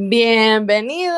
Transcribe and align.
Bienvenidos, 0.00 1.16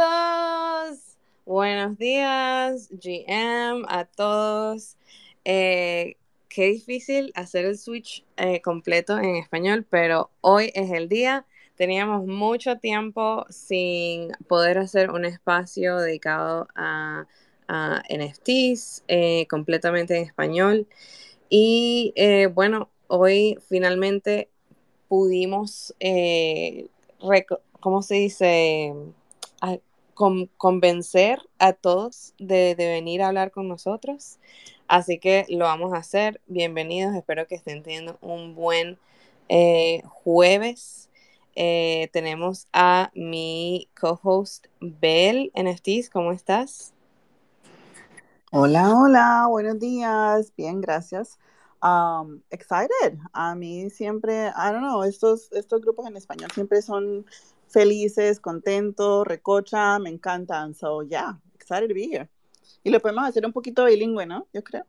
buenos 1.45 1.99
días, 1.99 2.89
GM, 2.89 3.85
a 3.87 4.07
todos. 4.07 4.97
Eh, 5.45 6.17
qué 6.49 6.69
difícil 6.69 7.31
hacer 7.35 7.67
el 7.67 7.77
switch 7.77 8.25
eh, 8.39 8.63
completo 8.63 9.19
en 9.19 9.37
español, 9.37 9.87
pero 9.91 10.31
hoy 10.41 10.73
es 10.75 10.91
el 10.93 11.11
día. 11.11 11.45
Teníamos 11.77 12.27
mucho 12.27 12.79
tiempo 12.79 13.45
sin 13.51 14.33
poder 14.49 14.79
hacer 14.79 15.11
un 15.11 15.27
espacio 15.27 15.99
dedicado 15.99 16.67
a, 16.75 17.27
NFTs 17.69 19.05
eh, 19.09 19.47
completamente 19.51 20.17
en 20.17 20.25
español. 20.25 20.87
Y 21.51 22.15
bueno, 22.55 22.89
hoy 23.09 23.59
finalmente 23.69 24.49
pudimos 25.07 25.95
¿cómo 27.81 28.03
se 28.03 28.17
dice? 28.17 28.95
convencer 30.59 31.41
a 31.59 31.73
todos 31.73 32.35
de, 32.39 32.75
venir 32.77 33.23
a 33.23 33.29
hablar 33.29 33.51
con 33.51 33.69
nosotros. 33.69 34.39
Así 34.87 35.19
que 35.19 35.47
lo 35.49 35.65
vamos 35.65 35.95
a 35.95 35.99
hacer. 35.99 36.43
Bienvenidos. 36.47 37.15
Espero 37.15 37.47
que 37.47 37.55
estén 37.55 37.83
teniendo 37.83 38.19
un 38.21 38.55
buen 38.55 38.99
eh, 39.49 40.03
jueves. 40.07 41.09
Eh, 41.55 42.11
tenemos 42.13 42.67
a 42.75 43.11
mi 43.15 43.89
co-host 43.99 44.67
Bel 44.81 45.51
NFTs. 45.55 46.11
¿Cómo 46.11 46.33
estás? 46.33 46.93
Hola, 48.53 48.95
hola, 48.95 49.47
buenos 49.49 49.79
días. 49.79 50.53
Bien, 50.55 50.83
gracias. 50.83 51.39
Um, 51.83 52.43
excited. 52.51 53.17
A 53.33 53.55
mí 53.55 53.89
siempre, 53.89 54.49
I 54.49 54.71
don't 54.71 54.81
know, 54.81 55.03
estos, 55.03 55.51
estos 55.53 55.81
grupos 55.81 56.07
en 56.09 56.17
español 56.17 56.51
siempre 56.53 56.83
son 56.83 57.25
felices, 57.71 58.41
contentos, 58.41 59.27
recocha, 59.27 59.99
me 59.99 60.11
encantan. 60.11 60.75
So, 60.75 61.03
yeah, 61.03 61.35
excited 61.55 61.89
to 61.89 61.95
be 61.95 62.09
here. 62.09 62.29
Y 62.85 62.91
lo 62.91 63.01
podemos 63.01 63.29
hacer 63.29 63.45
un 63.45 63.53
poquito 63.53 63.85
bilingüe, 63.85 64.27
¿no? 64.27 64.47
Yo 64.53 64.63
creo. 64.63 64.85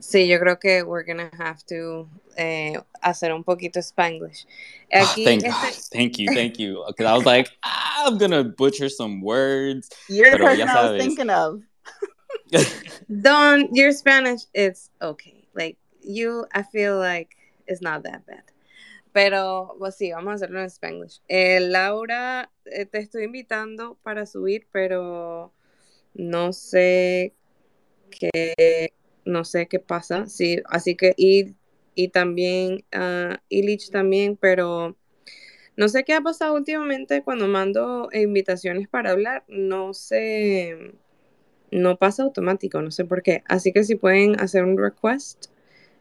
Sí, 0.00 0.26
yo 0.28 0.38
creo 0.38 0.58
que 0.58 0.82
we're 0.82 1.02
gonna 1.02 1.30
have 1.38 1.64
to 1.66 2.08
eh, 2.36 2.78
hacer 3.02 3.32
un 3.32 3.42
poquito 3.42 3.80
Spanglish. 3.80 4.44
Ah, 4.92 5.00
Aquí, 5.02 5.22
oh, 5.22 5.24
thank, 5.24 5.44
este... 5.44 5.90
thank 5.90 6.18
you, 6.18 6.26
thank 6.34 6.58
you. 6.58 6.84
Because 6.86 7.06
I 7.06 7.14
was 7.14 7.24
like, 7.24 7.50
ah, 7.62 8.06
I'm 8.06 8.18
gonna 8.18 8.44
butcher 8.44 8.90
some 8.90 9.22
words. 9.22 9.88
You're 10.08 10.32
the 10.32 10.38
person 10.38 10.68
I 10.68 10.90
was 10.90 11.02
thinking 11.02 11.30
of. 11.30 11.62
Don, 13.22 13.74
your 13.74 13.92
Spanish, 13.92 14.42
it's 14.52 14.90
okay. 15.00 15.48
Like 15.54 15.78
you, 16.02 16.46
I 16.52 16.62
feel 16.62 16.98
like 16.98 17.36
it's 17.66 17.80
not 17.80 18.02
that 18.02 18.26
bad. 18.26 18.42
Pero, 19.14 19.76
pues 19.78 19.94
sí, 19.94 20.10
vamos 20.10 20.32
a 20.32 20.34
hacerlo 20.34 20.58
en 20.60 20.66
Spanglish. 20.66 21.22
Eh, 21.28 21.60
Laura, 21.60 22.50
eh, 22.64 22.84
te 22.84 22.98
estoy 22.98 23.22
invitando 23.24 23.96
para 24.02 24.26
subir, 24.26 24.66
pero 24.72 25.52
no 26.14 26.52
sé 26.52 27.32
qué, 28.10 28.92
no 29.24 29.44
sé 29.44 29.68
qué 29.68 29.78
pasa. 29.78 30.26
Sí, 30.26 30.60
así 30.66 30.96
que, 30.96 31.14
y, 31.16 31.54
y 31.94 32.08
también, 32.08 32.84
uh, 32.92 33.36
Illich 33.48 33.90
también, 33.90 34.36
pero 34.36 34.96
no 35.76 35.88
sé 35.88 36.04
qué 36.04 36.14
ha 36.14 36.20
pasado 36.20 36.54
últimamente 36.54 37.22
cuando 37.22 37.48
mando 37.48 38.08
invitaciones 38.12 38.88
para 38.88 39.12
hablar. 39.12 39.44
No 39.48 39.94
sé, 39.94 40.94
no 41.70 41.96
pasa 41.98 42.24
automático, 42.24 42.82
no 42.82 42.90
sé 42.90 43.04
por 43.04 43.22
qué. 43.22 43.42
Así 43.46 43.72
que 43.72 43.84
si 43.84 43.96
pueden 43.96 44.40
hacer 44.40 44.64
un 44.64 44.78
request, 44.78 45.46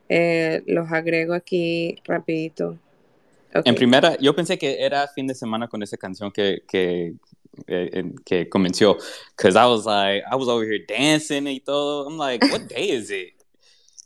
eh, 0.10 0.64
los 0.68 0.92
agrego 0.92 1.34
aquí 1.34 1.98
rapidito. 2.06 2.80
En 3.66 3.76
primera, 3.76 4.18
yo 4.20 4.36
pensé 4.36 4.58
que 4.58 4.84
era 4.84 5.08
fin 5.08 5.28
de 5.28 5.36
semana 5.36 5.68
con 5.68 5.84
esa 5.84 5.98
canción 5.98 6.32
que, 6.32 6.64
que, 6.68 7.14
eh, 7.68 8.12
que 8.26 8.50
comenzó. 8.50 8.98
Because 9.36 9.58
I 9.58 9.66
was 9.66 9.86
like, 9.86 10.24
I 10.32 10.36
was 10.36 10.48
over 10.48 10.66
here 10.66 10.84
dancing 10.88 11.48
y 11.48 11.60
todo. 11.60 12.10
I'm 12.10 12.18
like, 12.18 12.46
what 12.52 12.62
day 12.68 12.92
is 12.92 13.12
it? 13.12 13.34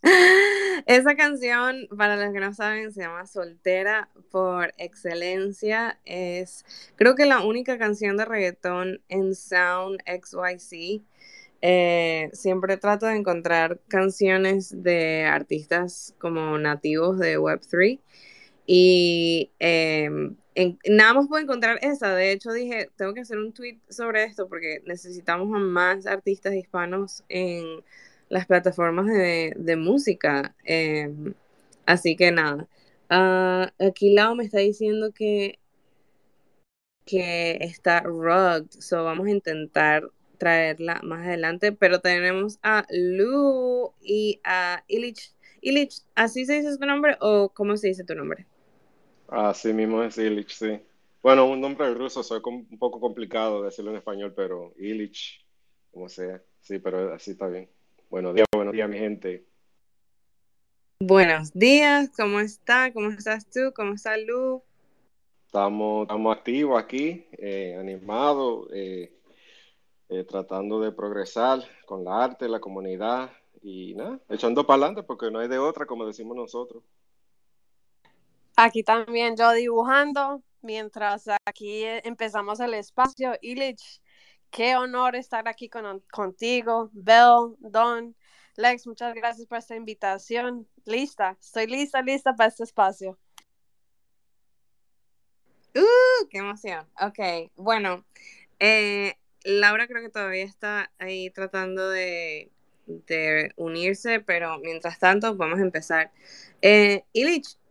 Esa 0.86 1.16
canción, 1.16 1.88
para 1.98 2.16
los 2.16 2.32
que 2.34 2.40
no 2.40 2.54
saben, 2.54 2.92
se 2.94 3.02
llama 3.02 3.26
Soltera 3.26 4.10
por 4.32 4.74
excelencia. 4.78 6.00
Es, 6.06 6.66
creo 6.96 7.16
que 7.16 7.26
la 7.26 7.44
única 7.44 7.78
canción 7.78 8.18
de 8.18 8.26
reggaetón 8.26 9.02
en 9.10 9.36
Sound 9.36 10.02
XYZ. 10.06 11.02
Eh, 11.62 12.30
siempre 12.34 12.78
trato 12.78 13.08
de 13.08 13.16
encontrar 13.16 13.80
canciones 13.88 14.84
de 14.84 15.26
artistas 15.26 16.14
como 16.20 16.60
nativos 16.60 17.18
de 17.18 17.40
Web3 17.40 18.00
y 18.70 19.50
em, 19.60 20.36
nada 20.90 21.14
más 21.14 21.28
puedo 21.30 21.42
encontrar 21.42 21.80
esa. 21.82 22.14
De 22.14 22.32
hecho, 22.32 22.52
dije, 22.52 22.90
tengo 22.98 23.14
que 23.14 23.22
hacer 23.22 23.38
un 23.40 23.54
tweet 23.54 23.80
sobre 23.90 24.26
esto 24.26 24.50
porque 24.50 24.84
necesitamos 24.86 25.56
a 25.56 25.60
más 25.60 26.06
artistas 26.06 26.54
hispanos 26.54 27.24
en 27.30 27.84
las 28.30 28.46
plataformas 28.46 29.08
de, 29.08 29.76
música. 29.78 30.54
Em, 30.66 31.34
así 31.86 32.16
que 32.18 32.32
nada. 32.32 32.68
Uh, 33.10 33.88
aquí 33.88 34.14
Lau 34.14 34.36
me 34.36 34.44
está 34.44 34.60
diciendo 34.60 35.14
que, 35.14 35.60
que 37.06 37.58
está 37.62 38.02
rugged. 38.02 38.66
So 38.80 39.06
vamos 39.06 39.28
a 39.28 39.32
intentar 39.32 40.04
traerla 40.38 41.00
más 41.04 41.26
adelante. 41.26 41.72
Pero 41.72 42.02
tenemos 42.02 42.60
a 42.64 42.86
Lu 42.92 43.94
y 44.02 44.42
a 44.44 44.84
Illich. 44.88 45.34
Illich, 45.62 46.02
¿así 46.16 46.46
se 46.46 46.54
dice 46.62 46.78
tu 46.78 46.86
nombre 46.86 47.18
o 47.22 47.50
cómo 47.50 47.78
se 47.78 47.88
dice 47.88 48.04
tu 48.04 48.16
nombre? 48.16 48.46
Así 49.28 49.74
mismo 49.74 50.04
es 50.04 50.18
Illich, 50.18 50.52
sí. 50.52 50.80
Bueno, 51.22 51.46
un 51.46 51.60
nombre 51.60 51.94
ruso 51.94 52.22
es 52.22 52.32
un 52.32 52.78
poco 52.80 53.00
complicado 53.00 53.64
decirlo 53.64 53.92
en 53.92 53.98
español, 53.98 54.34
pero 54.36 54.74
Illich, 54.78 55.46
como 55.92 56.08
sea. 56.08 56.42
Sí, 56.62 56.80
pero 56.80 57.14
así 57.14 57.32
está 57.32 57.48
bien. 57.48 57.70
Buenos 58.10 58.36
días, 58.36 58.48
buenos 58.54 58.74
días, 58.74 58.90
mi 58.90 58.98
gente. 58.98 59.46
Buenos 61.00 61.54
días, 61.54 62.10
¿cómo 62.16 62.40
está? 62.40 62.92
¿Cómo 62.94 63.10
estás 63.10 63.50
tú? 63.50 63.72
¿Cómo 63.76 63.94
está 63.94 64.18
Lu? 64.18 64.64
Estamos, 65.46 66.04
estamos 66.04 66.36
activos 66.36 66.82
aquí, 66.82 67.26
eh, 67.34 67.78
animados, 67.80 68.68
eh, 68.74 69.14
eh, 70.10 70.24
tratando 70.24 70.80
de 70.80 70.92
progresar 70.92 71.60
con 71.86 72.04
la 72.04 72.24
arte, 72.24 72.48
la 72.48 72.60
comunidad 72.60 73.32
y 73.62 73.94
nada, 73.96 74.20
echando 74.30 74.66
para 74.66 74.78
adelante 74.78 75.04
porque 75.04 75.30
no 75.30 75.40
hay 75.40 75.48
de 75.48 75.60
otra, 75.60 75.86
como 75.86 76.06
decimos 76.06 76.36
nosotros. 76.36 76.84
Aquí 78.60 78.82
también 78.82 79.38
yo 79.38 79.52
dibujando, 79.52 80.42
mientras 80.62 81.26
aquí 81.46 81.84
empezamos 81.84 82.60
el 82.60 82.74
espacio. 82.74 83.34
Illich, 83.40 84.02
qué 84.50 84.76
honor 84.76 85.16
estar 85.16 85.48
aquí 85.48 85.70
con, 85.70 86.00
contigo. 86.12 86.90
Bell, 86.92 87.56
Don, 87.60 88.16
Lex, 88.56 88.88
muchas 88.88 89.14
gracias 89.14 89.46
por 89.46 89.60
esta 89.60 89.76
invitación. 89.76 90.68
Lista, 90.86 91.38
estoy 91.40 91.68
lista, 91.68 92.02
lista 92.02 92.34
para 92.36 92.50
este 92.50 92.64
espacio. 92.64 93.20
¡Uh! 95.76 96.28
¡Qué 96.28 96.40
emoción! 96.40 96.90
Ok, 97.00 97.52
bueno, 97.58 98.08
eh, 98.60 99.20
Laura 99.44 99.86
creo 99.86 100.02
que 100.02 100.10
todavía 100.10 100.46
está 100.46 100.92
ahí 100.98 101.30
tratando 101.30 101.92
de, 101.92 102.52
unirse, 103.56 104.20
pero 104.20 104.58
mientras 104.58 104.98
tanto 104.98 105.36
vamos 105.36 105.60
a 105.60 105.62
empezar. 105.62 106.12
Eh, 106.64 107.04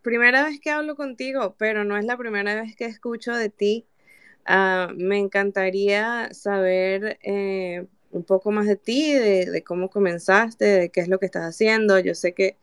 primera 0.07 0.45
vez 0.45 0.61
que 0.61 0.71
hablo 0.71 0.95
contigo, 0.95 1.57
pero 1.59 1.85
no 1.85 1.97
es 1.97 2.05
la 2.05 2.17
primera 2.17 2.55
vez 2.55 2.77
que 2.77 2.85
escucho 2.85 3.35
de 3.35 3.51
ti. 3.51 3.87
Ah, 4.47 4.89
me 4.97 5.19
encantaría 5.19 6.33
saber 6.33 7.19
eh, 7.25 7.87
un 8.13 8.23
poco 8.23 8.53
más 8.53 8.67
de 8.67 8.77
ti, 8.77 9.13
de, 9.15 9.65
cómo 9.65 9.91
comenzaste, 9.91 10.65
de 10.65 10.91
qué 10.91 11.01
es 11.01 11.09
lo 11.09 11.19
que 11.19 11.27
estás 11.27 11.43
haciendo. 11.43 11.99
Yo 11.99 12.15
sé 12.15 12.35
que, 12.35 12.57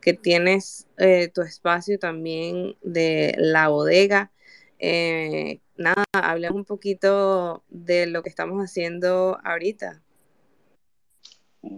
que 0.00 0.12
tienes 0.14 0.88
eh, 0.98 1.28
tu 1.28 1.42
espacio 1.42 2.00
también 2.00 2.76
de 2.82 3.34
la 3.38 3.68
bodega. 3.68 4.32
Eh, 4.80 5.60
nada, 5.76 6.04
hablemos 6.12 6.56
un 6.58 6.64
poquito 6.64 7.64
de 7.68 8.06
lo 8.06 8.24
que 8.24 8.28
estamos 8.28 8.60
haciendo 8.60 9.38
ahorita. 9.44 10.02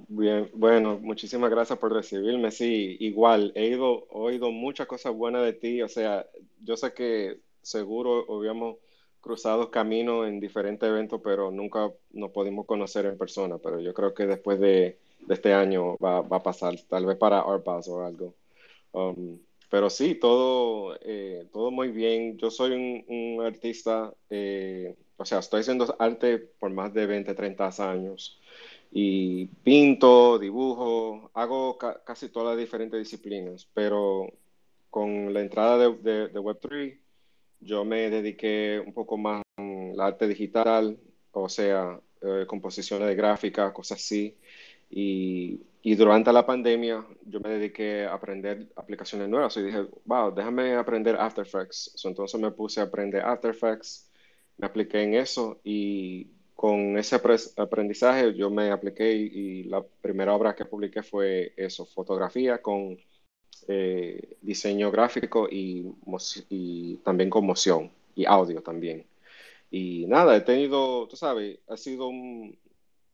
Bien, 0.08 0.48
bueno, 0.54 0.98
muchísimas 1.00 1.50
gracias 1.50 1.78
por 1.78 1.92
recibirme. 1.92 2.50
Sí, 2.50 2.96
igual, 3.00 3.52
he 3.56 3.66
ido, 3.66 4.06
oído 4.10 4.50
muchas 4.52 4.86
cosas 4.86 5.12
buenas 5.14 5.44
de 5.44 5.52
ti. 5.52 5.82
O 5.82 5.88
sea, 5.88 6.26
yo 6.62 6.76
sé 6.76 6.92
que 6.92 7.40
seguro 7.62 8.26
habíamos 8.32 8.76
cruzado 9.20 9.70
caminos 9.70 10.28
en 10.28 10.38
diferentes 10.40 10.88
eventos, 10.88 11.20
pero 11.24 11.50
nunca 11.50 11.90
nos 12.12 12.30
pudimos 12.30 12.66
conocer 12.66 13.06
en 13.06 13.18
persona. 13.18 13.58
Pero 13.58 13.80
yo 13.80 13.92
creo 13.94 14.14
que 14.14 14.26
después 14.26 14.60
de, 14.60 14.98
este 15.28 15.52
año 15.54 15.96
va, 15.96 16.18
a 16.18 16.42
pasar, 16.42 16.74
tal 16.88 17.06
vez 17.06 17.16
para 17.16 17.40
Arpas 17.40 17.88
o 17.88 18.04
algo. 18.04 18.34
Um, 18.92 19.38
pero 19.70 19.90
sí, 19.90 20.14
todo, 20.16 20.96
eh, 21.02 21.48
todo 21.52 21.70
muy 21.70 21.88
bien. 21.88 22.38
Yo 22.38 22.50
soy 22.50 23.04
un, 23.08 23.42
artista, 23.44 24.12
eh, 24.28 24.94
o 25.16 25.24
sea, 25.24 25.40
estoy 25.40 25.60
haciendo 25.60 25.96
arte 25.98 26.38
por 26.38 26.70
más 26.70 26.92
de 26.94 27.06
20, 27.06 27.34
30 27.34 27.70
años 27.90 28.39
y 28.92 29.46
pinto, 29.46 30.38
dibujo, 30.38 31.30
hago 31.34 31.78
casi 31.78 32.28
todas 32.28 32.50
las 32.50 32.58
diferentes 32.58 32.98
disciplinas, 32.98 33.68
pero 33.72 34.26
con 34.90 35.32
la 35.32 35.40
entrada 35.40 35.78
de, 35.78 36.32
Web3 36.32 36.98
yo 37.60 37.84
me 37.84 38.10
dediqué 38.10 38.82
un 38.84 38.92
poco 38.92 39.16
más 39.16 39.42
la 39.58 40.06
arte 40.06 40.26
digital, 40.26 40.98
o 41.32 41.48
sea, 41.48 42.00
eh, 42.22 42.44
composiciones 42.46 43.06
de 43.06 43.14
gráfica, 43.14 43.72
cosas 43.72 43.98
así. 43.98 44.36
Y, 44.90 45.60
y, 45.82 45.94
durante 45.94 46.32
la 46.32 46.44
pandemia 46.44 47.06
yo 47.24 47.38
me 47.40 47.50
dediqué 47.50 48.06
a 48.06 48.14
aprender 48.14 48.68
aplicaciones 48.74 49.28
nuevas 49.28 49.56
y 49.56 49.62
dije, 49.62 49.86
wow, 50.04 50.34
déjame 50.34 50.74
aprender 50.74 51.16
After 51.16 51.46
Effects. 51.46 51.94
entonces 52.04 52.40
me 52.40 52.50
puse 52.50 52.80
a 52.80 52.84
aprender 52.84 53.22
After 53.22 53.52
Effects, 53.52 54.10
me 54.58 54.66
apliqué 54.66 55.02
en 55.02 55.14
eso 55.14 55.60
y 55.62 56.26
con 56.60 56.98
ese 56.98 57.16
aprendizaje 57.56 58.34
yo 58.34 58.50
me 58.50 58.70
apliqué 58.70 59.10
y, 59.14 59.64
la 59.64 59.82
primera 59.82 60.34
obra 60.34 60.54
que 60.54 60.66
publiqué 60.66 61.02
fue 61.02 61.54
eso, 61.56 61.86
fotografía 61.86 62.60
con 62.60 62.98
eh, 63.66 64.36
diseño 64.42 64.90
gráfico 64.90 65.48
y, 65.50 65.90
y 66.50 66.96
también 66.96 67.30
con 67.30 67.46
moción 67.46 67.90
y 68.14 68.26
audio 68.26 68.62
también. 68.62 69.06
Y 69.70 70.04
nada, 70.06 70.36
he 70.36 70.42
tenido, 70.42 71.08
tú 71.08 71.16
sabes, 71.16 71.60
ha 71.66 71.78
sido 71.78 72.08
un, 72.08 72.58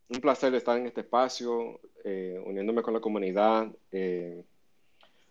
un 0.08 0.20
placer 0.20 0.52
estar 0.56 0.76
en 0.76 0.86
este 0.88 1.02
espacio, 1.02 1.78
eh, 2.02 2.42
uniéndome 2.44 2.82
con 2.82 2.94
la 2.94 3.00
comunidad. 3.00 3.68
Eh, 3.92 4.42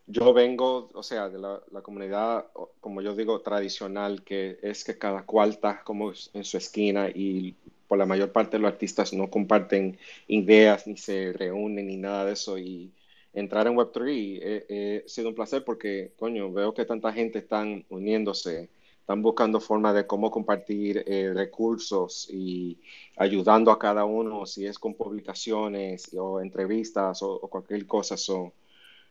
yo 0.06 0.32
vengo, 0.32 0.88
o 0.94 1.02
sea, 1.02 1.28
de 1.28 1.38
la, 1.38 1.60
la, 1.70 1.82
comunidad, 1.82 2.46
como 2.80 3.02
yo 3.02 3.14
digo, 3.14 3.42
tradicional, 3.42 4.24
que 4.24 4.58
es 4.62 4.84
que 4.84 4.96
cada 4.96 5.26
cual 5.26 5.50
está 5.50 5.82
como 5.84 6.14
en 6.32 6.44
su 6.44 6.56
esquina 6.56 7.10
y 7.10 7.54
por 7.88 7.98
la 7.98 8.06
mayor 8.06 8.32
parte 8.32 8.56
de 8.56 8.62
los 8.62 8.72
artistas 8.72 9.12
no 9.12 9.30
comparten 9.30 9.98
ideas, 10.28 10.86
ni 10.86 10.96
se 10.96 11.32
reúnen, 11.32 11.86
ni 11.86 11.96
nada 11.96 12.24
de 12.24 12.32
eso. 12.32 12.58
Y 12.58 12.92
entrar 13.32 13.66
en 13.66 13.74
Web3 13.76 15.04
ha 15.04 15.08
sido 15.08 15.28
un 15.30 15.34
placer 15.34 15.64
porque, 15.64 16.12
coño, 16.18 16.52
veo 16.52 16.74
que 16.74 16.84
tanta 16.84 17.12
gente 17.12 17.38
están 17.40 17.84
uniéndose 17.90 18.68
están 19.06 19.22
buscando 19.22 19.60
formas 19.60 19.94
de 19.94 20.04
cómo 20.04 20.32
compartir 20.32 21.04
eh, 21.06 21.32
recursos 21.32 22.28
y 22.28 22.76
ayudando 23.16 23.70
a 23.70 23.78
cada 23.78 24.04
uno, 24.04 24.46
si 24.46 24.66
es 24.66 24.80
con 24.80 24.94
publicaciones 24.94 26.12
o 26.18 26.40
entrevistas 26.40 27.22
o, 27.22 27.38
cualquier 27.38 27.86
cosa. 27.86 28.16
So, 28.16 28.52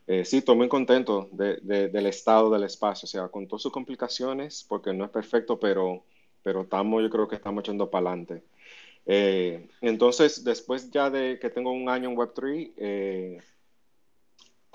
eh, 0.06 0.26
sí, 0.26 0.38
estoy 0.40 0.58
muy 0.58 0.68
contento 0.68 1.30
del 1.32 2.06
estado 2.08 2.50
del 2.50 2.64
espacio, 2.66 3.06
o 3.06 3.10
sea, 3.10 3.30
con 3.30 3.48
todas 3.48 3.62
sus 3.62 3.72
complicaciones, 3.72 4.66
porque 4.68 4.92
no 4.94 5.06
es 5.06 5.12
perfecto, 5.12 5.58
pero, 5.58 6.04
pero 6.44 6.64
estamos, 6.64 7.02
yo 7.02 7.10
creo 7.10 7.30
que 7.30 7.38
estamos 7.38 7.62
echando 7.64 7.90
para 7.90 8.10
adelante. 8.10 8.44
Eh, 9.06 9.68
entonces, 9.82 10.44
después 10.44 10.90
ya 10.92 11.10
de 11.10 11.40
que 11.40 11.50
tengo 11.50 11.72
un 11.72 11.90
año 11.90 12.10
en 12.10 12.18
Web3, 12.18 13.44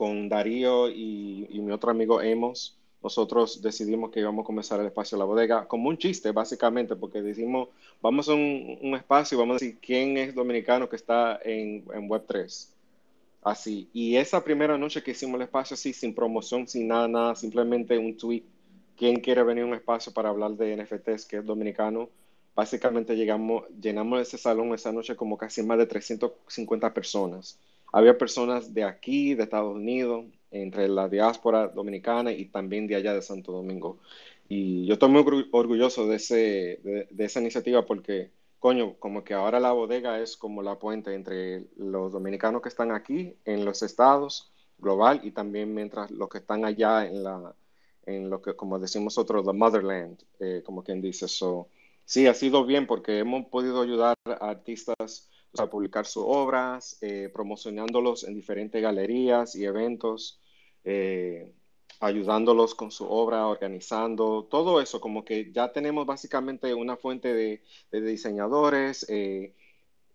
con 0.00 0.30
Darío 0.30 0.88
y, 0.88 1.60
mi 1.60 1.72
otro 1.72 1.90
amigo 1.90 2.20
Amos, 2.20 2.78
nosotros 3.02 3.60
decidimos 3.60 4.10
que 4.10 4.20
íbamos 4.20 4.44
a 4.44 4.46
comenzar 4.46 4.80
el 4.80 4.86
espacio 4.86 5.16
de 5.16 5.20
la 5.20 5.26
bodega 5.26 5.68
como 5.68 5.90
un 5.90 5.98
chiste, 5.98 6.32
básicamente, 6.32 6.96
porque 6.96 7.20
decimos, 7.20 7.68
vamos 8.00 8.26
a 8.30 8.32
un, 8.32 8.94
espacio 8.94 9.36
y 9.36 9.38
vamos 9.38 9.56
a 9.56 9.58
decir 9.64 9.78
quién 9.78 10.16
es 10.16 10.34
dominicano 10.34 10.88
que 10.88 10.96
está 10.96 11.38
en, 11.44 11.84
en 11.92 12.08
Web3. 12.08 12.68
Así. 13.42 13.90
Y 13.92 14.16
esa 14.16 14.42
primera 14.42 14.78
noche 14.78 15.02
que 15.02 15.10
hicimos 15.10 15.36
el 15.36 15.42
espacio 15.42 15.74
así, 15.74 15.92
sin 15.92 16.14
promoción, 16.14 16.66
sin 16.66 16.88
nada, 16.88 17.06
nada, 17.06 17.34
simplemente 17.34 17.98
un 17.98 18.16
tweet, 18.16 18.42
quién 18.96 19.20
quiere 19.20 19.42
venir 19.42 19.64
a 19.64 19.66
un 19.66 19.74
espacio 19.74 20.12
para 20.12 20.30
hablar 20.30 20.52
de 20.52 20.76
NFTs, 20.76 21.26
que 21.26 21.36
es 21.36 21.44
dominicano. 21.44 22.08
Básicamente 22.54 23.16
llegamos, 23.16 23.64
llenamos 23.80 24.20
ese 24.20 24.38
salón 24.38 24.74
esa 24.74 24.92
noche 24.92 25.16
como 25.16 25.38
casi 25.38 25.62
más 25.62 25.78
de 25.78 25.86
350 25.86 26.92
personas. 26.92 27.58
Había 27.92 28.18
personas 28.18 28.72
de 28.74 28.84
aquí, 28.84 29.34
de 29.34 29.44
Estados 29.44 29.74
Unidos, 29.74 30.26
entre 30.50 30.88
la 30.88 31.08
diáspora 31.08 31.68
dominicana 31.68 32.32
y 32.32 32.46
también 32.46 32.86
de 32.86 32.96
allá 32.96 33.14
de 33.14 33.22
Santo 33.22 33.52
Domingo. 33.52 33.98
Y 34.48 34.86
yo 34.86 34.94
estoy 34.94 35.10
muy 35.10 35.48
orgulloso 35.52 36.08
de, 36.08 36.16
ese, 36.16 36.80
de, 36.82 37.24
esa 37.24 37.40
iniciativa 37.40 37.86
porque, 37.86 38.30
coño, 38.58 38.94
como 38.98 39.22
que 39.22 39.34
ahora 39.34 39.60
la 39.60 39.72
bodega 39.72 40.20
es 40.20 40.36
como 40.36 40.62
la 40.62 40.78
puente 40.78 41.14
entre 41.14 41.66
los 41.76 42.12
dominicanos 42.12 42.62
que 42.62 42.68
están 42.68 42.90
aquí 42.90 43.34
en 43.44 43.64
los 43.64 43.82
estados 43.82 44.50
global 44.78 45.20
y 45.22 45.30
también 45.30 45.74
mientras 45.74 46.10
los 46.10 46.28
que 46.28 46.38
están 46.38 46.64
allá 46.64 47.06
en 47.06 47.22
la 47.22 47.54
en 48.06 48.30
lo 48.30 48.40
que 48.40 48.56
como 48.56 48.78
decimos 48.78 49.16
nosotros 49.16 49.44
the 49.44 49.52
motherland 49.52 50.18
eh, 50.40 50.62
como 50.64 50.82
quien 50.82 51.02
dice 51.02 51.26
eso 51.26 51.68
sí 52.10 52.26
ha 52.26 52.34
sido 52.34 52.66
bien 52.66 52.88
porque 52.88 53.20
hemos 53.20 53.46
podido 53.46 53.80
ayudar 53.82 54.16
a 54.24 54.50
artistas 54.50 55.30
a 55.56 55.70
publicar 55.70 56.06
sus 56.06 56.24
obras, 56.26 56.98
eh, 57.02 57.30
promocionándolos 57.32 58.24
en 58.24 58.34
diferentes 58.34 58.82
galerías 58.82 59.54
y 59.54 59.64
eventos, 59.64 60.40
eh, 60.82 61.52
ayudándolos 62.00 62.74
con 62.74 62.90
su 62.90 63.04
obra, 63.04 63.46
organizando, 63.46 64.48
todo 64.50 64.80
eso, 64.80 65.00
como 65.00 65.24
que 65.24 65.52
ya 65.52 65.70
tenemos 65.72 66.04
básicamente 66.04 66.74
una 66.74 66.96
fuente 66.96 67.32
de, 67.32 67.62
diseñadores, 67.92 69.06
eh, 69.08 69.54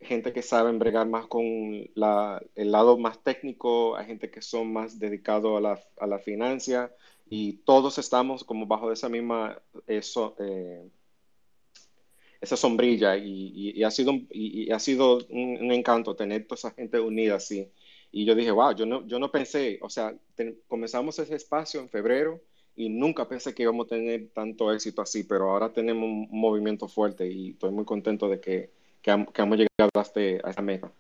gente 0.02 0.34
que 0.34 0.42
sabe 0.42 0.74
bregar 0.74 1.08
más 1.08 1.28
con 1.28 1.44
el 1.46 2.72
lado 2.72 2.98
más 2.98 3.24
técnico, 3.24 3.96
hay 3.96 4.08
gente 4.08 4.30
que 4.30 4.42
son 4.42 4.74
más 4.74 5.00
dedicados 5.00 5.58
a 5.58 5.62
la, 5.62 5.80
a 5.98 6.08
la 6.08 6.20
financia 6.20 6.92
y 7.30 7.54
todos 7.64 7.98
estamos 8.00 8.44
como 8.44 8.66
bajo 8.66 8.92
esa 8.92 9.08
misma 9.08 9.62
eso, 9.88 10.36
esa 12.42 12.58
sombrilla 12.58 13.18
y, 13.18 13.84
ha 13.84 13.92
sido, 13.92 14.12
un, 14.12 14.28
y, 14.32 14.72
ha 14.72 14.80
sido 14.80 15.20
un, 15.30 15.72
encanto 15.72 16.16
tener 16.16 16.46
toda 16.46 16.58
esa 16.58 16.72
gente 16.72 17.00
unida 17.00 17.36
así. 17.36 17.70
Y 18.12 18.26
yo 18.26 18.36
dije, 18.36 18.52
wow, 18.52 18.74
yo 18.76 18.86
no, 18.86 19.06
yo 19.08 19.20
no 19.20 19.32
pensé, 19.32 19.80
o 19.82 19.90
sea, 19.90 20.16
comenzamos 20.68 21.20
ese 21.20 21.36
espacio 21.36 21.82
en 21.82 21.90
febrero 21.90 22.42
y 22.76 22.90
nunca 22.90 23.28
pensé 23.28 23.54
que 23.54 23.64
íbamos 23.64 23.88
a 23.88 23.90
tener 23.90 24.30
tanto 24.34 24.72
éxito 24.72 25.02
así, 25.02 25.24
pero 25.24 25.50
ahora 25.50 25.72
tenemos 25.72 26.04
un, 26.04 26.28
movimiento 26.32 26.88
fuerte 26.88 27.28
y 27.28 27.52
estoy 27.52 27.72
muy 27.72 27.86
contento 27.86 28.30
de 28.30 28.40
que, 28.40 28.70
que, 29.02 29.12
hemos 29.12 29.58
llegado 29.58 29.90
a, 29.96 30.02
este, 30.02 30.40
a 30.44 30.50
esta 30.50 30.62
meta. 30.62 30.92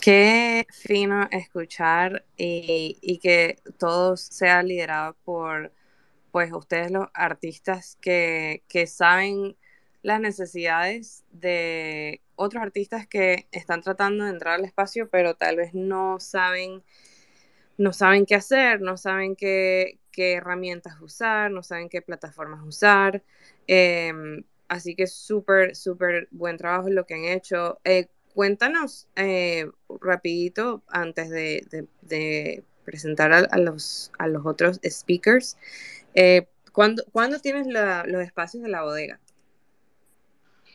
Qué 0.00 0.66
fino 0.70 1.28
escuchar 1.30 2.24
y, 2.36 2.96
y, 3.02 3.18
que 3.18 3.58
todo 3.78 4.16
sea 4.16 4.62
liderado 4.62 5.14
por 5.24 5.72
pues 6.30 6.52
ustedes 6.52 6.90
los 6.90 7.08
artistas 7.12 7.98
que, 8.00 8.62
que 8.68 8.86
saben 8.86 9.56
las 10.02 10.20
necesidades 10.20 11.24
de 11.30 12.20
otros 12.36 12.62
artistas 12.62 13.06
que 13.06 13.46
están 13.52 13.82
tratando 13.82 14.24
de 14.24 14.30
entrar 14.30 14.54
al 14.54 14.64
espacio, 14.64 15.08
pero 15.10 15.34
tal 15.34 15.56
vez 15.56 15.74
no 15.74 16.20
saben, 16.20 16.82
no 17.76 17.92
saben 17.92 18.26
qué 18.26 18.34
hacer, 18.34 18.80
no 18.80 18.96
saben 18.96 19.36
qué, 19.36 19.98
herramientas 20.16 21.00
usar, 21.00 21.50
no 21.50 21.62
saben 21.62 21.88
qué 21.88 22.02
plataformas 22.02 22.62
usar. 22.62 23.22
Em, 23.66 24.44
así 24.68 24.94
que 24.94 25.06
súper, 25.06 25.74
súper 25.74 26.28
buen 26.30 26.58
trabajo 26.58 26.90
lo 26.90 27.06
que 27.06 27.14
han 27.14 27.24
hecho. 27.24 27.80
Eh, 27.84 28.08
cuéntanos 28.34 29.08
eh, 29.16 29.66
rapidito 30.00 30.82
antes 30.88 31.30
de, 31.30 32.64
presentar 32.84 33.32
a, 33.32 33.58
los, 33.58 34.12
a 34.18 34.26
los 34.26 34.44
otros 34.44 34.80
speakers. 34.84 35.56
Eh, 36.14 36.46
¿cuándo, 36.72 37.04
tienes 37.40 37.66
los 37.66 38.22
espacios 38.22 38.62
de 38.62 38.68
la 38.68 38.82
bodega? 38.82 39.20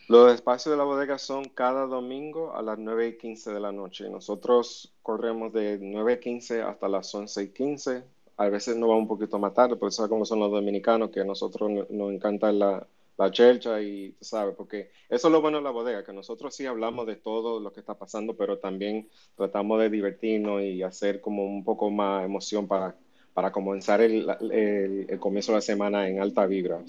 Los 0.07 0.33
espacios 0.33 0.71
de 0.71 0.77
la 0.77 0.83
bodega 0.83 1.17
son 1.17 1.45
cada 1.45 1.88
domingo 1.88 2.55
a 2.55 2.62
las 2.62 2.77
9 2.77 3.07
y 3.07 3.17
15 3.17 3.53
de 3.53 3.59
la 3.59 3.71
noche. 3.71 4.07
Nosotros 4.07 4.93
corremos 5.01 5.51
de 5.51 5.79
9 5.81 6.13
y 6.13 6.19
15 6.19 6.62
hasta 6.62 6.88
las 6.88 7.13
11 7.13 7.43
y 7.43 7.47
15. 7.50 8.03
A 8.38 8.50
veces 8.50 8.75
nos 8.77 8.89
va 8.89 8.97
un 8.97 9.07
poquito 9.07 9.39
más 9.39 9.55
tarde, 9.55 9.77
porque 9.77 9.95
sabes 9.95 10.09
cómo 10.09 10.25
son 10.25 10.39
los 10.39 10.51
dominicanos, 10.51 11.09
que 11.09 11.21
a 11.21 11.25
nosotros 11.25 11.71
nos 11.89 12.12
encanta 12.12 12.51
la, 12.51 12.85
la 13.17 13.31
chelcha 13.31 13.81
y, 13.81 14.12
tú 14.12 14.25
sabes, 14.25 14.55
porque 14.55 14.91
eso 15.09 15.27
es 15.27 15.31
lo 15.31 15.41
bueno 15.41 15.57
de 15.57 15.63
la 15.63 15.71
bodega, 15.71 16.03
que 16.03 16.13
nosotros 16.13 16.53
sí 16.53 16.65
hablamos 16.65 17.07
de 17.07 17.15
todo 17.15 17.59
lo 17.59 17.71
que 17.71 17.79
está 17.79 17.95
pasando, 17.95 18.35
pero 18.35 18.59
también 18.59 19.09
tratamos 19.35 19.79
de 19.79 19.89
divertirnos 19.89 20.62
y 20.62 20.83
hacer 20.83 21.21
como 21.21 21.45
un 21.45 21.63
poco 21.63 21.89
más 21.89 22.25
emoción 22.25 22.67
para, 22.67 22.95
para 23.33 23.51
comenzar 23.51 24.01
el, 24.01 24.29
el, 24.51 25.19
comienzo 25.19 25.51
de 25.51 25.57
la 25.57 25.62
semana 25.62 26.07
en 26.09 26.19
alta 26.21 26.45
vibra. 26.45 26.83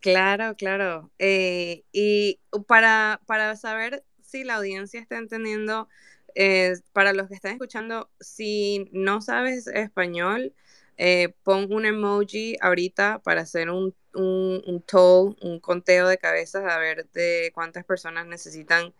Claro, 0.00 0.54
claro. 0.56 1.10
Eh, 1.18 1.84
y 1.92 2.40
para, 2.68 3.20
para 3.26 3.56
saber 3.56 4.04
si 4.22 4.44
la 4.44 4.56
audiencia 4.56 5.00
está 5.00 5.18
entendiendo, 5.18 5.88
eh, 6.34 6.74
para 6.92 7.12
los 7.12 7.28
que 7.28 7.34
están 7.34 7.52
escuchando, 7.52 8.10
si 8.20 8.88
no 8.92 9.20
sabes 9.20 9.66
español, 9.66 10.54
eh, 10.96 11.34
pon 11.42 11.72
un 11.72 11.86
emoji 11.86 12.56
ahorita 12.60 13.20
para 13.24 13.40
hacer 13.42 13.70
un, 13.70 13.94
un, 14.14 14.62
un 14.66 14.82
toll, 14.82 15.36
un 15.42 15.58
conteo 15.60 16.06
de 16.08 16.18
cabezas, 16.18 16.64
a 16.70 16.78
ver 16.78 17.08
de 17.10 17.50
cuántas 17.54 17.84
personas 17.84 18.26
necesitan 18.26 18.94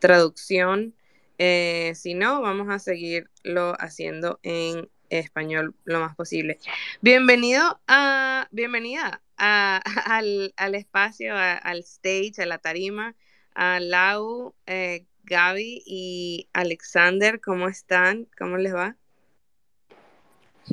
traducción. 0.00 0.94
si 1.38 2.14
no, 2.14 2.42
vamos 2.42 2.68
a 2.70 2.78
seguirlo 2.80 3.74
haciendo 3.80 4.40
en 4.42 4.90
español 5.10 5.74
lo 5.84 6.00
más 6.00 6.14
posible. 6.16 6.58
Bienvenido 7.00 7.80
a, 7.86 8.48
bienvenida 8.50 9.20
al, 9.36 10.74
espacio, 10.74 11.34
al 11.36 11.78
stage, 11.80 12.42
a 12.42 12.46
la 12.46 12.58
tarima, 12.58 13.14
a 13.54 13.80
Lau, 13.80 14.54
eh, 14.66 15.04
Gaby 15.24 15.82
y 15.84 16.48
Alexander, 16.52 17.40
¿cómo 17.40 17.68
están? 17.68 18.26
¿Cómo 18.38 18.56
les 18.56 18.74
va? 18.74 18.96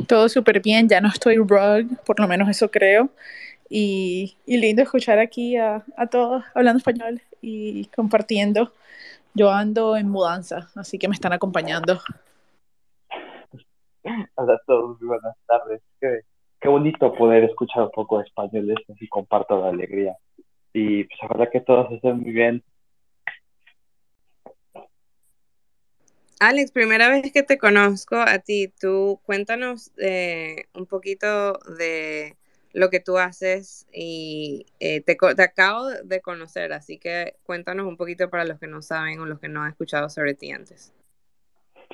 Todo 0.07 0.27
súper 0.29 0.61
bien, 0.61 0.89
ya 0.89 0.99
no 1.01 1.09
estoy 1.09 1.37
rug, 1.37 1.97
por 2.05 2.19
lo 2.19 2.27
menos 2.27 2.49
eso 2.49 2.69
creo. 2.69 3.09
Y, 3.69 4.37
y 4.45 4.57
lindo 4.57 4.83
escuchar 4.83 5.19
aquí 5.19 5.57
a, 5.57 5.83
a, 5.97 6.07
todos 6.07 6.43
hablando 6.53 6.77
español 6.77 7.21
y 7.41 7.85
compartiendo. 7.95 8.73
Yo 9.33 9.51
ando 9.51 9.97
en 9.97 10.09
mudanza, 10.09 10.69
así 10.75 10.97
que 10.97 11.07
me 11.07 11.13
están 11.13 11.33
acompañando. 11.33 12.01
Hola 14.35 14.53
a 14.53 14.61
todos, 14.67 14.99
buenas 14.99 15.35
tardes. 15.47 15.81
Qué, 15.99 16.21
qué 16.61 16.67
bonito 16.67 17.13
poder 17.13 17.43
escuchar 17.43 17.83
un 17.83 17.91
poco 17.91 18.19
de 18.19 18.25
español, 18.25 18.73
y 18.87 19.07
comparto 19.07 19.59
la 19.59 19.69
alegría. 19.69 20.15
Y 20.73 21.05
pues 21.05 21.19
ojalá 21.23 21.49
que 21.49 21.61
todos 21.61 21.91
estén 21.91 22.19
muy 22.19 22.31
bien. 22.31 22.63
Alex, 26.39 26.71
primera 26.71 27.09
vez 27.09 27.31
que 27.31 27.43
te 27.43 27.57
conozco 27.57 28.17
a 28.17 28.39
ti, 28.39 28.71
tú 28.79 29.19
cuéntanos 29.25 29.91
eh, 29.97 30.65
un 30.75 30.85
poquito 30.85 31.53
de 31.77 32.35
lo 32.73 32.89
que 32.89 32.99
tú 32.99 33.17
haces 33.17 33.87
y 33.93 34.65
eh, 34.81 35.01
te, 35.01 35.15
te, 35.15 35.43
acabo 35.43 35.87
de 35.87 36.19
conocer, 36.19 36.73
así 36.73 36.99
que 36.99 37.37
cuéntanos 37.43 37.87
un 37.87 37.95
poquito 37.95 38.29
para 38.29 38.43
los 38.43 38.59
que 38.59 38.67
no 38.67 38.81
saben 38.81 39.19
o 39.21 39.25
los 39.25 39.39
que 39.39 39.47
no 39.47 39.63
han 39.63 39.71
escuchado 39.71 40.09
sobre 40.09 40.35
ti 40.35 40.51
antes. 40.51 40.93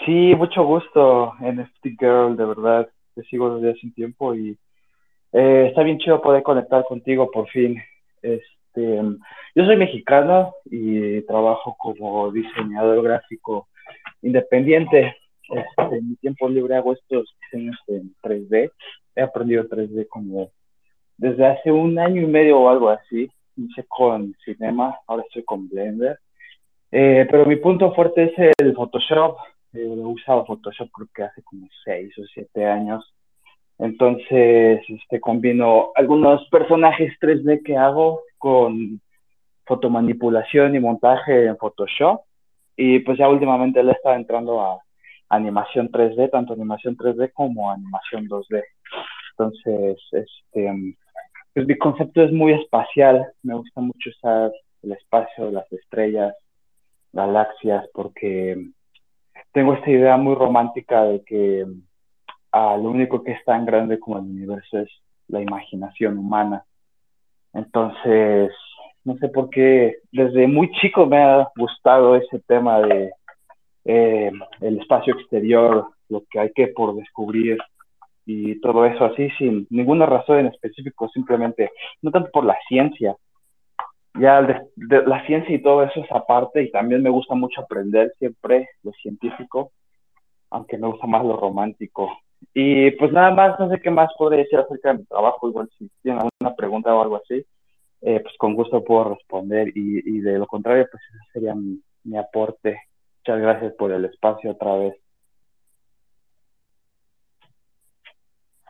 Sí, 0.05 0.34
mucho 0.36 0.63
gusto, 0.63 1.34
NFT 1.39 2.00
Girl, 2.00 2.36
de 2.36 2.46
verdad, 2.46 2.89
te 3.13 3.22
sigo 3.24 3.55
desde 3.55 3.72
hace 3.72 3.86
un 3.86 3.93
tiempo 3.93 4.34
y 4.34 4.58
eh, 5.31 5.67
está 5.70 5.84
bien 5.84 6.00
chido 6.00 6.22
poder 6.22 6.41
conectar 6.41 6.84
contigo 6.86 7.29
por 7.29 7.48
fin. 7.50 7.77
Este, 8.22 9.01
yo 9.55 9.65
soy 9.65 9.75
mexicano 9.77 10.53
y 10.65 11.22
trabajo 11.22 11.75
como 11.77 12.31
diseñador 12.31 13.03
gráfico 13.03 13.67
independiente. 14.22 15.15
Este, 15.50 15.98
en 15.98 16.10
mi 16.10 16.15
tiempo 16.15 16.50
libre 16.50 16.75
hago 16.75 16.93
estos 16.93 17.29
diseños 17.41 17.77
en 17.88 18.15
3D. 18.24 18.72
He 19.15 19.22
aprendido 19.22 19.65
3D 19.65 20.08
como 20.08 20.51
desde 21.17 21.46
hace 21.46 21.72
un 21.72 22.00
año 22.00 22.22
y 22.22 22.25
medio 22.25 22.60
o 22.60 22.70
algo 22.70 22.89
así. 22.89 23.29
Hice 23.55 23.86
con 23.88 24.34
Cinema, 24.43 24.98
ahora 25.05 25.24
estoy 25.27 25.43
con 25.43 25.70
Blender. 25.70 26.17
Eh, 26.91 27.27
pero 27.29 27.46
mi 27.46 27.58
punto 27.58 27.93
fuerte 27.93 28.24
es 28.24 28.53
el 28.58 28.74
Photoshop. 28.74 29.38
He 29.73 29.87
usado 29.87 30.45
Photoshop 30.45 30.89
creo 30.91 31.07
que 31.13 31.23
hace 31.23 31.41
como 31.43 31.67
6 31.85 32.17
o 32.19 32.23
7 32.33 32.65
años. 32.65 33.13
Entonces, 33.77 34.81
este, 34.87 35.19
combino 35.19 35.91
algunos 35.95 36.47
personajes 36.49 37.13
3D 37.19 37.63
que 37.63 37.77
hago 37.77 38.21
con 38.37 39.01
fotomanipulación 39.65 40.75
y 40.75 40.79
montaje 40.79 41.45
en 41.45 41.57
Photoshop 41.57 42.21
y 42.75 42.99
pues 42.99 43.17
ya 43.17 43.29
últimamente 43.29 43.83
le 43.83 43.93
está 43.93 44.15
entrando 44.15 44.61
a 44.61 44.79
animación 45.29 45.89
3D, 45.89 46.29
tanto 46.29 46.53
animación 46.53 46.97
3D 46.97 47.31
como 47.33 47.71
animación 47.71 48.27
2D. 48.27 48.63
Entonces, 49.31 49.97
este, 50.11 50.95
pues 51.53 51.65
mi 51.65 51.77
concepto 51.77 52.23
es 52.23 52.31
muy 52.31 52.53
espacial. 52.53 53.25
Me 53.43 53.55
gusta 53.55 53.81
mucho 53.81 54.09
usar 54.09 54.51
el 54.83 54.91
espacio, 54.91 55.51
las 55.51 55.71
estrellas, 55.71 56.35
galaxias, 57.13 57.85
porque 57.93 58.57
tengo 59.51 59.74
esta 59.74 59.89
idea 59.89 60.17
muy 60.17 60.36
romántica 60.36 61.03
de 61.03 61.24
que 61.24 61.65
ah, 62.51 62.77
lo 62.77 62.89
único 62.89 63.24
que 63.24 63.31
es 63.31 63.43
tan 63.46 63.65
grande 63.65 64.00
como 64.00 64.17
el 64.17 64.25
universo 64.25 64.79
es 64.79 64.89
la 65.27 65.41
imaginación 65.41 66.17
humana. 66.17 66.63
Entonces, 67.53 68.51
no 69.03 69.15
sé 69.17 69.29
por 69.29 69.50
qué, 69.50 69.98
desde 70.12 70.48
muy 70.48 70.72
chico 70.74 71.05
me 71.05 71.17
ha 71.17 71.50
gustado 71.55 72.15
ese 72.15 72.39
tema 72.48 72.79
de 72.81 73.12
eh, 73.86 74.31
el 74.62 74.79
espacio 74.79 75.15
exterior, 75.15 75.88
lo 76.10 76.24
que 76.29 76.39
hay 76.39 76.51
que 76.53 76.67
por 76.67 76.96
descubrir 76.96 77.58
y 78.25 78.60
todo 78.62 78.86
eso 78.86 79.05
así 79.05 79.29
sin 79.38 79.65
ninguna 79.70 80.05
razón 80.05 80.39
en 80.39 80.48
específico, 80.48 81.10
simplemente, 81.10 81.72
no 82.01 82.12
tanto 82.12 82.29
por 82.31 82.46
la 82.46 82.58
ciencia, 82.67 83.15
ya 84.20 84.41
de, 84.41 85.03
la 85.06 85.25
ciencia 85.25 85.56
y 85.56 85.62
todo 85.62 85.84
eso 85.84 86.01
es 86.01 86.12
aparte 86.12 86.63
y 86.63 86.72
también 86.72 87.01
me 87.01 87.10
gusta 87.10 87.36
mucho 87.36 87.62
aprender 87.62 88.13
siempre 88.20 88.70
lo 88.84 88.91
científico, 88.94 89.72
aunque 90.50 90.77
me 90.77 90.88
gusta 90.88 91.08
más 91.08 91.24
lo 91.24 91.38
romántico. 91.38 92.12
Y 92.53 92.91
pues 92.91 93.12
nada 93.12 93.32
más, 93.32 93.60
no 93.60 93.70
sé 93.70 93.80
qué 93.82 93.91
más 93.91 94.10
podría 94.18 94.44
decir 94.44 94.60
acerca 94.60 94.91
de 94.91 95.00
mi 95.00 95.06
trabajo, 95.06 95.48
igual 95.48 95.70
si 95.77 95.89
tienen 96.01 96.22
alguna 96.22 96.56
pregunta 96.56 96.94
o 96.94 97.01
algo 97.01 97.18
así. 97.18 97.46
Eh, 98.01 98.20
pues 98.20 98.36
con 98.39 98.56
gusto 98.56 98.84
puedo 98.84 99.15
responder 99.15 99.70
y, 99.75 100.00
y, 100.03 100.22
de 100.22 100.39
lo 100.39 100.48
contrario, 100.48 100.88
pues 100.91 101.03
ese 101.08 101.32
sería 101.34 101.53
mi, 101.53 101.80
mi 102.03 102.18
aporte. 102.18 102.82
Muchas 103.20 103.41
gracias 103.41 103.74
por 103.75 103.91
el 103.91 104.06
espacio 104.06 104.51
otra 104.51 104.75
vez. 104.75 104.96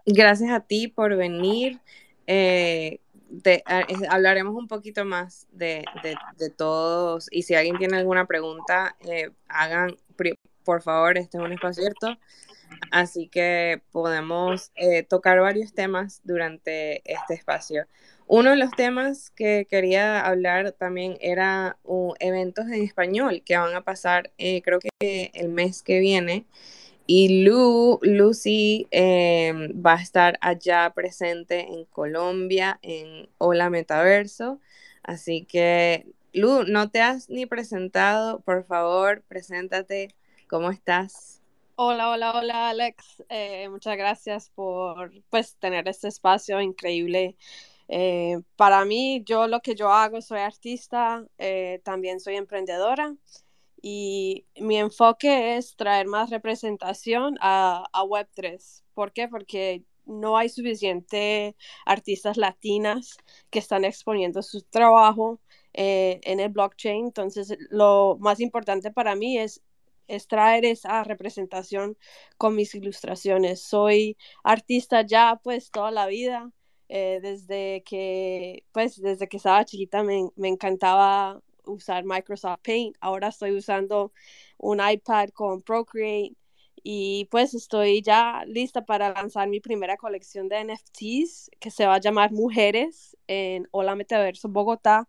Gracias 0.05 0.51
a 0.51 0.59
ti 0.59 0.87
por 0.89 1.15
venir. 1.15 1.79
Eh, 2.27 2.99
de, 3.31 3.63
hablaremos 4.09 4.55
un 4.55 4.67
poquito 4.67 5.05
más 5.05 5.47
de, 5.51 5.85
de, 6.03 6.15
de, 6.37 6.49
todos 6.49 7.27
y 7.31 7.43
si 7.43 7.55
alguien 7.55 7.77
tiene 7.77 7.97
alguna 7.97 8.25
pregunta, 8.25 8.95
eh, 9.07 9.31
hagan, 9.47 9.95
por 10.63 10.81
favor, 10.81 11.17
este 11.17 11.37
es 11.37 11.43
un 11.43 11.53
espacio 11.53 11.83
abierto. 11.83 12.19
Así 12.91 13.27
que 13.27 13.81
podemos 13.91 14.71
eh, 14.75 15.03
tocar 15.03 15.39
varios 15.39 15.73
temas 15.73 16.21
durante 16.23 17.01
este 17.11 17.33
espacio. 17.33 17.85
Uno 18.27 18.51
de 18.51 18.55
los 18.55 18.71
temas 18.71 19.29
que 19.31 19.67
quería 19.69 20.21
hablar 20.21 20.71
también 20.71 21.17
era 21.19 21.77
uh, 21.83 22.13
eventos 22.19 22.65
en 22.67 22.81
español 22.83 23.43
que 23.45 23.57
van 23.57 23.75
a 23.75 23.81
pasar, 23.81 24.31
eh, 24.37 24.61
creo 24.61 24.79
que 24.79 25.31
el 25.33 25.49
mes 25.49 25.83
que 25.83 25.99
viene. 25.99 26.45
Y 27.13 27.43
Lu, 27.43 27.99
Lucy 28.03 28.87
eh, 28.89 29.51
va 29.73 29.95
a 29.95 30.01
estar 30.01 30.37
allá 30.39 30.89
presente 30.95 31.59
en 31.59 31.83
Colombia, 31.83 32.79
en 32.81 33.27
Hola 33.37 33.69
Metaverso. 33.69 34.61
Así 35.03 35.43
que, 35.43 36.05
Lu, 36.31 36.63
no 36.63 36.89
te 36.89 37.01
has 37.01 37.29
ni 37.29 37.45
presentado. 37.45 38.39
Por 38.39 38.63
favor, 38.63 39.23
preséntate. 39.27 40.15
¿Cómo 40.47 40.71
estás? 40.71 41.41
Hola, 41.75 42.11
hola, 42.11 42.31
hola, 42.31 42.69
Alex. 42.69 43.25
Eh, 43.27 43.67
muchas 43.67 43.97
gracias 43.97 44.49
por 44.49 45.11
pues, 45.29 45.57
tener 45.57 45.89
este 45.89 46.07
espacio 46.07 46.61
increíble 46.61 47.35
eh, 47.89 48.39
para 48.55 48.85
mí, 48.85 49.21
yo 49.25 49.47
lo 49.47 49.59
que 49.59 49.75
yo 49.75 49.91
hago, 49.91 50.21
soy 50.21 50.39
artista, 50.39 51.25
eh, 51.37 51.81
también 51.83 52.21
soy 52.21 52.37
emprendedora 52.37 53.13
y 53.81 54.45
mi 54.59 54.77
enfoque 54.77 55.57
es 55.57 55.75
traer 55.75 56.07
más 56.07 56.29
representación 56.29 57.37
a, 57.41 57.85
a 57.93 58.03
Web3. 58.03 58.83
¿Por 58.93 59.11
qué? 59.13 59.27
Porque 59.27 59.83
no 60.05 60.37
hay 60.37 60.49
suficiente 60.49 61.55
artistas 61.85 62.37
latinas 62.37 63.17
que 63.49 63.59
están 63.59 63.85
exponiendo 63.85 64.41
su 64.41 64.61
trabajo 64.63 65.39
eh, 65.73 66.19
en 66.23 66.39
el 66.39 66.49
blockchain. 66.49 67.05
Entonces, 67.07 67.55
lo 67.69 68.17
más 68.19 68.39
importante 68.39 68.91
para 68.91 69.15
mí 69.15 69.37
es, 69.37 69.61
es 70.07 70.27
traer 70.27 70.65
esa 70.65 71.03
representación 71.03 71.97
con 72.37 72.55
mis 72.55 72.75
ilustraciones. 72.75 73.61
Soy 73.63 74.17
artista 74.43 75.01
ya 75.05 75.39
pues 75.43 75.71
toda 75.71 75.91
la 75.91 76.07
vida. 76.07 76.51
Eh, 76.93 77.19
desde 77.21 77.83
que, 77.85 78.65
pues, 78.73 79.01
desde 79.01 79.29
que 79.29 79.37
estaba 79.37 79.63
chiquita 79.63 80.03
me, 80.03 80.29
me, 80.35 80.49
encantaba 80.49 81.41
usar 81.65 82.03
Microsoft 82.05 82.59
Paint. 82.63 82.95
Ahora 82.99 83.29
estoy 83.29 83.55
usando 83.55 84.13
un 84.57 84.79
iPad 84.79 85.29
con 85.29 85.61
Procreate 85.61 86.35
y 86.83 87.27
pues 87.31 87.53
estoy 87.53 88.01
ya 88.01 88.43
lista 88.47 88.85
para 88.85 89.11
lanzar 89.13 89.47
mi 89.47 89.59
primera 89.59 89.97
colección 89.97 90.49
de 90.49 90.63
NFTs 90.63 91.51
que 91.59 91.71
se 91.71 91.85
va 91.85 91.95
a 91.95 91.99
llamar 91.99 92.31
Mujeres 92.31 93.17
en 93.27 93.67
Hola 93.71 93.95
Metaverso 93.95 94.49
Bogotá 94.49 95.07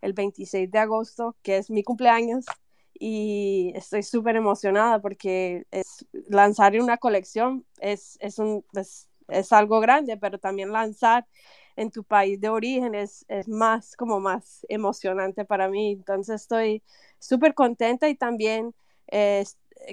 el 0.00 0.12
26 0.14 0.70
de 0.70 0.78
agosto, 0.78 1.36
que 1.42 1.58
es 1.58 1.70
mi 1.70 1.82
cumpleaños. 1.82 2.46
Y 2.94 3.72
estoy 3.74 4.02
súper 4.02 4.36
emocionada 4.36 5.00
porque 5.00 5.66
es, 5.70 6.06
lanzar 6.28 6.78
una 6.80 6.98
colección 6.98 7.64
es, 7.80 8.18
es 8.20 8.38
un, 8.38 8.64
es, 8.74 9.08
es 9.28 9.52
algo 9.52 9.80
grande, 9.80 10.16
pero 10.18 10.38
también 10.38 10.72
lanzar 10.72 11.26
en 11.80 11.90
tu 11.90 12.04
país 12.04 12.38
de 12.40 12.50
origen 12.50 12.94
es, 12.94 13.24
es 13.28 13.48
más 13.48 13.96
como 13.96 14.20
más 14.20 14.66
emocionante 14.68 15.44
para 15.46 15.68
mí. 15.68 15.92
Entonces 15.92 16.42
estoy 16.42 16.82
súper 17.18 17.54
contenta 17.54 18.08
y 18.08 18.14
también 18.14 18.74
eh, 19.08 19.44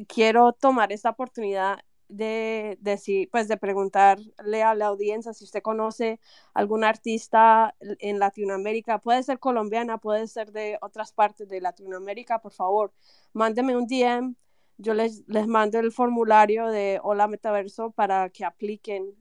quiero 0.08 0.51
tomar 0.53 0.91
esta 0.91 1.12
oportunidad 1.12 1.79
de 2.10 2.77
decir, 2.82 3.29
pues 3.32 3.48
de 3.48 3.58
preguntarle 3.58 4.63
a 4.63 4.75
la 4.75 4.88
audiencia 4.88 5.34
si 5.34 5.46
usted 5.46 5.62
conoce 5.62 6.20
algún 6.53 6.84
artista 6.84 7.75
en 8.00 8.20
Latinoamérica, 8.20 9.00
puede 9.00 9.24
ser 9.24 9.39
colombiana, 9.39 9.98
puede 9.98 10.27
ser 10.27 10.51
de 10.51 10.77
otras 10.82 11.13
partes 11.13 11.48
de 11.50 11.62
Latinoamérica, 11.62 12.39
por 12.39 12.53
favor, 12.53 12.94
mándeme 13.34 13.75
un 13.77 13.88
DM 13.88 14.36
yo 14.77 14.94
les, 14.94 15.24
les 15.27 15.48
mando 15.48 15.79
el 15.79 15.91
formulario 15.91 16.67
de 16.67 17.00
Hola 17.01 17.27
Metaverso 17.27 17.91
para 17.91 18.29
que 18.29 18.46
apliquen 18.46 19.15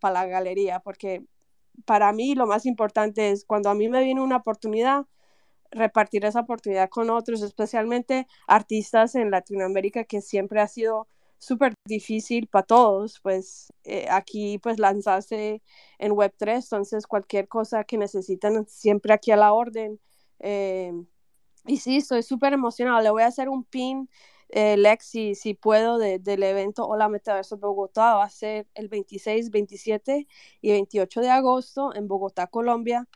para 0.00 0.14
la 0.14 0.26
galería, 0.26 0.80
porque 0.80 1.24
para 1.84 2.12
mí 2.12 2.34
lo 2.34 2.46
más 2.46 2.66
importante 2.66 3.30
es 3.30 3.44
cuando 3.44 3.70
a 3.70 3.74
mí 3.74 3.88
me 3.88 4.02
viene 4.02 4.20
una 4.20 4.36
oportunidad, 4.36 5.06
repartir 5.70 6.24
esa 6.24 6.40
oportunidad 6.40 6.88
con 6.88 7.10
otros, 7.10 7.42
especialmente 7.42 8.26
artistas 8.46 9.14
en 9.14 9.30
Latinoamérica, 9.30 10.04
que 10.04 10.20
siempre 10.20 10.60
ha 10.60 10.68
sido 10.68 11.08
súper 11.38 11.74
difícil 11.86 12.48
para 12.48 12.66
todos, 12.66 13.20
pues 13.20 13.72
eh, 13.84 14.06
aquí 14.10 14.58
pues 14.58 14.78
lanzarse 14.78 15.62
en 15.98 16.12
Web3, 16.12 16.64
entonces 16.64 17.06
cualquier 17.06 17.48
cosa 17.48 17.84
que 17.84 17.98
necesitan 17.98 18.66
siempre 18.68 19.12
aquí 19.12 19.30
a 19.32 19.36
la 19.36 19.52
orden. 19.52 20.00
Eh, 20.40 20.92
y 21.66 21.78
sí, 21.78 21.96
estoy 21.98 22.22
súper 22.22 22.52
emocionada. 22.52 23.02
Le 23.02 23.10
voy 23.10 23.22
a 23.22 23.26
hacer 23.26 23.48
un 23.48 23.64
pin, 23.64 24.08
eh, 24.48 24.76
Lexi, 24.76 25.34
si 25.34 25.54
puedo, 25.54 25.98
del 25.98 26.42
evento 26.42 26.86
Hola 26.86 27.08
Metaverso 27.08 27.56
Bogotá. 27.58 28.14
Va 28.16 28.24
a 28.24 28.30
ser 28.30 28.66
el 28.74 28.88
26, 28.88 29.50
27 29.50 30.26
y 30.60 30.70
28 30.70 31.20
de 31.20 31.30
agosto 31.30 31.94
en 31.94 32.08
Bogotá, 32.08 32.46
Colombia. 32.46 33.08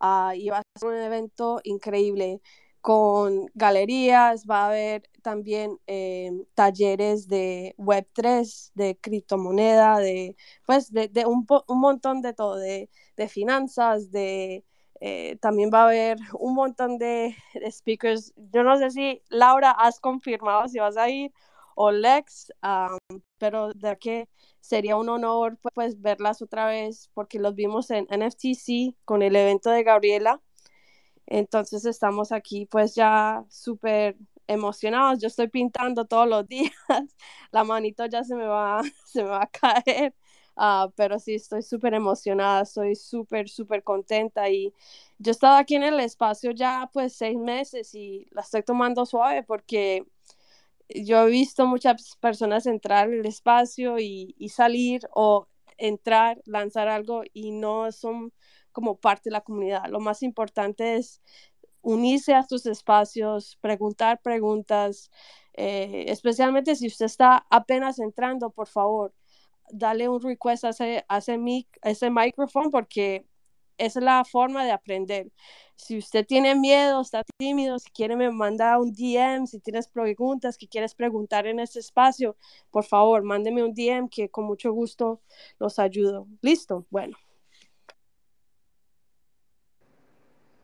Uh, 0.00 0.32
y 0.34 0.50
va 0.50 0.58
a 0.58 0.62
ser 0.78 0.88
un 0.90 0.96
evento 0.96 1.60
increíble 1.64 2.40
con 2.84 3.46
galerías, 3.54 4.44
va 4.46 4.64
a 4.64 4.66
haber 4.68 5.08
también 5.22 5.80
eh, 5.86 6.30
talleres 6.54 7.28
de 7.28 7.74
Web3, 7.78 8.72
de 8.74 8.98
criptomoneda, 9.00 9.98
de, 9.98 10.36
pues, 10.66 10.92
de, 10.92 11.08
de 11.08 11.24
un, 11.24 11.46
un, 11.66 11.80
montón 11.80 12.20
de 12.20 12.34
todo, 12.34 12.56
de, 12.56 12.90
de 13.16 13.28
finanzas, 13.28 14.10
de, 14.10 14.64
eh, 15.00 15.36
también 15.40 15.70
va 15.72 15.82
a 15.82 15.84
haber 15.86 16.18
un 16.38 16.54
montón 16.54 16.98
de, 16.98 17.36
speakers. 17.70 18.32
Yo 18.52 18.62
no 18.62 18.76
sé 18.78 18.90
si 18.90 19.22
Laura 19.28 19.70
has 19.70 20.00
confirmado 20.00 20.68
si 20.68 20.78
vas 20.78 20.96
a 20.96 21.08
ir 21.10 21.32
o 21.76 21.90
Lex, 21.90 22.52
um, 22.62 23.20
pero 23.38 23.72
de 23.74 23.98
que 23.98 24.28
sería 24.60 24.96
un 24.96 25.08
honor 25.08 25.58
pues 25.74 26.00
verlas 26.00 26.40
otra 26.42 26.66
vez 26.66 27.10
porque 27.14 27.38
los 27.38 27.54
vimos 27.54 27.90
en 27.90 28.06
NFTC 28.10 28.96
con 29.04 29.22
el 29.22 29.36
evento 29.36 29.70
de 29.70 29.82
Gabriela 29.82 30.40
entonces 31.26 31.84
estamos 31.84 32.32
aquí 32.32 32.66
pues 32.66 32.94
ya 32.94 33.44
súper 33.48 34.16
emocionados. 34.46 35.20
Yo 35.20 35.28
estoy 35.28 35.48
pintando 35.48 36.04
todos 36.06 36.28
los 36.28 36.46
días. 36.48 36.72
La 37.50 37.64
manito 37.64 38.06
ya 38.06 38.24
se 38.24 38.34
me 38.34 38.46
va, 38.46 38.82
se 39.06 39.22
me 39.22 39.30
va 39.30 39.42
a 39.44 39.46
caer. 39.46 40.14
Uh, 40.56 40.88
pero 40.94 41.18
sí, 41.18 41.34
estoy 41.34 41.62
súper 41.62 41.94
emocionada, 41.94 42.62
estoy 42.62 42.94
súper, 42.94 43.48
súper 43.48 43.82
contenta 43.82 44.48
y 44.48 44.72
yo 45.18 45.30
he 45.30 45.32
estado 45.32 45.56
aquí 45.56 45.74
en 45.74 45.82
el 45.82 45.98
espacio 45.98 46.52
ya 46.52 46.88
pues 46.92 47.14
seis 47.16 47.36
meses 47.36 47.92
y 47.94 48.28
la 48.30 48.42
estoy 48.42 48.62
tomando 48.62 49.04
suave 49.04 49.42
porque 49.42 50.06
yo 50.88 51.26
he 51.26 51.30
visto 51.30 51.66
muchas 51.66 52.16
personas 52.20 52.66
entrar 52.66 53.06
al 53.08 53.26
espacio 53.26 53.98
y, 53.98 54.34
y 54.38 54.50
salir 54.50 55.02
o 55.12 55.48
entrar, 55.78 56.40
lanzar 56.46 56.88
algo 56.88 57.22
y 57.32 57.50
no 57.52 57.90
son 57.92 58.32
como 58.72 58.96
parte 58.98 59.30
de 59.30 59.32
la 59.34 59.40
comunidad. 59.42 59.86
Lo 59.88 60.00
más 60.00 60.22
importante 60.22 60.96
es 60.96 61.20
unirse 61.82 62.34
a 62.34 62.40
estos 62.40 62.66
espacios, 62.66 63.56
preguntar 63.60 64.20
preguntas, 64.22 65.10
eh, 65.54 66.06
especialmente 66.08 66.74
si 66.76 66.86
usted 66.86 67.06
está 67.06 67.46
apenas 67.50 67.98
entrando, 67.98 68.50
por 68.50 68.66
favor, 68.68 69.12
dale 69.70 70.08
un 70.08 70.22
request 70.22 70.64
a 70.64 70.70
ese, 70.70 71.04
a 71.08 71.18
ese, 71.18 71.38
mic, 71.38 71.68
ese 71.82 72.10
micrófono 72.10 72.70
porque 72.70 73.26
esa 73.78 73.98
es 73.98 74.04
la 74.04 74.24
forma 74.24 74.64
de 74.64 74.72
aprender. 74.72 75.32
Si 75.76 75.98
usted 75.98 76.24
tiene 76.24 76.54
miedo, 76.54 77.00
está 77.00 77.24
tímido, 77.36 77.78
si 77.78 77.90
quiere 77.90 78.16
me 78.16 78.30
manda 78.30 78.78
un 78.78 78.92
DM, 78.92 79.46
si 79.46 79.58
tienes 79.58 79.88
preguntas 79.88 80.56
que 80.56 80.68
quieres 80.68 80.94
preguntar 80.94 81.46
en 81.46 81.58
este 81.58 81.80
espacio, 81.80 82.36
por 82.70 82.84
favor, 82.84 83.22
mándeme 83.24 83.64
un 83.64 83.74
DM 83.74 84.08
que 84.08 84.28
con 84.28 84.44
mucho 84.44 84.72
gusto 84.72 85.20
los 85.58 85.78
ayudo. 85.78 86.28
Listo, 86.42 86.86
bueno. 86.90 87.16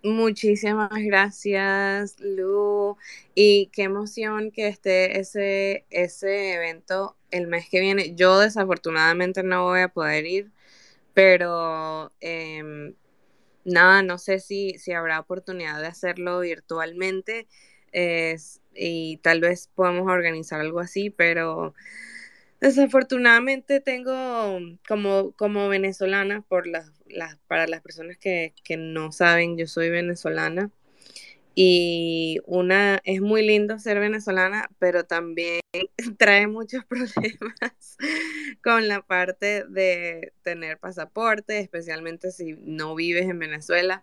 Muchísimas 0.03 0.91
gracias, 1.03 2.19
Lu. 2.21 2.97
Y 3.35 3.67
qué 3.67 3.83
emoción 3.83 4.51
que 4.51 4.69
esté 4.69 5.19
ese, 5.21 5.85
ese 5.91 6.55
evento 6.55 7.17
el 7.31 7.47
mes 7.47 7.69
que 7.69 7.81
viene. 7.81 8.15
Yo 8.15 8.39
desafortunadamente 8.39 9.43
no 9.43 9.65
voy 9.65 9.81
a 9.81 9.89
poder 9.89 10.27
ir, 10.27 10.51
pero 11.15 12.13
eh, 12.21 12.95
nada, 13.65 14.03
no 14.03 14.19
sé 14.19 14.41
si, 14.41 14.79
si 14.79 14.93
habrá 14.93 15.21
oportunidad 15.21 15.81
de 15.81 15.87
hacerlo 15.89 16.41
virtualmente 16.41 17.47
y 18.75 19.17
tal 19.19 19.41
vez 19.41 19.69
podamos 19.75 20.09
organizar 20.09 20.61
algo 20.61 20.81
así, 20.81 21.11
pero 21.11 21.75
desafortunadamente 22.61 23.81
tengo 23.81 24.61
como, 24.87 25.33
como 25.33 25.69
venezolana 25.69 26.43
por 26.43 26.67
las 26.67 26.93
para 27.49 27.67
las 27.67 27.81
personas 27.81 28.17
que, 28.19 28.55
que, 28.63 28.77
no 28.77 29.11
saben, 29.11 29.59
yo 29.59 29.67
soy 29.67 29.91
venezolana 29.91 30.71
y 31.55 32.41
una 32.47 33.01
es 33.05 33.21
muy 33.21 33.45
lindo 33.45 33.79
ser 33.79 33.99
venezolana, 33.99 34.71
pero 34.79 35.05
también 35.05 35.61
trae 36.19 36.47
muchos 36.47 36.85
problemas 36.89 37.97
con 38.63 38.89
la 38.89 39.03
parte 39.03 39.65
de 39.65 40.33
tener 40.43 40.79
pasaporte, 40.79 41.59
especialmente 41.59 42.31
si 42.31 42.57
no 42.61 42.95
vives 42.95 43.29
en 43.29 43.39
Venezuela. 43.39 44.03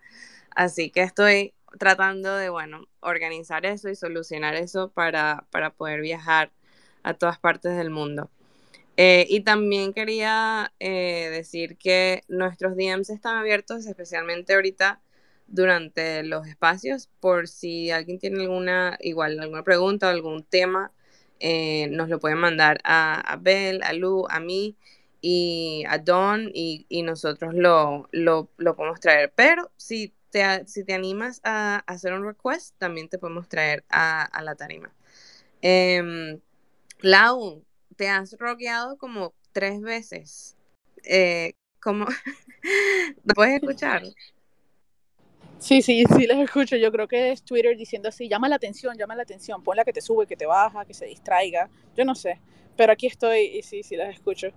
Así 0.55 0.89
que 0.89 1.01
estoy 1.01 1.53
tratando 1.79 2.35
de, 2.35 2.49
bueno, 2.49 2.87
organizar 2.99 3.65
eso 3.65 3.89
y 3.89 3.95
solucionar 3.95 4.55
eso 4.55 4.89
para, 4.91 5.45
para 5.51 5.71
poder 5.71 6.01
viajar 6.01 6.51
a 7.03 7.13
todas 7.13 7.39
partes 7.39 7.77
del 7.77 7.89
mundo. 7.89 8.29
Eh, 8.97 9.27
y 9.29 9.41
también 9.41 9.93
quería 9.93 10.73
eh, 10.79 11.29
decir 11.31 11.77
que 11.77 12.23
nuestros 12.27 12.75
DMs 12.75 13.11
están 13.11 13.37
abiertos, 13.37 13.85
especialmente 13.85 14.55
ahorita 14.55 15.01
durante 15.47 16.23
los 16.23 16.47
espacios, 16.47 17.09
por 17.19 17.47
si 17.47 17.91
alguien 17.91 18.19
tiene 18.19 18.41
alguna, 18.41 18.97
igual, 19.01 19.39
alguna 19.39 19.63
pregunta 19.63 20.07
o 20.07 20.09
algún 20.09 20.43
tema, 20.43 20.91
eh, 21.39 21.87
nos 21.91 22.09
lo 22.09 22.19
pueden 22.19 22.39
mandar 22.39 22.79
a, 22.83 23.19
a 23.19 23.37
Bel, 23.37 23.83
a 23.83 23.93
Lu, 23.93 24.25
a 24.29 24.39
mí 24.39 24.75
y 25.21 25.83
a 25.87 25.97
Don 25.97 26.49
y, 26.53 26.85
nosotros 27.03 27.53
lo, 27.53 28.07
lo, 28.11 28.49
lo, 28.57 28.75
podemos 28.75 28.99
traer. 28.99 29.31
Pero 29.35 29.71
si 29.77 30.13
te, 30.31 30.65
si 30.67 30.83
te 30.83 30.93
animas 30.93 31.41
a, 31.43 31.83
hacer 31.87 32.13
un 32.13 32.25
request, 32.25 32.75
también 32.77 33.09
te 33.09 33.17
podemos 33.17 33.47
traer 33.47 33.83
a, 33.89 34.29
la 34.43 34.55
tarima. 34.55 34.91
Eh, 35.61 36.39
Lau, 37.01 37.63
te 37.95 38.09
has 38.09 38.37
rogueado 38.37 38.97
como 38.97 39.33
tres 39.51 39.81
veces. 39.81 40.55
Eh, 41.03 41.53
¿Cómo? 41.79 42.05
¿Lo 43.23 43.33
puedes 43.33 43.61
escuchar? 43.61 44.03
Sí, 45.59 45.81
sí, 45.81 46.03
sí, 46.05 46.27
les 46.27 46.37
escucho. 46.37 46.75
Yo 46.75 46.91
creo 46.91 47.07
que 47.07 47.31
es 47.31 47.43
Twitter 47.43 47.75
diciendo 47.75 48.09
así, 48.09 48.29
llama 48.29 48.47
la 48.47 48.55
atención, 48.55 48.95
llama 48.97 49.15
la 49.15 49.23
atención, 49.23 49.63
ponla 49.63 49.83
que 49.83 49.93
te 49.93 50.01
sube, 50.01 50.27
que 50.27 50.35
te 50.37 50.45
baja, 50.45 50.85
que 50.85 50.93
se 50.93 51.05
distraiga. 51.05 51.69
Yo 51.95 52.05
no 52.05 52.15
sé, 52.15 52.39
pero 52.75 52.93
aquí 52.93 53.07
estoy 53.07 53.57
y 53.57 53.63
sí, 53.63 53.83
sí, 53.83 53.95
las 53.95 54.13
escucho. 54.13 54.49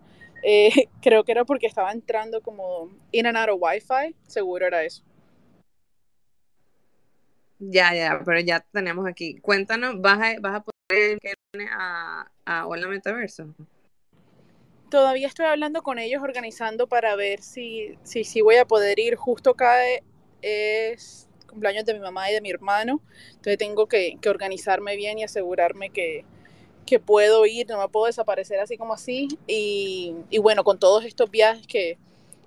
Eh, 0.43 0.71
creo 1.03 1.25
que 1.25 1.33
era 1.33 1.45
porque 1.45 1.67
estaba 1.67 1.93
entrando 1.93 2.43
como 2.43 2.91
in 3.13 3.27
and 3.27 3.37
out 3.37 3.51
of 3.51 3.61
Wi-Fi, 3.61 4.15
seguro 4.27 4.67
era 4.67 4.85
eso. 4.85 5.03
Ya, 7.59 7.95
ya, 7.95 8.21
pero 8.25 8.41
ya 8.41 8.65
tenemos 8.73 9.07
aquí. 9.07 9.39
Cuéntanos, 9.41 10.01
¿vas 10.01 10.19
a, 10.19 10.41
vas 10.41 10.55
a 10.57 10.65
poder 10.65 11.19
que 11.21 11.35
a, 11.71 12.31
a 12.47 12.67
Hola 12.67 12.89
Metaverso? 12.89 13.55
Todavía 14.89 15.29
estoy 15.29 15.47
hablando 15.47 15.83
con 15.83 15.99
ellos, 15.99 16.23
organizando 16.23 16.89
para 16.89 17.15
ver 17.17 17.43
si, 17.43 17.99
si, 18.03 18.25
si 18.25 18.41
voy 18.41 18.57
a 18.57 18.65
poder 18.65 18.99
ir. 18.99 19.15
Justo 19.15 19.55
cae 19.55 20.03
es 20.43 21.29
cumpleaños 21.47 21.85
de 21.85 21.95
mi 21.95 22.01
mamá 22.01 22.31
y 22.31 22.35
de 22.35 22.41
mi 22.41 22.51
hermano, 22.51 23.01
entonces 23.31 23.59
tengo 23.59 23.87
que, 23.87 24.17
que 24.21 24.29
organizarme 24.29 24.97
bien 24.97 25.19
y 25.19 25.25
asegurarme 25.25 25.91
que, 25.91 26.25
que, 26.87 27.01
puedo 27.01 27.45
ir, 27.45 27.69
no 27.69 27.79
me 27.79 27.89
puedo 27.89 28.07
desaparecer 28.07 28.61
así 28.61 28.77
como 28.77 28.95
así. 28.95 29.29
Y, 29.47 30.15
y 30.31 30.39
bueno, 30.39 30.63
con 30.65 30.79
todos 30.79 31.05
estos 31.05 31.31
viajes 31.31 31.67
que, 31.67 31.99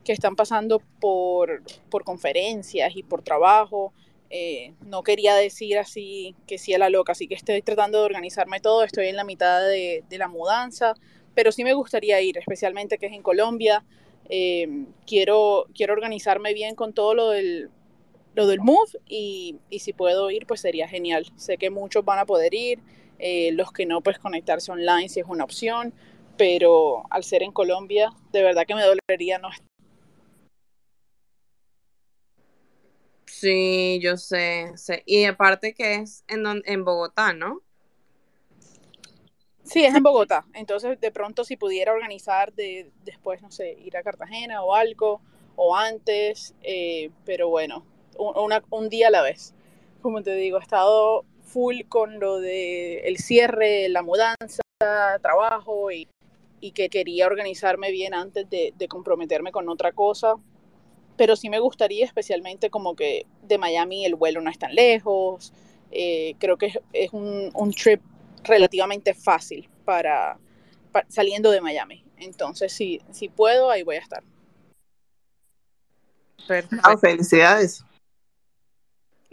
que 0.04 0.14
están 0.14 0.36
pasando 0.36 0.82
por, 1.00 1.64
por 1.90 2.04
conferencias 2.04 2.96
y 2.96 3.04
por 3.04 3.22
trabajo, 3.24 3.94
eh, 4.30 4.74
no 4.86 5.04
quería 5.04 5.36
decir 5.36 5.78
así 5.78 6.36
que 6.48 6.58
sí 6.58 6.74
a 6.74 6.80
la 6.80 6.90
loca, 6.90 7.12
así 7.12 7.28
que 7.28 7.36
estoy 7.36 7.62
tratando 7.62 8.00
de 8.00 8.06
organizarme 8.06 8.60
todo, 8.60 8.84
estoy 8.84 9.08
en 9.08 9.16
la 9.16 9.24
mitad 9.24 9.62
de, 9.62 10.04
de 10.10 10.18
la 10.18 10.28
mudanza, 10.28 10.96
pero 11.36 11.52
sí 11.52 11.64
me 11.64 11.74
gustaría 11.74 12.20
ir, 12.22 12.38
especialmente 12.38 12.98
que 12.98 13.08
es 13.08 13.14
en 13.14 13.22
Colombia. 13.22 13.84
Eh, 14.30 14.86
quiero, 15.06 15.66
quiero 15.76 15.94
organizarme 15.94 16.54
bien 16.54 16.76
con 16.76 16.94
todo 16.94 17.14
lo 17.14 17.30
del, 17.30 17.70
lo 18.36 18.48
del 18.48 18.60
Move 18.60 19.00
y, 19.08 19.58
y, 19.70 19.80
si 19.80 19.94
puedo 19.94 20.32
ir, 20.32 20.46
pues 20.48 20.62
sería 20.62 20.88
genial. 20.88 21.26
Sé 21.36 21.58
que 21.58 21.70
muchos 21.70 22.04
van 22.04 22.20
a 22.20 22.26
poder 22.26 22.54
ir, 22.54 22.80
eh, 23.20 23.52
los 23.54 23.72
que 23.72 23.86
no, 23.86 24.02
pues 24.02 24.20
conectarse 24.20 24.72
online 24.72 25.10
si 25.10 25.20
es 25.20 25.26
una 25.28 25.44
opción, 25.44 25.94
pero 26.38 27.04
al 27.10 27.24
ser 27.24 27.44
en 27.44 27.52
Colombia, 27.52 28.12
de 28.32 28.44
verdad 28.44 28.66
que 28.66 28.76
me 28.76 28.84
dolería 28.84 29.38
no 29.38 29.50
Sí, 33.26 34.00
yo 34.02 34.16
sé, 34.16 34.72
sé. 34.78 35.04
Y 35.06 35.26
aparte 35.26 35.74
que 35.74 35.96
es 35.96 36.24
en, 36.28 36.46
en 36.66 36.86
Bogotá, 36.86 37.34
¿no? 37.34 37.62
Sí, 39.64 39.84
es 39.84 39.96
en 39.96 40.04
Bogotá. 40.04 40.46
Entonces, 40.54 41.00
de 41.00 41.12
pronto, 41.12 41.44
si 41.44 41.58
pudiera 41.58 41.94
organizar 41.94 42.54
de, 42.54 42.92
después, 43.04 43.42
no 43.42 43.52
sé, 43.52 43.74
ir 43.74 43.98
a 43.98 44.04
Cartagena 44.04 44.64
o 44.64 44.76
algo, 44.76 45.22
o 45.56 45.76
antes, 45.76 46.56
eh, 46.64 47.12
pero 47.26 47.50
bueno, 47.50 47.86
una, 48.18 48.64
un 48.70 48.90
día 48.90 49.08
a 49.08 49.12
la 49.12 49.22
vez. 49.22 49.54
Como 50.02 50.22
te 50.24 50.36
digo, 50.36 50.58
he 50.58 50.62
estado 50.62 51.26
full 51.44 51.82
con 51.88 52.20
lo 52.20 52.40
de 52.40 53.00
el 53.08 53.18
cierre, 53.18 53.88
la 53.90 54.02
mudanza, 54.02 54.62
trabajo 55.22 55.92
y, 55.92 56.08
y 56.60 56.72
que 56.72 56.90
quería 56.90 57.28
organizarme 57.28 57.92
bien 57.92 58.14
antes 58.14 58.50
de, 58.50 58.74
de 58.76 58.88
comprometerme 58.88 59.52
con 59.52 59.70
otra 59.70 59.92
cosa. 59.92 60.36
Pero 61.16 61.36
sí 61.36 61.50
me 61.50 61.60
gustaría 61.60 62.06
especialmente 62.06 62.70
como 62.70 62.96
que 62.96 63.26
de 63.44 63.58
Miami 63.58 64.06
el 64.06 64.16
vuelo 64.16 64.42
no 64.42 64.50
es 64.50 64.58
tan 64.58 64.74
lejos. 64.74 65.54
eh, 65.92 66.36
creo 66.40 66.58
que 66.58 66.66
es, 66.68 66.80
es 66.92 67.14
un, 67.14 67.52
un 67.54 67.72
trip 67.72 68.02
relativamente 68.44 69.14
fácil 69.14 69.70
para, 69.86 70.38
pa- 70.92 71.06
saliendo 71.08 71.52
de 71.52 71.62
Miami. 71.62 72.04
Entonces, 72.18 72.74
si, 72.74 73.00
si 73.12 73.30
puedo, 73.30 73.70
ahí 73.70 73.84
voy 73.84 73.98
a 73.98 74.00
estar. 74.00 74.24
Perfecto. 76.48 76.78
Ah, 76.84 76.98
felicidades. 76.98 77.86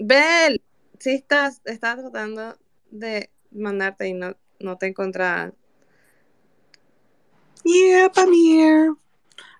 Bel, 0.03 0.63
sí 0.99 1.11
estás, 1.11 1.61
estás 1.67 1.99
tratando 1.99 2.57
de 2.91 3.29
mandarte 3.51 4.09
y 4.09 4.15
no, 4.15 4.35
no 4.59 4.79
te 4.79 4.87
encontraba. 4.87 5.53
Yep, 7.65 8.13
I'm 8.17 8.33
here. 8.33 8.95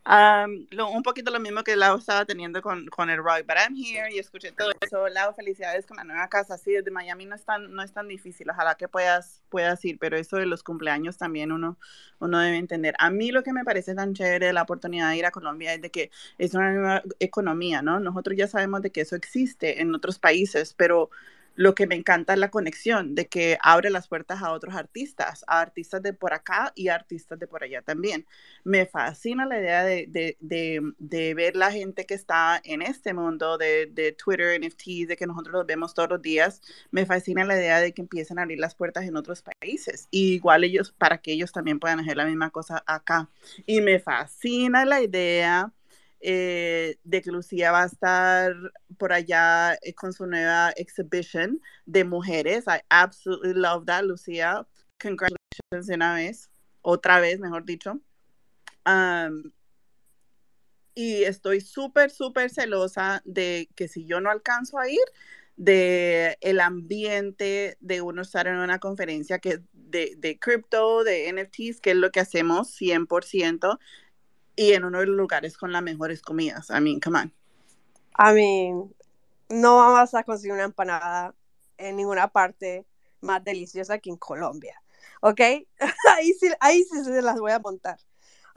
Um, 0.07 0.67
lo- 0.71 0.91
un 0.91 1.03
poquito 1.03 1.31
lo 1.31 1.39
mismo 1.41 1.63
que 1.63 1.77
Lau 1.77 1.99
estaba 1.99 2.25
teniendo 2.25 2.63
con, 2.63 2.87
con 2.87 3.11
el 3.11 3.19
rock, 3.19 3.43
but 3.47 3.57
I'm 3.59 3.77
here 3.77 4.13
y 4.13 4.19
escuché 4.19 4.51
todo 4.51 4.73
eso. 4.81 5.09
Lau, 5.09 5.35
felicidades 5.35 5.87
con 5.87 5.99
la 5.99 6.05
nueva 6.05 6.29
casa. 6.29 6.57
Sí, 6.59 6.73
desde 6.73 6.91
Miami 6.91 7.27
no 7.27 7.37
es 7.37 7.45
tan, 7.45 7.73
no 7.75 7.83
es 7.83 7.93
tan 7.93 8.09
difícil. 8.09 8.49
Ojalá 8.51 8.75
que 8.77 8.89
puedas, 8.89 9.43
puedas 9.51 9.85
ir, 9.85 9.99
pero 9.99 10.17
eso 10.17 10.37
de 10.39 10.47
los 10.47 10.63
cumpleaños 10.63 11.19
también 11.19 11.53
uno, 11.53 11.79
uno 12.19 12.39
debe 12.41 12.57
entender. 12.57 12.95
A 12.99 13.11
mí 13.11 13.31
lo 13.31 13.43
que 13.43 13.53
me 13.53 13.63
parece 13.65 13.95
tan 13.95 14.15
chévere 14.15 14.47
de 14.47 14.53
la 14.55 14.63
oportunidad 14.63 15.11
de 15.11 15.19
ir 15.19 15.27
a 15.27 15.31
Colombia 15.31 15.75
es 15.75 15.83
de 15.83 15.91
que 15.91 16.11
es 16.39 16.55
una 16.55 16.73
nueva 16.73 17.03
economía, 17.21 17.83
¿no? 17.83 18.01
Nosotros 18.01 18.37
ya 18.39 18.49
sabemos 18.49 18.83
de 18.83 18.91
que 18.93 19.03
eso 19.03 19.17
existe 19.17 19.83
en 19.83 19.95
otros 19.95 20.19
países, 20.19 20.75
pero 20.75 21.11
lo 21.55 21.75
que 21.75 21.87
me 21.87 21.95
encanta 21.95 22.33
es 22.33 22.39
la 22.39 22.51
conexión, 22.51 23.15
de 23.15 23.27
que 23.27 23.59
abre 23.63 23.91
las 23.91 24.09
puertas 24.09 24.43
a 24.43 24.53
otros 24.53 24.75
artistas, 24.75 25.45
a 25.47 25.61
artistas 25.61 26.03
de 26.03 26.13
por 26.13 26.33
acá 26.33 26.73
y 26.75 26.89
a 26.89 26.95
artistas 26.95 27.39
de 27.39 27.47
por 27.47 27.63
allá 27.63 27.83
también. 27.83 28.27
Me 28.65 28.87
fascina 28.87 29.47
la 29.47 29.61
idea 29.61 29.85
de, 29.85 30.07
de, 30.09 30.37
de, 30.99 31.35
ver 31.35 31.57
la 31.57 31.71
gente 31.73 32.07
que 32.07 32.15
está 32.15 32.61
en 32.65 32.83
este 32.83 33.15
mundo 33.15 33.59
de, 33.59 33.87
de 33.87 34.13
Twitter, 34.13 34.59
NFTs, 34.61 35.09
de 35.09 35.17
que 35.17 35.27
nosotros 35.27 35.53
los 35.53 35.67
vemos 35.67 35.95
todos 35.95 36.09
los 36.09 36.23
días. 36.23 36.63
Me 36.91 37.07
fascina 37.07 37.45
la 37.45 37.57
idea 37.57 37.81
de 37.81 37.93
que 37.93 38.03
empiecen 38.03 38.39
a 38.39 38.43
abrir 38.43 38.59
las 38.59 38.75
puertas 38.75 39.05
en 39.05 39.17
otros 39.17 39.43
países. 39.43 40.09
Y 40.11 40.35
igual 40.35 40.65
ellos, 40.65 40.93
para 40.93 41.19
que 41.19 41.33
ellos 41.33 41.53
también 41.53 41.79
puedan 41.79 42.01
hacer 42.01 42.17
la 42.17 42.25
misma 42.25 42.51
cosa 42.51 42.83
acá. 42.87 43.29
Y 43.67 43.81
me 43.81 43.99
fascina 43.99 44.85
la 44.85 45.03
idea 45.03 45.73
eh, 46.21 46.99
de 47.05 47.23
que 47.23 47.31
Lucía 47.31 47.73
va 47.73 47.85
a 47.85 47.87
estar 47.87 48.55
por 48.99 49.13
allá 49.13 49.75
eh, 49.83 49.95
con 49.95 50.13
su 50.13 50.27
nueva 50.27 50.73
exhibition 50.77 51.61
de 51.87 52.05
mujeres. 52.05 52.65
I 52.67 52.81
absolutely 52.91 53.55
love 53.55 53.87
that, 53.87 54.05
Lucía. 54.05 54.67
Congratulations 55.01 55.89
una 55.89 56.15
vez, 56.15 56.51
otra 56.83 57.21
vez, 57.21 57.41
mejor 57.41 57.65
dicho. 57.65 58.01
Y 60.95 61.23
estoy 61.25 61.61
súper, 61.61 62.11
súper 62.11 62.51
celosa 62.51 63.23
de 63.25 63.71
que 63.75 63.89
si 63.89 64.05
yo 64.05 64.21
no 64.21 64.31
alcanzo 64.31 64.79
a 64.79 64.89
ir, 64.89 64.99
de 65.57 66.39
el 66.41 66.59
ambiente 66.59 67.77
de 67.81 68.01
uno 68.01 68.23
estar 68.23 68.47
en 68.47 68.57
una 68.57 68.79
conferencia 68.79 69.41
que 69.41 69.61
de, 69.73 70.15
de 70.17 70.39
cripto, 70.39 71.05
de 71.05 71.31
NFTs, 71.31 71.83
que 71.83 71.91
es 71.91 71.97
lo 71.97 72.11
que 72.11 72.21
hacemos 72.21 72.71
100%, 72.81 73.79
y 74.57 74.73
en 74.73 74.85
uno 74.85 75.01
de 75.01 75.07
los 75.07 75.17
lugares 75.17 75.57
con 75.57 75.73
las 75.73 75.83
mejores 75.83 76.23
comidas. 76.23 76.71
I 76.71 76.81
mean, 76.81 77.01
come 77.01 77.19
on. 77.19 77.33
I 78.19 78.35
mean, 78.35 78.95
no 79.49 79.77
vamos 79.77 80.15
a 80.15 80.23
conseguir 80.25 80.53
una 80.53 80.65
empanada 80.65 81.35
en 81.79 81.97
ninguna 81.97 82.29
parte 82.29 82.87
más 83.21 83.43
deliciosa 83.43 83.99
que 83.99 84.11
en 84.11 84.17
Colombia, 84.17 84.81
¿ok? 85.21 85.41
ahí, 86.17 86.33
sí, 86.35 86.51
ahí 86.61 86.85
sí 86.85 87.05
se 87.05 87.23
las 87.23 87.39
voy 87.39 87.53
a 87.53 87.59
montar. 87.59 87.99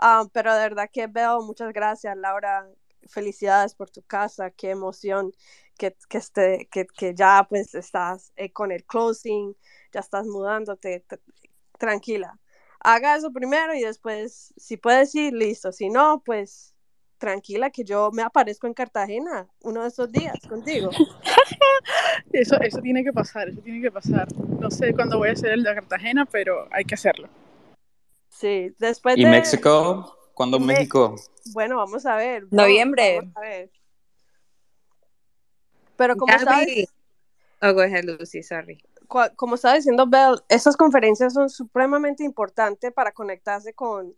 Um, 0.02 0.30
pero 0.30 0.54
de 0.54 0.62
verdad 0.62 0.90
que 0.92 1.08
veo, 1.08 1.42
muchas 1.42 1.72
gracias, 1.72 2.18
Laura. 2.18 2.68
Felicidades 3.08 3.76
por 3.76 3.90
tu 3.90 4.02
casa, 4.02 4.52
qué 4.52 4.72
emoción 4.72 5.34
que, 5.78 5.96
que, 6.10 6.18
esté, 6.18 6.68
que, 6.72 6.86
que 6.86 7.14
ya 7.14 7.46
pues 7.50 7.76
estás 7.76 8.32
eh, 8.36 8.52
con 8.52 8.72
el 8.72 8.86
closing, 8.86 9.56
ya 9.92 10.00
estás 10.00 10.26
mudándote, 10.26 11.06
tranquila. 11.78 12.40
Haga 12.84 13.16
eso 13.16 13.32
primero 13.32 13.74
y 13.74 13.82
después, 13.82 14.54
si 14.58 14.78
puedes 14.78 15.16
ir, 15.16 15.34
listo. 15.34 15.72
Si 15.72 15.90
no, 15.90 16.22
pues 16.26 16.76
tranquila 17.18 17.70
que 17.70 17.86
yo 17.86 18.12
me 18.12 18.22
aparezco 18.22 18.68
en 18.68 18.74
Cartagena 18.74 19.48
uno 19.62 19.84
de 19.84 19.88
esos 19.88 20.12
días 20.12 20.36
contigo. 20.48 20.90
Eso, 22.32 22.60
eso 22.60 22.80
tiene 22.82 23.04
que 23.04 23.14
pasar, 23.14 23.50
eso 23.50 23.62
tiene 23.62 23.80
que 23.80 23.92
pasar. 23.92 24.28
No 24.60 24.72
sé 24.72 24.94
cuándo 24.94 25.20
voy 25.20 25.30
a 25.30 25.34
hacer 25.34 25.52
el 25.52 25.64
de 25.64 25.76
Cartagena, 25.76 26.26
pero 26.26 26.68
hay 26.72 26.84
que 26.84 26.96
hacerlo. 26.96 27.30
Sí, 28.30 28.74
después 28.80 29.18
¿Y 29.18 29.24
de... 29.24 29.30
México? 29.30 30.18
¿Cuándo 30.34 30.60
México? 30.60 31.16
Bueno, 31.54 31.78
vamos 31.78 32.06
a 32.06 32.16
ver. 32.16 32.48
Noviembre. 32.50 33.18
vamos 33.18 33.38
a 33.38 33.42
ver. 33.42 33.72
Pero 35.96 36.16
como 36.16 36.40
sabes, 36.40 36.88
Oh, 37.66 37.74
go 37.74 37.82
ahead, 37.82 38.04
Lucy, 38.04 38.44
sorry. 38.44 38.84
Como 39.36 39.56
estaba 39.56 39.76
diciendo 39.76 40.08
Bell, 40.08 40.44
estas 40.50 40.78
conferencias 40.78 41.34
son 41.34 41.50
supremamente 41.50 42.24
importantes 42.24 42.92
para 42.92 43.12
conectarse 43.12 43.74
con 43.74 44.16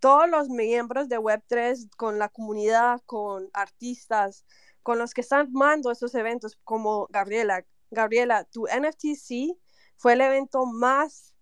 todos 0.00 0.28
los 0.28 0.48
miembros 0.48 1.08
de 1.08 1.18
Web3, 1.18 1.88
con 1.96 2.18
la 2.18 2.28
comunidad, 2.28 3.00
con 3.06 3.48
artistas, 3.52 4.44
con 4.82 4.98
los 4.98 5.14
que 5.14 5.22
están 5.22 5.40
armando 5.40 5.90
estos 5.90 6.14
eventos, 6.14 6.58
como 6.64 7.06
Gabriela. 7.10 7.64
Gabriela, 7.90 8.44
tu 8.44 8.66
NFTC 8.66 9.56
fue 9.96 10.14
el 10.14 10.20
evento 10.22 10.66
más 10.66 11.34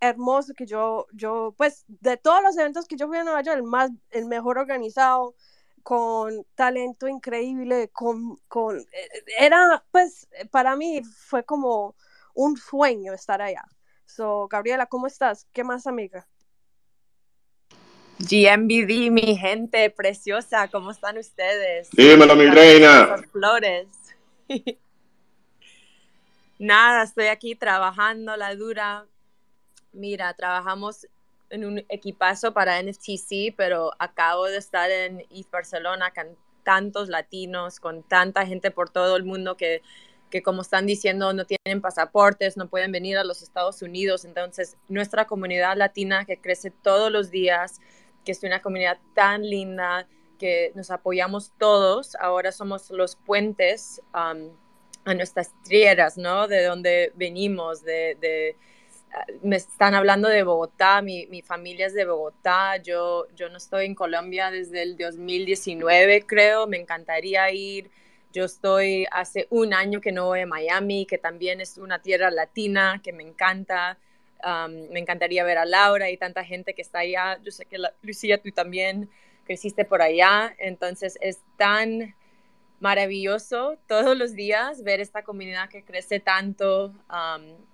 hermoso 0.00 0.54
que 0.54 0.66
yo, 0.66 1.06
yo, 1.12 1.54
pues, 1.56 1.84
de 1.88 2.16
todos 2.16 2.42
los 2.42 2.56
eventos 2.56 2.86
que 2.86 2.96
yo 2.96 3.08
fui 3.08 3.18
a 3.18 3.24
Nueva 3.24 3.42
York, 3.42 3.56
el 3.56 3.64
más, 3.64 3.90
el 4.10 4.26
mejor 4.26 4.58
organizado, 4.58 5.34
con 5.82 6.44
talento 6.54 7.08
increíble, 7.08 7.88
con, 7.90 8.36
con, 8.48 8.78
eh, 8.78 9.08
era, 9.38 9.84
pues, 9.90 10.28
para 10.50 10.76
mí 10.76 11.02
fue 11.02 11.44
como 11.44 11.96
un 12.38 12.56
sueño 12.56 13.12
estar 13.14 13.42
allá. 13.42 13.64
So, 14.06 14.46
Gabriela, 14.46 14.86
¿cómo 14.86 15.08
estás? 15.08 15.48
¿Qué 15.52 15.64
más, 15.64 15.88
amiga? 15.88 16.24
GMBD, 18.20 19.10
mi 19.10 19.36
gente 19.36 19.90
preciosa, 19.90 20.68
¿cómo 20.68 20.92
están 20.92 21.18
ustedes? 21.18 21.90
Dímelo, 21.90 22.36
mi 22.36 22.46
reina. 22.46 23.16
flores. 23.32 23.88
Nada, 26.60 27.02
estoy 27.02 27.26
aquí 27.26 27.56
trabajando 27.56 28.36
la 28.36 28.54
dura. 28.54 29.06
Mira, 29.92 30.32
trabajamos 30.34 31.08
en 31.50 31.64
un 31.64 31.78
equipazo 31.88 32.52
para 32.52 32.80
NFTC, 32.80 33.52
pero 33.56 33.90
acabo 33.98 34.44
de 34.44 34.58
estar 34.58 34.88
en 34.92 35.26
East 35.30 35.50
Barcelona 35.50 36.12
con 36.14 36.36
tantos 36.62 37.08
latinos, 37.08 37.80
con 37.80 38.04
tanta 38.04 38.46
gente 38.46 38.70
por 38.70 38.90
todo 38.90 39.16
el 39.16 39.24
mundo 39.24 39.56
que, 39.56 39.82
que 40.30 40.42
como 40.42 40.62
están 40.62 40.86
diciendo, 40.86 41.32
no 41.32 41.44
tienen 41.44 41.80
pasaportes, 41.80 42.56
no 42.56 42.68
pueden 42.68 42.92
venir 42.92 43.18
a 43.18 43.24
los 43.24 43.42
Estados 43.42 43.82
Unidos. 43.82 44.24
Entonces, 44.24 44.76
nuestra 44.88 45.26
comunidad 45.26 45.76
latina 45.76 46.24
que 46.24 46.40
crece 46.40 46.70
todos 46.70 47.10
los 47.10 47.30
días, 47.30 47.80
que 48.24 48.32
es 48.32 48.42
una 48.42 48.60
comunidad 48.60 48.98
tan 49.14 49.48
linda, 49.48 50.06
que 50.38 50.72
nos 50.74 50.90
apoyamos 50.90 51.52
todos, 51.58 52.14
ahora 52.16 52.52
somos 52.52 52.90
los 52.90 53.16
puentes 53.16 54.00
um, 54.14 54.50
a 55.04 55.14
nuestras 55.14 55.50
tierras, 55.64 56.16
¿no? 56.16 56.46
De 56.46 56.64
donde 56.64 57.12
venimos, 57.16 57.82
de, 57.82 58.16
de 58.20 58.56
me 59.42 59.56
están 59.56 59.94
hablando 59.94 60.28
de 60.28 60.42
Bogotá, 60.42 61.02
mi, 61.02 61.26
mi, 61.26 61.42
familia 61.42 61.86
es 61.86 61.94
de 61.94 62.04
Bogotá, 62.04 62.76
yo, 62.76 63.26
yo 63.34 63.48
no 63.48 63.56
estoy 63.56 63.86
en 63.86 63.94
Colombia 63.94 64.50
desde 64.50 64.82
el 64.82 64.96
2019, 64.96 66.24
creo, 66.26 66.66
me 66.66 66.78
encantaría 66.78 67.50
ir. 67.50 67.90
Yo 68.32 68.44
estoy 68.44 69.06
hace 69.10 69.46
un 69.50 69.72
año 69.72 70.00
que 70.00 70.12
no 70.12 70.26
voy 70.26 70.40
a 70.40 70.46
Miami, 70.46 71.06
que 71.06 71.18
también 71.18 71.60
es 71.60 71.78
una 71.78 72.00
tierra 72.00 72.30
latina, 72.30 73.00
que 73.02 73.12
me 73.12 73.22
encanta. 73.22 73.98
Me 74.68 75.00
encantaría 75.00 75.42
ver 75.44 75.58
a 75.58 75.64
Laura 75.64 76.10
y 76.10 76.16
tanta 76.16 76.44
gente 76.44 76.74
que 76.74 76.82
está 76.82 77.00
allá. 77.00 77.40
Yo 77.42 77.50
sé 77.50 77.64
que 77.64 77.78
Lucía, 78.02 78.38
tú 78.40 78.50
también 78.52 79.10
creciste 79.44 79.84
por 79.84 80.02
allá, 80.02 80.54
entonces 80.58 81.18
es 81.20 81.40
tan 81.56 82.14
maravilloso 82.80 83.78
todos 83.88 84.16
los 84.16 84.34
días 84.34 84.84
ver 84.84 85.00
esta 85.00 85.22
comunidad 85.22 85.68
que 85.68 85.82
crece 85.82 86.20
tanto 86.20 86.94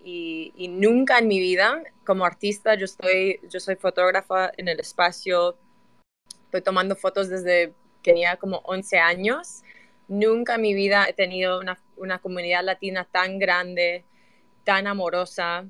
y, 0.02 0.52
y, 0.56 0.68
nunca 0.68 1.18
en 1.18 1.28
mi 1.28 1.38
vida 1.38 1.82
como 2.06 2.24
artista 2.24 2.74
yo 2.74 2.86
estoy 2.86 3.38
yo 3.50 3.60
soy 3.60 3.76
fotógrafa 3.76 4.50
en 4.56 4.68
el 4.68 4.80
espacio 4.80 5.58
estoy 6.46 6.62
tomando 6.62 6.96
fotos 6.96 7.28
desde 7.28 7.74
que 8.02 8.12
tenía 8.12 8.36
como 8.36 8.62
11 8.64 8.98
años 8.98 9.62
nunca 10.08 10.56
en 10.56 10.62
mi 10.62 10.74
vida 10.74 11.06
he 11.08 11.12
tenido 11.12 11.60
una, 11.60 11.78
una 11.96 12.18
comunidad 12.18 12.64
latina 12.64 13.06
tan 13.10 13.38
grande 13.38 14.04
tan 14.64 14.86
amorosa 14.86 15.66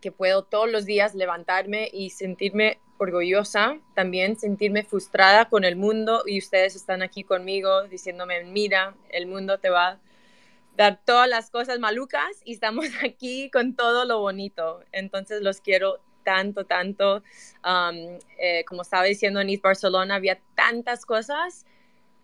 que 0.00 0.10
puedo 0.10 0.42
todos 0.42 0.70
los 0.70 0.86
días 0.86 1.14
levantarme 1.14 1.88
y 1.92 2.10
sentirme 2.10 2.80
orgullosa, 2.98 3.78
también 3.94 4.38
sentirme 4.38 4.84
frustrada 4.84 5.48
con 5.48 5.64
el 5.64 5.76
mundo 5.76 6.22
y 6.26 6.38
ustedes 6.38 6.76
están 6.76 7.02
aquí 7.02 7.24
conmigo 7.24 7.82
diciéndome, 7.88 8.44
mira, 8.44 8.94
el 9.10 9.26
mundo 9.26 9.58
te 9.58 9.70
va 9.70 9.88
a 9.88 9.98
dar 10.76 11.00
todas 11.04 11.28
las 11.28 11.50
cosas 11.50 11.78
malucas 11.78 12.40
y 12.44 12.54
estamos 12.54 12.86
aquí 13.04 13.50
con 13.50 13.74
todo 13.74 14.04
lo 14.04 14.20
bonito. 14.20 14.82
Entonces 14.92 15.42
los 15.42 15.60
quiero 15.60 16.00
tanto, 16.24 16.64
tanto. 16.64 17.22
Um, 17.64 18.18
eh, 18.38 18.64
como 18.66 18.82
estaba 18.82 19.04
diciendo 19.04 19.40
en 19.40 19.50
East 19.50 19.62
Barcelona, 19.62 20.16
había 20.16 20.40
tantas 20.54 21.04
cosas, 21.04 21.66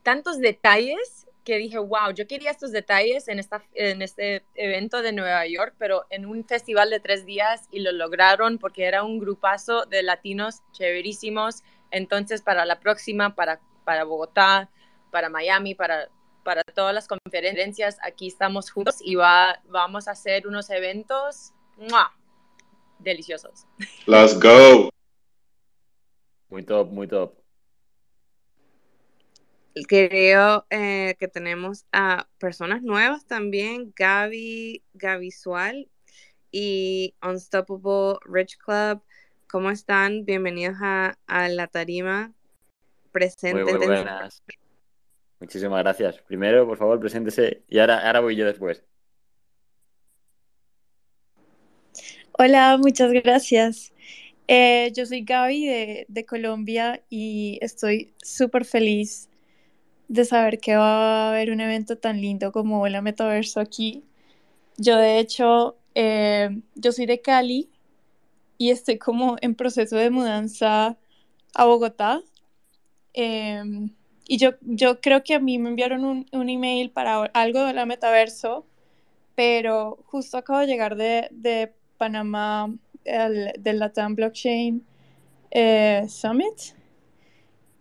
tantos 0.03 0.39
detalles 0.39 1.28
que 1.49 1.57
dije, 1.57 1.79
wow, 1.79 2.13
yo 2.15 2.27
quería 2.27 2.51
estos 2.51 2.73
detalles 2.73 3.27
en, 3.27 3.39
esta, 3.39 3.65
en 3.73 4.03
este 4.03 4.45
evento 4.55 5.01
de 5.01 5.13
Nueva 5.13 5.47
York, 5.47 5.75
pero 5.79 6.05
en 6.11 6.27
un 6.27 6.45
festival 6.45 6.91
de 6.91 7.01
tres 7.01 7.25
días 7.25 7.69
y 7.71 7.81
lo 7.81 7.91
lograron 7.91 8.59
porque 8.59 8.85
era 8.85 9.03
un 9.03 9.19
grupazo 9.19 9.87
de 9.87 10.03
latinos 10.03 10.61
chéverísimos. 10.73 11.63
Entonces, 11.91 12.43
para 12.43 12.67
la 12.67 12.81
próxima, 12.81 13.35
para, 13.35 13.63
para 13.87 14.05
Bogotá, 14.05 14.69
para 15.11 15.31
Miami, 15.31 15.75
para, 15.75 16.11
para 16.45 16.63
todas 16.75 16.95
las 16.95 17.09
conferencias, 17.09 17.97
aquí 18.03 18.27
estamos 18.27 18.71
juntos 18.71 18.97
y 19.01 19.15
va, 19.15 19.63
vamos 19.71 20.07
a 20.07 20.11
hacer 20.11 20.47
unos 20.47 20.69
eventos 20.69 21.55
deliciosos. 22.99 23.65
Let's 24.07 24.39
go. 24.39 24.91
Muy 26.51 26.63
top, 26.63 26.91
muy 26.91 27.09
top 27.09 27.39
creo 29.87 30.67
eh, 30.71 31.17
que 31.19 31.29
tenemos 31.29 31.85
a 31.93 32.27
personas 32.39 32.83
nuevas 32.83 33.27
también, 33.27 33.93
Gaby, 33.95 34.83
Visual 35.21 35.89
y 36.51 37.15
Unstoppable 37.23 38.19
Rich 38.25 38.59
Club. 38.59 39.03
¿Cómo 39.49 39.71
están? 39.71 40.25
Bienvenidos 40.25 40.77
a, 40.81 41.17
la 41.49 41.67
tarima. 41.67 42.33
presente. 43.13 43.65
Muy, 43.65 43.87
buenas. 43.87 44.43
Muchísimas 45.41 45.83
gracias. 45.83 46.21
Primero, 46.23 46.67
por 46.67 46.79
favor, 46.79 46.99
preséntese 46.99 47.63
y 47.69 47.79
ahora, 47.79 48.07
ahora 48.07 48.21
voy 48.21 48.37
yo 48.37 48.45
después. 48.45 48.85
Hola, 52.33 52.79
muchas 52.79 53.13
gracias. 53.13 53.93
Eh, 54.47 54.93
yo 54.95 55.05
soy 55.05 55.25
Gaby 55.25 55.67
de, 55.67 56.07
de 56.09 56.25
Colombia 56.25 57.03
y 57.11 57.59
estoy 57.61 58.15
súper 58.23 58.65
feliz 58.65 59.28
de 60.09 60.25
saber 60.25 60.59
que 60.59 60.77
va 60.77 61.27
a 61.27 61.31
haber 61.31 61.51
un 61.51 61.61
evento 61.61 61.99
tan 61.99 62.21
lindo 62.21 62.53
como 62.53 62.87
el 62.87 63.01
Metaverso 63.03 63.61
aquí. 63.61 64.05
Yo 64.77 64.97
de 64.97 65.19
hecho, 65.19 65.77
eh, 65.95 66.61
yo 66.75 66.93
soy 66.93 67.07
de 67.07 67.21
Cali 67.21 67.71
y 68.59 68.71
estoy 68.71 68.99
como 68.99 69.37
en 69.41 69.55
proceso 69.55 69.97
de 69.97 70.11
mudanza 70.11 70.99
a 71.55 71.65
Bogotá. 71.67 72.23
Em, 73.15 73.91
y 74.27 74.39
yo, 74.39 74.53
yo 74.63 75.01
creo 75.01 75.25
que 75.25 75.35
a 75.35 75.41
mí 75.41 75.59
me 75.59 75.71
enviaron 75.71 76.05
un, 76.05 76.27
un 76.33 76.49
email 76.51 76.91
para 76.91 77.25
algo 77.35 77.65
de 77.65 77.73
la 77.75 77.87
Metaverso, 77.87 78.67
pero 79.35 79.99
justo 80.07 80.39
acabo 80.39 80.61
de 80.61 80.67
llegar 80.67 80.97
de, 80.97 81.29
de 81.33 81.73
Panamá, 81.99 82.75
el, 83.05 83.53
del 83.59 83.79
Latam 83.79 84.15
Blockchain 84.15 84.85
eh, 85.51 86.07
Summit. 86.09 86.75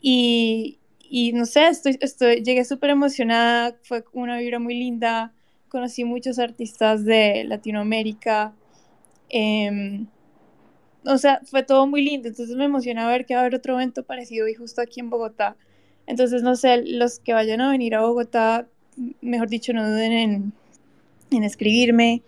Y, 0.01 0.79
y 1.09 1.33
no 1.33 1.45
sé, 1.45 1.67
estoy, 1.67 1.97
estoy, 2.01 2.43
llegué 2.43 2.65
súper 2.65 2.91
emocionada, 2.91 3.75
fue 3.83 4.03
una 4.13 4.37
vibra 4.37 4.59
muy 4.59 4.75
linda, 4.77 5.33
conocí 5.69 6.03
muchos 6.03 6.39
artistas 6.39 7.05
de 7.05 7.43
Latinoamérica, 7.45 8.53
em, 9.29 10.07
o 11.05 11.17
sea, 11.17 11.41
fue 11.45 11.63
todo 11.63 11.87
muy 11.87 12.03
lindo, 12.03 12.27
entonces 12.27 12.55
me 12.55 12.65
emociona 12.65 13.07
ver 13.07 13.25
que 13.25 13.33
va 13.33 13.41
a 13.41 13.43
haber 13.43 13.55
otro 13.55 13.75
evento 13.75 14.03
parecido 14.03 14.47
y 14.47 14.55
justo 14.55 14.81
aquí 14.81 14.99
en 14.99 15.09
Bogotá. 15.09 15.55
Entonces, 16.05 16.43
no 16.43 16.55
sé, 16.55 16.83
los 16.85 17.19
que 17.19 17.33
vayan 17.33 17.61
a 17.61 17.71
venir 17.71 17.95
a 17.95 18.01
Bogotá, 18.01 18.67
mejor 19.21 19.49
dicho, 19.49 19.73
no 19.73 19.89
duden 19.89 20.11
en, 20.11 20.53
en 21.31 21.43
escribirme. 21.43 22.23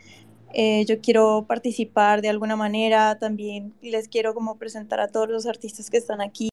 Eh, 0.53 0.85
yo 0.85 0.99
quiero 0.99 1.45
participar 1.47 2.21
de 2.21 2.29
alguna 2.29 2.55
manera, 2.55 3.19
también 3.19 3.73
les 3.81 4.07
quiero 4.07 4.33
como 4.33 4.57
presentar 4.57 4.99
a 4.99 5.07
todos 5.07 5.29
los 5.29 5.45
artistas 5.45 5.89
que 5.89 5.97
están 5.97 6.21
aquí 6.21 6.49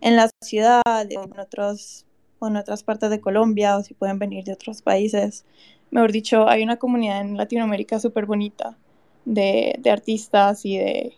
en 0.00 0.16
la 0.16 0.30
ciudad 0.42 0.82
o 0.86 1.22
en, 1.24 1.38
otros, 1.38 2.06
en 2.42 2.56
otras 2.56 2.82
partes 2.82 3.10
de 3.10 3.20
Colombia 3.20 3.76
o 3.76 3.82
si 3.82 3.94
pueden 3.94 4.18
venir 4.18 4.44
de 4.44 4.52
otros 4.52 4.82
países. 4.82 5.44
Mejor 5.90 6.12
dicho, 6.12 6.48
hay 6.48 6.62
una 6.62 6.78
comunidad 6.78 7.20
en 7.20 7.36
Latinoamérica 7.36 7.98
súper 7.98 8.26
bonita 8.26 8.76
de, 9.24 9.74
de, 9.78 9.90
artistas 9.90 10.64
y 10.64 10.78
de, 10.78 11.14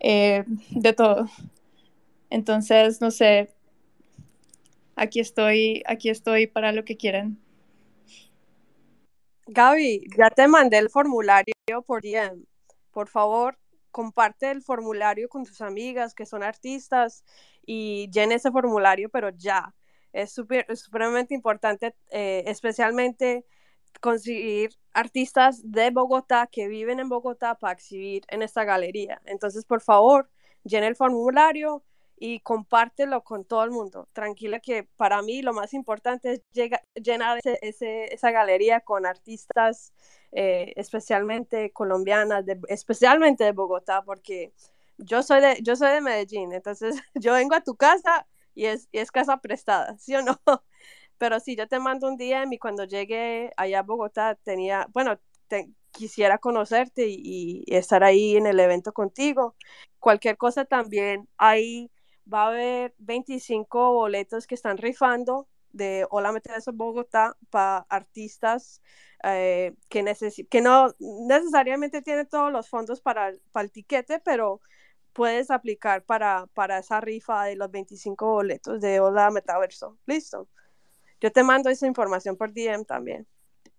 eh, 0.00 0.44
de 0.70 0.92
todo. 0.92 1.28
Entonces, 2.30 3.00
no 3.00 3.10
sé, 3.10 3.50
aquí 4.96 5.20
estoy, 5.20 5.82
aquí 5.86 6.10
estoy 6.10 6.46
para 6.46 6.72
lo 6.72 6.84
que 6.84 6.96
quieran. 6.96 7.38
Gaby, 9.46 10.08
ya 10.18 10.30
te 10.30 10.48
mandé 10.48 10.78
el 10.78 10.90
formulario 10.90 11.54
por 11.86 12.02
DM. 12.02 12.44
Por 12.90 13.08
favor, 13.08 13.56
comparte 13.96 14.50
el 14.50 14.60
formulario 14.60 15.26
con 15.30 15.46
tus 15.46 15.62
amigas 15.62 16.14
que 16.14 16.26
son 16.26 16.42
artistas 16.42 17.24
y 17.64 18.10
llene 18.10 18.34
ese 18.34 18.50
formulario, 18.50 19.08
pero 19.08 19.30
ya. 19.30 19.74
Es 20.12 20.32
súper 20.32 20.66
supremamente 20.76 21.34
importante, 21.34 21.94
eh, 22.10 22.44
especialmente 22.46 23.46
conseguir 24.02 24.72
artistas 24.92 25.62
de 25.64 25.88
Bogotá 25.90 26.46
que 26.52 26.68
viven 26.68 27.00
en 27.00 27.08
Bogotá 27.08 27.54
para 27.54 27.72
exhibir 27.72 28.22
en 28.28 28.42
esta 28.42 28.64
galería. 28.64 29.22
Entonces, 29.24 29.64
por 29.64 29.80
favor, 29.80 30.28
llene 30.62 30.88
el 30.88 30.96
formulario 30.96 31.82
y 32.16 32.40
compártelo 32.40 33.22
con 33.24 33.44
todo 33.44 33.64
el 33.64 33.70
mundo. 33.70 34.08
Tranquila 34.12 34.60
que 34.60 34.84
para 34.96 35.22
mí 35.22 35.42
lo 35.42 35.52
más 35.52 35.74
importante 35.74 36.32
es 36.32 36.42
llenar 36.94 37.40
esa 37.44 38.30
galería 38.30 38.80
con 38.80 39.06
artistas 39.06 39.92
eh, 40.32 40.72
especialmente 40.76 41.70
colombianas, 41.72 42.44
especialmente 42.68 43.44
de 43.44 43.52
Bogotá, 43.52 44.02
porque 44.02 44.52
yo 44.98 45.22
soy 45.22 45.40
de, 45.40 45.58
yo 45.62 45.76
soy 45.76 45.92
de 45.92 46.00
Medellín, 46.00 46.52
entonces 46.52 46.94
yo 47.14 47.34
vengo 47.34 47.54
a 47.54 47.62
tu 47.62 47.76
casa 47.76 48.26
y 48.54 48.66
es, 48.66 48.88
es 48.92 49.10
casa 49.10 49.38
prestada, 49.38 49.96
¿sí 49.98 50.14
o 50.14 50.22
no? 50.22 50.40
Pero 51.18 51.40
sí, 51.40 51.56
yo 51.56 51.68
te 51.68 51.78
mando 51.78 52.08
un 52.08 52.16
DM 52.16 52.52
y 52.54 52.58
cuando 52.58 52.84
llegue 52.84 53.52
allá 53.56 53.80
a 53.80 53.82
Bogotá 53.82 54.34
tenía, 54.36 54.86
bueno, 54.92 55.18
quisiera 55.92 56.38
conocerte 56.38 57.08
y, 57.08 57.64
y, 57.66 57.74
estar 57.74 58.04
ahí 58.04 58.36
en 58.36 58.46
el 58.46 58.60
evento 58.60 58.92
contigo. 58.92 59.56
Cualquier 59.98 60.36
cosa 60.36 60.64
también, 60.66 61.28
ahí 61.38 61.90
va 62.32 62.44
a 62.44 62.48
haber 62.48 62.94
25 62.98 63.92
boletos 63.92 64.46
que 64.46 64.54
están 64.54 64.78
rifando 64.78 65.48
de 65.72 66.06
Hola 66.10 66.32
Meteoros 66.32 66.66
Bogotá 66.72 67.36
para 67.50 67.78
artistas 67.88 68.80
eh, 69.24 69.74
que, 69.88 70.04
que 70.50 70.60
no 70.60 70.94
necesariamente 70.98 72.02
tienen 72.02 72.26
todos 72.26 72.52
los 72.52 72.68
fondos 72.68 73.00
para, 73.00 73.32
para 73.52 73.64
el 73.64 73.72
tiquete, 73.72 74.20
pero 74.20 74.60
puedes 75.12 75.50
aplicar 75.50 76.04
para, 76.04 76.46
para 76.54 76.78
esa 76.78 77.00
rifa 77.00 77.44
de 77.44 77.56
los 77.56 77.70
25 77.70 78.26
boletos 78.26 78.80
de 78.80 79.00
Hola 79.00 79.30
Metaverso. 79.30 79.96
Listo. 80.06 80.48
Yo 81.20 81.32
te 81.32 81.42
mando 81.42 81.70
esa 81.70 81.86
información 81.86 82.36
por 82.36 82.52
DM 82.52 82.84
también. 82.84 83.26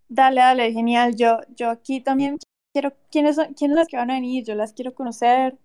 Dale, 0.09 0.41
dale, 0.41 0.71
genial. 0.71 1.15
Yo, 1.15 1.39
yo 1.55 1.69
aquí 1.69 2.01
también 2.01 2.37
quiero, 2.73 2.93
¿quiénes 3.11 3.35
son, 3.35 3.53
quiénes 3.53 3.77
las 3.77 3.87
que 3.87 3.97
van 3.97 4.09
a 4.09 4.15
venir? 4.15 4.43
Yo 4.43 4.55
las 4.55 4.73
quiero 4.73 4.95
conocer. 4.95 5.57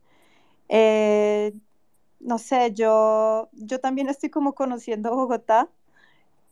Eh, 0.68 1.54
no 2.22 2.38
sé, 2.38 2.72
yo, 2.74 3.50
yo 3.52 3.80
también 3.80 4.08
estoy 4.08 4.30
como 4.30 4.54
conociendo 4.54 5.14
Bogotá 5.14 5.68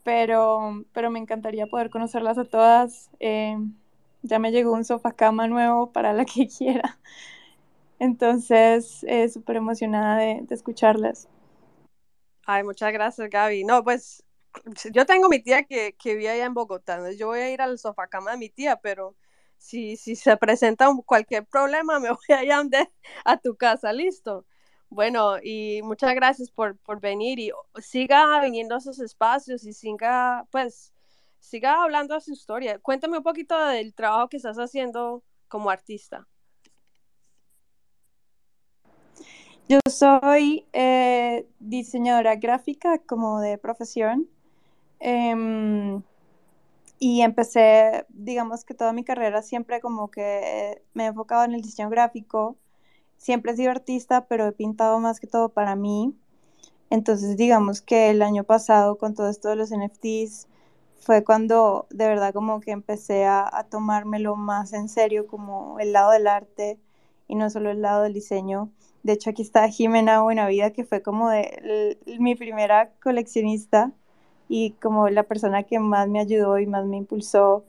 pero, 0.02 0.84
pero 0.92 1.10
me 1.10 1.18
encantaría 1.18 1.66
poder 1.66 1.90
conocerlas 1.90 2.38
a 2.38 2.44
todas. 2.44 3.10
Eh, 3.20 3.56
ya 4.22 4.38
me 4.38 4.52
llegó 4.52 4.72
un 4.72 4.84
sofá 4.84 5.12
cama 5.12 5.46
nuevo 5.48 5.92
para 5.92 6.12
la 6.12 6.24
que 6.24 6.48
quiera. 6.58 6.98
Entonces, 7.98 9.04
eh, 9.04 9.28
súper 9.28 9.56
emocionada 9.56 10.18
de, 10.18 10.40
de, 10.42 10.54
escucharlas. 10.54 11.28
Ay, 12.46 12.64
muchas 12.64 12.92
gracias, 12.92 13.28
Gaby. 13.28 13.64
No, 13.64 13.84
pues 13.84 14.24
yo 14.92 15.04
tengo 15.04 15.28
mi 15.28 15.40
tía 15.40 15.64
que, 15.64 15.94
que 15.96 16.14
vive 16.14 16.30
allá 16.30 16.46
en 16.46 16.54
Bogotá. 16.54 16.98
Yo 17.12 17.28
voy 17.28 17.40
a 17.40 17.50
ir 17.50 17.60
al 17.60 17.78
sofá 17.78 18.06
cama 18.06 18.32
de 18.32 18.38
mi 18.38 18.48
tía, 18.48 18.76
pero 18.76 19.14
si, 19.58 19.96
si 19.96 20.16
se 20.16 20.34
presenta 20.38 20.88
cualquier 21.04 21.44
problema, 21.44 22.00
me 22.00 22.08
voy 22.10 22.36
allá 22.36 22.62
a 23.24 23.36
tu 23.36 23.56
casa, 23.56 23.92
listo. 23.92 24.46
Bueno, 24.90 25.36
y 25.40 25.82
muchas 25.82 26.14
gracias 26.16 26.50
por, 26.50 26.76
por 26.78 27.00
venir 27.00 27.38
y 27.38 27.52
siga 27.80 28.40
viniendo 28.40 28.74
a 28.74 28.78
esos 28.78 28.98
espacios 28.98 29.64
y 29.64 29.72
siga, 29.72 30.46
pues, 30.50 30.92
siga 31.38 31.84
hablando 31.84 32.14
de 32.14 32.20
su 32.20 32.32
historia. 32.32 32.80
Cuéntame 32.80 33.18
un 33.18 33.22
poquito 33.22 33.56
del 33.66 33.94
trabajo 33.94 34.28
que 34.28 34.36
estás 34.38 34.58
haciendo 34.58 35.22
como 35.48 35.70
artista. 35.70 36.26
Yo 39.68 39.78
soy 39.88 40.66
eh, 40.72 41.46
diseñadora 41.60 42.34
gráfica 42.34 42.98
como 42.98 43.40
de 43.40 43.58
profesión 43.58 44.28
em, 44.98 46.02
y 46.98 47.22
empecé, 47.22 48.06
digamos 48.08 48.64
que 48.64 48.74
toda 48.74 48.92
mi 48.92 49.04
carrera 49.04 49.42
siempre 49.42 49.80
como 49.80 50.10
que 50.10 50.82
me 50.94 51.04
he 51.04 51.06
enfocado 51.06 51.44
en 51.44 51.54
el 51.54 51.62
diseño 51.62 51.88
gráfico 51.90 52.56
siempre 53.20 53.52
he 53.52 53.56
sido 53.56 53.70
artista, 53.70 54.26
pero 54.26 54.46
he 54.46 54.52
pintado 54.52 54.98
más 54.98 55.20
que 55.20 55.26
todo 55.26 55.50
para 55.50 55.76
mí. 55.76 56.16
Entonces, 56.90 57.36
digamos 57.36 57.82
que 57.82 58.10
el 58.10 58.22
año 58.22 58.44
pasado, 58.44 58.98
con 58.98 59.14
todo 59.14 59.28
esto 59.28 59.50
de 59.50 59.56
los 59.56 59.70
NFTs, 59.70 60.48
fue 61.00 61.22
cuando 61.24 61.86
de 61.90 62.08
verdad 62.08 62.32
como 62.34 62.60
que 62.60 62.72
empecé 62.72 63.26
a, 63.26 63.66
tomármelo 63.70 64.36
más 64.36 64.72
en 64.72 64.88
serio, 64.88 65.26
como 65.26 65.78
el 65.80 65.92
lado 65.92 66.12
del 66.12 66.26
arte, 66.26 66.78
y 67.28 67.36
no 67.36 67.50
solo 67.50 67.70
el 67.70 67.82
lado 67.82 68.02
del 68.04 68.14
diseño. 68.14 68.70
De 69.02 69.12
hecho, 69.14 69.30
aquí 69.30 69.42
está 69.42 69.68
Jimena 69.68 70.22
Buenavida, 70.22 70.72
que 70.72 70.84
fue 70.84 71.02
como 71.02 71.30
mi 72.18 72.34
primera 72.36 72.92
coleccionista 73.02 73.92
y 74.48 74.72
como 74.82 75.08
la 75.10 75.24
persona 75.24 75.64
que 75.64 75.78
más 75.78 76.08
me 76.08 76.20
ayudó 76.20 76.58
y 76.58 76.66
más 76.66 76.86
me 76.86 76.96
impulsó. 76.96 77.64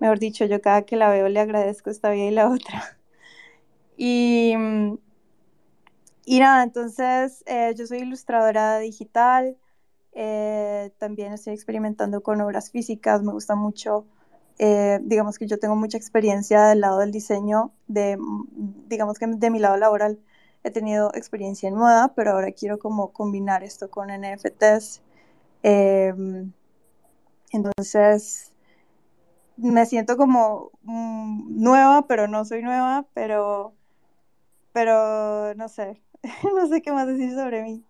Mejor 0.00 0.18
dicho, 0.18 0.44
yo 0.46 0.60
cada 0.62 0.82
que 0.82 0.96
la 0.96 1.10
veo 1.10 1.28
le 1.28 1.40
agradezco 1.40 1.90
esta 1.90 2.10
vida 2.10 2.26
y 2.26 2.30
la 2.32 2.50
otra. 2.52 2.99
Y, 4.02 4.54
y 6.24 6.40
nada, 6.40 6.62
entonces 6.62 7.44
eh, 7.46 7.74
yo 7.76 7.86
soy 7.86 7.98
ilustradora 7.98 8.78
digital, 8.78 9.58
eh, 10.12 10.90
también 10.96 11.34
estoy 11.34 11.52
experimentando 11.52 12.22
con 12.22 12.40
obras 12.40 12.70
físicas, 12.70 13.22
me 13.22 13.32
gusta 13.32 13.56
mucho, 13.56 14.06
eh, 14.58 15.00
digamos 15.02 15.36
que 15.38 15.46
yo 15.46 15.58
tengo 15.58 15.76
mucha 15.76 15.98
experiencia 15.98 16.62
del 16.62 16.80
lado 16.80 17.00
del 17.00 17.12
diseño, 17.12 17.72
de, 17.88 18.16
digamos 18.88 19.18
que 19.18 19.26
de 19.26 19.50
mi 19.50 19.58
lado 19.58 19.76
laboral 19.76 20.18
he 20.64 20.70
tenido 20.70 21.14
experiencia 21.14 21.68
en 21.68 21.74
moda, 21.74 22.14
pero 22.16 22.30
ahora 22.30 22.52
quiero 22.52 22.78
como 22.78 23.12
combinar 23.12 23.62
esto 23.64 23.90
con 23.90 24.08
NFTs. 24.08 25.02
Em, 25.62 26.52
entonces, 27.52 28.52
me 29.58 29.84
siento 29.86 30.16
como 30.16 30.70
mm, 30.84 31.62
nueva, 31.62 32.06
pero 32.06 32.28
no 32.28 32.44
soy 32.46 32.62
nueva, 32.62 33.06
pero, 33.14 33.74
pero 34.80 35.54
no 35.56 35.68
sé, 35.68 36.00
no 36.56 36.66
sé 36.66 36.80
qué 36.80 36.90
más 36.90 37.06
decir 37.06 37.34
sobre 37.34 37.62
mí. 37.62 37.84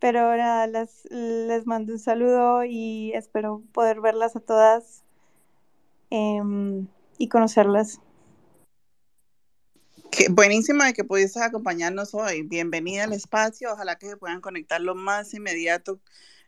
Pero 0.00 0.36
nada, 0.36 0.66
les, 0.66 1.04
les 1.08 1.66
mando 1.66 1.92
un 1.92 2.00
saludo 2.00 2.64
y 2.64 3.12
espero 3.14 3.62
poder 3.70 4.00
verlas 4.00 4.34
a 4.34 4.40
todas 4.40 5.04
em, 6.10 6.88
y 7.16 7.28
conocerlas. 7.28 8.00
Qué 10.10 10.26
buenísima 10.32 10.86
de 10.86 10.94
que 10.94 11.04
pudieses 11.04 11.40
acompañarnos 11.40 12.12
hoy. 12.12 12.42
Bienvenida 12.42 13.04
al 13.04 13.12
espacio. 13.12 13.72
Ojalá 13.72 13.94
que 13.94 14.08
se 14.08 14.16
puedan 14.16 14.40
conectar 14.40 14.80
lo 14.80 14.96
más 14.96 15.32
inmediato 15.32 16.00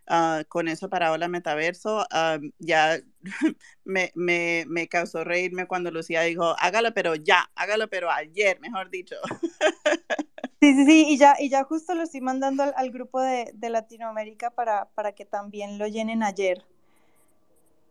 uh, 0.09 0.45
con 0.49 0.69
eso 0.69 0.89
para 0.89 1.13
Hola 1.13 1.29
Metaverso. 1.29 2.01
Uh, 2.11 2.51
ya 2.59 3.01
me, 3.85 4.13
me, 4.15 4.65
me, 4.69 4.89
causó 4.89 5.25
reírme 5.25 5.67
cuando 5.67 5.91
Lucía 5.91 6.23
dijo, 6.23 6.55
hágalo, 6.59 6.93
pero 6.95 7.15
ya, 7.15 7.51
hágalo, 7.55 7.89
pero 7.89 8.11
ayer, 8.11 8.61
mejor 8.61 8.91
dicho. 8.91 9.17
Sí, 10.61 10.73
sí, 10.73 10.87
sí, 10.87 11.07
y 11.11 11.19
ya, 11.19 11.37
y 11.39 11.51
ya 11.51 11.63
justo 11.65 11.95
lo 11.95 12.05
estoy 12.05 12.23
mandando 12.23 12.63
al, 12.63 12.73
al 12.79 12.91
grupo 12.91 13.21
de, 13.21 13.51
de 13.53 13.69
Latinoamérica 13.69 14.49
para, 14.49 14.87
para, 14.95 15.13
que 15.13 15.27
también 15.27 15.77
lo 15.79 15.87
llenen 15.89 16.23
ayer. 16.23 16.65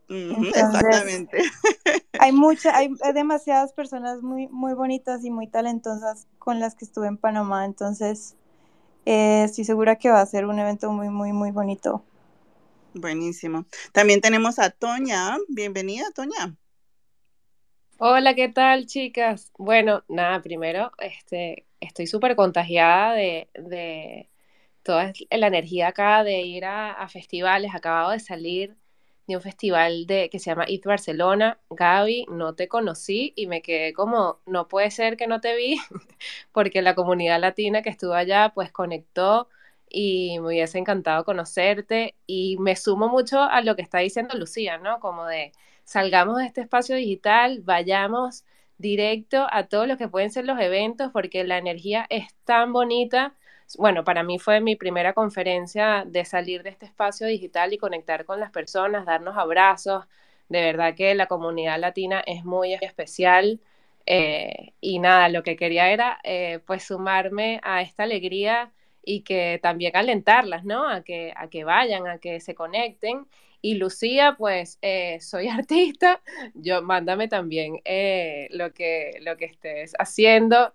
Entonces, 0.10 0.56
Exactamente. 0.56 1.38
Hay 2.20 2.32
mucha, 2.32 2.76
hay 2.76 2.90
demasiadas 3.14 3.74
personas 3.74 4.24
muy, 4.24 4.48
muy 4.48 4.74
bonitas 4.74 5.24
y 5.24 5.30
muy 5.30 5.46
talentosas 5.46 6.26
con 6.40 6.60
las 6.60 6.74
que 6.74 6.86
estuve 6.86 7.06
en 7.06 7.18
Panamá, 7.18 7.66
entonces 7.66 8.36
eh, 9.06 9.44
estoy 9.46 9.64
segura 9.64 9.98
que 9.98 10.10
va 10.10 10.22
a 10.22 10.26
ser 10.26 10.46
un 10.46 10.60
evento 10.60 10.92
muy, 10.92 11.10
muy, 11.10 11.34
muy 11.34 11.52
bonito. 11.52 12.04
Buenísimo. 12.94 13.66
También 13.92 14.22
tenemos 14.22 14.60
a 14.60 14.70
Toña. 14.70 15.38
Bienvenida, 15.48 16.06
Toña. 16.16 16.56
Hola, 17.98 18.34
¿qué 18.36 18.50
tal, 18.50 18.86
chicas? 18.86 19.52
Bueno, 19.58 20.04
nada, 20.08 20.42
primero, 20.42 20.92
este, 21.00 21.66
estoy 21.80 22.06
súper 22.08 22.36
contagiada 22.36 23.14
de, 23.14 23.50
de, 23.54 24.30
toda 24.84 25.14
la 25.32 25.48
energía 25.48 25.90
acá 25.90 26.24
de 26.24 26.42
ir 26.42 26.66
a, 26.66 26.92
a, 26.92 27.08
festivales. 27.08 27.74
Acabado 27.74 28.12
de 28.12 28.20
salir 28.20 28.76
de 29.28 29.36
un 29.36 29.42
festival 29.42 30.06
de, 30.08 30.30
que 30.30 30.40
se 30.40 30.50
llama 30.52 30.66
East 30.68 30.86
Barcelona. 30.86 31.60
Gaby, 31.70 32.28
no 32.30 32.56
te 32.56 32.68
conocí 32.68 33.34
y 33.36 33.48
me 33.48 33.62
quedé 33.62 33.94
como, 33.94 34.40
no 34.46 34.68
puede 34.68 34.92
ser 34.92 35.18
que 35.18 35.28
no 35.28 35.42
te 35.42 35.56
vi, 35.56 35.78
porque 36.52 36.82
la 36.82 36.96
comunidad 36.96 37.40
latina 37.40 37.82
que 37.82 37.90
estuvo 37.90 38.14
allá, 38.14 38.52
pues 38.54 38.72
conectó 38.72 39.50
y 39.90 40.40
me 40.40 40.48
hubiese 40.48 40.80
encantado 40.80 41.24
conocerte. 41.26 42.16
Y 42.28 42.58
me 42.60 42.76
sumo 42.76 43.08
mucho 43.10 43.42
a 43.42 43.62
lo 43.62 43.76
que 43.76 43.82
está 43.84 44.00
diciendo 44.00 44.38
Lucía, 44.38 44.78
¿no? 44.78 45.00
Como 45.00 45.26
de 45.26 45.54
salgamos 45.86 46.38
de 46.38 46.46
este 46.48 46.62
espacio 46.62 46.96
digital, 46.96 47.62
vayamos 47.64 48.46
directo 48.78 49.48
a 49.52 49.68
todos 49.68 49.88
los 49.88 49.98
que 49.98 50.08
pueden 50.08 50.32
ser 50.32 50.46
los 50.46 50.60
eventos, 50.60 51.12
porque 51.14 51.44
la 51.44 51.58
energía 51.58 52.06
es 52.10 52.34
tan 52.44 52.74
bonita. 52.74 53.36
Bueno, 53.78 54.04
para 54.04 54.24
mí 54.24 54.40
fue 54.40 54.62
mi 54.62 54.76
primera 54.76 55.14
conferencia 55.14 56.04
de 56.06 56.26
salir 56.26 56.64
de 56.64 56.70
este 56.70 56.86
espacio 56.86 57.28
digital 57.28 57.74
y 57.74 57.78
conectar 57.78 58.26
con 58.26 58.40
las 58.40 58.52
personas, 58.52 59.06
darnos 59.06 59.38
abrazos. 59.38 60.06
De 60.50 60.62
verdad 60.62 60.96
que 60.96 61.16
la 61.16 61.28
comunidad 61.28 61.80
latina 61.80 62.22
es 62.26 62.46
muy 62.46 62.74
especial. 62.76 63.60
Eh, 64.06 64.74
y 64.82 65.00
nada, 65.00 65.30
lo 65.30 65.44
que 65.44 65.56
quería 65.56 65.90
era 65.92 66.20
eh, 66.24 66.60
pues 66.68 66.84
sumarme 66.84 67.60
a 67.64 67.82
esta 67.82 68.04
alegría 68.04 68.72
y 69.04 69.22
que 69.22 69.60
también 69.62 69.96
alentarlas, 69.96 70.66
¿no? 70.66 70.88
A 70.90 71.02
que, 71.04 71.34
a 71.36 71.48
que 71.50 71.64
vayan, 71.64 72.08
a 72.08 72.18
que 72.20 72.40
se 72.42 72.56
conecten 72.56 73.26
y 73.62 73.76
Lucía, 73.76 74.36
pues 74.38 74.78
eh, 74.82 75.20
soy 75.22 75.48
artista, 75.50 76.22
yo 76.54 76.82
mándame 76.82 77.28
también 77.30 77.76
lo, 78.52 78.74
que, 78.74 79.18
lo 79.22 79.38
que 79.38 79.46
estés 79.46 79.94
haciendo. 79.98 80.74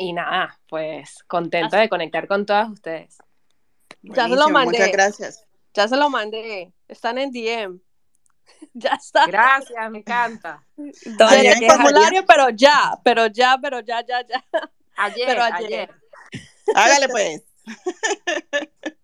Y 0.00 0.12
nada, 0.12 0.56
pues 0.68 1.24
contenta 1.26 1.76
de 1.76 1.88
conectar 1.88 2.28
con 2.28 2.46
todas 2.46 2.70
ustedes. 2.70 3.18
Ya 4.02 4.28
se 4.28 4.36
lo 4.36 4.48
mandé. 4.48 4.78
Muchas 4.78 4.92
gracias. 4.92 5.46
Ya 5.74 5.88
se 5.88 5.96
lo 5.96 6.08
mandé. 6.08 6.72
Están 6.86 7.18
en 7.18 7.32
DM. 7.32 7.80
Ya 8.72 8.90
está. 8.90 9.26
Gracias, 9.26 9.90
me 9.90 9.98
encanta. 9.98 10.64
Entonces, 10.76 11.60
el 11.60 11.70
formulario, 11.70 12.24
pero 12.24 12.48
ya, 12.50 12.98
pero 13.04 13.26
ya, 13.26 13.58
pero 13.60 13.80
ya, 13.80 14.04
ya, 14.06 14.26
ya. 14.26 14.44
Ayer, 14.96 15.26
pero 15.26 15.42
ayer. 15.42 15.64
ayer. 15.64 15.94
Hágale 16.74 17.08
pues. 17.08 17.42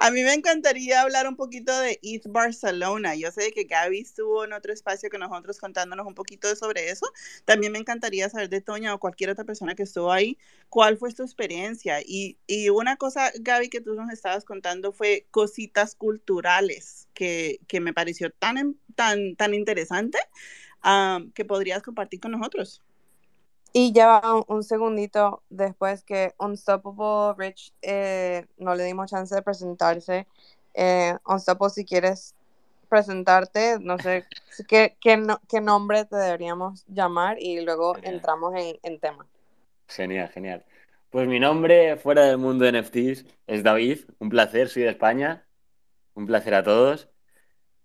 A 0.00 0.12
mí 0.12 0.22
me 0.22 0.32
encantaría 0.32 1.02
hablar 1.02 1.26
un 1.26 1.34
poquito 1.34 1.76
de 1.80 1.98
East 2.02 2.26
Barcelona. 2.28 3.16
Yo 3.16 3.32
sé 3.32 3.50
que 3.50 3.64
Gaby 3.64 3.98
estuvo 3.98 4.44
en 4.44 4.52
otro 4.52 4.72
espacio 4.72 5.10
que 5.10 5.18
nosotros 5.18 5.58
contándonos 5.58 6.06
un 6.06 6.14
poquito 6.14 6.54
sobre 6.54 6.90
eso. 6.90 7.06
También 7.44 7.72
me 7.72 7.80
encantaría 7.80 8.28
saber 8.28 8.48
de 8.48 8.60
Toña 8.60 8.94
o 8.94 9.00
cualquier 9.00 9.30
otra 9.30 9.44
persona 9.44 9.74
que 9.74 9.82
estuvo 9.82 10.12
ahí, 10.12 10.38
cuál 10.68 10.98
fue 10.98 11.12
tu 11.12 11.24
experiencia. 11.24 12.00
Y, 12.00 12.38
y 12.46 12.68
una 12.68 12.96
cosa, 12.96 13.32
Gaby, 13.40 13.70
que 13.70 13.80
tú 13.80 13.94
nos 13.94 14.12
estabas 14.12 14.44
contando 14.44 14.92
fue 14.92 15.26
cositas 15.32 15.96
culturales 15.96 17.08
que, 17.12 17.58
que 17.66 17.80
me 17.80 17.92
pareció 17.92 18.30
tan, 18.30 18.76
tan, 18.94 19.34
tan 19.34 19.52
interesante 19.52 20.18
um, 20.84 21.32
que 21.32 21.44
podrías 21.44 21.82
compartir 21.82 22.20
con 22.20 22.30
nosotros. 22.32 22.82
Y 23.72 23.92
ya 23.92 24.20
un, 24.24 24.44
un, 24.48 24.62
segundito 24.62 25.42
después 25.50 26.02
que 26.02 26.34
Unstoppable 26.38 27.34
Rich 27.36 27.72
eh, 27.82 28.46
no 28.56 28.74
le 28.74 28.84
dimos 28.84 29.10
chance 29.10 29.34
de 29.34 29.42
presentarse. 29.42 30.26
Eh, 30.74 31.14
Unstoppable, 31.26 31.72
si 31.72 31.84
quieres 31.84 32.34
presentarte, 32.88 33.78
no 33.80 33.98
sé 33.98 34.24
qué, 34.66 34.96
qué, 35.00 35.16
no, 35.16 35.40
qué 35.48 35.60
nombre 35.60 36.04
te 36.06 36.16
deberíamos 36.16 36.84
llamar 36.88 37.36
y 37.40 37.60
luego 37.60 37.94
genial. 37.94 38.14
entramos 38.14 38.54
en, 38.56 38.78
en, 38.82 38.98
tema. 38.98 39.26
Genial, 39.86 40.28
genial. 40.30 40.64
Pues 41.10 41.28
mi 41.28 41.38
nombre 41.40 41.96
fuera 41.96 42.26
del 42.26 42.38
mundo 42.38 42.64
de 42.64 42.80
NFTs 42.80 43.26
es 43.46 43.62
David, 43.62 44.00
un 44.18 44.28
placer, 44.28 44.68
soy 44.68 44.82
de 44.82 44.90
España, 44.90 45.46
un 46.14 46.26
placer 46.26 46.54
a 46.54 46.62
todos. 46.62 47.10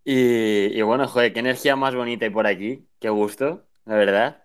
Y, 0.03 0.77
y 0.77 0.81
bueno, 0.81 1.07
joder, 1.07 1.33
qué 1.33 1.39
energía 1.39 1.75
más 1.75 1.95
bonita 1.95 2.25
hay 2.25 2.31
por 2.31 2.47
aquí, 2.47 2.87
qué 2.99 3.09
gusto, 3.09 3.65
la 3.85 3.95
verdad. 3.95 4.42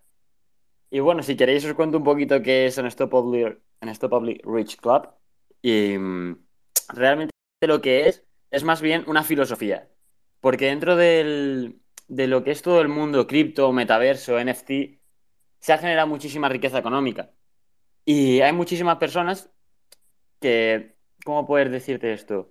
Y 0.91 1.01
bueno, 1.01 1.23
si 1.23 1.37
queréis 1.37 1.65
os 1.65 1.75
cuento 1.75 1.99
un 1.99 2.05
poquito 2.05 2.43
qué 2.43 2.67
es 2.67 2.79
Unstoppably, 2.79 3.59
Unstoppably 3.83 4.41
Rich 4.45 4.77
Club. 4.77 5.09
Y 5.63 5.97
mmm, 5.99 6.37
realmente 6.89 7.33
lo 7.61 7.81
que 7.81 8.09
es 8.09 8.25
es 8.51 8.65
más 8.65 8.81
bien 8.81 9.05
una 9.07 9.23
filosofía. 9.23 9.89
Porque 10.41 10.67
dentro 10.67 10.97
del, 10.97 11.81
de 12.09 12.27
lo 12.27 12.43
que 12.45 12.53
es 12.53 12.63
todo 12.63 12.81
el 12.81 12.89
mundo 12.89 13.27
cripto, 13.27 13.73
metaverso, 13.73 14.39
NFT, 14.43 14.71
se 15.61 15.73
ha 15.73 15.79
generado 15.79 16.07
muchísima 16.07 16.49
riqueza 16.49 16.79
económica. 16.79 17.31
Y 18.05 18.41
hay 18.41 18.53
muchísimas 18.53 18.97
personas 18.97 19.51
que, 20.41 20.97
¿cómo 21.25 21.47
poder 21.47 21.71
decirte 21.71 22.13
esto? 22.13 22.49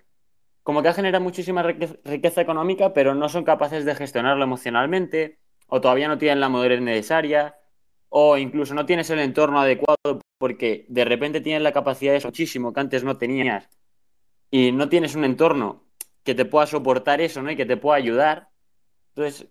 Como 0.64 0.84
que 0.84 0.89
ha 0.89 0.93
generado 0.93 1.24
muchísima 1.24 1.64
riqueza 1.64 2.41
económica, 2.41 2.93
pero 2.93 3.16
no 3.16 3.30
son 3.30 3.43
capaces 3.43 3.86
de 3.86 3.95
gestionarlo 3.95 4.43
emocionalmente, 4.43 5.39
o 5.68 5.82
todavía 5.82 6.07
no 6.07 6.18
tienen 6.18 6.41
la 6.41 6.49
madurez 6.49 6.82
necesaria, 6.82 7.55
o 8.10 8.38
incluso 8.38 8.74
no 8.74 8.86
tienes 8.86 9.10
el 9.10 9.20
entorno 9.20 9.60
adecuado 9.60 10.22
porque 10.38 10.86
de 10.89 11.05
repente 11.05 11.41
tienes 11.41 11.62
la 11.62 11.74
capacidad 11.74 12.12
de 12.12 12.18
eso 12.18 12.28
muchísimo 12.28 12.74
que 12.74 12.80
antes 12.80 13.03
no 13.03 13.18
tenías 13.18 13.70
y 14.51 14.72
no 14.72 14.89
tienes 14.89 15.16
un 15.16 15.26
entorno 15.26 15.84
que 16.24 16.36
te 16.36 16.45
pueda 16.45 16.68
soportar 16.68 17.22
eso 17.22 17.41
¿no? 17.41 17.51
y 17.51 17.55
que 17.55 17.66
te 17.66 17.78
pueda 17.78 17.97
ayudar. 17.97 18.49
Entonces, 19.16 19.49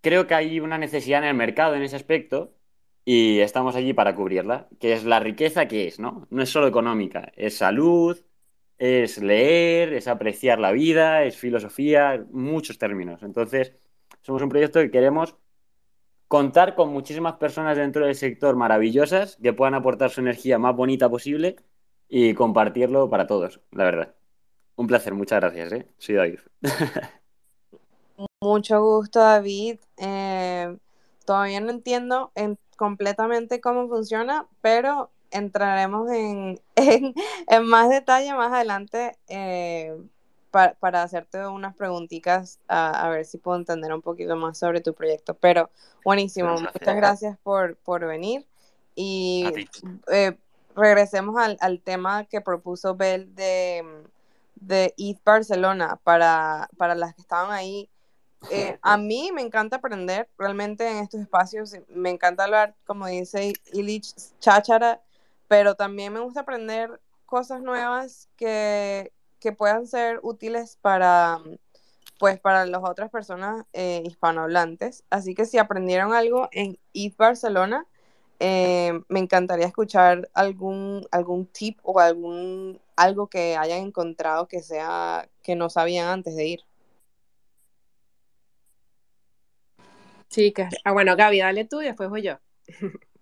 creo 0.00 0.26
que 0.26 0.34
hay 0.34 0.60
una 0.60 0.78
necesidad 0.78 1.22
en 1.22 1.28
el 1.28 1.34
mercado 1.34 1.74
en 1.74 1.82
ese 1.82 1.96
aspecto 1.96 2.54
y 3.04 3.40
estamos 3.40 3.76
allí 3.76 3.92
para 3.92 4.14
cubrirla, 4.14 4.68
que 4.80 4.92
es 4.92 5.04
la 5.04 5.20
riqueza 5.20 5.68
que 5.68 5.86
es, 5.86 6.00
¿no? 6.00 6.26
No 6.30 6.42
es 6.42 6.50
solo 6.50 6.66
económica, 6.66 7.32
es 7.36 7.56
salud, 7.56 8.18
es 8.78 9.18
leer, 9.18 9.92
es 9.94 10.08
apreciar 10.08 10.58
la 10.58 10.72
vida, 10.72 11.24
es 11.24 11.36
filosofía, 11.36 12.24
muchos 12.32 12.78
términos. 12.78 13.22
Entonces, 13.22 13.72
somos 14.22 14.42
un 14.42 14.48
proyecto 14.48 14.80
que 14.80 14.90
queremos 14.90 15.36
contar 16.28 16.74
con 16.74 16.92
muchísimas 16.92 17.34
personas 17.34 17.76
dentro 17.76 18.06
del 18.06 18.14
sector 18.14 18.56
maravillosas 18.56 19.36
que 19.42 19.52
puedan 19.52 19.74
aportar 19.74 20.10
su 20.10 20.20
energía 20.20 20.58
más 20.58 20.74
bonita 20.74 21.08
posible 21.08 21.56
y 22.08 22.34
compartirlo 22.34 23.08
para 23.10 23.26
todos, 23.26 23.60
la 23.70 23.84
verdad. 23.84 24.14
Un 24.76 24.86
placer, 24.86 25.14
muchas 25.14 25.40
gracias, 25.40 25.72
¿eh? 25.72 25.88
Soy 25.98 26.16
David. 26.16 26.38
Mucho 28.40 28.82
gusto, 28.82 29.20
David. 29.20 29.78
Eh, 29.96 30.76
todavía 31.24 31.60
no 31.60 31.70
entiendo 31.70 32.32
en, 32.34 32.58
completamente 32.76 33.60
cómo 33.60 33.88
funciona, 33.88 34.46
pero 34.60 35.10
entraremos 35.30 36.10
en, 36.10 36.60
en, 36.76 37.14
en 37.46 37.66
más 37.66 37.88
detalle 37.88 38.32
más 38.34 38.52
adelante 38.52 39.16
eh, 39.28 39.96
para, 40.50 40.74
para, 40.74 41.02
hacerte 41.02 41.46
unas 41.46 41.74
preguntitas 41.74 42.58
a, 42.68 43.06
a, 43.06 43.08
ver 43.10 43.24
si 43.24 43.38
puedo 43.38 43.58
entender 43.58 43.92
un 43.92 44.02
poquito 44.02 44.36
más 44.36 44.58
sobre 44.58 44.80
tu 44.80 44.94
proyecto. 44.94 45.34
Pero 45.34 45.70
buenísimo, 46.04 46.52
muchas 46.52 46.96
gracias 46.96 47.38
por, 47.42 47.76
por 47.76 48.06
venir 48.06 48.46
y 48.96 49.44
eh, 50.10 50.36
regresemos 50.74 51.36
al, 51.36 51.56
al, 51.60 51.80
tema 51.80 52.24
que 52.24 52.40
propuso 52.40 52.96
Bel 52.96 53.34
de, 53.34 53.84
de 54.56 54.94
ETH 54.96 55.22
Barcelona 55.22 56.00
para, 56.02 56.68
para 56.76 56.94
las 56.94 57.14
que 57.14 57.20
estaban 57.20 57.52
ahí. 57.52 57.88
Eh, 58.50 58.78
a 58.82 58.96
mí 58.96 59.30
me 59.32 59.42
encanta 59.42 59.76
aprender 59.76 60.28
realmente 60.38 60.90
en 60.90 60.98
estos 60.98 61.20
espacios, 61.20 61.74
me 61.88 62.10
encanta 62.10 62.44
hablar, 62.44 62.74
como 62.86 63.06
dice 63.06 63.52
Illich, 63.72 64.14
cháchara, 64.40 65.02
pero 65.46 65.74
también 65.74 66.12
me 66.12 66.20
gusta 66.20 66.40
aprender 66.40 67.00
cosas 67.26 67.60
nuevas 67.60 68.28
que, 68.36 69.12
que 69.40 69.52
puedan 69.52 69.86
ser 69.86 70.20
útiles 70.22 70.78
para, 70.80 71.38
pues, 72.18 72.40
para 72.40 72.66
las 72.66 72.82
otras 72.84 73.10
personas 73.10 73.64
eh, 73.72 74.02
hispanohablantes. 74.04 75.04
Así 75.10 75.34
que 75.34 75.46
si 75.46 75.58
aprendieron 75.58 76.12
algo 76.12 76.48
en 76.52 76.78
ETH 76.94 77.16
Barcelona, 77.16 77.86
eh, 78.38 79.00
me 79.08 79.20
encantaría 79.20 79.66
escuchar 79.66 80.28
algún, 80.34 81.06
algún 81.10 81.46
tip 81.46 81.78
o 81.82 82.00
algún 82.00 82.80
algo 82.96 83.28
que 83.28 83.56
hayan 83.56 83.80
encontrado 83.80 84.48
que 84.48 84.62
sea 84.62 85.28
que 85.42 85.54
no 85.54 85.70
sabían 85.70 86.08
antes 86.08 86.34
de 86.34 86.46
ir. 86.46 86.60
Chicas, 90.28 90.74
ah, 90.84 90.92
bueno, 90.92 91.16
Gaby, 91.16 91.38
dale 91.38 91.64
tú 91.64 91.82
y 91.82 91.86
después 91.86 92.08
voy 92.10 92.22
yo. 92.22 92.38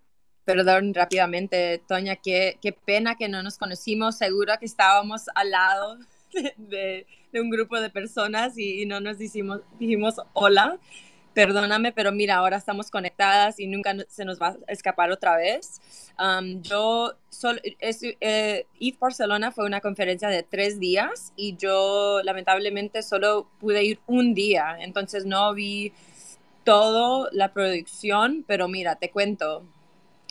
Perdón, 0.44 0.92
rápidamente, 0.92 1.82
Toña, 1.86 2.16
qué, 2.16 2.58
qué 2.60 2.72
pena 2.72 3.16
que 3.16 3.28
no 3.28 3.42
nos 3.42 3.56
conocimos. 3.56 4.18
Seguro 4.18 4.52
que 4.58 4.66
estábamos 4.66 5.26
al 5.34 5.50
lado 5.50 5.98
de, 6.56 7.06
de 7.34 7.40
un 7.40 7.50
grupo 7.50 7.80
de 7.80 7.90
personas 7.90 8.56
y, 8.56 8.86
no 8.86 9.00
nos 9.00 9.18
dijimos, 9.18 9.60
dijimos 9.78 10.14
hola. 10.32 10.78
Perdóname, 11.34 11.90
pero 11.90 12.12
mira, 12.12 12.36
ahora 12.36 12.56
estamos 12.56 12.92
conectadas 12.92 13.58
y 13.58 13.66
nunca 13.66 13.92
se 14.08 14.24
nos 14.24 14.40
va 14.40 14.56
a 14.68 14.72
escapar 14.72 15.10
otra 15.10 15.36
vez. 15.36 15.80
Um, 16.16 16.62
yo, 16.62 17.14
solo, 17.28 17.58
es, 17.80 18.02
eh, 18.20 18.66
Barcelona 19.00 19.50
fue 19.50 19.66
una 19.66 19.80
conferencia 19.80 20.28
de 20.28 20.44
tres 20.44 20.78
días 20.78 21.32
y 21.34 21.56
yo 21.56 22.20
lamentablemente 22.22 23.02
solo 23.02 23.48
pude 23.58 23.82
ir 23.82 23.98
un 24.06 24.32
día, 24.32 24.76
entonces 24.78 25.26
no 25.26 25.52
vi 25.54 25.92
todo 26.62 27.28
la 27.32 27.52
producción, 27.52 28.44
pero 28.46 28.68
mira, 28.68 28.94
te 28.94 29.10
cuento, 29.10 29.66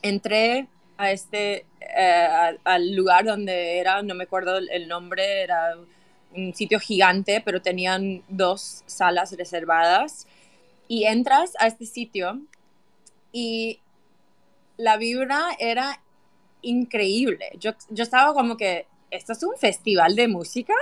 entré 0.04 0.68
a 0.98 1.12
este, 1.12 1.66
eh, 1.82 2.58
al 2.64 2.96
lugar 2.96 3.26
donde 3.26 3.80
era, 3.80 4.04
no 4.04 4.14
me 4.14 4.26
acuerdo 4.26 4.58
el 4.58 4.88
nombre, 4.88 5.42
era 5.42 5.76
un 6.36 6.54
sitio 6.54 6.80
gigante, 6.80 7.42
pero 7.44 7.62
tenían 7.62 8.24
dos 8.28 8.84
salas 8.86 9.36
reservadas. 9.38 10.28
Y 10.88 11.06
entras 11.06 11.54
a 11.60 11.68
este 11.68 11.86
sitio 11.86 12.42
y 13.32 13.80
la 14.78 14.98
vibra 14.98 15.48
era 15.60 16.02
increíble. 16.62 17.50
Yo, 17.60 17.72
yo 17.90 18.04
estaba 18.04 18.34
como 18.34 18.58
que, 18.58 18.86
¿esto 19.12 19.34
es 19.34 19.44
un 19.44 19.56
festival 19.58 20.16
de 20.16 20.28
música? 20.28 20.74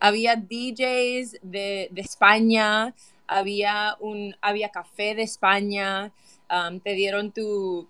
Había 0.00 0.36
DJs 0.36 1.38
de, 1.42 1.88
de 1.90 2.00
España, 2.00 2.94
había, 3.26 3.96
un, 4.00 4.36
había 4.40 4.70
café 4.70 5.14
de 5.14 5.22
España, 5.22 6.12
um, 6.50 6.80
te 6.80 6.92
dieron 6.94 7.32
tu, 7.32 7.88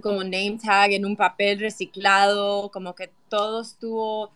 como 0.00 0.22
name 0.22 0.58
tag 0.62 0.92
en 0.92 1.04
un 1.04 1.16
papel 1.16 1.60
reciclado, 1.60 2.70
como 2.70 2.94
que 2.94 3.10
todo 3.28 3.62
estuvo, 3.62 4.30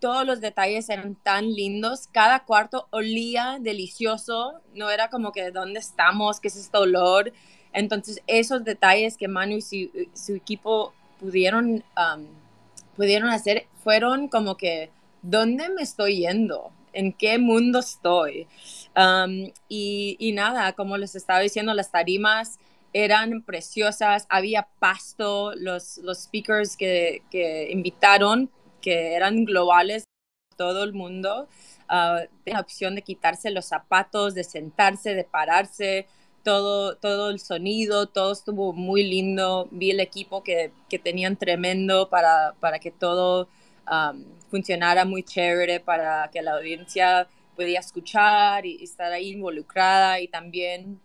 todos 0.00 0.26
los 0.26 0.40
detalles 0.40 0.88
eran 0.88 1.14
tan 1.16 1.52
lindos, 1.52 2.08
cada 2.12 2.44
cuarto 2.44 2.86
olía 2.90 3.58
delicioso, 3.60 4.60
no 4.74 4.90
era 4.90 5.08
como 5.10 5.32
que 5.32 5.50
dónde 5.50 5.80
estamos, 5.80 6.40
qué 6.40 6.48
es 6.48 6.56
este 6.56 6.76
olor. 6.78 7.32
Entonces 7.72 8.22
esos 8.26 8.64
detalles 8.64 9.16
que 9.16 9.28
Manu 9.28 9.56
y 9.56 9.62
su, 9.62 10.08
su 10.14 10.34
equipo 10.34 10.92
pudieron, 11.20 11.84
um, 11.96 12.26
pudieron 12.96 13.30
hacer 13.30 13.66
fueron 13.82 14.28
como 14.28 14.56
que, 14.56 14.90
¿dónde 15.22 15.68
me 15.70 15.82
estoy 15.82 16.18
yendo? 16.18 16.70
¿En 16.92 17.12
qué 17.12 17.38
mundo 17.38 17.80
estoy? 17.80 18.46
Um, 18.96 19.50
y, 19.68 20.16
y, 20.18 20.32
nada, 20.32 20.72
como 20.72 20.96
les 20.96 21.14
estaba 21.14 21.40
diciendo, 21.40 21.74
las 21.74 21.90
tarimas 21.90 22.58
eran 22.92 23.42
preciosas, 23.42 24.26
había 24.28 24.68
pasto, 24.78 25.54
los, 25.54 25.98
los 25.98 26.22
speakers 26.24 26.76
que, 26.76 27.22
que 27.30 27.70
invitaron, 27.70 28.50
que 28.80 29.14
eran 29.14 29.44
globales, 29.44 30.04
todo 30.56 30.84
el 30.84 30.92
mundo, 30.92 31.48
uh, 31.90 32.26
la 32.44 32.60
opción 32.60 32.94
de 32.94 33.02
quitarse 33.02 33.50
los 33.50 33.66
zapatos, 33.66 34.34
de 34.34 34.44
sentarse, 34.44 35.14
de 35.14 35.24
pararse, 35.24 36.06
todo, 36.42 36.96
todo 36.96 37.30
el 37.30 37.40
sonido, 37.40 38.06
todo 38.06 38.32
estuvo 38.32 38.72
muy 38.72 39.04
lindo, 39.04 39.68
vi 39.70 39.90
el 39.90 40.00
equipo 40.00 40.42
que, 40.42 40.72
que 40.88 40.98
tenían 40.98 41.36
tremendo 41.36 42.08
para, 42.08 42.54
para 42.60 42.78
que 42.78 42.90
todo 42.90 43.48
funcionara 44.50 45.04
muy 45.04 45.22
chévere, 45.22 45.80
para 45.80 46.30
que 46.30 46.42
la 46.42 46.52
audiencia 46.52 47.26
podía 47.56 47.80
escuchar 47.80 48.66
y, 48.66 48.82
estar 48.82 49.12
ahí 49.12 49.30
involucrada 49.30 50.20
y 50.20 50.28
también 50.28 51.00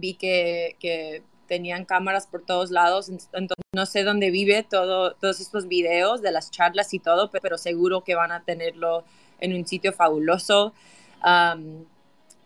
vi 0.00 0.14
que, 0.14 0.76
que, 0.80 1.22
tenían 1.46 1.86
cámaras 1.86 2.26
por 2.26 2.44
todos 2.44 2.70
lados, 2.70 3.08
entonces 3.08 3.56
no 3.74 3.86
sé 3.86 4.04
dónde 4.04 4.30
vive 4.30 4.64
todo, 4.64 5.14
todos 5.14 5.40
estos 5.40 5.66
videos 5.66 6.20
de 6.20 6.30
las 6.30 6.50
charlas 6.50 6.92
y 6.92 6.98
todo, 6.98 7.30
pero 7.30 7.56
seguro 7.56 8.04
que 8.04 8.14
van 8.14 8.32
a 8.32 8.44
tenerlo 8.44 9.02
en 9.40 9.54
un 9.54 9.66
sitio 9.66 9.94
fabuloso. 9.94 10.74
Um, 11.24 11.86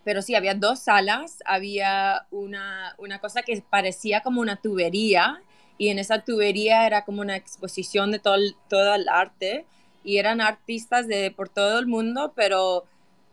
pero 0.04 0.22
sí, 0.22 0.34
había 0.34 0.54
dos 0.54 0.80
salas, 0.80 1.42
había 1.46 2.26
una, 2.30 2.94
una 2.98 3.18
cosa 3.20 3.42
que 3.42 3.62
parecía 3.68 4.20
como 4.20 4.40
una 4.40 4.56
tubería 4.56 5.42
y 5.78 5.88
en 5.88 5.98
esa 5.98 6.24
tubería 6.24 6.86
era 6.86 7.04
como 7.04 7.22
una 7.22 7.36
exposición 7.36 8.10
de 8.12 8.18
todo 8.18 8.36
todo 8.68 8.94
el 8.94 9.08
arte 9.08 9.66
y 10.04 10.18
eran 10.18 10.40
artistas 10.40 11.06
de 11.06 11.30
por 11.30 11.48
todo 11.48 11.78
el 11.78 11.86
mundo, 11.86 12.32
pero 12.34 12.84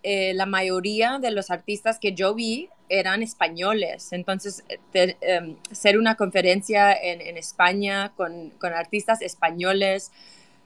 eh, 0.04 0.34
la 0.36 0.46
mayoría 0.46 1.20
de 1.20 1.32
los 1.32 1.50
artistas 1.50 2.00
que 2.00 2.14
yo 2.14 2.34
vi 2.36 2.70
eran 2.90 3.24
españoles. 3.24 4.12
Entonces, 4.12 4.64
te, 4.92 5.18
eh, 5.22 5.56
ser 5.72 5.98
una 5.98 6.16
conferencia 6.16 6.94
en, 6.94 7.22
en 7.22 7.38
España 7.38 8.12
con, 8.16 8.50
con, 8.52 8.74
artistas 8.74 9.22
españoles 9.22 10.12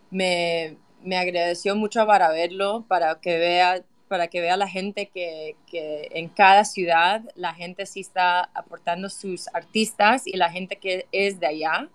me, 0.09 0.77
me, 1.03 1.17
agradeció 1.17 1.75
mucho 1.75 2.05
para 2.07 2.29
verlo, 2.31 2.85
para 2.87 3.19
que 3.19 3.37
vea 3.37 3.83
para 4.07 4.27
que 4.27 4.41
vea 4.41 4.57
la 4.57 4.67
gente 4.67 5.07
que, 5.07 5.55
que, 5.65 6.07
en 6.11 6.29
cada 6.29 6.65
ciudad 6.65 7.23
la 7.35 7.55
gente 7.55 7.87
sí 7.87 8.01
está 8.01 8.43
aportando 8.53 9.09
sus 9.09 9.47
artistas 9.55 10.27
y 10.27 10.37
la 10.37 10.51
gente 10.51 10.75
que 10.75 11.07
es 11.11 11.39
de 11.39 11.47
allá. 11.47 11.89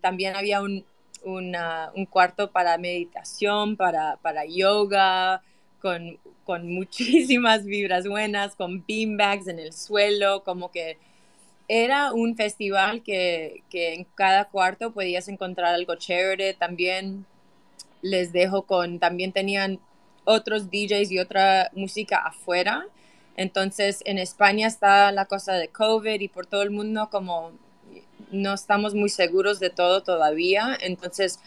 También 0.00 0.36
había 0.36 0.62
un, 0.62 0.84
una, 1.24 1.90
un 1.96 2.06
cuarto 2.06 2.52
para 2.52 2.78
meditación, 2.78 3.76
para, 3.76 4.18
para 4.22 4.44
yoga, 4.44 5.42
con 5.80 6.18
con 6.46 6.72
muchísimas 6.72 7.64
vibras 7.64 8.06
buenas, 8.06 8.54
con 8.54 8.84
beanbags 8.86 9.48
en 9.48 9.58
el 9.58 9.72
suelo, 9.72 10.44
como 10.44 10.70
que 10.70 10.96
era 11.68 12.12
un 12.12 12.36
festival 12.36 13.02
que, 13.02 13.64
que, 13.68 13.94
en 13.94 14.04
cada 14.14 14.44
cuarto 14.46 14.92
podías 14.92 15.26
encontrar 15.26 15.74
algo 15.74 15.96
chévere. 15.96 16.54
También 16.54 17.26
les 18.00 18.32
dejo 18.32 18.62
con, 18.62 19.00
también 19.00 19.32
tenían 19.32 19.80
otros 20.24 20.70
DJs 20.70 21.10
y 21.10 21.18
otra 21.18 21.70
música 21.74 22.18
afuera. 22.18 22.86
Entonces 23.36 24.02
en 24.06 24.18
España 24.18 24.68
está 24.68 25.10
la 25.10 25.26
cosa 25.26 25.54
de 25.54 25.68
COVID 25.68 26.20
y 26.20 26.28
por 26.28 26.46
todo 26.46 26.62
el 26.62 26.70
mundo 26.70 27.08
como 27.10 27.50
no 28.30 28.54
estamos 28.54 28.94
muy 28.94 29.08
seguros 29.08 29.58
de 29.58 29.70
todo 29.70 30.04
todavía. 30.04 30.78
Entonces 30.80 31.40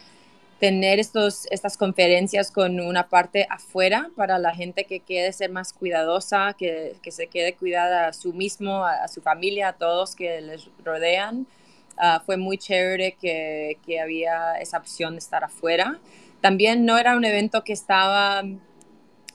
tener 0.59 0.99
estos, 0.99 1.47
estas 1.51 1.77
conferencias 1.77 2.51
con 2.51 2.79
una 2.79 3.07
parte 3.07 3.47
afuera 3.49 4.09
para 4.15 4.37
la 4.37 4.53
gente 4.53 4.83
que 4.83 4.99
quiere 4.99 5.31
ser 5.31 5.49
más 5.51 5.71
cuidadosa, 5.71 6.53
que, 6.57 6.95
que 7.01 7.11
se 7.11 7.27
quede 7.27 7.55
cuidada 7.55 8.07
a 8.07 8.13
su 8.13 8.33
mismo, 8.33 8.85
a, 8.85 9.03
a, 9.03 9.07
su 9.07 9.21
familia, 9.21 9.69
a 9.69 9.73
todos 9.73 10.15
que 10.15 10.41
les 10.41 10.69
rodean. 10.83 11.47
Uh, 11.97 12.19
fue 12.25 12.37
muy 12.37 12.57
chévere 12.57 13.17
que, 13.19 13.77
que, 13.85 13.99
había 13.99 14.55
esa 14.55 14.77
opción 14.77 15.13
de 15.13 15.19
estar 15.19 15.43
afuera. 15.43 15.99
También 16.39 16.85
no 16.85 16.97
era 16.97 17.15
un 17.15 17.25
evento 17.25 17.63
que 17.63 17.73
estaba 17.73 18.43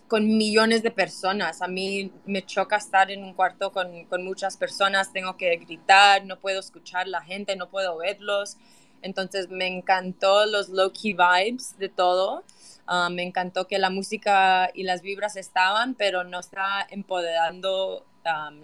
con 0.08 0.26
millones 0.26 0.82
de 0.82 0.90
personas. 0.90 1.60
A 1.60 1.68
mí 1.68 2.10
me 2.24 2.44
choca 2.44 2.76
estar 2.76 3.10
en 3.10 3.22
un 3.22 3.34
cuarto 3.34 3.72
con, 3.72 4.04
con 4.04 4.24
muchas 4.24 4.56
personas, 4.56 5.12
tengo 5.12 5.36
que 5.36 5.56
gritar, 5.56 6.24
no 6.24 6.38
puedo 6.38 6.60
escuchar 6.60 7.08
la 7.08 7.20
gente, 7.20 7.56
no 7.56 7.68
puedo 7.68 7.98
verlos. 7.98 8.56
Entonces 9.04 9.50
me 9.50 9.66
encantó 9.66 10.46
los 10.46 10.70
low-key 10.70 11.12
vibes 11.12 11.78
de 11.78 11.90
todo. 11.90 12.42
Ah, 12.86 13.10
me 13.10 13.22
encantó 13.22 13.66
que 13.66 13.78
la 13.78 13.90
música 13.90 14.70
y 14.72 14.84
las 14.84 15.02
vibras 15.02 15.36
estaban, 15.36 15.94
pero 15.94 16.24
no 16.24 16.40
estaba 16.40 16.86
empoderando 16.88 18.06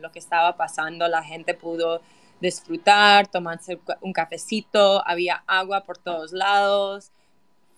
lo 0.01 0.11
que 0.11 0.18
estaba 0.18 0.57
pasando. 0.57 1.07
La 1.09 1.22
gente 1.22 1.53
pudo 1.53 2.01
disfrutar, 2.41 3.28
tomarse 3.28 3.78
un 4.01 4.14
cafecito, 4.14 5.07
había 5.07 5.45
agua 5.47 5.82
por 5.84 5.99
todos 5.99 6.32
lados. 6.32 7.11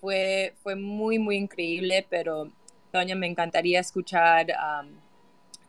Fue, 0.01 0.55
fue 0.63 0.77
muy, 0.77 1.19
muy 1.19 1.37
increíble, 1.37 2.07
pero 2.09 2.49
Doña, 2.93 3.17
me 3.17 3.27
encantaría 3.27 3.81
escuchar 3.81 4.47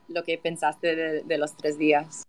lo 0.10 0.24
que 0.24 0.38
pensaste 0.38 1.24
de 1.24 1.38
los 1.40 1.58
tres 1.58 1.80
días. 1.80 2.24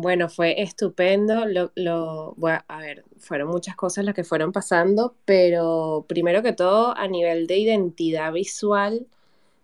Bueno, 0.00 0.28
fue 0.28 0.62
estupendo. 0.62 1.44
Lo, 1.46 1.72
lo, 1.74 2.34
bueno, 2.36 2.60
a 2.68 2.78
ver, 2.78 3.04
fueron 3.18 3.48
muchas 3.48 3.74
cosas 3.74 4.04
las 4.04 4.14
que 4.14 4.22
fueron 4.22 4.52
pasando, 4.52 5.16
pero 5.24 6.04
primero 6.08 6.40
que 6.40 6.52
todo, 6.52 6.96
a 6.96 7.08
nivel 7.08 7.48
de 7.48 7.58
identidad 7.58 8.32
visual 8.32 9.08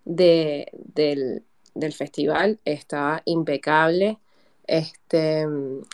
de, 0.05 0.73
del, 0.73 1.45
del 1.75 1.93
festival, 1.93 2.59
estaba 2.65 3.23
impecable. 3.27 4.19
Este, 4.67 5.47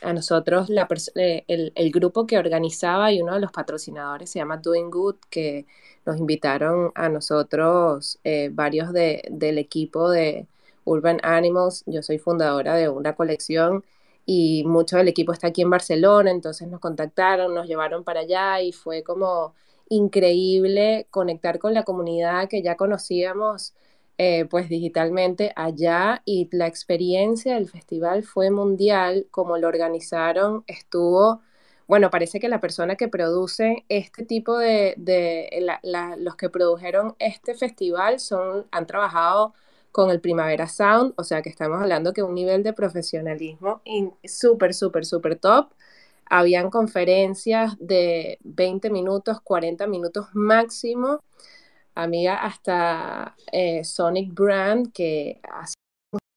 a 0.03 0.13
nosotros, 0.15 0.71
la 0.71 0.89
eh, 1.17 1.45
el, 1.49 1.73
el, 1.75 1.91
grupo 1.91 2.27
que 2.27 2.39
organizaba 2.39 3.13
y 3.13 3.21
uno 3.21 3.35
de 3.35 3.41
los 3.41 3.53
patrocinadores 3.53 4.31
se 4.31 4.39
llama 4.39 4.57
Doing 4.57 4.91
Good, 4.91 5.17
que 5.29 5.67
nos 6.07 6.17
invitaron 6.19 6.93
a 6.95 7.11
nosotros, 7.11 8.19
eh, 8.25 8.49
varios 8.53 8.93
de, 8.95 9.23
del 9.31 9.59
equipo 9.59 10.09
de 10.11 10.47
Urban 10.85 11.19
Animals. 11.23 11.83
Yo 11.87 12.03
soy 12.03 12.19
fundadora 12.19 12.75
de 12.77 12.89
una 12.89 13.15
colección 13.15 13.85
y 14.27 14.65
mucho 14.65 14.97
del 14.97 15.09
equipo 15.09 15.33
está 15.33 15.49
aquí 15.49 15.63
en 15.63 15.71
Barcelona, 15.71 16.31
entonces 16.31 16.69
nos 16.69 16.81
contactaron, 16.81 17.55
nos 17.55 17.67
llevaron 17.67 18.05
para 18.05 18.21
allá 18.21 18.61
y 18.61 18.73
fue 18.73 19.03
como 19.03 19.55
increíble 19.89 21.07
conectar 21.11 21.59
con 21.59 21.75
la 21.75 21.83
comunidad 21.85 22.49
que 22.49 22.63
ya 22.63 22.77
conocíamos 22.77 23.75
eh, 24.23 24.45
pues 24.45 24.69
digitalmente 24.69 25.51
allá 25.57 26.21
y 26.27 26.49
la 26.53 26.67
experiencia 26.67 27.55
del 27.55 27.71
festival 27.71 28.23
fue 28.23 28.51
mundial, 28.51 29.27
como 29.31 29.57
lo 29.57 29.67
organizaron, 29.67 30.63
estuvo, 30.67 31.41
bueno, 31.89 32.11
parece 32.11 32.39
que 32.39 32.51
la 32.51 32.61
persona 32.61 32.97
que 32.97 33.09
produce 33.09 33.87
este 33.89 34.27
tipo 34.27 34.59
de, 34.59 34.95
los 36.19 36.37
que 36.37 36.51
produjeron 36.51 37.17
este 37.19 37.55
festival 37.55 38.21
son, 38.21 38.67
han 38.71 38.87
trabajado 38.87 39.55
con 39.93 40.11
el 40.11 40.21
Primavera 40.21 40.69
Sound, 40.69 41.15
o 41.17 41.25
sea 41.25 41.43
que 41.43 41.49
estamos 41.49 41.81
hablando 41.81 42.13
que 42.13 42.23
un 42.23 42.35
nivel 42.35 42.63
de 42.63 42.73
profesionalismo 42.73 43.83
súper, 44.25 44.75
súper, 44.75 45.05
súper 45.05 45.37
top. 45.37 45.73
Habían 46.27 46.71
conferencias 46.71 47.77
de 47.81 48.39
20 48.45 48.91
minutos, 48.91 49.41
40 49.43 49.87
minutos 49.89 50.29
máximo. 50.33 51.21
Amiga, 51.95 52.37
hasta 52.37 53.35
eh, 53.53 53.85
Sonic 53.85 54.33
Brand, 54.35 54.93
que 54.93 55.41
hace 55.53 55.75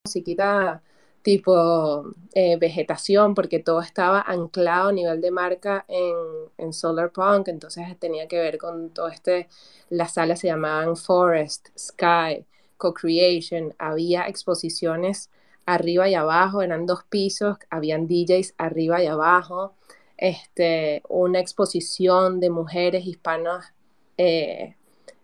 musiquita 0.05 0.81
tipo 1.23 2.05
eh, 2.33 2.57
vegetación, 2.57 3.33
porque 3.35 3.59
todo 3.59 3.81
estaba 3.81 4.21
anclado 4.21 4.89
a 4.89 4.91
nivel 4.91 5.21
de 5.21 5.31
marca 5.31 5.85
en, 5.87 6.15
en 6.57 6.73
Solar 6.73 7.11
Punk, 7.11 7.47
entonces 7.47 7.85
tenía 7.99 8.27
que 8.27 8.39
ver 8.39 8.57
con 8.57 8.89
todo 8.91 9.07
este, 9.07 9.47
las 9.89 10.13
salas 10.15 10.39
se 10.41 10.47
llamaban 10.47 10.97
Forest, 10.97 11.69
Sky, 11.77 12.45
co-creation, 12.83 13.73
había 13.79 14.27
exposiciones 14.27 15.29
arriba 15.65 16.09
y 16.09 16.15
abajo, 16.15 16.61
eran 16.61 16.85
dos 16.85 17.03
pisos, 17.05 17.57
habían 17.69 18.07
DJs 18.07 18.55
arriba 18.57 19.01
y 19.01 19.07
abajo, 19.07 19.73
este, 20.17 21.01
una 21.07 21.39
exposición 21.39 22.39
de 22.41 22.49
mujeres 22.49 23.05
hispanas 23.05 23.73
eh, 24.17 24.75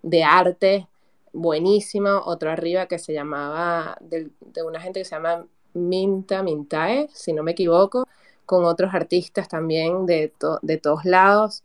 de 0.02 0.24
arte 0.24 0.88
buenísima, 1.34 2.22
otro 2.26 2.50
arriba 2.50 2.88
que 2.88 2.98
se 2.98 3.14
llamaba, 3.14 3.98
de, 4.00 4.32
una 4.66 4.80
gente 4.80 5.02
que 5.02 5.06
se 5.06 5.16
llama 5.16 5.46
Minta 5.74 6.42
Mintae, 6.42 7.10
si 7.14 7.34
no 7.34 7.44
me 7.44 7.52
equivoco, 7.52 8.08
con 8.46 8.64
otros 8.64 8.94
artistas 8.94 9.50
también 9.50 10.06
de, 10.06 10.34
de 10.62 10.78
todos 10.78 11.04
lados. 11.06 11.64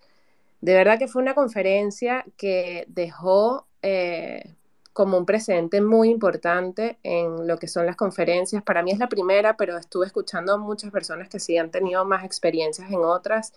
De 0.61 0.74
verdad 0.74 0.99
que 0.99 1.09
fue 1.09 1.22
una 1.22 1.34
conferencia 1.34 2.24
que 2.36 2.84
dejó 2.88 3.66
eh, 3.82 4.55
como 4.95 5.18
un 5.18 5.26
precedente 5.26 5.80
muy 5.82 6.09
importante 6.09 6.99
en 7.03 7.49
lo 7.49 7.59
que 7.59 7.68
son 7.68 7.84
las 7.84 7.97
conferencias. 7.97 8.62
Para 8.62 8.82
mí 8.82 8.92
es 8.92 8.99
la 9.01 9.09
primera, 9.09 9.57
pero 9.57 9.76
estuve 9.76 10.07
escuchando 10.07 10.55
a 10.55 10.57
muchas 10.57 10.92
personas 10.92 11.28
que 11.28 11.40
sí 11.40 11.59
han 11.59 11.72
tenido 11.72 12.05
más 12.05 12.24
experiencias 12.24 12.90
en 12.90 13.01
otras. 13.01 13.53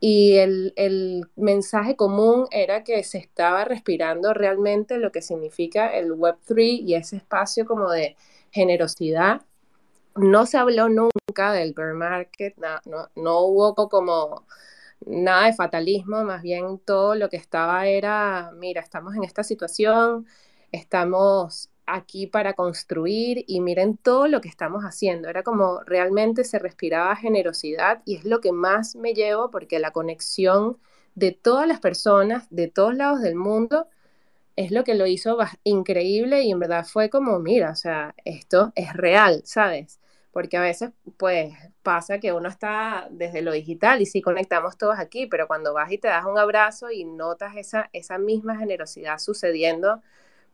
Y 0.00 0.36
el, 0.36 0.74
el 0.76 1.24
mensaje 1.36 1.96
común 1.96 2.46
era 2.50 2.84
que 2.84 3.02
se 3.04 3.16
estaba 3.18 3.64
respirando 3.64 4.34
realmente 4.34 4.98
lo 4.98 5.10
que 5.12 5.22
significa 5.22 5.88
el 5.96 6.12
Web3 6.12 6.82
y 6.84 6.94
ese 6.94 7.16
espacio 7.16 7.64
como 7.66 7.90
de 7.90 8.14
generosidad. 8.50 9.40
No 10.14 10.46
se 10.46 10.58
habló 10.58 10.90
nunca 10.90 11.52
del 11.52 11.72
bear 11.72 11.94
market, 11.94 12.54
no, 12.58 12.80
no, 12.84 13.08
no 13.16 13.40
hubo 13.40 13.74
como 13.88 14.44
nada 15.06 15.46
de 15.46 15.54
fatalismo, 15.54 16.24
más 16.24 16.42
bien 16.42 16.78
todo 16.78 17.14
lo 17.14 17.28
que 17.28 17.36
estaba 17.36 17.86
era, 17.86 18.50
mira, 18.56 18.80
estamos 18.80 19.14
en 19.14 19.24
esta 19.24 19.42
situación, 19.42 20.26
estamos 20.72 21.70
aquí 21.86 22.26
para 22.26 22.54
construir 22.54 23.44
y 23.46 23.60
miren 23.60 23.96
todo 23.96 24.28
lo 24.28 24.40
que 24.40 24.48
estamos 24.48 24.82
haciendo. 24.84 25.28
Era 25.28 25.42
como 25.42 25.80
realmente 25.84 26.44
se 26.44 26.58
respiraba 26.58 27.16
generosidad 27.16 28.02
y 28.04 28.16
es 28.16 28.24
lo 28.24 28.40
que 28.40 28.52
más 28.52 28.96
me 28.96 29.14
llevo 29.14 29.50
porque 29.50 29.78
la 29.78 29.92
conexión 29.92 30.78
de 31.14 31.32
todas 31.32 31.66
las 31.68 31.80
personas 31.80 32.46
de 32.50 32.68
todos 32.68 32.94
lados 32.94 33.22
del 33.22 33.36
mundo 33.36 33.88
es 34.56 34.70
lo 34.72 34.84
que 34.84 34.94
lo 34.94 35.06
hizo 35.06 35.38
increíble 35.64 36.42
y 36.42 36.50
en 36.50 36.58
verdad 36.58 36.86
fue 36.86 37.10
como, 37.10 37.38
mira, 37.38 37.70
o 37.70 37.76
sea, 37.76 38.14
esto 38.24 38.72
es 38.74 38.92
real, 38.94 39.42
¿sabes? 39.44 40.00
Porque 40.32 40.56
a 40.56 40.62
veces 40.62 40.90
pues 41.18 41.54
pasa 41.82 42.18
que 42.18 42.32
uno 42.32 42.48
está 42.48 43.06
desde 43.10 43.42
lo 43.42 43.52
digital 43.52 44.02
y 44.02 44.06
sí 44.06 44.22
conectamos 44.22 44.76
todos 44.76 44.98
aquí, 44.98 45.26
pero 45.26 45.46
cuando 45.46 45.72
vas 45.74 45.92
y 45.92 45.98
te 45.98 46.08
das 46.08 46.24
un 46.26 46.38
abrazo 46.38 46.90
y 46.90 47.04
notas 47.04 47.54
esa, 47.56 47.90
esa 47.92 48.18
misma 48.18 48.56
generosidad 48.58 49.18
sucediendo, 49.18 50.02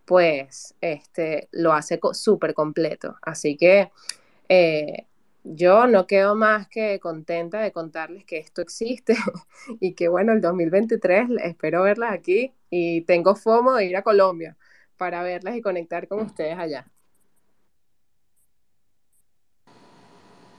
pues 0.05 0.75
este, 0.81 1.49
lo 1.53 1.73
hace 1.73 2.01
súper 2.13 2.55
completo. 2.55 3.17
Así 3.23 3.57
que 3.57 3.91
eh, 4.49 5.07
yo 5.45 5.87
no 5.87 6.07
quedo 6.07 6.35
más 6.35 6.69
que 6.69 7.01
contenta 7.01 7.61
de 7.61 7.73
contarles 7.73 8.25
que 8.25 8.39
esto 8.39 8.63
existe 8.63 9.17
y 9.81 9.95
que 9.95 10.09
bueno, 10.09 10.33
el 10.33 10.41
2023 10.41 11.31
espero 11.43 11.83
verlas 11.83 12.13
aquí 12.13 12.53
y 12.71 13.03
tengo 13.03 13.35
FOMO 13.35 13.75
de 13.75 13.87
ir 13.87 13.97
a 13.97 14.03
Colombia 14.03 14.57
para 14.97 15.23
verlas 15.23 15.57
y 15.57 15.63
conectar 15.63 16.07
con 16.09 16.21
ustedes 16.21 16.59
allá. 16.59 16.87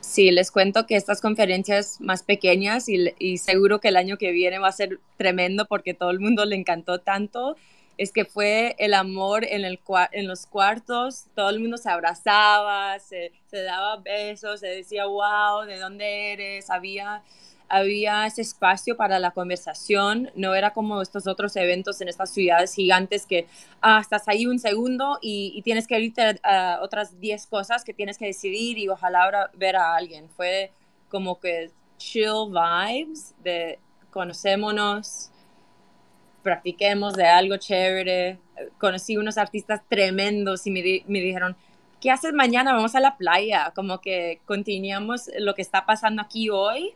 Sí, 0.01 0.31
les 0.31 0.51
cuento 0.51 0.85
que 0.85 0.95
estas 0.95 1.21
conferencias 1.21 1.99
más 1.99 2.23
pequeñas 2.23 2.89
y, 2.89 3.13
y 3.17 3.37
seguro 3.37 3.79
que 3.79 3.87
el 3.87 3.95
año 3.95 4.17
que 4.17 4.31
viene 4.31 4.59
va 4.59 4.67
a 4.67 4.73
ser 4.73 4.99
tremendo 5.17 5.65
porque 5.65 5.93
todo 5.93 6.11
el 6.11 6.19
mundo 6.19 6.45
le 6.45 6.55
encantó 6.55 6.99
tanto 6.99 7.55
es 7.97 8.11
que 8.11 8.25
fue 8.25 8.75
el 8.79 8.93
amor 8.93 9.45
en, 9.45 9.65
el, 9.65 9.79
en 10.11 10.27
los 10.27 10.45
cuartos, 10.47 11.25
todo 11.35 11.49
el 11.49 11.59
mundo 11.59 11.77
se 11.77 11.89
abrazaba, 11.89 12.97
se, 12.99 13.31
daba 13.51 13.97
besos, 13.97 14.59
se 14.61 14.67
decía, 14.67 15.05
wow, 15.05 15.65
¿de 15.65 15.77
dónde 15.77 16.33
eres? 16.33 16.69
Había, 16.69 17.21
había 17.69 18.25
ese 18.25 18.41
espacio 18.41 18.97
para 18.97 19.19
la 19.19 19.31
conversación, 19.31 20.31
no 20.35 20.55
era 20.55 20.73
como 20.73 21.01
estos 21.01 21.27
otros 21.27 21.55
eventos 21.55 22.01
en 22.01 22.07
estas 22.07 22.31
ciudades 22.31 22.73
gigantes 22.73 23.27
que 23.27 23.47
ah, 23.81 23.99
estás 24.01 24.27
ahí 24.27 24.47
un 24.47 24.59
segundo 24.59 25.19
y, 25.21 25.61
tienes 25.63 25.87
que 25.87 25.99
irte 25.99 26.39
otras 26.81 27.19
10 27.19 27.47
cosas 27.47 27.83
que 27.83 27.93
tienes 27.93 28.17
que 28.17 28.25
decidir 28.25 28.77
y 28.79 28.89
ojalá 28.89 29.51
ver 29.53 29.75
a 29.75 29.95
alguien. 29.95 30.29
Fue 30.29 30.71
como 31.09 31.39
que 31.39 31.69
chill 31.97 32.49
vibes 32.49 33.35
de 33.43 33.79
conocémonos, 34.11 35.29
practiquemos 36.43 37.15
de 37.15 37.25
algo 37.25 37.57
chévere. 37.57 38.37
Conocí 38.77 39.17
unos 39.17 39.37
artistas 39.37 39.81
tremendos 39.89 40.67
y 40.67 40.71
me, 40.71 40.81
me 41.07 41.21
dijeron, 41.21 41.55
¿qué 41.99 42.11
haces 42.11 42.33
mañana? 42.33 42.73
Vamos 42.73 42.95
a 42.95 42.99
la 42.99 43.17
playa. 43.17 43.71
Como 43.73 44.01
que 44.01 44.41
continuamos 44.45 45.31
lo 45.39 45.55
que 45.55 45.61
está 45.61 45.85
pasando 45.85 46.21
aquí 46.21 46.49
hoy 46.49 46.93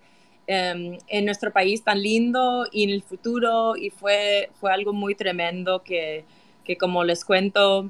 em, 0.48 0.98
en 1.08 1.26
nuestro 1.26 1.52
país 1.54 1.84
tan 1.84 2.02
lindo 2.02 2.68
y 2.72 2.84
en 2.84 2.90
el 2.90 3.02
futuro. 3.02 3.78
Y 3.78 3.90
fue, 3.90 4.52
fue 4.60 4.74
algo 4.74 4.92
muy 4.92 5.16
tremendo 5.16 5.82
que, 5.82 6.26
que, 6.66 6.78
como 6.78 7.06
les 7.06 7.24
cuento, 7.24 7.90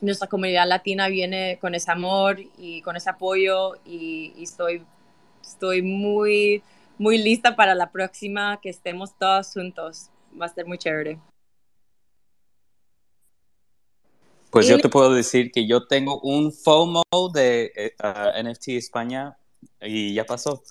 nuestra 0.00 0.28
comunidad 0.28 0.68
latina 0.68 1.08
viene 1.08 1.58
con 1.60 1.74
ese 1.74 1.90
amor 1.90 2.38
y 2.56 2.80
con 2.82 2.96
ese 2.96 3.10
apoyo 3.10 3.74
y, 3.84 4.32
y 4.36 4.44
estoy, 4.44 4.84
estoy 5.42 5.82
muy, 5.82 6.62
muy 6.96 7.18
lista 7.18 7.56
para 7.56 7.74
la 7.74 7.90
próxima, 7.90 8.60
que 8.62 8.70
estemos 8.70 9.14
todos 9.18 9.52
juntos 9.52 10.11
va 10.40 10.46
a 10.46 10.48
ser 10.48 10.66
muy 10.66 10.78
chévere. 10.78 11.18
Pues 14.50 14.68
yo 14.68 14.78
te 14.78 14.90
puedo 14.90 15.14
decir 15.14 15.50
que 15.50 15.66
yo 15.66 15.86
tengo 15.86 16.20
un 16.20 16.52
FOMO 16.52 17.02
de 17.32 17.72
eh, 17.74 17.94
ah, 18.00 18.32
NFT 18.36 18.76
España 18.76 19.38
y 19.80 20.12
ya 20.12 20.24
pasó. 20.24 20.62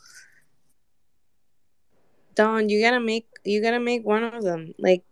Dawn, 2.35 2.69
you 2.69 2.79
gotta 2.79 2.99
make 2.99 3.25
you 3.43 3.59
gotta 3.59 3.79
make 3.79 4.03
one 4.05 4.23
of 4.23 4.43
them. 4.43 4.73
Like, 4.77 5.03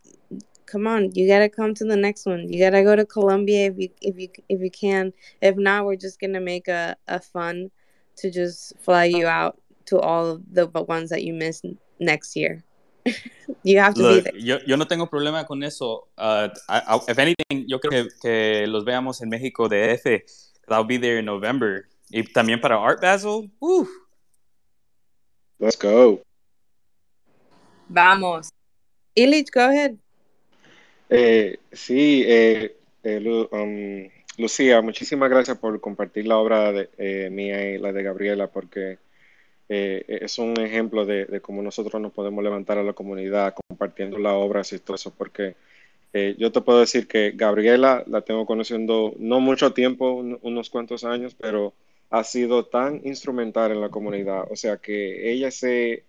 come 0.66 0.86
on, 0.86 1.10
you 1.14 1.26
gotta 1.26 1.48
come 1.48 1.74
to 1.74 1.84
the 1.84 1.96
next 1.96 2.26
one. 2.26 2.48
You 2.48 2.60
gotta 2.60 2.84
go 2.84 2.94
to 2.94 3.04
Colombia 3.04 3.66
if 3.66 3.76
you 3.76 3.88
if 4.00 4.16
you 4.16 4.28
if 4.48 4.60
you 4.60 4.70
can. 4.70 5.12
If 5.42 5.56
not, 5.56 5.84
we're 5.84 5.96
just 5.96 6.20
gonna 6.20 6.40
make 6.40 6.68
a 6.68 6.96
a 7.08 7.20
fun 7.20 7.72
to 8.18 8.30
just 8.30 8.78
fly 8.78 9.06
you 9.06 9.26
out 9.26 9.60
to 9.86 9.98
all 9.98 10.26
of 10.26 10.42
the 10.52 10.66
ones 10.86 11.10
that 11.10 11.24
you 11.24 11.34
missed 11.34 11.66
next 11.98 12.36
year. 12.36 12.62
You 13.64 13.78
have 13.80 13.94
to 13.94 14.00
be 14.00 14.14
Look, 14.16 14.24
there. 14.24 14.40
yo, 14.40 14.58
yo 14.66 14.76
no 14.76 14.86
tengo 14.86 15.08
problema 15.08 15.46
con 15.46 15.62
eso. 15.62 16.08
Uh, 16.16 16.48
I- 16.68 16.82
I- 16.86 17.00
if 17.08 17.18
anything, 17.18 17.66
yo 17.66 17.80
creo 17.80 18.04
que, 18.04 18.08
que 18.22 18.66
los 18.66 18.84
veamos 18.84 19.20
en 19.22 19.28
México 19.28 19.68
de 19.68 19.92
F. 19.94 20.24
I'll 20.68 20.84
be 20.86 20.98
there 20.98 21.18
in 21.18 21.24
November. 21.24 21.86
Y 22.10 22.22
también 22.24 22.60
para 22.60 22.76
Art 22.76 23.00
Basel. 23.00 23.50
uf. 23.58 23.88
Let's 25.58 25.76
go. 25.76 26.22
Vamos. 27.88 28.50
Illich, 29.14 29.50
go 29.52 29.62
ahead. 29.62 29.96
Eh, 31.08 31.58
sí, 31.72 32.22
eh, 32.26 32.76
eh, 33.02 33.20
Lu- 33.20 33.48
um, 33.50 34.08
Lucía, 34.38 34.80
muchísimas 34.80 35.28
gracias 35.28 35.58
por 35.58 35.80
compartir 35.80 36.26
la 36.26 36.38
obra 36.38 36.72
de, 36.72 36.88
eh, 36.98 37.28
mía 37.30 37.72
y 37.72 37.78
la 37.78 37.92
de 37.92 38.02
Gabriela, 38.02 38.46
porque 38.46 38.98
eh, 39.70 40.04
es 40.22 40.38
un 40.38 40.60
ejemplo 40.60 41.06
de, 41.06 41.40
cómo 41.42 41.62
nosotros 41.62 42.02
nos 42.02 42.12
podemos 42.12 42.44
levantar 42.44 42.78
a 42.78 42.84
la 42.84 42.94
comunidad 42.94 43.54
compartiendo 43.68 44.18
la 44.18 44.34
obra 44.34 44.62
y 44.70 44.78
todo 44.80 44.96
eso, 44.96 45.14
porque 45.16 45.56
eh, 46.12 46.34
yo 46.38 46.52
te 46.52 46.60
puedo 46.60 46.80
decir 46.80 47.06
que 47.08 47.32
Gabriela 47.32 48.04
la 48.06 48.22
tengo 48.22 48.46
conociendo 48.46 49.14
no 49.18 49.40
mucho 49.40 49.72
tiempo, 49.74 50.12
un- 50.12 50.38
unos 50.42 50.70
cuantos 50.70 51.04
años, 51.04 51.34
pero 51.34 51.74
ha 52.10 52.24
sido 52.24 52.66
tan 52.66 53.00
instrumental 53.06 53.72
en 53.72 53.80
la 53.80 53.90
comunidad, 53.90 54.44
o 54.50 54.56
sea 54.56 54.78
que 54.78 55.32
ella 55.32 55.50
se 55.50 56.04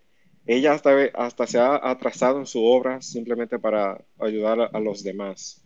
ella 0.47 0.74
hasta, 0.74 0.91
hasta 1.14 1.47
se 1.47 1.59
ha 1.59 1.76
atrasado 1.89 2.39
en 2.39 2.47
su 2.47 2.64
obra 2.66 3.01
simplemente 3.01 3.59
para 3.59 4.03
ayudar 4.20 4.70
a 4.74 4.80
los 4.80 5.03
demás. 5.03 5.61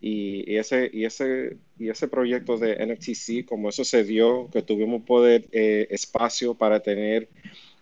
Y, 0.00 0.56
ese, 0.56 0.90
y, 0.92 1.04
ese, 1.04 1.58
y 1.78 1.90
ese 1.90 2.08
proyecto 2.08 2.56
de 2.56 2.72
NFTC, 2.74 3.44
como 3.46 3.68
eso 3.68 3.84
se 3.84 4.02
dio, 4.04 4.48
que 4.50 4.62
tuvimos 4.62 5.02
poder, 5.02 5.46
eh, 5.52 5.86
espacio 5.90 6.54
para 6.54 6.80
tener 6.80 7.28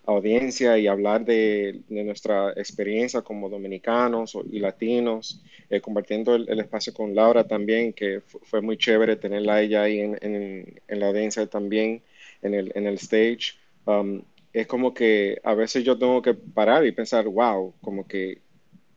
audiencia 0.05 0.79
y 0.79 0.87
hablar 0.87 1.25
de, 1.25 1.83
nuestra 1.89 2.51
experiencia 2.53 3.23
como 3.23 3.49
dominicanos 3.49 4.37
y 4.51 4.59
latinos, 4.59 5.43
eh, 5.71 5.81
compartiendo 5.81 6.35
el, 6.35 6.59
espacio 6.61 6.95
con 6.95 7.15
Laura 7.15 7.45
también, 7.47 7.93
que 7.93 8.21
fu- 8.21 8.41
fue 8.43 8.63
muy 8.63 8.79
chévere 8.79 9.17
tenerla 9.17 9.61
ella 9.63 9.83
ahí 9.83 10.01
en 10.01 10.81
la 10.89 11.09
audiencia 11.09 11.47
también, 11.47 12.03
en 12.43 12.55
el, 12.55 12.73
en 12.75 12.87
el 12.87 12.95
stage. 12.95 13.55
Um, 13.87 14.23
es 14.53 14.67
como 14.67 14.95
que 14.95 15.41
a 15.45 15.55
veces 15.55 15.85
yo 15.85 15.99
tengo 15.99 16.23
que 16.23 16.35
parar 16.35 16.87
y 16.87 16.93
pensar, 16.93 17.27
wow, 17.29 17.75
como 17.81 18.07
que 18.07 18.39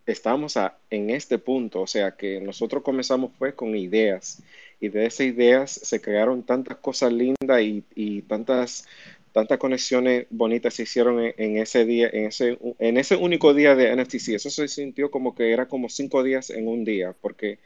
estamos 0.05 0.57
a- 0.57 0.77
en 0.89 1.09
este 1.09 1.37
punto, 1.37 1.81
o 1.81 1.87
sea 1.87 2.15
que 2.17 2.41
nosotros 2.41 2.83
comenzamos 2.83 3.31
fue 3.37 3.55
con 3.55 3.75
ideas 3.75 4.41
y 4.79 4.89
de 4.89 5.05
esas 5.05 5.27
ideas 5.27 5.71
se 5.71 6.01
crearon 6.01 6.43
tantas 6.43 6.77
cosas 6.77 7.13
lindas 7.13 7.61
y, 7.61 8.21
tantas, 8.23 8.87
tantas 9.31 9.57
conexiones 9.59 10.25
bonitas 10.29 10.73
se 10.73 10.83
hicieron 10.83 11.19
en, 11.19 11.33
en 11.37 11.57
ese 11.57 11.85
día, 11.85 12.09
en 12.11 12.25
ese, 12.27 12.57
en 12.79 12.97
ese 12.97 13.15
único 13.15 13.53
día 13.53 13.75
de 13.75 13.89
NFTC. 13.91 14.35
Eso 14.35 14.49
se 14.49 14.67
sintió 14.67 15.11
como 15.11 15.35
que 15.35 15.51
era 15.53 15.67
como 15.67 15.87
cinco 15.89 16.23
días 16.23 16.49
en 16.49 16.67
un 16.67 16.83
día, 16.83 17.15
porque 17.21 17.59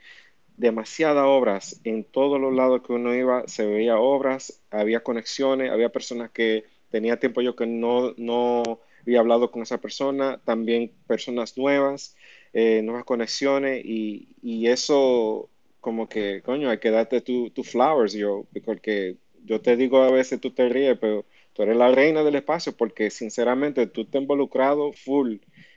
demasiadas 0.57 1.25
obras 1.27 1.81
en 1.83 2.03
todos 2.03 2.39
los 2.39 2.53
lados 2.53 2.81
que 2.85 2.93
uno 2.93 3.13
iba, 3.13 3.47
se 3.47 3.65
veía 3.65 3.97
obras, 3.97 4.61
había 4.71 5.01
conexiones, 5.03 5.71
había 5.71 5.89
personas 5.89 6.31
que 6.31 6.63
tenía 6.89 7.19
tiempo 7.19 7.41
yo 7.41 7.55
que 7.55 7.65
no, 7.65 8.13
no 8.17 8.63
había 9.01 9.19
hablado 9.19 9.51
con 9.51 9.61
esa 9.63 9.79
persona, 9.81 10.39
también 10.45 10.91
personas 11.07 11.57
nuevas, 11.57 12.15
eh, 12.57 12.81
nuevas 12.81 13.03
conexiones 13.03 13.83
y, 13.83 14.29
y 14.41 14.67
eso 14.67 15.49
como 15.81 16.07
que, 16.07 16.41
coño, 16.41 16.69
hay 16.69 16.77
que 16.77 16.89
darte 16.89 17.19
tu, 17.19 17.49
tu 17.49 17.65
flowers, 17.65 18.13
yo, 18.13 18.45
porque 18.63 19.17
yo 19.43 19.59
te 19.59 19.75
digo 19.75 19.97
a 20.01 20.09
veces 20.09 20.39
tú 20.39 20.51
te 20.51 20.69
ríes, 20.69 20.97
pero 20.97 21.25
tú 21.51 21.63
eres 21.63 21.75
la 21.75 21.91
reina 21.91 22.23
del 22.23 22.35
espacio 22.35 22.71
porque 22.71 23.09
sinceramente 23.09 23.87
tú 23.87 24.05
te 24.05 24.17
has 24.17 24.21
involucrado 24.21 24.93
full. 24.93 25.35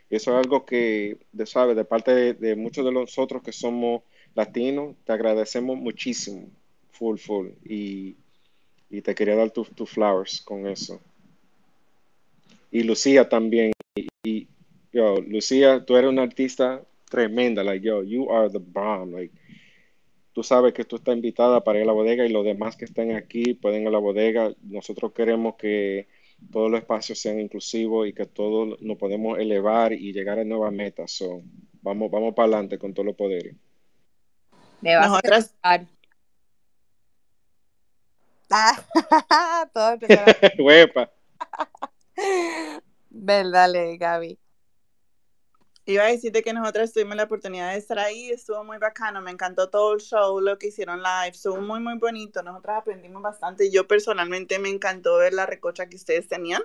Eso 0.08 0.30
es 0.30 0.46
algo 0.46 0.64
que, 0.64 1.18
de, 1.32 1.46
sabes, 1.46 1.74
de 1.74 1.84
parte 1.84 2.34
de, 2.34 2.54
muchos 2.54 2.84
de 2.84 2.92
nosotros 2.92 3.42
que 3.42 3.50
somos 3.52 4.02
latinos, 4.36 4.94
te 5.04 5.12
agradecemos 5.12 5.76
muchísimo, 5.76 6.48
full, 6.92 7.18
full. 7.18 7.48
Y, 7.64 8.14
y 8.88 9.02
te 9.02 9.16
quería 9.16 9.34
dar 9.34 9.50
tus 9.50 9.68
tu 9.72 9.84
flowers 9.84 10.42
con 10.42 10.68
eso. 10.68 11.00
Y 12.70 12.84
Lucía 12.84 13.28
también. 13.28 13.72
Y, 14.24 14.46
yo, 14.92 15.16
Lucía, 15.20 15.84
tú 15.84 15.96
eres 15.96 16.10
una 16.10 16.22
artista 16.22 16.82
tremenda, 17.10 17.62
like 17.64 17.84
yo, 17.86 18.02
you 18.02 18.30
are 18.30 18.50
the 18.50 18.58
bomb, 18.60 19.14
like 19.14 19.34
tú 20.32 20.42
sabes 20.44 20.72
que 20.72 20.84
tú 20.84 20.96
estás 20.96 21.16
invitada 21.16 21.64
para 21.64 21.78
ir 21.78 21.84
a 21.84 21.86
la 21.86 21.92
bodega 21.92 22.24
y 22.24 22.28
los 22.28 22.44
demás 22.44 22.76
que 22.76 22.84
estén 22.84 23.16
aquí 23.16 23.54
pueden 23.54 23.82
ir 23.82 23.88
a 23.88 23.90
la 23.90 23.98
bodega. 23.98 24.52
Nosotros 24.62 25.12
queremos 25.12 25.56
que 25.56 26.06
todos 26.52 26.70
los 26.70 26.78
espacios 26.78 27.18
sean 27.18 27.40
inclusivos 27.40 28.06
y 28.06 28.12
que 28.12 28.24
todos 28.26 28.80
nos 28.80 28.96
podemos 28.98 29.36
elevar 29.40 29.92
y 29.92 30.12
llegar 30.12 30.38
a 30.38 30.44
nuevas 30.44 30.72
metas. 30.72 31.10
So, 31.10 31.42
vamos, 31.82 32.08
vamos 32.12 32.34
para 32.34 32.44
adelante 32.46 32.78
con 32.78 32.94
todos 32.94 33.06
los 33.06 33.16
poderes. 33.16 33.56
Me 34.80 34.94
vas 34.94 35.08
Nosotras- 35.08 35.54
a. 35.62 35.80
Ah, 38.50 38.80
todo 39.74 39.92
empezará. 39.94 40.36
Huepa. 40.58 41.10
Ven, 43.10 43.50
dale, 43.50 43.96
Gaby. 43.96 44.38
Iba 45.88 46.04
a 46.04 46.08
decirte 46.08 46.42
que 46.42 46.52
nosotros 46.52 46.92
tuvimos 46.92 47.16
la 47.16 47.22
oportunidad 47.24 47.72
de 47.72 47.78
estar 47.78 47.98
ahí, 47.98 48.28
estuvo 48.28 48.62
muy 48.62 48.76
bacano, 48.76 49.22
me 49.22 49.30
encantó 49.30 49.70
todo 49.70 49.94
el 49.94 50.00
show, 50.00 50.38
lo 50.38 50.58
que 50.58 50.66
hicieron 50.66 50.98
live, 50.98 51.30
estuvo 51.30 51.62
muy, 51.62 51.80
muy 51.80 51.96
bonito, 51.96 52.42
nosotros 52.42 52.76
aprendimos 52.76 53.22
bastante, 53.22 53.70
yo 53.70 53.88
personalmente 53.88 54.58
me 54.58 54.68
encantó 54.68 55.16
ver 55.16 55.32
la 55.32 55.46
recocha 55.46 55.88
que 55.88 55.96
ustedes 55.96 56.28
tenían, 56.28 56.62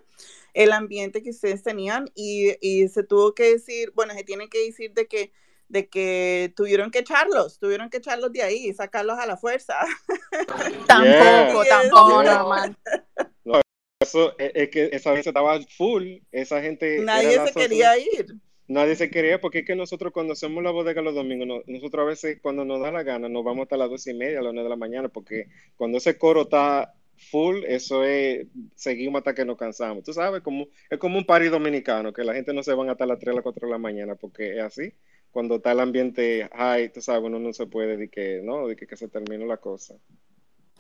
el 0.54 0.74
ambiente 0.74 1.24
que 1.24 1.30
ustedes 1.30 1.64
tenían 1.64 2.12
y, 2.14 2.58
y 2.60 2.90
se 2.90 3.04
tuvo 3.04 3.34
que 3.34 3.54
decir, 3.54 3.94
bueno, 3.96 4.14
se 4.14 4.26
tiene 4.26 4.50
que 4.50 4.66
decir 4.66 4.92
de 4.94 5.08
que, 5.08 5.32
de 5.70 5.88
que 5.88 6.52
tuvieron 6.58 6.92
que 6.92 7.00
echarlos, 7.00 7.60
tuvieron 7.60 7.90
que 7.90 8.00
echarlos 8.00 8.34
de 8.34 8.44
ahí, 8.44 8.74
sacarlos 8.74 9.18
a 9.20 9.26
la 9.26 9.38
fuerza. 9.38 9.76
Tampoco, 10.86 11.64
Yeah. 11.64 11.70
tampoco, 11.70 12.24
Yeah. 12.24 12.34
normal. 12.34 12.78
Eso 14.02 14.38
es, 14.38 14.52
es 14.54 14.70
que 14.70 14.90
esa 14.92 15.14
vez 15.14 15.26
estaba 15.26 15.58
full, 15.78 16.18
esa 16.34 16.62
gente. 16.62 17.00
Nadie 17.00 17.40
se 17.48 17.54
quería 17.54 17.98
ir. 17.98 18.36
Nadie 18.74 18.96
se 18.96 19.10
quería 19.10 19.40
porque 19.40 19.60
es 19.60 19.66
que 19.66 19.76
nosotros 19.76 20.12
cuando 20.14 20.34
hacemos 20.34 20.64
la 20.64 20.72
bodega 20.72 21.02
los 21.02 21.14
domingos, 21.16 21.48
no- 21.48 21.62
nosotros 21.68 22.04
a 22.04 22.08
veces 22.08 22.40
cuando 22.42 22.66
nos 22.66 22.82
da 22.82 22.92
la 22.92 23.04
gana 23.04 23.30
nos 23.30 23.44
vamos 23.44 23.64
hasta 23.64 23.78
las 23.78 23.90
dos 23.90 24.06
y 24.08 24.14
media, 24.14 24.40
a 24.40 24.42
las 24.42 24.52
una 24.54 24.64
de 24.64 24.70
la 24.70 24.76
mañana, 24.76 25.10
porque 25.10 25.48
cuando 25.78 25.98
ese 26.00 26.18
coro 26.18 26.42
está 26.44 26.94
full, 27.32 27.64
eso 27.66 28.04
es, 28.04 28.48
seguimos 28.76 29.20
hasta 29.20 29.36
que 29.36 29.46
nos 29.46 29.58
cansamos. 29.58 30.04
Tú 30.04 30.14
sabes, 30.14 30.42
como, 30.42 30.68
es 30.90 30.98
como 31.00 31.18
un 31.20 31.26
party 31.26 31.50
dominicano, 31.50 32.12
que 32.14 32.24
la 32.24 32.34
gente 32.34 32.54
no 32.54 32.64
se 32.64 32.74
van 32.74 32.90
hasta 32.90 33.06
las 33.06 33.20
3 33.20 33.34
a 33.34 33.36
las 33.36 33.44
4 33.44 33.68
de 33.68 33.72
la 33.72 33.78
mañana, 33.78 34.16
porque 34.16 34.58
es 34.58 34.64
así. 34.64 34.94
Cuando 35.32 35.56
está 35.56 35.72
el 35.72 35.80
ambiente 35.80 36.50
high, 36.54 36.92
tú 36.92 37.02
sabes, 37.02 37.24
uno 37.24 37.40
no 37.40 37.54
se 37.54 37.66
puede 37.68 37.98
de 37.98 38.10
que, 38.10 38.42
no, 38.44 38.68
de 38.68 38.76
que, 38.76 38.88
que 38.88 38.98
se 38.98 39.08
termine 39.08 39.46
la 39.46 39.58
cosa. 39.58 39.96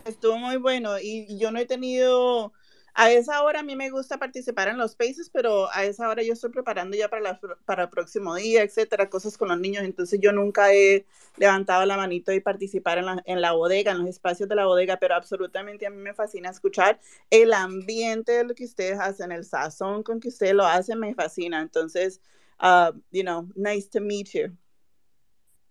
Estuvo 0.05 0.37
muy 0.37 0.57
bueno 0.57 0.99
y 1.01 1.37
yo 1.39 1.51
no 1.51 1.59
he 1.59 1.65
tenido, 1.65 2.51
a 2.95 3.11
esa 3.11 3.43
hora 3.43 3.61
a 3.61 3.63
mí 3.63 3.75
me 3.75 3.89
gusta 3.89 4.19
participar 4.19 4.67
en 4.67 4.77
los 4.77 4.91
spaces, 4.91 5.29
pero 5.29 5.71
a 5.71 5.83
esa 5.83 6.07
hora 6.09 6.21
yo 6.21 6.33
estoy 6.33 6.51
preparando 6.51 6.95
ya 6.95 7.09
para, 7.09 7.21
la, 7.21 7.39
para 7.65 7.83
el 7.83 7.89
próximo 7.89 8.35
día, 8.35 8.61
etcétera, 8.61 9.09
cosas 9.09 9.37
con 9.37 9.49
los 9.49 9.59
niños, 9.59 9.83
entonces 9.83 10.19
yo 10.21 10.31
nunca 10.31 10.73
he 10.73 11.05
levantado 11.37 11.85
la 11.85 11.97
manito 11.97 12.31
y 12.31 12.39
participar 12.39 12.99
en 12.99 13.05
la, 13.07 13.23
en 13.25 13.41
la 13.41 13.53
bodega, 13.53 13.91
en 13.91 13.99
los 13.99 14.09
espacios 14.09 14.47
de 14.47 14.55
la 14.55 14.65
bodega, 14.65 14.97
pero 14.97 15.15
absolutamente 15.15 15.87
a 15.87 15.89
mí 15.89 15.97
me 15.97 16.13
fascina 16.13 16.49
escuchar 16.49 16.99
el 17.31 17.53
ambiente 17.53 18.31
de 18.33 18.43
lo 18.43 18.53
que 18.53 18.65
ustedes 18.65 18.99
hacen, 18.99 19.31
el 19.31 19.43
sazón 19.43 20.03
con 20.03 20.19
que 20.19 20.27
ustedes 20.27 20.53
lo 20.53 20.65
hacen, 20.65 20.99
me 20.99 21.15
fascina, 21.15 21.61
entonces, 21.61 22.21
uh, 22.61 22.91
you 23.11 23.23
know, 23.23 23.47
nice 23.55 23.89
to 23.89 24.01
meet 24.01 24.29
you. 24.33 24.55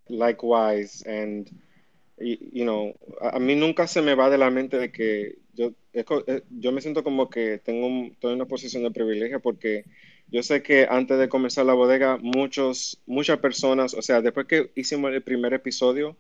Likewise, 0.09 1.05
and 1.07 1.49
you 2.19 2.65
know, 2.65 2.95
a 3.21 3.39
mí 3.39 3.55
nunca 3.55 3.87
se 3.87 4.03
me 4.03 4.15
va 4.15 4.29
de 4.29 4.39
la 4.39 4.51
mente 4.51 4.77
de 4.79 4.91
que 4.91 5.42
yo, 5.53 5.73
es 5.93 6.05
eh, 6.27 6.43
yo 6.51 6.73
me 6.73 6.81
siento 6.81 7.05
como 7.05 7.29
que 7.31 7.59
tengo 7.59 8.07
estoy 8.13 8.31
en 8.33 8.37
una 8.37 8.47
posición 8.47 8.83
de 8.83 8.91
privilegio 8.91 9.41
porque 9.41 9.85
yo 10.29 10.43
sé 10.43 10.63
que 10.63 10.87
antes 10.89 11.19
de 11.19 11.29
comenzar 11.29 11.67
la 11.67 11.75
bodega, 11.75 12.17
muchos, 12.19 13.03
muchas 13.07 13.39
personas, 13.39 13.95
o 13.95 14.03
sea, 14.03 14.23
después 14.23 14.47
que 14.47 14.71
hicimos 14.77 15.13
el 15.13 15.23
primer 15.23 15.53
episodio, 15.53 16.17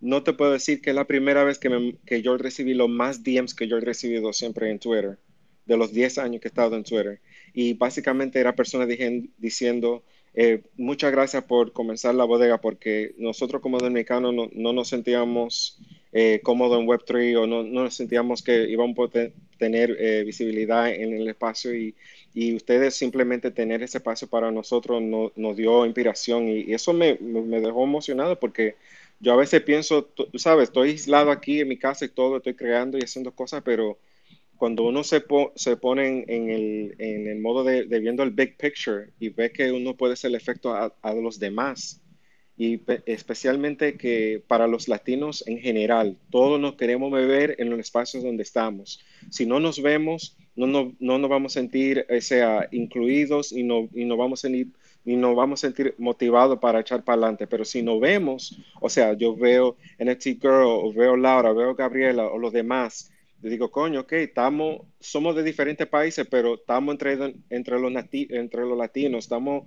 no 0.00 0.22
te 0.22 0.34
puedo 0.34 0.52
decir 0.52 0.82
que 0.82 0.90
es 0.90 0.96
la 0.96 1.06
primera 1.06 1.44
vez 1.44 1.58
que, 1.58 1.70
me- 1.70 1.96
que 2.04 2.20
yo 2.22 2.36
recibí 2.36 2.74
los 2.74 2.88
más 2.90 3.22
DMs 3.22 3.54
que 3.54 3.66
yo 3.68 3.78
he 3.78 3.80
recibido 3.80 4.32
siempre 4.32 4.70
en 4.70 4.78
Twitter, 4.78 5.18
de 5.66 5.76
los 5.78 5.92
10 5.92 6.18
años 6.18 6.40
que 6.42 6.48
he 6.48 6.50
estado 6.50 6.76
en 6.76 6.84
Twitter. 6.84 7.20
Y 7.54 7.72
básicamente 7.74 8.38
era 8.40 8.54
personas 8.54 8.88
diciendo, 9.38 10.04
eh, 10.34 10.62
muchas 10.76 11.12
gracias 11.12 11.44
por 11.44 11.72
comenzar 11.72 12.14
la 12.14 12.24
bodega 12.24 12.60
porque 12.60 13.14
nosotros 13.18 13.62
como 13.62 13.78
dominicanos 13.78 14.34
no, 14.34 14.48
no 14.52 14.72
nos 14.72 14.88
sentíamos 14.88 15.80
eh, 16.14 16.40
cómodos 16.44 16.80
en 16.80 16.86
Web3 16.88 17.36
o 17.36 17.46
no, 17.48 17.64
no 17.64 17.90
sentíamos 17.90 18.42
que 18.42 18.70
íbamos 18.70 18.96
a 19.08 19.12
te- 19.12 19.34
tener 19.58 19.96
eh, 20.00 20.24
visibilidad 20.24 20.90
en 20.90 21.14
el 21.14 21.28
espacio 21.28 21.74
y, 21.76 21.96
y 22.34 22.54
ustedes 22.56 22.94
simplemente 22.96 23.50
tener 23.52 23.82
ese 23.82 23.98
espacio 23.98 24.28
para 24.28 24.52
nosotros 24.52 25.02
no- 25.02 25.32
nos 25.36 25.56
dio 25.56 25.86
inspiración 25.86 26.48
y, 26.48 26.72
eso 26.74 26.92
me, 26.94 27.16
me- 27.20 27.60
dejó 27.60 27.84
emocionado 27.84 28.40
porque 28.40 28.76
yo 29.20 29.32
a 29.32 29.36
veces 29.36 29.62
pienso, 29.62 30.04
tú 30.06 30.28
sabes, 30.38 30.64
estoy 30.70 30.90
aislado 30.90 31.30
aquí 31.32 31.60
en 31.60 31.68
mi 31.68 31.78
casa 31.78 32.04
y 32.06 32.08
todo, 32.10 32.38
estoy 32.38 32.54
creando 32.54 32.98
y 32.98 33.02
haciendo 33.02 33.32
cosas, 33.34 33.62
pero 33.64 33.98
cuando 34.56 34.84
uno 34.84 35.04
se, 35.04 35.20
po- 35.20 35.52
se 35.56 35.76
pone 35.76 36.24
en, 36.28 36.50
el, 36.50 36.94
en 36.98 37.28
el 37.28 37.40
modo 37.40 37.64
de, 37.64 37.84
de 37.86 38.00
viendo 38.00 38.22
el 38.22 38.30
big 38.30 38.56
picture 38.56 39.10
y 39.20 39.30
ve 39.30 39.52
que 39.52 39.72
uno 39.72 39.96
puede 39.96 40.16
ser 40.16 40.30
el 40.30 40.36
efecto 40.36 40.74
a, 40.74 40.94
a 41.02 41.14
los 41.14 41.38
demás, 41.38 42.00
y 42.56 42.76
pe- 42.78 43.02
especialmente 43.06 43.96
que 43.96 44.42
para 44.46 44.66
los 44.66 44.88
latinos 44.88 45.42
en 45.46 45.58
general, 45.58 46.16
todos 46.30 46.60
nos 46.60 46.74
queremos 46.76 47.10
beber 47.10 47.56
en 47.58 47.70
los 47.70 47.80
espacios 47.80 48.22
donde 48.22 48.42
estamos. 48.44 49.00
Si 49.30 49.44
no 49.46 49.58
nos 49.60 49.82
vemos, 49.82 50.36
no, 50.54 50.66
no, 50.66 50.92
no 51.00 51.18
nos 51.18 51.30
vamos 51.30 51.56
a 51.56 51.60
sentir 51.60 52.06
o 52.08 52.20
sea, 52.20 52.68
incluidos 52.70 53.52
y 53.52 53.64
no, 53.64 53.88
y 53.92 54.04
no 54.04 54.16
vamos 54.16 54.40
a 54.40 54.48
sentir, 54.48 54.68
y 55.04 55.16
nos 55.16 55.34
vamos 55.36 55.60
a 55.64 55.66
sentir 55.68 55.94
motivados 55.98 56.58
para 56.60 56.80
echar 56.80 57.02
para 57.04 57.16
adelante. 57.16 57.46
Pero 57.46 57.64
si 57.64 57.82
nos 57.82 58.00
vemos, 58.00 58.56
o 58.80 58.88
sea, 58.88 59.14
yo 59.14 59.34
veo 59.36 59.76
NFT 59.98 60.38
Girl, 60.40 60.64
o 60.66 60.92
veo 60.92 61.16
Laura, 61.16 61.52
veo 61.52 61.74
Gabriela, 61.74 62.26
o 62.26 62.38
los 62.38 62.52
demás, 62.52 63.10
le 63.42 63.50
digo, 63.50 63.70
coño, 63.70 64.00
ok, 64.00 64.12
estamos, 64.14 64.82
somos 65.00 65.36
de 65.36 65.42
diferentes 65.42 65.86
países, 65.86 66.26
pero 66.30 66.54
estamos 66.54 66.92
entre, 66.94 67.34
entre, 67.50 67.78
los, 67.78 67.92
entre 68.12 68.62
los 68.64 68.78
latinos, 68.78 69.24
estamos 69.24 69.64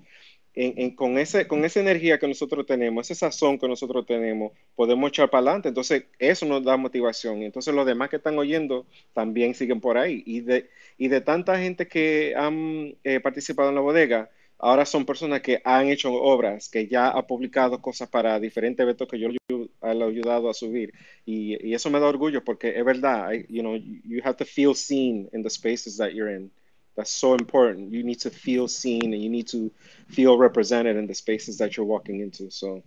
en, 0.54 0.74
en- 0.78 0.96
con, 0.96 1.18
ese, 1.18 1.48
con 1.48 1.64
esa 1.66 1.80
energía 1.80 2.18
que 2.20 2.28
nosotros 2.28 2.66
tenemos, 2.66 3.06
ese 3.10 3.20
sazón 3.20 3.60
que 3.60 3.68
nosotros 3.68 4.06
tenemos, 4.06 4.52
podemos 4.76 5.10
echar 5.10 5.30
para 5.30 5.42
adelante. 5.42 5.70
Entonces, 5.70 6.06
eso 6.20 6.46
nos 6.46 6.64
da 6.64 6.78
motivación. 6.78 7.44
Entonces, 7.44 7.74
los 7.74 7.86
demás 7.86 8.10
que 8.10 8.16
están 8.18 8.38
oyendo 8.40 8.86
también 9.14 9.54
siguen 9.54 9.80
por 9.82 9.98
ahí. 9.98 10.24
Y 10.26 10.42
de, 10.42 10.70
y 10.98 11.08
de 11.10 11.22
tanta 11.22 11.58
gente 11.60 11.88
que 11.88 12.34
han 12.36 12.96
eh, 13.04 13.20
participado 13.20 13.70
en 13.70 13.76
la 13.76 13.82
bodega, 13.82 14.30
ahora 14.58 14.86
son 14.86 15.06
personas 15.06 15.42
que 15.42 15.62
han 15.64 15.88
hecho 15.90 16.12
obras, 16.14 16.70
que 16.70 16.88
ya 16.88 17.10
ha 17.10 17.28
publicado 17.28 17.80
cosas 17.82 18.10
para 18.10 18.40
diferentes 18.40 18.84
eventos 18.84 19.08
que 19.08 19.20
yo 19.20 19.30
le 19.30 19.38
he 19.84 20.04
ayudado 20.04 20.50
a 20.50 20.54
subir. 20.54 20.94
Y, 21.26 21.58
y 21.68 21.74
eso 21.74 21.90
me 21.90 22.00
da 22.00 22.08
orgullo 22.08 22.44
porque 22.44 22.78
es 22.78 22.86
verdad, 22.86 23.32
I- 23.34 23.46
you 23.50 23.62
know, 23.62 23.76
you 23.76 24.22
have 24.24 24.36
to 24.38 24.46
feel 24.46 24.74
seen 24.76 25.30
in 25.34 25.44
the 25.44 25.50
spaces 25.50 25.98
that 25.98 26.10
you're 26.12 26.34
in. 26.36 26.52
That's 26.98 27.12
so 27.12 27.36
important. 27.36 27.92
You 27.92 28.04
need 28.04 28.20
to 28.22 28.32
feel 28.32 28.68
seen 28.68 29.14
and 29.14 29.22
you 29.22 29.30
need 29.30 29.48
to 29.50 29.72
feel 30.08 30.36
represented 30.36 30.98
in 30.98 31.06
the 31.06 31.14
spaces 31.14 31.60
that 31.60 31.78
you're 31.78 31.86
walking 31.86 32.22
into. 32.22 32.50
So, 32.50 32.82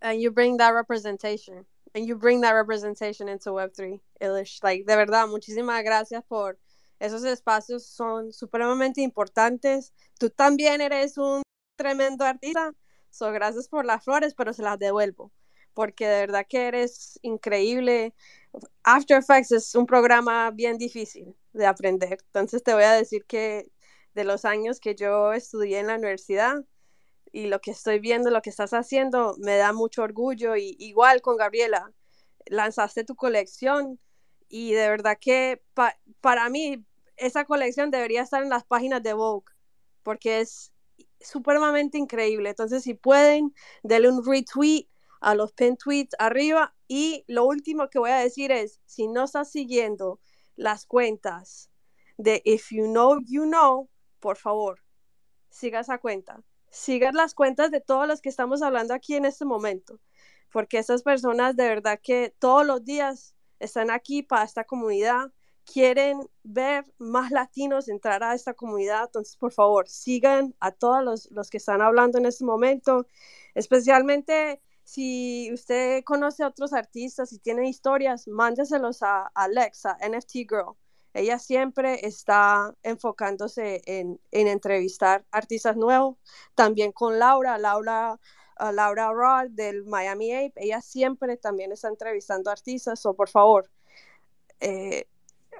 and 0.00 0.22
you 0.22 0.30
bring 0.30 0.58
that 0.58 0.70
representation 0.70 1.66
and 1.94 2.06
you 2.06 2.14
bring 2.14 2.40
that 2.42 2.52
representation 2.52 3.28
into 3.28 3.50
web3 3.50 4.00
Ilish. 4.22 4.62
like 4.62 4.84
de 4.86 4.94
verdad 4.94 5.26
muchísimas 5.26 5.82
gracias 5.82 6.22
por 6.28 6.56
esos 7.00 7.24
espacios 7.24 7.84
son 7.86 8.32
supremamente 8.32 9.00
importantes 9.00 9.92
tú 10.20 10.30
también 10.30 10.80
eres 10.80 11.18
un 11.18 11.42
tremendo 11.76 12.24
artista 12.24 12.72
so 13.10 13.32
gracias 13.32 13.68
por 13.68 13.84
las 13.84 14.04
flores 14.04 14.34
pero 14.34 14.52
se 14.52 14.62
las 14.62 14.78
devuelvo 14.78 15.32
porque 15.74 16.06
de 16.06 16.20
verdad 16.20 16.46
que 16.48 16.68
eres 16.68 17.18
increíble 17.22 18.14
After 18.82 19.18
Effects 19.18 19.52
es 19.52 19.74
un 19.74 19.86
programa 19.86 20.50
bien 20.50 20.78
difícil 20.78 21.34
de 21.58 21.66
aprender 21.66 22.18
entonces 22.26 22.62
te 22.64 22.74
voy 22.74 22.84
a 22.84 22.92
decir 22.94 23.26
que 23.26 23.66
de 24.14 24.24
los 24.24 24.44
años 24.46 24.80
que 24.80 24.94
yo 24.96 25.32
estudié 25.34 25.80
en 25.80 25.88
la 25.88 25.96
universidad 25.96 26.56
y 27.32 27.46
lo 27.46 27.60
que 27.60 27.70
estoy 27.72 28.00
viendo, 28.00 28.30
lo 28.30 28.42
que 28.42 28.50
estás 28.50 28.72
haciendo, 28.72 29.36
me 29.38 29.56
da 29.56 29.72
mucho 29.72 30.02
orgullo. 30.02 30.56
Y 30.56 30.76
igual 30.78 31.20
con 31.22 31.36
Gabriela, 31.36 31.92
lanzaste 32.46 33.04
tu 33.04 33.16
colección 33.16 34.00
y 34.48 34.72
de 34.72 34.88
verdad 34.88 35.18
que 35.20 35.62
pa- 35.74 35.96
para 36.20 36.48
mí 36.48 36.84
esa 37.16 37.44
colección 37.44 37.90
debería 37.90 38.22
estar 38.22 38.42
en 38.42 38.48
las 38.50 38.64
páginas 38.64 39.02
de 39.02 39.12
Vogue 39.14 39.46
porque 40.02 40.40
es 40.40 40.72
supremamente 41.20 41.98
increíble. 41.98 42.50
Entonces, 42.50 42.82
si 42.82 42.94
pueden, 42.94 43.54
denle 43.82 44.10
un 44.10 44.24
retweet 44.24 44.88
a 45.20 45.34
los 45.34 45.52
pin 45.52 45.76
tweets 45.76 46.14
arriba. 46.18 46.74
Y 46.86 47.24
lo 47.26 47.44
último 47.44 47.90
que 47.90 47.98
voy 47.98 48.10
a 48.10 48.18
decir 48.18 48.52
es, 48.52 48.80
si 48.86 49.08
no 49.08 49.24
estás 49.24 49.50
siguiendo 49.50 50.20
las 50.58 50.84
cuentas 50.86 51.70
de 52.18 52.42
If 52.44 52.72
You 52.72 52.86
Know, 52.86 53.20
You 53.24 53.44
Know, 53.44 53.88
por 54.18 54.36
favor, 54.36 54.82
siga 55.48 55.80
esa 55.80 55.98
cuenta. 55.98 56.42
Sigan 56.70 57.14
las 57.14 57.32
cuentas 57.32 57.70
de 57.70 57.80
todos 57.80 58.06
los 58.06 58.20
que 58.20 58.28
estamos 58.28 58.60
hablando 58.60 58.92
aquí 58.92 59.14
en 59.14 59.24
este 59.24 59.44
momento, 59.44 60.00
porque 60.52 60.78
esas 60.78 61.02
personas 61.02 61.56
de 61.56 61.68
verdad 61.68 62.00
que 62.02 62.34
todos 62.38 62.66
los 62.66 62.84
días 62.84 63.34
están 63.60 63.90
aquí 63.90 64.22
para 64.22 64.44
esta 64.44 64.64
comunidad, 64.64 65.32
quieren 65.64 66.28
ver 66.42 66.84
más 66.98 67.30
latinos 67.30 67.88
entrar 67.88 68.22
a 68.22 68.34
esta 68.34 68.54
comunidad, 68.54 69.04
entonces 69.04 69.36
por 69.36 69.52
favor 69.52 69.88
sigan 69.88 70.54
a 70.60 70.72
todos 70.72 71.04
los, 71.04 71.30
los 71.30 71.50
que 71.50 71.58
están 71.58 71.82
hablando 71.82 72.18
en 72.18 72.26
este 72.26 72.44
momento, 72.44 73.06
especialmente 73.54 74.60
si 74.88 75.52
usted 75.52 76.02
conoce 76.02 76.42
a 76.42 76.48
otros 76.48 76.72
artistas 76.72 77.34
y 77.34 77.38
tiene 77.38 77.68
historias, 77.68 78.26
mándeselos 78.26 79.02
a, 79.02 79.26
Alexa, 79.34 79.98
NFT 80.00 80.48
Girl. 80.48 80.76
Ella 81.12 81.38
siempre 81.38 82.06
está 82.06 82.74
enfocándose 82.82 83.82
en, 83.84 84.18
en 84.30 84.46
entrevistar 84.46 85.26
artistas 85.30 85.76
nuevos. 85.76 86.16
También 86.54 86.92
con 86.92 87.18
Laura, 87.18 87.58
Laura, 87.58 88.18
Laura 88.72 89.12
Rod 89.12 89.50
del 89.50 89.84
Miami 89.84 90.32
Ape. 90.32 90.54
Ella 90.56 90.80
siempre 90.80 91.36
también 91.36 91.70
está 91.70 91.88
entrevistando 91.88 92.50
artistas. 92.50 93.04
O 93.04 93.12
por 93.12 93.28
favor, 93.28 93.68
eh, 94.58 95.06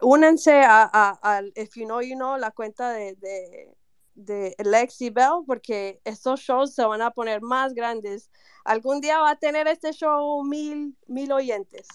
únanse 0.01 0.63
a, 0.65 1.43
If 1.55 1.77
You 1.77 1.85
Know, 1.85 2.01
You 2.01 2.15
Know, 2.17 2.39
la 2.39 2.51
cuenta 2.53 2.93
de, 2.93 3.77
de 4.19 4.55
Lexi 4.59 5.11
Bell, 5.11 5.45
porque 5.47 6.01
estos 6.05 6.41
shows 6.41 6.75
se 6.75 6.85
van 6.85 7.03
a 7.03 7.11
poner 7.11 7.41
más 7.41 7.73
grandes. 7.73 8.31
Algún 8.65 9.01
día 9.01 9.21
va 9.21 9.31
a 9.31 9.39
tener 9.39 9.67
este 9.69 9.93
show 9.93 10.43
mil, 10.45 10.95
mil 11.07 11.33
oyentes. 11.33 11.87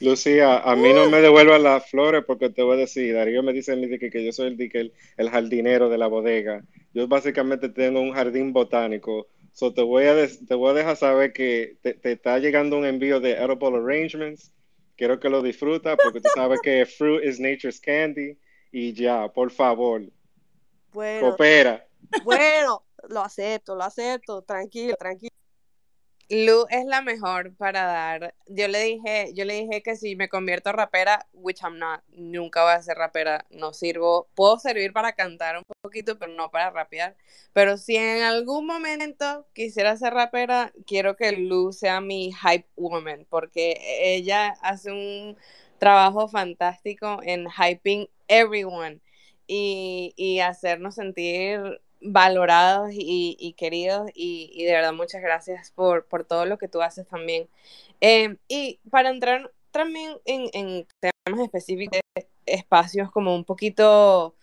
Lucía, 0.00 0.58
a 0.58 0.76
mí 0.76 0.92
no 0.92 1.10
me 1.10 1.20
devuelvas 1.20 1.60
las 1.60 1.90
flores 1.90 2.22
porque 2.26 2.50
te 2.50 2.62
voy 2.62 2.76
a 2.76 2.80
decir, 2.80 3.14
Darío 3.14 3.42
me 3.42 3.52
dice 3.52 3.74
que, 3.98 4.10
que 4.10 4.24
yo 4.24 4.32
soy 4.32 4.48
el, 4.48 4.70
el, 4.72 4.92
el 5.16 5.30
jardinero 5.30 5.88
de 5.88 5.98
la 5.98 6.06
bodega. 6.06 6.64
Yo 6.94 7.08
básicamente 7.08 7.68
tengo 7.68 8.00
un 8.00 8.12
jardín 8.12 8.52
botánico. 8.52 9.26
So 9.52 9.74
te 9.74 9.82
voy 9.82 10.04
a, 10.04 10.14
te 10.46 10.54
voy 10.54 10.70
a 10.70 10.74
dejar 10.74 10.96
saber 10.96 11.32
que 11.32 11.78
te, 11.82 11.94
te 11.94 12.12
está 12.12 12.38
llegando 12.38 12.78
un 12.78 12.84
envío 12.84 13.18
de 13.18 13.32
Edible 13.32 13.76
Arrangements. 13.76 14.52
Quiero 14.96 15.18
que 15.18 15.28
lo 15.28 15.42
disfrutas 15.42 15.96
porque 16.02 16.20
tú 16.20 16.28
sabes 16.34 16.60
que 16.62 16.86
fruit 16.86 17.24
is 17.24 17.40
nature's 17.40 17.80
candy. 17.80 18.38
Y 18.70 18.92
ya, 18.92 19.28
por 19.28 19.50
favor, 19.50 20.02
Bueno, 20.98 21.28
coopera. 21.28 21.86
bueno, 22.24 22.84
lo 23.08 23.20
acepto, 23.20 23.76
lo 23.76 23.84
acepto. 23.84 24.42
Tranquilo, 24.42 24.96
tranquilo. 24.98 25.30
Lu 26.28 26.66
es 26.70 26.84
la 26.86 27.02
mejor 27.02 27.54
para 27.54 27.84
dar. 27.84 28.34
Yo 28.48 28.66
le 28.66 28.82
dije, 28.82 29.30
yo 29.32 29.44
le 29.44 29.54
dije 29.54 29.80
que 29.80 29.94
si 29.94 30.16
me 30.16 30.28
convierto 30.28 30.70
a 30.70 30.72
rapera, 30.72 31.24
which 31.32 31.60
I'm 31.62 31.78
not, 31.78 32.02
nunca 32.08 32.64
voy 32.64 32.72
a 32.72 32.82
ser 32.82 32.98
rapera, 32.98 33.46
no 33.50 33.72
sirvo. 33.72 34.28
Puedo 34.34 34.58
servir 34.58 34.92
para 34.92 35.12
cantar 35.12 35.56
un 35.56 35.62
poquito, 35.80 36.18
pero 36.18 36.32
no 36.32 36.50
para 36.50 36.70
rapear. 36.70 37.16
Pero 37.52 37.76
si 37.76 37.94
en 37.94 38.24
algún 38.24 38.66
momento 38.66 39.46
quisiera 39.52 39.96
ser 39.96 40.14
rapera, 40.14 40.72
quiero 40.84 41.14
que 41.14 41.30
Lu 41.30 41.72
sea 41.72 42.00
mi 42.00 42.32
hype 42.32 42.66
woman, 42.74 43.24
porque 43.30 43.78
ella 44.00 44.48
hace 44.62 44.90
un 44.90 45.36
trabajo 45.78 46.26
fantástico 46.26 47.20
en 47.22 47.46
hyping 47.48 48.08
everyone 48.26 49.00
y, 49.48 50.14
y 50.16 50.40
hacernos 50.40 50.94
sentir 50.94 51.80
valorados 52.00 52.90
y, 52.92 53.36
y 53.40 53.54
queridos 53.54 54.10
y, 54.14 54.50
y 54.54 54.64
de 54.64 54.72
verdad 54.72 54.92
muchas 54.92 55.22
gracias 55.22 55.72
por, 55.72 56.06
por 56.06 56.24
todo 56.24 56.46
lo 56.46 56.58
que 56.58 56.68
tú 56.68 56.82
haces 56.82 57.08
también. 57.08 57.48
Eh, 58.00 58.36
y 58.46 58.78
para 58.90 59.10
entrar 59.10 59.50
también 59.72 60.16
en, 60.24 60.48
en 60.52 60.86
temas 61.00 61.40
específicos, 61.40 62.00
espacios 62.46 63.10
como 63.10 63.34
un 63.34 63.44
poquito, 63.44 64.34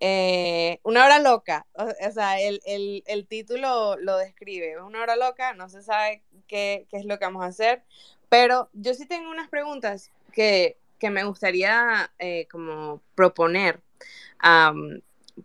eh, 0.00 0.78
una 0.82 1.04
hora 1.04 1.18
loca, 1.18 1.66
o, 1.74 2.12
sea, 2.12 2.40
el, 2.40 2.60
el, 2.64 3.02
el 3.06 3.26
título 3.26 3.96
lo 3.96 4.16
describe, 4.16 4.72
es 4.72 4.80
una 4.80 5.02
hora 5.02 5.16
loca, 5.16 5.54
no 5.54 5.68
se 5.68 5.82
sabe 5.82 6.22
qué, 6.46 6.86
qué 6.90 6.96
es 6.98 7.04
lo 7.04 7.18
que 7.18 7.24
vamos 7.24 7.42
a 7.42 7.48
hacer, 7.48 7.82
pero 8.28 8.70
yo 8.72 8.94
sí 8.94 9.06
tengo 9.06 9.30
unas 9.30 9.48
preguntas 9.48 10.10
que, 10.32 10.78
que 10.98 11.10
me 11.10 11.24
gustaría 11.24 12.10
eh, 12.18 12.46
como 12.50 13.00
proponer 13.14 13.80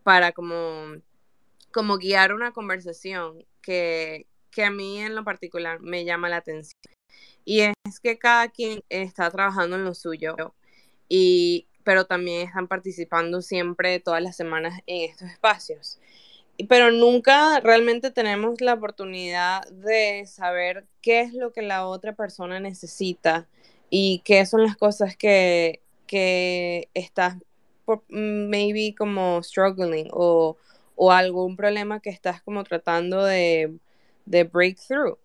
para 0.04 0.32
como 0.32 1.02
como 1.76 1.98
guiar 1.98 2.34
una 2.34 2.54
conversación 2.54 3.46
que, 3.62 4.28
que 4.50 4.64
a 4.64 4.72
mí 4.72 5.02
en 5.02 5.14
lo 5.14 5.26
particular 5.26 5.82
me 5.82 6.06
llama 6.06 6.30
la 6.30 6.38
atención. 6.38 6.80
Y 7.44 7.60
es 7.60 8.00
que 8.02 8.18
cada 8.18 8.48
quien 8.48 8.82
está 8.88 9.30
trabajando 9.30 9.76
en 9.76 9.84
lo 9.84 9.94
suyo, 9.94 10.36
y, 11.10 11.68
pero 11.84 12.06
también 12.06 12.48
están 12.48 12.70
participando 12.70 13.42
siempre 13.42 14.00
todas 14.00 14.24
las 14.24 14.38
semanas 14.38 14.80
en 14.88 15.10
estos 15.10 15.30
espacios. 15.30 16.00
pero 16.70 16.92
nunca 16.92 17.60
realmente 17.60 18.12
tenemos 18.12 18.62
la 18.62 18.76
oportunidad 18.76 19.68
de 19.70 20.26
saber 20.28 20.86
qué 21.02 21.22
es 21.22 21.34
lo 21.34 21.52
que 21.52 21.62
la 21.62 21.88
otra 21.88 22.16
persona 22.16 22.60
necesita 22.62 23.48
y 23.90 24.22
qué 24.26 24.46
son 24.46 24.64
las 24.64 24.78
cosas 24.78 25.18
que, 25.18 25.82
que 26.08 26.90
estás 26.94 27.36
maybe 28.10 28.96
como 28.98 29.42
struggling 29.44 30.10
o, 30.12 30.58
o 30.96 31.12
algún 31.12 31.56
problema 31.58 32.00
que 32.02 32.10
estás 32.10 32.42
como 32.44 32.64
tratando 32.64 33.24
de, 33.24 33.78
de 34.26 34.44
breakthrough. 34.44 35.18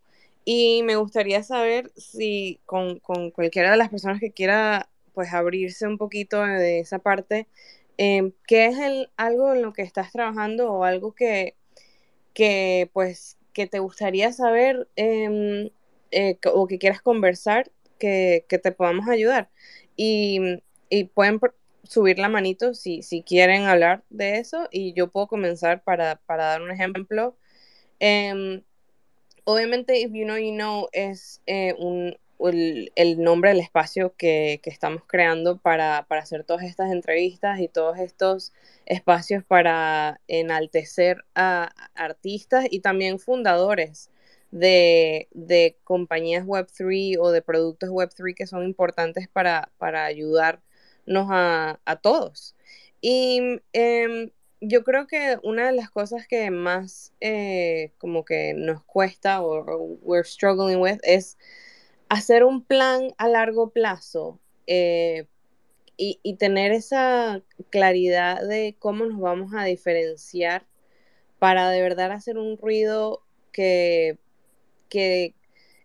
Y 0.45 0.83
me 0.85 0.97
gustaría 0.97 1.43
saber 1.43 1.93
si 1.97 2.61
con, 2.67 2.99
con 3.01 3.31
cualquiera 3.31 3.71
de 3.71 3.77
las 3.77 3.91
personas 3.91 4.21
que 4.21 4.33
quiera 4.33 4.89
pues 5.15 5.33
abrirse 5.35 5.87
un 5.87 5.99
poquito 5.99 6.43
de 6.45 6.81
esa 6.81 6.99
parte, 6.99 7.47
em, 7.99 8.33
¿qué 8.47 8.67
es 8.67 8.79
el, 8.79 9.11
algo 9.17 9.53
en 9.53 9.63
lo 9.63 9.73
que 9.73 9.83
estás 9.83 10.13
trabajando 10.13 10.73
o 10.73 10.85
algo 10.85 11.13
que, 11.15 11.57
que 12.35 12.91
pues 12.93 13.39
que 13.55 13.67
te 13.67 13.79
gustaría 13.81 14.33
saber 14.33 14.89
eh, 16.11 16.37
que- 16.41 16.49
o 16.49 16.67
que 16.67 16.79
quieras 16.79 17.03
conversar 17.03 17.71
que, 17.99 18.45
que 18.49 18.59
te 18.59 18.73
podamos 18.73 19.09
ayudar? 19.09 19.51
Y, 19.97 20.41
y 20.89 21.05
pueden 21.05 21.41
subir 21.85 22.19
la 22.19 22.29
manito 22.29 22.75
si, 22.75 23.03
si 23.03 23.23
quieren 23.23 23.65
hablar 23.65 24.05
de 24.11 24.39
eso 24.39 24.69
y 24.71 24.93
yo 24.95 25.11
puedo 25.11 25.27
comenzar 25.27 25.83
para, 25.83 26.17
para 26.27 26.45
dar 26.47 26.63
un 26.63 26.71
ejemplo. 26.71 27.37
Em, 27.99 28.63
obviamente, 29.45 29.99
If 30.01 30.13
You 30.13 30.25
Know, 30.25 30.39
You 30.39 30.55
Know 30.55 30.89
es 30.93 31.43
eh, 31.47 31.75
un, 31.79 32.17
el, 32.41 32.93
el 32.97 33.23
nombre 33.23 33.51
del 33.51 33.61
espacio 33.61 34.15
que, 34.17 34.61
que 34.63 34.71
estamos 34.71 35.03
creando 35.07 35.59
para, 35.59 36.07
para 36.09 36.23
hacer 36.23 36.45
todas 36.45 36.65
estas 36.65 36.93
entrevistas 36.93 37.61
y 37.61 37.69
todos 37.69 37.99
estos 37.99 38.53
espacios 38.87 39.45
para 39.45 40.21
enaltecer 40.29 41.25
a 41.35 41.73
artistas 41.95 42.67
y 42.71 42.81
también 42.81 43.19
fundadores 43.19 44.11
de, 44.51 45.29
de 45.33 45.79
compañías 45.85 46.45
Web3 46.45 47.19
o 47.21 47.31
de 47.31 47.43
productos 47.43 47.91
Web3 47.91 48.35
que 48.35 48.47
son 48.47 48.65
importantes 48.65 49.29
para, 49.29 49.71
para 49.79 50.05
ayudarnos 50.05 50.70
a, 51.31 51.81
a 51.85 51.97
todos. 51.97 52.55
Y 53.01 53.61
em, 53.73 54.31
yo 54.61 54.85
creo 54.85 55.07
que 55.07 55.39
una 55.43 55.67
de 55.67 55.73
las 55.73 55.91
cosas 55.91 56.27
que 56.27 56.51
más 56.51 57.13
eh, 57.21 57.93
como 57.99 58.25
que 58.25 58.55
nos 58.55 58.85
cuesta 58.85 59.43
o, 59.43 59.59
o 59.61 59.99
we're 60.03 60.25
struggling 60.25 60.81
with 60.81 60.99
es 61.03 61.39
hacer 62.09 62.45
un 62.45 62.65
plan 62.65 63.15
a 63.19 63.29
largo 63.29 63.71
plazo 63.71 64.39
eh, 64.67 65.27
y, 65.97 66.21
y 66.23 66.37
tener 66.37 66.73
esa 66.73 67.43
claridad 67.71 68.47
de 68.47 68.77
cómo 68.79 69.07
nos 69.07 69.21
vamos 69.21 69.53
a 69.55 69.65
diferenciar 69.65 70.67
para 71.39 71.71
de 71.71 71.83
verdad 71.83 72.13
hacer 72.13 72.39
un 72.39 72.59
ruido 72.59 73.23
que, 73.53 74.19
que, 74.89 75.35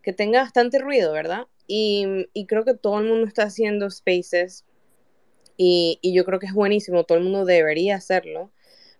que 0.03 0.13
tenga 0.13 0.41
bastante 0.41 0.79
ruido, 0.79 1.13
¿verdad? 1.13 1.47
Y, 1.67 2.27
y 2.33 2.45
creo 2.45 2.65
que 2.65 2.75
todo 2.75 2.99
el 2.99 3.07
mundo 3.07 3.27
está 3.27 3.43
haciendo 3.43 3.89
spaces 3.89 4.65
y, 5.57 5.99
yo 6.03 6.25
creo 6.25 6.39
que 6.39 6.47
es 6.47 6.53
buenísimo, 6.53 7.03
todo 7.03 7.17
el 7.17 7.23
mundo 7.23 7.45
debería 7.45 7.95
hacerlo, 7.95 8.51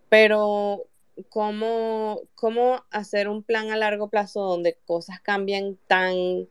pero 0.10 0.86
¿cómo, 1.30 2.22
cómo 2.36 2.84
hacer 2.91 3.28
un 3.28 3.43
plan 3.43 3.72
a 3.72 3.78
largo 3.78 4.10
plazo 4.10 4.41
donde 4.41 4.78
cosas 4.86 5.20
cambien 5.22 5.78
tan, 5.88 6.47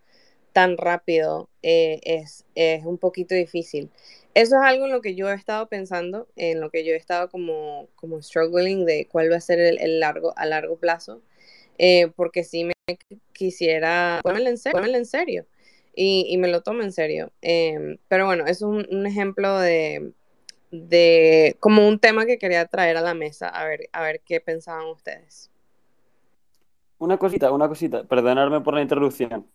tan 0.53 0.77
rápido 0.77 1.49
eh, 1.63 2.01
es, 2.05 2.45
es 2.55 2.85
un 2.85 2.99
poquito 2.99 3.35
difícil. 3.35 3.91
Eso 4.35 4.57
es 4.57 4.63
algo 4.63 4.87
en 4.87 4.93
lo 4.93 5.01
que 5.01 5.15
yo 5.15 5.31
he 5.31 5.35
estado 5.35 5.69
pensando, 5.69 6.29
en 6.37 6.61
lo 6.61 6.71
que 6.71 6.85
yo 6.85 6.93
he 6.93 6.97
estado 6.97 7.29
como, 7.31 7.89
como 7.95 8.21
struggling 8.21 8.85
de 8.85 9.07
cuál 9.07 9.31
va 9.31 9.37
a 9.37 9.41
ser 9.41 9.61
el, 9.61 10.01
largo, 10.01 10.35
a 10.37 10.45
largo 10.47 10.77
plazo, 10.77 11.23
eh, 11.79 12.09
porque 12.17 12.43
sí 12.43 12.65
me 12.65 12.75
quisiera 13.33 14.21
ponerlo 14.23 14.49
en 14.49 14.59
serio, 14.59 14.85
en 14.85 15.07
serio 15.07 15.47
y, 15.97 16.27
y 16.29 16.39
me 16.39 16.49
lo 16.49 16.63
tomo 16.63 16.83
en 16.83 16.93
serio. 16.93 17.31
Em, 17.43 17.99
pero 18.09 18.27
bueno, 18.27 18.47
es 18.47 18.63
un, 18.63 18.87
un 18.91 19.07
ejemplo 19.07 19.59
de, 19.59 20.13
de 20.71 21.57
como 21.61 21.87
un 21.87 21.99
tema 21.99 22.27
que 22.27 22.39
quería 22.39 22.67
traer 22.67 22.97
a 22.97 23.03
la 23.03 23.15
mesa, 23.15 23.49
a 23.49 23.65
ver, 23.65 23.89
a 23.93 24.03
ver 24.03 24.21
qué 24.25 24.41
pensaban 24.41 24.87
ustedes. 24.87 25.51
Una 26.99 27.17
cosita, 27.19 27.53
una 27.53 27.69
cosita, 27.69 28.05
perdonadme 28.05 28.61
por 28.61 28.75
la 28.75 28.83
interrupción. 28.83 29.47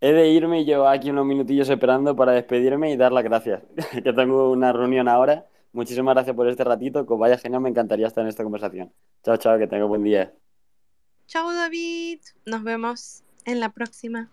He 0.00 0.12
de 0.12 0.28
irme 0.30 0.60
y 0.60 0.64
llevo 0.64 0.88
aquí 0.88 1.10
unos 1.10 1.26
minutillos 1.26 1.68
esperando 1.68 2.16
para 2.16 2.32
despedirme 2.32 2.90
y 2.90 2.96
dar 2.96 3.12
las 3.12 3.24
gracias, 3.24 3.62
que 4.04 4.12
tengo 4.12 4.50
una 4.50 4.72
reunión 4.72 5.08
ahora. 5.08 5.46
Muchísimas 5.72 6.14
gracias 6.14 6.36
por 6.36 6.48
este 6.48 6.64
ratito, 6.64 7.06
que 7.06 7.12
os 7.12 7.18
vaya 7.18 7.38
genial, 7.38 7.62
me 7.62 7.70
encantaría 7.70 8.06
estar 8.06 8.22
en 8.22 8.28
esta 8.28 8.42
conversación. 8.42 8.92
Chao, 9.24 9.36
chao, 9.36 9.58
que 9.58 9.66
tenga 9.66 9.84
buen 9.84 10.02
día. 10.02 10.34
Chao 11.26 11.50
David, 11.52 12.20
nos 12.44 12.62
vemos 12.62 13.22
en 13.46 13.60
la 13.60 13.70
próxima. 13.70 14.30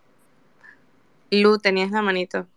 Lu, 1.31 1.57
tenías 1.59 1.91
la 1.91 2.01
manito. 2.01 2.47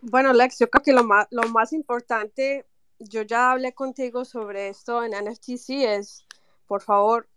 Bueno, 0.00 0.32
Lex, 0.32 0.58
yo 0.58 0.68
creo 0.68 0.82
que 0.82 0.92
lo 0.92 1.04
más, 1.04 1.26
lo 1.30 1.48
más 1.48 1.72
importante, 1.72 2.66
yo 2.98 3.22
ya 3.22 3.52
hablé 3.52 3.72
contigo 3.74 4.24
sobre 4.24 4.68
esto 4.68 5.02
en 5.02 5.12
NFTC, 5.14 5.96
es, 5.96 6.26
por 6.66 6.82
favor, 6.82 7.28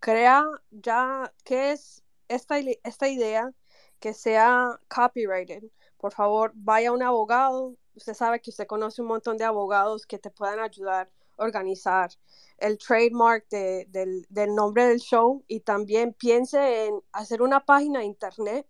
crea 0.00 0.46
ya, 0.70 1.32
¿qué 1.44 1.72
es 1.72 2.02
esta, 2.28 2.58
esta 2.58 3.08
idea 3.08 3.52
que 4.00 4.14
sea 4.14 4.80
copyrighted? 4.88 5.64
Por 5.98 6.12
favor, 6.12 6.52
vaya 6.54 6.90
a 6.90 6.92
un 6.92 7.02
abogado. 7.02 7.76
Usted 7.94 8.14
sabe 8.14 8.40
que 8.40 8.50
usted 8.50 8.66
conoce 8.66 9.02
un 9.02 9.08
montón 9.08 9.36
de 9.36 9.44
abogados 9.44 10.06
que 10.06 10.18
te 10.18 10.30
puedan 10.30 10.60
ayudar 10.60 11.10
a 11.36 11.42
organizar 11.44 12.10
el 12.58 12.78
trademark 12.78 13.48
de- 13.50 13.86
del, 13.90 14.24
del 14.30 14.54
nombre 14.54 14.86
del 14.86 14.98
show 15.00 15.44
y 15.48 15.60
también 15.60 16.12
piense 16.14 16.86
en 16.86 17.00
hacer 17.12 17.42
una 17.42 17.64
página 17.64 17.98
de 18.00 18.06
internet, 18.06 18.66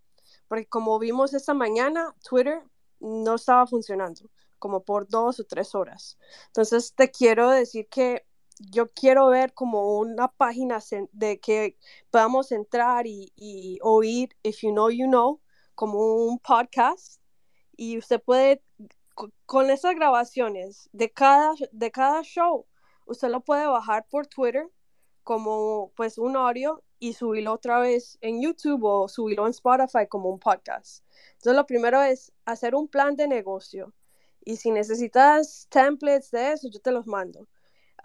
porque 0.48 0.66
como 0.66 0.98
vimos 0.98 1.34
esta 1.34 1.54
mañana, 1.54 2.14
Twitter 2.28 2.62
no 3.00 3.36
estaba 3.36 3.66
funcionando 3.66 4.30
como 4.58 4.82
por 4.84 5.08
dos 5.08 5.40
o 5.40 5.44
tres 5.44 5.74
horas. 5.74 6.18
Entonces 6.48 6.94
te 6.94 7.10
quiero 7.10 7.50
decir 7.50 7.88
que 7.88 8.26
yo 8.58 8.88
quiero 8.88 9.28
ver 9.28 9.54
como 9.54 9.98
una 9.98 10.28
página 10.28 10.80
de 11.12 11.38
que 11.38 11.78
podamos 12.10 12.50
entrar 12.50 13.06
y, 13.06 13.78
oír 13.82 14.30
If 14.42 14.62
You 14.62 14.72
Know, 14.72 14.90
You 14.90 15.06
Know, 15.06 15.40
como 15.74 16.16
un 16.26 16.38
podcast. 16.40 17.20
Y 17.76 17.98
usted 17.98 18.20
puede, 18.20 18.62
co- 19.14 19.30
con 19.46 19.70
esas 19.70 19.94
grabaciones 19.94 20.88
de 20.92 21.12
cada, 21.12 21.52
de 21.70 21.90
cada 21.92 22.22
show, 22.22 22.66
usted 23.06 23.28
lo 23.28 23.40
puede 23.42 23.66
bajar 23.66 24.06
por 24.10 24.26
Twitter 24.26 24.68
como 25.22 25.92
pues 25.94 26.18
un 26.18 26.36
audio 26.36 26.82
y 26.98 27.12
subirlo 27.12 27.52
otra 27.52 27.78
vez 27.80 28.18
en 28.20 28.40
YouTube 28.42 28.84
o 28.84 29.08
subirlo 29.08 29.46
en 29.46 29.50
Spotify 29.50 30.06
como 30.08 30.30
un 30.30 30.38
podcast. 30.38 31.04
Entonces 31.34 31.56
lo 31.56 31.66
primero 31.66 32.02
es 32.02 32.32
hacer 32.44 32.74
un 32.74 32.88
plan 32.88 33.16
de 33.16 33.28
negocio 33.28 33.94
y 34.44 34.56
si 34.56 34.70
necesitas 34.70 35.66
templates 35.68 36.30
de 36.30 36.52
eso, 36.52 36.68
yo 36.68 36.80
te 36.80 36.90
los 36.90 37.06
mando. 37.06 37.48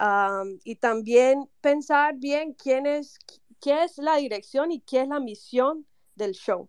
Um, 0.00 0.58
y 0.64 0.76
también 0.76 1.48
pensar 1.60 2.16
bien 2.16 2.52
quién 2.54 2.86
es, 2.86 3.18
qué 3.60 3.84
es 3.84 3.98
la 3.98 4.16
dirección 4.16 4.72
y 4.72 4.80
qué 4.80 5.02
es 5.02 5.08
la 5.08 5.20
misión 5.20 5.86
del 6.14 6.32
show. 6.32 6.68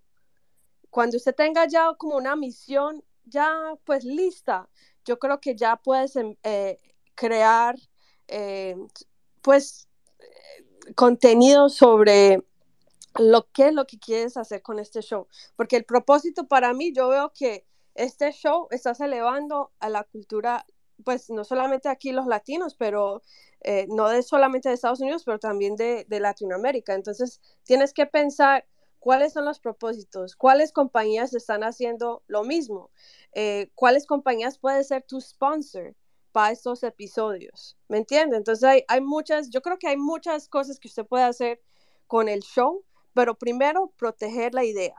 Cuando 0.90 1.18
usted 1.18 1.36
tenga 1.36 1.68
ya 1.68 1.94
como 1.98 2.16
una 2.16 2.36
misión 2.36 3.04
ya 3.26 3.76
pues 3.84 4.04
lista, 4.04 4.70
yo 5.04 5.20
creo 5.20 5.42
que 5.42 5.56
ya 5.56 5.76
puedes 5.78 6.16
em, 6.16 6.36
eh, 6.44 6.80
crear 7.16 7.76
eh, 8.28 8.76
pues 9.42 9.88
contenido 10.94 11.70
sobre 11.70 12.44
lo 13.18 13.50
que 13.52 13.68
es 13.68 13.74
lo 13.74 13.88
que 13.88 13.98
quieres 13.98 14.38
hacer 14.38 14.62
con 14.62 14.80
este 14.80 15.02
show. 15.02 15.28
Porque 15.56 15.78
el 15.78 15.86
propósito 15.86 16.48
para 16.48 16.74
mí, 16.74 16.94
yo 16.94 17.10
veo 17.10 17.32
que 17.34 17.66
este 17.96 18.32
show 18.32 18.68
estás 18.72 19.00
elevando 19.00 19.72
a 19.80 19.90
la 19.90 20.04
cultura, 20.04 20.66
pues 21.04 21.30
no 21.30 21.44
solamente 21.44 21.90
aquí 21.90 22.12
los 22.12 22.28
latinos, 22.28 22.76
pero 22.76 23.22
eh, 23.62 23.88
no 23.90 24.22
solamente 24.22 24.70
de 24.70 24.76
Estados 24.76 25.00
Unidos, 25.00 25.24
pero 25.26 25.40
también 25.40 25.76
de, 25.76 26.06
de 26.08 26.20
Latinoamérica. 26.20 26.94
Entonces, 26.94 27.42
tienes 27.64 27.94
que 27.94 28.06
pensar 28.06 28.66
cuáles 29.00 29.34
son 29.34 29.46
los 29.46 29.60
propósitos, 29.60 30.36
cuáles 30.36 30.72
compañías 30.72 31.34
están 31.34 31.64
haciendo 31.64 32.24
lo 32.28 32.44
mismo, 32.44 32.90
eh, 33.34 33.70
cuáles 33.76 34.08
compañías 34.08 34.58
puede 34.58 34.84
ser 34.84 35.04
tu 35.04 35.22
sponsor 35.22 35.96
para 36.36 36.52
estos 36.52 36.84
episodios, 36.84 37.78
¿me 37.88 37.98
entiende? 37.98 38.36
Entonces 38.36 38.66
hay, 38.66 38.84
hay 38.90 39.00
muchas, 39.00 39.50
yo 39.50 39.62
creo 39.62 39.80
que 39.80 39.88
hay 39.88 39.96
muchas 39.96 40.50
cosas 40.50 40.82
que 40.82 40.90
usted 40.90 41.06
puede 41.06 41.24
hacer 41.24 41.62
con 42.08 42.28
el 42.28 42.42
show, 42.42 42.84
pero 43.14 43.36
primero 43.36 43.94
proteger 43.96 44.54
la 44.54 44.66
idea. 44.66 44.98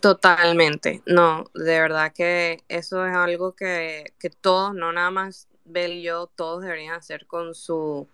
Totalmente. 0.00 1.00
No, 1.06 1.44
de 1.54 1.78
verdad 1.78 2.12
que 2.12 2.64
eso 2.66 3.06
es 3.06 3.14
algo 3.14 3.52
que, 3.52 4.12
que 4.18 4.30
todos, 4.30 4.74
no 4.74 4.92
nada 4.92 5.12
más 5.12 5.46
Bel 5.64 5.92
y 5.92 6.02
yo, 6.02 6.26
todos 6.34 6.62
deberían 6.62 6.94
hacer 6.94 7.28
con 7.28 7.54
su, 7.54 8.08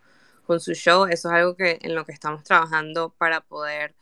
con 0.46 0.60
su 0.60 0.74
show. 0.74 1.06
Eso 1.06 1.30
es 1.30 1.34
algo 1.34 1.56
que 1.56 1.78
en 1.80 1.94
lo 1.94 2.04
que 2.04 2.12
estamos 2.12 2.44
trabajando 2.44 3.08
para 3.16 3.40
poder 3.40 3.94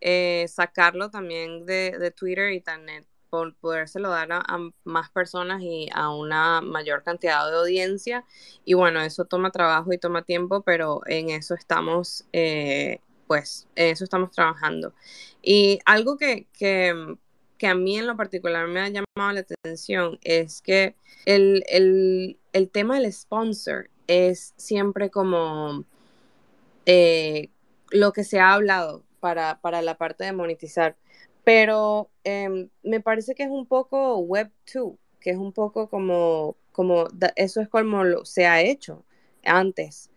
eh, 0.00 0.46
sacarlo 0.48 1.10
también 1.10 1.66
de, 1.66 1.98
de 1.98 2.10
Twitter 2.10 2.54
y, 2.54 2.62
también 2.62 3.04
por 3.30 3.54
podérselo 3.56 4.10
dar 4.10 4.32
a, 4.32 4.38
a 4.38 4.70
más 4.84 5.10
personas 5.10 5.62
y 5.62 5.88
a 5.92 6.10
una 6.14 6.60
mayor 6.60 7.02
cantidad 7.02 7.48
de 7.50 7.56
audiencia. 7.56 8.24
Y 8.64 8.74
bueno, 8.74 9.00
eso 9.00 9.24
toma 9.24 9.50
trabajo 9.50 9.92
y 9.92 9.98
toma 9.98 10.22
tiempo, 10.22 10.62
pero 10.62 11.00
en 11.06 11.30
eso 11.30 11.54
estamos, 11.54 12.24
eh, 12.32 13.00
pues, 13.26 13.68
en 13.76 13.88
eso 13.88 14.04
estamos 14.04 14.30
trabajando. 14.30 14.92
Y 15.42 15.78
algo 15.84 16.16
que, 16.16 16.46
que, 16.52 17.16
que 17.58 17.66
a 17.66 17.74
mí 17.74 17.98
en 17.98 18.06
lo 18.06 18.16
particular 18.16 18.66
me 18.68 18.80
ha 18.80 18.88
llamado 18.88 19.32
la 19.32 19.40
atención 19.40 20.18
es 20.22 20.62
que 20.62 20.94
el, 21.26 21.64
el, 21.68 22.38
el 22.52 22.70
tema 22.70 22.98
del 22.98 23.12
sponsor 23.12 23.90
es 24.06 24.54
siempre 24.56 25.10
como 25.10 25.84
eh, 26.86 27.50
lo 27.90 28.12
que 28.12 28.24
se 28.24 28.40
ha 28.40 28.54
hablado 28.54 29.02
para, 29.20 29.60
para 29.60 29.82
la 29.82 29.96
parte 29.96 30.24
de 30.24 30.32
monetizar. 30.32 30.96
Pero 31.44 32.10
em, 32.28 32.68
me 32.82 33.00
parece 33.00 33.34
que 33.34 33.44
es 33.44 33.50
un 33.50 33.66
poco 33.66 34.18
Web 34.18 34.50
2, 34.72 34.94
que 35.20 35.30
es 35.30 35.36
un 35.36 35.52
poco 35.52 35.88
como, 35.88 36.56
como 36.72 37.08
eso 37.36 37.60
es 37.60 37.68
como 37.68 38.04
lo, 38.04 38.24
se 38.24 38.46
ha 38.46 38.60
hecho 38.62 39.04
antes. 39.44 40.10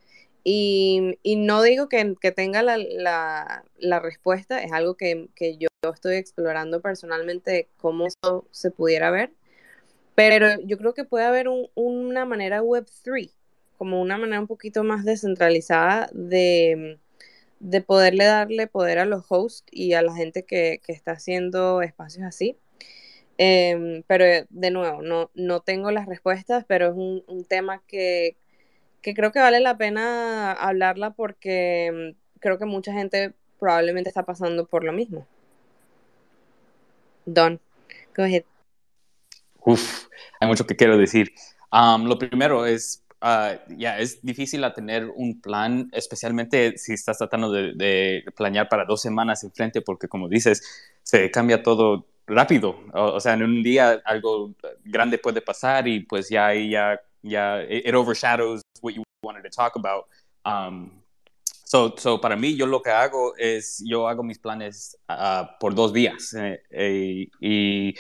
Y, 0.44 1.18
y 1.24 1.36
no 1.36 1.62
digo 1.62 1.88
que, 1.90 2.16
que 2.20 2.32
tenga 2.32 2.64
la, 2.64 2.78
la, 2.78 3.64
la 3.78 4.00
respuesta, 4.00 4.62
es 4.64 4.72
algo 4.72 4.96
que, 4.96 5.30
que 5.36 5.58
yo 5.58 5.68
estoy 5.94 6.16
explorando 6.16 6.82
personalmente 6.82 7.70
cómo 7.78 8.08
se 8.52 8.72
pudiera 8.72 9.12
ver, 9.12 9.32
pero 10.16 10.60
yo 10.62 10.78
creo 10.78 10.94
que 10.94 11.04
puede 11.06 11.26
haber 11.26 11.48
un- 11.48 11.70
una 11.76 12.26
manera 12.26 12.62
Web3, 12.62 13.32
como 13.78 14.02
una 14.02 14.18
manera 14.18 14.40
un 14.42 14.48
poquito 14.48 14.84
más 14.84 15.06
descentralizada 15.06 16.10
de, 16.14 17.00
de 17.62 17.82
poderle 17.82 18.26
darle 18.26 18.68
poder 18.68 18.98
a 19.00 19.06
los 19.06 19.24
hosts 19.30 19.64
y 19.72 19.94
a 19.94 20.02
la 20.02 20.14
gente 20.16 20.44
que, 20.44 20.82
que 20.84 20.92
está 20.94 21.12
haciendo 21.14 21.82
espacios 21.82 22.26
así. 22.26 22.58
Em, 23.38 24.04
pero 24.08 24.26
eh, 24.26 24.48
de 24.50 24.72
nuevo, 24.72 25.02
no, 25.02 25.32
no 25.36 25.62
tengo 25.62 25.92
las 25.92 26.08
respuestas, 26.08 26.66
pero 26.68 26.88
es 26.88 26.94
un, 26.96 27.24
un 27.28 27.46
tema 27.46 27.82
que, 27.88 28.36
que 29.02 29.14
creo 29.14 29.32
que 29.32 29.40
vale 29.40 29.60
la 29.60 29.78
pena 29.78 30.52
hablarla 30.52 31.12
porque 31.12 32.14
mm, 32.16 32.40
creo 32.40 32.58
que 32.58 32.66
mucha 32.66 32.94
gente 32.94 33.34
probablemente 33.60 34.10
está 34.10 34.24
pasando 34.24 34.66
por 34.66 34.84
lo 34.84 34.92
mismo. 34.92 35.28
Don, 37.26 37.60
go 38.16 38.24
ahead. 38.24 38.44
Uf, 39.64 40.08
hay 40.40 40.48
mucho 40.48 40.66
que 40.66 40.76
quiero 40.76 40.98
decir. 40.98 41.32
Lo 41.72 42.18
primero 42.18 42.66
es, 42.66 43.01
ah, 43.22 43.56
ya, 43.70 44.00
es 44.00 44.22
difícil 44.24 44.64
a 44.64 44.74
tener 44.74 45.06
un 45.16 45.40
plan, 45.42 45.90
especialmente 45.94 46.78
si 46.78 46.94
estás 46.94 47.18
tratando 47.20 47.52
de, 47.52 47.74
de 47.76 48.24
planear 48.36 48.68
para 48.70 48.86
dos 48.86 49.02
semanas 49.02 49.44
en 49.44 49.52
frente, 49.52 49.82
porque 49.82 50.08
como 50.08 50.28
dices, 50.28 50.62
se 51.04 51.30
cambia 51.32 51.64
todo 51.64 52.06
rápido. 52.28 52.76
O, 52.94 53.14
o 53.14 53.20
sea, 53.20 53.34
en 53.34 53.44
un 53.44 53.64
día 53.64 54.02
algo 54.06 54.54
grande 54.84 55.18
puede 55.18 55.42
pasar 55.42 55.88
y 55.88 56.02
pues 56.02 56.30
ya 56.30 56.54
ya, 56.54 57.00
ya, 57.22 57.62
it, 57.64 57.86
it 57.88 57.94
overshadows 57.96 58.62
what 58.82 58.94
you 58.94 59.04
wanted 59.24 59.44
to 59.44 59.50
talk 59.50 59.76
about. 59.76 60.06
Um, 60.46 60.92
So, 61.64 61.96
so 61.98 62.20
para 62.20 62.36
mí, 62.36 62.58
yo 62.58 62.66
lo 62.66 62.82
que 62.82 62.90
hago 62.90 63.34
es, 63.38 63.82
yo 63.88 64.06
hago 64.10 64.24
mis 64.24 64.38
planes 64.40 64.98
ah, 65.08 65.56
por 65.58 65.74
dos 65.74 65.94
días. 65.94 66.34
eh, 66.34 66.62
eh, 66.70 67.28
y 67.40 67.94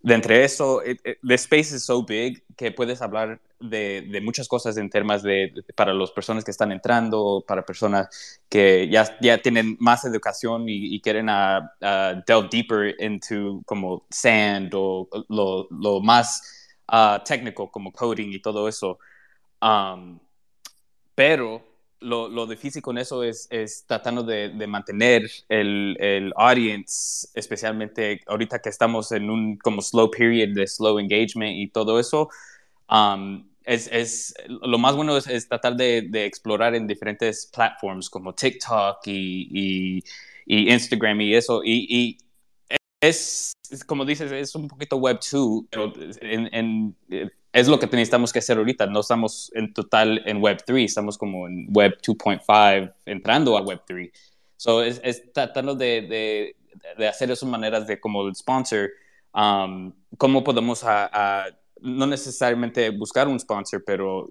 de 0.00 0.14
entre 0.14 0.44
eso, 0.44 0.80
it- 0.86 1.00
it- 1.04 1.18
the 1.26 1.34
space 1.34 1.74
is 1.74 1.84
so 1.84 2.04
big 2.04 2.44
que 2.56 2.70
puedes 2.70 3.02
hablar 3.02 3.40
de, 3.60 4.02
de 4.02 4.20
muchas 4.20 4.48
cosas 4.48 4.76
en 4.78 4.90
temas 4.90 5.22
de, 5.22 5.52
de- 5.54 5.62
para 5.74 5.92
las 5.94 6.10
personas 6.10 6.44
que 6.44 6.50
están 6.50 6.72
entrando, 6.72 7.44
para 7.46 7.64
personas 7.64 8.40
que 8.48 8.88
ya, 8.90 9.18
ya 9.20 9.38
tienen 9.38 9.76
más 9.80 10.04
educación 10.04 10.68
y, 10.68 10.94
y 10.96 11.00
quieren 11.00 11.28
ah, 11.28 11.70
delve 12.26 12.48
deeper 12.50 12.94
into 13.00 13.62
como 13.66 14.06
sand 14.10 14.72
o 14.74 15.08
lo, 15.28 15.68
lo 15.70 16.00
más 16.00 16.42
ah, 16.88 17.22
técnico 17.24 17.70
como 17.70 17.92
coding 17.92 18.32
y 18.32 18.40
todo 18.40 18.68
eso. 18.68 18.98
Um, 19.62 20.18
pero 21.14 21.62
lo, 22.00 22.28
lo 22.28 22.46
difícil 22.46 22.82
con 22.82 22.96
eso 22.98 23.22
es, 23.24 23.46
es 23.50 23.84
tratando 23.86 24.22
de, 24.22 24.50
de 24.50 24.66
mantener 24.66 25.30
el, 25.48 25.96
el 26.00 26.32
audience, 26.36 27.28
especialmente 27.34 28.20
ahorita 28.26 28.60
que 28.60 28.70
estamos 28.70 29.12
en 29.12 29.28
un 29.30 29.58
como 29.58 29.82
slow 29.82 30.10
period 30.10 30.50
de 30.54 30.66
slow 30.66 30.98
engagement 30.98 31.52
y 31.56 31.68
todo 31.68 32.00
eso. 32.00 32.30
Um, 32.90 33.49
es, 33.64 33.88
es, 33.92 34.34
lo 34.48 34.78
más 34.78 34.96
bueno 34.96 35.16
es, 35.16 35.26
es 35.26 35.48
tratar 35.48 35.76
de, 35.76 36.08
explorar 36.24 36.74
en 36.74 36.86
diferentes 36.86 37.46
platforms 37.46 38.08
como 38.08 38.34
TikTok 38.34 39.06
y, 39.06 40.02
Instagram 40.46 41.20
y 41.20 41.34
eso. 41.34 41.62
Y, 41.64 42.18
es, 43.00 43.54
como 43.86 44.04
dices, 44.04 44.30
es 44.32 44.54
un 44.54 44.68
poquito 44.68 44.96
Web 44.96 45.20
2, 45.20 45.64
pero 45.70 45.92
es 47.52 47.68
lo 47.68 47.78
que 47.78 47.86
necesitamos 47.86 48.32
que 48.32 48.40
hacer 48.40 48.58
ahorita. 48.58 48.86
No 48.86 49.00
estamos 49.00 49.50
en 49.54 49.72
total 49.72 50.22
en 50.26 50.40
Web 50.40 50.62
3, 50.66 50.84
estamos 50.84 51.16
como 51.16 51.46
en 51.46 51.66
Web 51.70 51.98
2.5, 52.02 52.92
entrando 53.06 53.56
a 53.56 53.62
Web 53.62 53.82
3. 53.86 54.10
So, 54.56 54.82
es, 54.82 55.00
es 55.02 55.32
tratando 55.32 55.74
de, 55.74 56.54
hacer 57.08 57.30
esas 57.30 57.48
maneras 57.48 57.86
de 57.86 57.98
como 57.98 58.26
el 58.26 58.34
sponsor, 58.34 58.90
um, 59.34 59.92
cómo 60.18 60.44
podemos 60.44 60.84
no 61.82 62.06
necesariamente 62.06 62.90
buscar 62.90 63.28
un 63.28 63.38
sponsor, 63.38 63.82
pero 63.84 64.28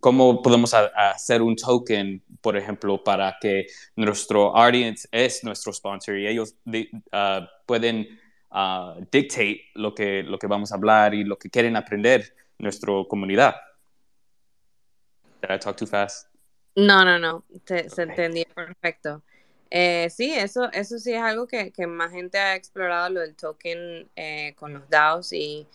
cómo 0.00 0.42
podemos 0.42 0.74
a, 0.74 0.90
a 0.94 1.10
hacer 1.10 1.42
un 1.42 1.56
token, 1.56 2.22
por 2.40 2.56
ejemplo, 2.56 3.02
para 3.02 3.36
que 3.40 3.66
nuestro 3.96 4.56
audience 4.56 5.08
es 5.10 5.42
nuestro 5.44 5.72
sponsor 5.72 6.18
y 6.18 6.26
ellos 6.26 6.54
de, 6.64 6.88
uh, 7.12 7.44
pueden 7.66 8.06
uh, 8.50 9.00
dictate 9.10 9.64
lo 9.74 9.94
que, 9.94 10.22
lo 10.22 10.38
que 10.38 10.46
vamos 10.46 10.72
a 10.72 10.76
hablar 10.76 11.14
y 11.14 11.24
lo 11.24 11.38
que 11.38 11.50
quieren 11.50 11.76
aprender 11.76 12.34
nuestra 12.58 12.92
comunidad. 13.08 13.56
Did 15.40 15.50
I 15.50 15.58
talk 15.58 15.76
too 15.76 15.86
fast? 15.86 16.28
No, 16.76 17.04
no, 17.04 17.18
no, 17.18 17.44
okay. 17.56 17.88
se 17.88 18.02
entendía 18.02 18.46
perfecto. 18.54 19.22
Eh, 19.70 20.08
sí, 20.10 20.32
eso, 20.32 20.70
eso 20.72 20.98
sí 20.98 21.12
es 21.12 21.22
algo 21.22 21.46
que, 21.46 21.72
que, 21.72 21.86
más 21.86 22.12
gente 22.12 22.38
ha 22.38 22.54
explorado, 22.54 23.08
lo 23.08 23.20
del 23.20 23.34
token 23.34 24.08
eh, 24.16 24.54
con 24.56 24.74
los 24.74 24.88
DAOs 24.88 25.32
y 25.32 25.66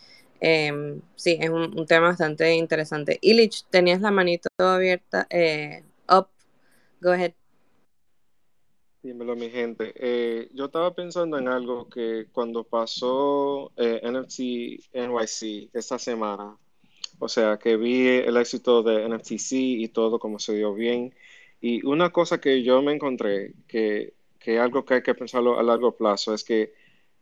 eh, 0.41 0.99
sí, 1.15 1.38
es 1.39 1.49
un, 1.49 1.77
un, 1.77 1.85
tema 1.85 2.07
bastante 2.09 2.53
interesante. 2.55 3.17
Illich, 3.21 3.65
tenías 3.69 4.01
la 4.01 4.11
manito 4.11 4.49
abierta, 4.57 5.27
eh, 5.29 5.83
up, 6.09 6.27
go 7.01 7.11
ahead. 7.11 7.33
Dímelo, 9.03 9.35
mi 9.35 9.49
gente. 9.49 9.93
Eh, 9.95 10.49
yo 10.53 10.65
estaba 10.65 10.93
pensando 10.93 11.38
en 11.38 11.47
algo 11.47 11.88
que 11.88 12.27
cuando 12.31 12.63
pasó 12.63 13.71
eh, 13.77 14.01
NFT 14.03 14.93
NYC 14.93 15.69
esta 15.73 15.97
semana, 15.97 16.57
o 17.19 17.29
sea, 17.29 17.57
que 17.57 17.77
vi 17.77 18.07
el 18.07 18.35
éxito 18.38 18.83
de 18.83 19.07
NFTC 19.07 19.51
y 19.53 19.88
todo 19.89 20.19
como 20.19 20.39
se 20.39 20.55
dio 20.55 20.73
bien. 20.73 21.13
Y 21.61 21.85
una 21.85 22.11
cosa 22.11 22.39
que 22.41 22.63
yo 22.63 22.81
me 22.81 22.93
encontré, 22.93 23.53
que, 23.67 24.13
que 24.39 24.59
algo 24.59 24.83
que 24.85 24.95
hay 24.95 25.03
que 25.03 25.15
pensarlo 25.15 25.57
a 25.57 25.63
largo 25.63 25.95
plazo, 25.95 26.33
es 26.33 26.43
que 26.43 26.73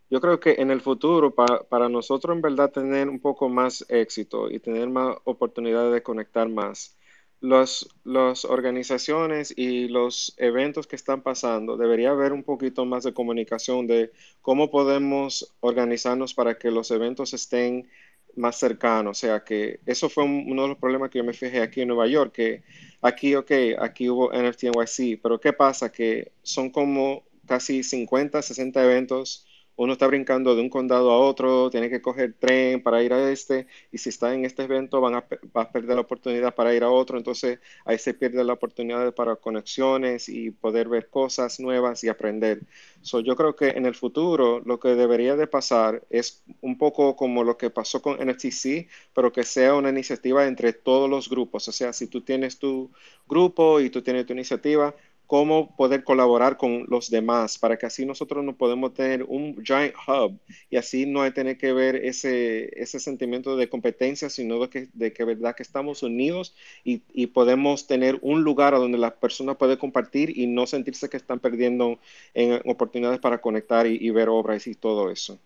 yo 0.10 0.22
creo 0.22 0.39
que 0.39 0.56
en 0.60 0.72
el 0.72 0.82
futuro, 0.82 1.34
pa, 1.34 1.64
para 1.70 1.89
nosotros 1.89 2.36
en 2.36 2.41
verdad 2.41 2.72
tener 2.72 3.10
un 3.10 3.20
poco 3.20 3.49
más 3.49 3.86
éxito 3.89 4.49
y 4.49 4.60
tener 4.60 4.89
más 4.89 5.18
oportunidades 5.24 5.93
de 5.93 6.03
conectar 6.03 6.47
más, 6.49 6.95
las 7.41 7.88
los 8.03 8.45
organizaciones 8.45 9.53
y 9.56 9.88
los 9.88 10.34
eventos 10.38 10.88
que 10.88 10.95
están 10.95 11.22
pasando, 11.22 11.78
debería 11.78 12.12
haber 12.12 12.34
un 12.34 12.43
poquito 12.43 12.86
más 12.86 13.03
de 13.03 13.14
comunicación 13.14 13.88
de 13.88 14.12
cómo 14.41 14.72
podemos 14.72 15.56
organizarnos 15.60 16.34
para 16.34 16.58
que 16.58 16.72
los 16.72 16.91
eventos 16.91 17.34
estén 17.34 17.88
más 18.36 18.58
cercanos. 18.58 19.18
O 19.18 19.20
sea, 19.20 19.43
que 19.43 19.80
eso 19.86 20.10
fue 20.10 20.24
un, 20.24 20.45
uno 20.47 20.64
de 20.64 20.68
los 20.70 20.78
problemas 20.78 21.10
que 21.10 21.20
yo 21.20 21.24
me 21.24 21.34
fijé 21.34 21.62
aquí 21.62 21.82
en 21.82 21.89
Nueva 21.89 22.08
York, 22.08 22.34
que 22.34 22.64
aquí, 23.01 23.36
ok, 23.36 23.51
aquí 23.80 24.10
hubo 24.10 24.32
NFT 24.32 24.66
NYC, 24.66 25.22
pero 25.22 25.39
¿qué 25.39 25.53
pasa? 25.53 25.91
Que 25.91 26.32
son 26.43 26.70
como 26.70 27.24
casi 27.45 27.84
50, 27.84 28.41
60 28.41 28.84
eventos 28.84 29.45
uno 29.78 29.94
está 29.94 30.08
brincando 30.08 30.56
de 30.56 30.62
un 30.62 30.70
condado 30.70 31.12
a 31.12 31.20
otro, 31.20 31.70
tiene 31.70 31.90
que 31.90 32.02
coger 32.02 32.34
tren 32.40 32.82
para 32.82 33.04
ir 33.04 33.14
a 33.14 33.32
este, 33.32 33.68
y 33.92 33.98
si 33.98 34.10
está 34.10 34.34
en 34.34 34.46
este 34.46 34.64
evento 34.64 35.02
van 35.02 35.16
a, 35.16 35.26
perder 35.72 35.96
la 35.96 36.02
oportunidad 36.02 36.56
para 36.56 36.74
ir 36.74 36.84
a 36.84 36.90
otro, 36.90 37.18
entonces 37.18 37.60
ahí 37.86 37.98
se 37.98 38.14
pierde 38.14 38.44
la 38.44 38.54
oportunidad 38.54 39.14
para 39.14 39.36
conexiones 39.36 40.30
y 40.30 40.52
poder 40.52 40.88
ver 40.88 41.10
cosas 41.10 41.60
nuevas 41.60 42.04
y 42.04 42.10
aprender. 42.10 42.62
So, 43.02 43.20
yo 43.20 43.36
creo 43.36 43.56
que 43.56 43.70
en 43.70 43.86
el 43.86 43.96
futuro 43.96 44.62
lo 44.66 44.80
que 44.80 44.90
debería 44.90 45.36
de 45.36 45.48
pasar 45.48 46.04
es 46.10 46.44
un 46.62 46.78
poco 46.78 47.16
como 47.16 47.44
lo 47.44 47.58
que 47.58 47.70
pasó 47.70 48.02
con 48.02 48.18
NFTC, 48.18 48.88
pero 49.14 49.32
que 49.32 49.44
sea 49.44 49.76
una 49.76 49.90
iniciativa 49.90 50.48
entre 50.48 50.74
todos 50.74 51.10
los 51.10 51.30
grupos, 51.30 51.68
o 51.68 51.72
sea, 51.72 51.94
si 51.94 52.08
tú 52.08 52.22
tienes 52.22 52.58
tu 52.60 52.92
grupo 53.28 53.80
y 53.80 53.90
tú 53.90 54.02
tienes 54.02 54.26
tu 54.26 54.34
iniciativa, 54.34 54.96
cómo 55.28 55.76
poder 55.76 56.04
colaborar 56.04 56.58
con 56.58 56.86
los 56.88 57.10
demás 57.10 57.58
para 57.58 57.78
que 57.78 57.86
así 57.86 58.06
nosotros 58.06 58.44
no 58.44 58.56
podemos 58.56 58.94
tener 58.94 59.24
un 59.24 59.64
giant 59.64 59.94
hub 60.08 60.40
y 60.70 60.78
así 60.78 61.06
no 61.06 61.22
hay 61.22 61.32
tener 61.32 61.58
que 61.58 61.74
ver 61.74 61.96
ese, 61.96 62.70
ese 62.82 63.00
sentimiento 63.00 63.58
de 63.58 63.70
competencia, 63.70 64.30
sino 64.30 64.60
de 64.60 64.70
que, 64.70 64.88
de 64.94 65.14
que 65.14 65.24
verdad 65.24 65.56
que 65.56 65.64
estamos 65.64 66.04
unidos 66.04 66.56
y, 66.84 67.02
y 67.14 67.28
podemos 67.28 67.88
tener 67.88 68.20
un 68.22 68.44
lugar 68.44 68.74
a 68.74 68.80
donde 68.80 68.98
las 68.98 69.14
personas 69.14 69.58
pueden 69.58 69.78
compartir 69.78 70.38
y 70.38 70.48
no 70.48 70.68
sentirse 70.68 71.10
que 71.10 71.18
están 71.18 71.40
perdiendo 71.40 72.00
en 72.34 72.62
oportunidades 72.70 73.20
para 73.20 73.42
conectar 73.42 73.88
y 73.88 74.10
ver 74.12 74.30
obras 74.30 74.68
y 74.68 74.76
todo 74.76 75.12
eso. 75.12 75.40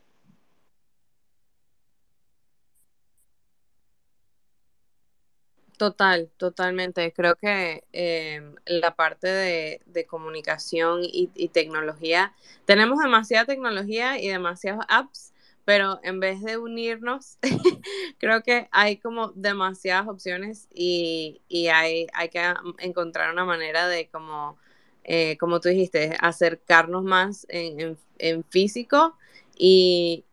Total, 5.79 6.29
totalmente. 6.37 7.13
Creo 7.13 7.35
que 7.37 7.85
em, 7.93 8.53
la 8.65 8.95
parte 8.97 9.27
de, 9.29 9.81
de 9.85 10.05
comunicación 10.05 11.01
y, 11.03 11.29
tecnología, 11.53 12.33
tenemos 12.65 12.99
demasiada 12.99 13.45
tecnología 13.45 14.19
y 14.21 14.27
demasiados 14.27 14.83
apps, 14.89 15.33
pero 15.63 15.99
en 16.03 16.19
vez 16.19 16.41
de 16.43 16.57
unirnos, 16.57 17.37
creo 18.19 18.43
que 18.43 18.67
hay 18.71 18.97
como 18.97 19.29
demasiadas 19.35 20.09
opciones 20.09 20.67
y, 20.73 21.41
y 21.47 21.67
hay, 21.67 22.07
hay 22.13 22.27
que 22.29 22.41
encontrar 22.79 23.31
una 23.31 23.45
manera 23.45 23.87
de 23.87 24.09
como, 24.09 24.57
eh, 25.05 25.37
como 25.37 25.61
tú 25.61 25.69
dijiste, 25.69 26.17
acercarnos 26.19 27.03
más 27.05 27.45
en, 27.49 27.97
en- 28.17 28.43
físico 28.49 29.17
y- 29.57 30.25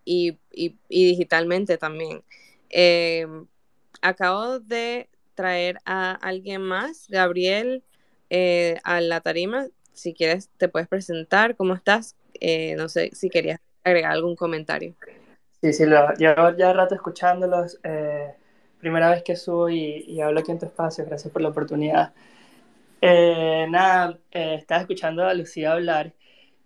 y 0.89 1.09
digitalmente 1.11 1.79
también. 1.79 2.23
Em, 2.71 3.47
acabo 4.03 4.59
de 4.61 5.09
traer 5.37 5.79
a 5.85 6.13
alguien 6.13 6.63
más, 6.63 7.07
Gabriel, 7.09 7.85
eh, 8.31 8.79
a 8.83 9.01
la 9.01 9.21
tarima. 9.21 9.69
Si 9.93 10.13
quieres, 10.13 10.51
te 10.57 10.69
puedes 10.69 10.89
presentar. 10.89 11.55
¿Cómo 11.55 11.75
estás? 11.75 12.17
Eh, 12.41 12.75
no 12.77 12.89
sé 12.89 13.11
si 13.13 13.31
querías 13.31 13.61
agregar 13.85 14.11
algún 14.11 14.35
comentario. 14.35 14.95
Sí, 15.63 15.73
sí, 15.73 15.87
lo, 15.87 16.13
llevo 16.15 16.57
ya 16.57 16.73
rato 16.73 16.97
escuchándolos. 16.97 17.79
eh, 17.85 18.35
primera 18.81 19.11
vez 19.11 19.23
que 19.23 19.37
subo 19.37 19.71
y, 19.71 20.05
y 20.07 20.21
hablo 20.21 20.41
aquí 20.41 20.51
en 20.51 20.59
tu 20.59 20.67
espacio. 20.67 21.05
Gracias 21.07 21.33
por 21.33 21.43
la 21.43 21.49
oportunidad. 21.49 22.13
Eh, 23.01 23.67
nada, 23.69 24.19
estaba 24.31 24.81
escuchando 24.81 25.25
a 25.25 25.35
Lucía 25.35 25.73
hablar 25.73 26.13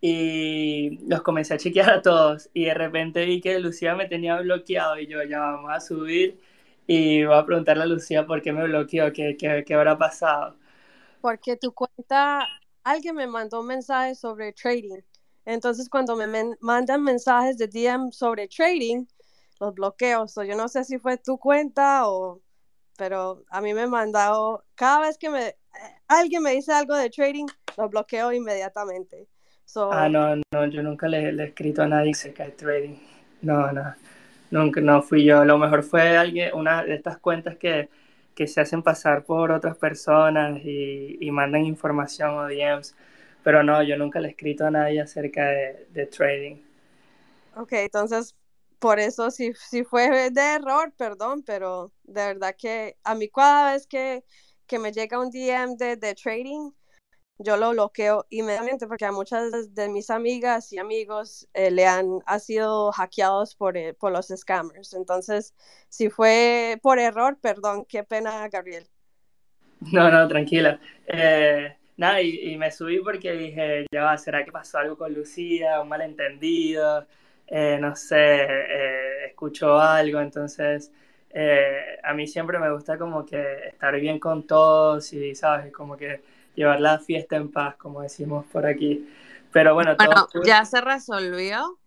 y 0.00 0.98
los 1.08 1.22
comencé 1.22 1.54
a 1.54 1.58
chequear 1.58 1.90
a 1.90 2.02
todos 2.02 2.48
y 2.54 2.64
de 2.64 2.74
repente 2.74 3.24
vi 3.26 3.40
que 3.40 3.58
Lucía 3.58 3.94
me 3.94 4.06
tenía 4.06 4.40
bloqueado 4.40 4.98
y 4.98 5.06
yo 5.06 5.22
ya 5.22 5.40
vamos 5.40 5.70
a 5.72 5.80
subir 5.80 6.40
y 6.92 7.24
voy 7.24 7.36
a 7.36 7.46
preguntarle 7.46 7.84
a 7.84 7.86
Lucía 7.86 8.26
por 8.26 8.42
qué 8.42 8.52
me 8.52 8.64
bloqueó, 8.64 9.12
qué, 9.12 9.36
qué, 9.38 9.64
qué 9.66 9.74
habrá 9.74 9.96
pasado. 9.98 10.56
Porque 11.20 11.56
tu 11.56 11.72
cuenta, 11.72 12.46
alguien 12.84 13.14
me 13.16 13.26
mandó 13.26 13.60
un 13.60 13.66
mensaje 13.66 14.14
sobre 14.14 14.52
trading. 14.52 15.00
Entonces, 15.44 15.88
cuando 15.88 16.16
me 16.16 16.26
men- 16.26 16.56
mandan 16.60 17.02
mensajes 17.02 17.58
de 17.58 17.66
DM 17.68 18.12
sobre 18.12 18.48
trading, 18.48 19.06
los 19.60 19.74
bloqueo. 19.74 20.28
So, 20.28 20.42
yo 20.44 20.56
no 20.56 20.68
sé 20.68 20.84
si 20.84 20.98
fue 20.98 21.18
tu 21.18 21.38
cuenta 21.38 22.08
o... 22.08 22.40
Pero 22.98 23.44
a 23.50 23.60
mí 23.62 23.74
me 23.74 23.82
han 23.82 23.90
mandado, 23.90 24.64
cada 24.74 25.00
vez 25.00 25.18
que 25.18 25.30
me, 25.30 25.56
alguien 26.08 26.42
me 26.42 26.52
dice 26.52 26.72
algo 26.72 26.94
de 26.96 27.10
trading, 27.10 27.46
lo 27.78 27.88
bloqueo 27.88 28.32
inmediatamente. 28.32 29.28
So, 29.64 29.90
Ah, 29.92 30.08
no, 30.08 30.36
no, 30.52 30.66
yo 30.68 30.82
nunca 30.82 31.08
le, 31.08 31.32
le 31.32 31.42
he 31.44 31.46
escrito 31.48 31.82
a 31.82 31.86
nadie 31.88 32.12
acerca 32.12 32.44
de 32.44 32.52
trading. 32.52 32.96
No, 33.42 33.72
no, 33.72 33.94
nunca, 34.50 34.80
no 34.80 35.02
fui 35.02 35.24
yo. 35.24 35.40
A 35.40 35.44
lo 35.44 35.58
mejor 35.58 35.82
fue 35.82 36.16
alguien, 36.16 36.54
una 36.54 36.82
de 36.84 36.94
estas 36.94 37.18
cuentas 37.18 37.56
que, 37.56 37.88
que 38.34 38.46
se 38.46 38.60
hacen 38.60 38.82
pasar 38.82 39.24
por 39.24 39.50
otras 39.52 39.76
personas 39.76 40.60
y, 40.64 41.18
y 41.20 41.30
mandan 41.30 41.64
información 41.64 42.30
o 42.38 42.46
DMs. 42.48 42.94
Pero 43.42 43.62
no, 43.62 43.82
yo 43.82 43.96
nunca 43.96 44.20
le 44.20 44.28
he 44.28 44.30
escrito 44.32 44.66
a 44.66 44.70
nadie 44.70 45.00
acerca 45.00 45.46
de, 45.48 45.86
de 45.92 46.06
trading. 46.06 46.56
Ok, 47.54 47.72
entonces 47.72 48.34
por 48.78 48.98
eso 49.00 49.30
si, 49.30 49.52
si 49.54 49.84
fue 49.84 50.30
de 50.30 50.40
error, 50.54 50.92
perdón, 50.96 51.42
pero 51.44 51.92
de 52.04 52.26
verdad 52.26 52.54
que 52.56 52.96
a 53.04 53.14
mí 53.14 53.28
cada 53.28 53.72
vez 53.72 53.86
que, 53.86 54.24
que 54.66 54.78
me 54.78 54.92
llega 54.92 55.18
un 55.20 55.30
DM 55.30 55.76
de, 55.76 55.96
de 55.96 56.14
trading, 56.14 56.70
yo 57.42 57.56
lo 57.56 57.70
bloqueo 57.70 58.26
inmediatamente 58.28 58.86
porque 58.86 59.06
a 59.06 59.12
muchas 59.12 59.74
de- 59.74 59.88
mis 59.88 60.10
amigas 60.10 60.72
y 60.72 60.78
amigos 60.78 61.48
eh, 61.54 61.70
le 61.70 61.86
han, 61.86 62.20
ha 62.26 62.38
sido 62.38 62.92
hackeados 62.92 63.54
por, 63.54 63.76
eh, 63.78 63.94
por 63.94 64.12
los 64.12 64.28
scammers. 64.28 64.92
Entonces, 64.92 65.54
si 65.88 66.10
fue 66.10 66.78
por 66.82 66.98
error, 66.98 67.38
perdón, 67.40 67.86
qué 67.86 68.04
pena, 68.04 68.46
Gabriel. 68.48 68.86
No, 69.92 70.10
no, 70.10 70.28
tranquila. 70.28 70.78
Eh, 71.06 71.74
nada, 71.96 72.20
y, 72.20 72.56
me 72.58 72.70
subí 72.70 73.00
porque 73.00 73.32
dije, 73.32 73.86
ya 73.90 74.04
va, 74.04 74.18
¿será 74.18 74.44
que 74.44 74.52
pasó 74.52 74.78
algo 74.78 74.96
con 74.98 75.14
Lucía? 75.14 75.80
Un 75.80 75.88
malentendido, 75.88 77.06
eh, 77.46 77.78
no 77.80 77.96
sé, 77.96 79.26
escuchó 79.26 79.80
algo, 79.80 80.20
entonces 80.20 80.92
a 82.02 82.12
mí 82.12 82.26
siempre 82.26 82.58
me 82.58 82.70
gusta 82.72 82.98
como 82.98 83.24
que 83.24 83.68
estar 83.68 83.98
bien 83.98 84.18
con 84.18 84.46
todos 84.46 85.12
y, 85.14 85.34
¿sabes? 85.34 85.72
Como 85.72 85.96
que 85.96 86.20
llevar 86.54 86.80
la 86.80 86.98
fiesta 86.98 87.36
en 87.36 87.50
paz, 87.50 87.76
como 87.76 88.02
decimos 88.02 88.44
por 88.52 88.66
aquí. 88.66 89.08
Pero 89.52 89.74
bueno, 89.74 89.96
todo 89.96 90.06
Bueno, 90.08 90.28
cool. 90.32 90.44
ya 90.46 90.64
se 90.64 90.80
resolvió. 90.80 91.78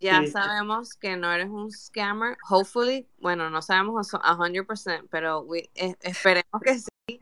Ya 0.00 0.20
Sí, 0.20 0.28
sabemos 0.28 0.94
que 0.94 1.16
no 1.16 1.32
eres 1.32 1.48
un 1.48 1.70
scammer. 1.72 2.36
Hopefully, 2.48 3.06
bueno, 3.18 3.50
no 3.50 3.62
sabemos 3.62 4.14
a 4.14 4.36
100%, 4.36 5.08
pero 5.10 5.40
we- 5.40 5.68
eh, 5.74 5.96
esperemos 6.02 6.62
que 6.62 6.78
sí. 6.78 7.20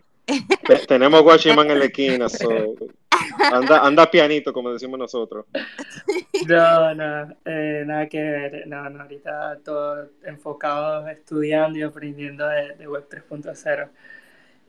Te- 0.66 0.86
tenemos 0.86 1.22
Guachiman 1.22 1.70
en 1.70 1.78
la 1.78 1.84
esquina, 1.86 2.28
so, 2.28 2.74
anda, 3.50 3.80
anda 3.84 4.10
pianito, 4.10 4.52
como 4.52 4.72
decimos 4.72 4.98
nosotros. 4.98 5.46
No, 6.46 6.94
no, 6.94 7.34
eh, 7.44 7.82
nada 7.86 8.08
que 8.08 8.20
ver. 8.22 8.66
No, 8.66 8.88
no, 8.88 9.02
ahorita 9.02 9.58
todo 9.64 10.08
enfocado 10.24 11.06
estudiando 11.08 11.78
y 11.78 11.82
aprendiendo 11.82 12.46
de, 12.46 12.74
de 12.76 12.88
Web 12.88 13.06
3.0. 13.08 13.88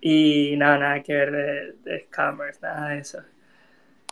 Y 0.02 0.56
nada, 0.58 0.80
nada 0.80 1.04
que 1.04 1.14
ver 1.14 1.32
de, 1.84 2.06
scammers, 2.08 2.62
nada 2.62 2.90
de 2.90 3.00
eso. 3.00 3.20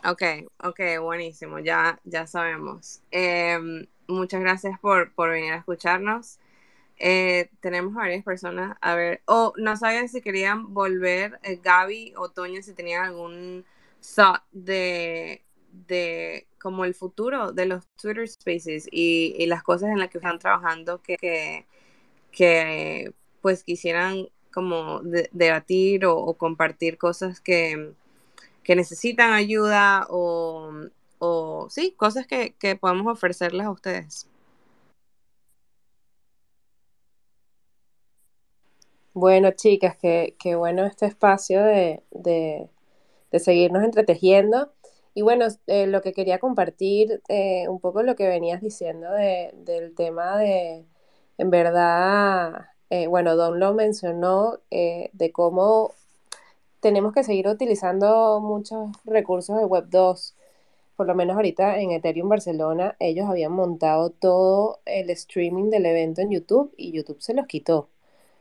Ok, 0.04 0.22
ok, 0.62 0.80
buenísimo, 1.00 1.58
ya, 1.58 2.00
ya 2.04 2.26
sabemos. 2.26 3.02
Em, 3.10 3.86
muchas 4.08 4.40
gracias 4.40 4.78
por, 4.80 5.12
por 5.14 5.30
venir 5.30 5.52
a 5.52 5.56
escucharnos. 5.58 6.38
Eh, 6.98 7.50
tenemos 7.60 7.94
varias 7.94 8.24
personas, 8.24 8.76
a 8.80 8.94
ver, 8.94 9.22
o 9.26 9.52
no 9.56 9.76
sabía 9.76 10.06
si 10.08 10.20
querían 10.22 10.74
volver, 10.74 11.40
eh, 11.42 11.58
Gaby 11.62 12.14
o 12.16 12.30
Toño, 12.30 12.62
si 12.62 12.74
tenían 12.74 13.04
algún 13.06 13.64
thought 14.16 14.42
de, 14.52 15.44
de 15.72 16.46
como 16.60 16.84
el 16.84 16.94
futuro 16.94 17.52
de 17.52 17.66
los 17.66 17.86
Twitter 18.00 18.28
Spaces 18.28 18.86
y, 18.92 19.34
y 19.38 19.46
las 19.46 19.62
cosas 19.62 19.90
en 19.90 19.98
las 19.98 20.10
que 20.10 20.18
están 20.18 20.38
trabajando 20.38 21.02
que, 21.02 21.16
que, 21.16 21.66
que, 22.32 23.12
pues 23.40 23.64
quisieran 23.64 24.28
como 24.52 25.00
de- 25.02 25.28
debatir 25.32 26.06
o, 26.06 26.34
compartir 26.34 26.98
cosas 26.98 27.40
que, 27.40 27.92
que 28.64 28.76
necesitan 28.76 29.32
ayuda 29.34 30.06
o, 30.10 30.72
o 31.20 31.68
sí, 31.70 31.94
cosas 31.96 32.26
que, 32.26 32.54
que 32.58 32.76
podemos 32.76 33.06
ofrecerles 33.12 33.66
a 33.66 33.72
ustedes. 33.72 34.28
Bueno, 39.12 39.50
chicas, 39.52 39.96
qué, 40.00 40.36
qué 40.38 40.54
bueno 40.54 40.86
este 40.86 41.06
espacio 41.06 41.62
de, 41.64 42.02
de, 42.12 42.68
de 43.32 43.40
seguirnos 43.40 43.84
entretejiendo. 43.84 44.72
Y 45.14 45.22
bueno, 45.22 45.46
eh, 45.68 45.86
lo 45.88 46.02
que 46.02 46.14
quería 46.14 46.40
compartir, 46.40 47.22
eh, 47.28 47.68
un 47.68 47.80
poco 47.80 48.02
lo 48.04 48.16
que 48.16 48.28
venías 48.28 48.62
diciendo 48.62 49.10
de, 49.12 49.52
del 49.56 49.94
tema 49.96 50.38
de, 50.38 50.86
en 51.38 51.50
verdad, 51.50 52.69
eh, 52.90 53.06
bueno, 53.06 53.36
Don 53.36 53.60
lo 53.60 53.74
mencionó, 53.74 54.58
eh, 54.70 55.10
de 55.12 55.32
cómo 55.32 55.92
tenemos 56.80 57.12
que 57.14 57.24
seguir 57.24 57.48
utilizando 57.48 58.40
muchos 58.40 58.90
recursos 59.04 59.56
de 59.58 59.64
Web 59.64 59.86
2. 59.90 60.34
Por 60.96 61.06
lo 61.06 61.14
menos 61.14 61.36
ahorita 61.36 61.78
en 61.80 61.92
Ethereum 61.92 62.28
Barcelona, 62.28 62.96
ellos 63.00 63.26
habían 63.28 63.52
montado 63.52 64.10
todo 64.10 64.80
el 64.86 65.10
streaming 65.10 65.70
del 65.70 65.86
evento 65.86 66.20
en 66.20 66.30
YouTube 66.30 66.74
y 66.76 66.92
YouTube 66.92 67.20
se 67.22 67.34
los 67.34 67.46
quitó 67.46 67.88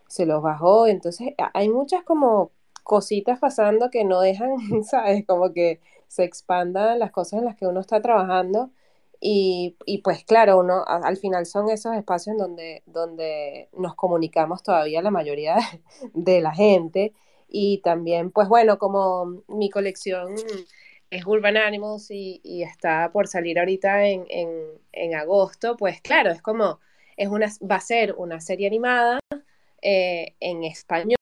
se 0.10 0.26
los 0.26 0.42
bajó, 0.42 0.88
entonces 0.88 1.34
hay 1.54 1.70
muchas 1.70 2.04
como 2.04 2.52
cositas 2.84 3.40
pasando 3.40 3.90
que 3.92 4.04
no 4.04 4.20
dejan, 4.22 4.58
¿sabes? 4.84 5.26
Como 5.26 5.54
que 5.54 5.80
se 6.08 6.24
expandan 6.24 7.00
las 7.00 7.12
cosas 7.12 7.40
en 7.40 7.46
las 7.46 7.56
que 7.56 7.68
uno 7.68 7.80
está 7.80 8.02
trabajando 8.02 8.72
y, 9.20 9.76
y 9.86 10.00
pues 10.00 10.24
claro, 10.24 10.60
uno 10.60 10.84
al 10.86 11.18
final 11.18 11.46
son 11.46 11.70
esos 11.70 11.96
espacios 11.96 12.38
donde, 12.38 12.84
donde 12.86 13.70
nos 13.78 13.96
comunicamos 13.96 14.64
todavía 14.64 15.02
la 15.02 15.12
mayoría 15.12 15.56
de, 15.56 15.82
de 16.14 16.42
la 16.42 16.54
gente 16.54 17.14
y 17.50 17.80
también 17.80 18.32
pues 18.32 18.48
bueno, 18.48 18.78
como 18.80 19.44
mi 19.48 19.70
colección 19.70 20.36
es 21.10 21.26
Urban 21.26 21.58
Animals 21.58 22.12
y, 22.12 22.40
y 22.44 22.64
está 22.64 23.12
por 23.12 23.28
salir 23.28 23.60
ahorita 23.60 24.08
en, 24.08 24.26
en, 24.30 24.50
en 24.92 25.16
agosto, 25.16 25.76
pues 25.78 26.02
claro, 26.02 26.32
es 26.32 26.42
como, 26.42 26.80
es 27.18 27.28
una, 27.30 27.48
va 27.70 27.76
a 27.78 27.82
ser 27.82 28.14
una 28.18 28.40
serie 28.42 28.68
animada 28.68 29.20
eh, 29.82 30.36
en 30.40 30.64
español. 30.64 31.16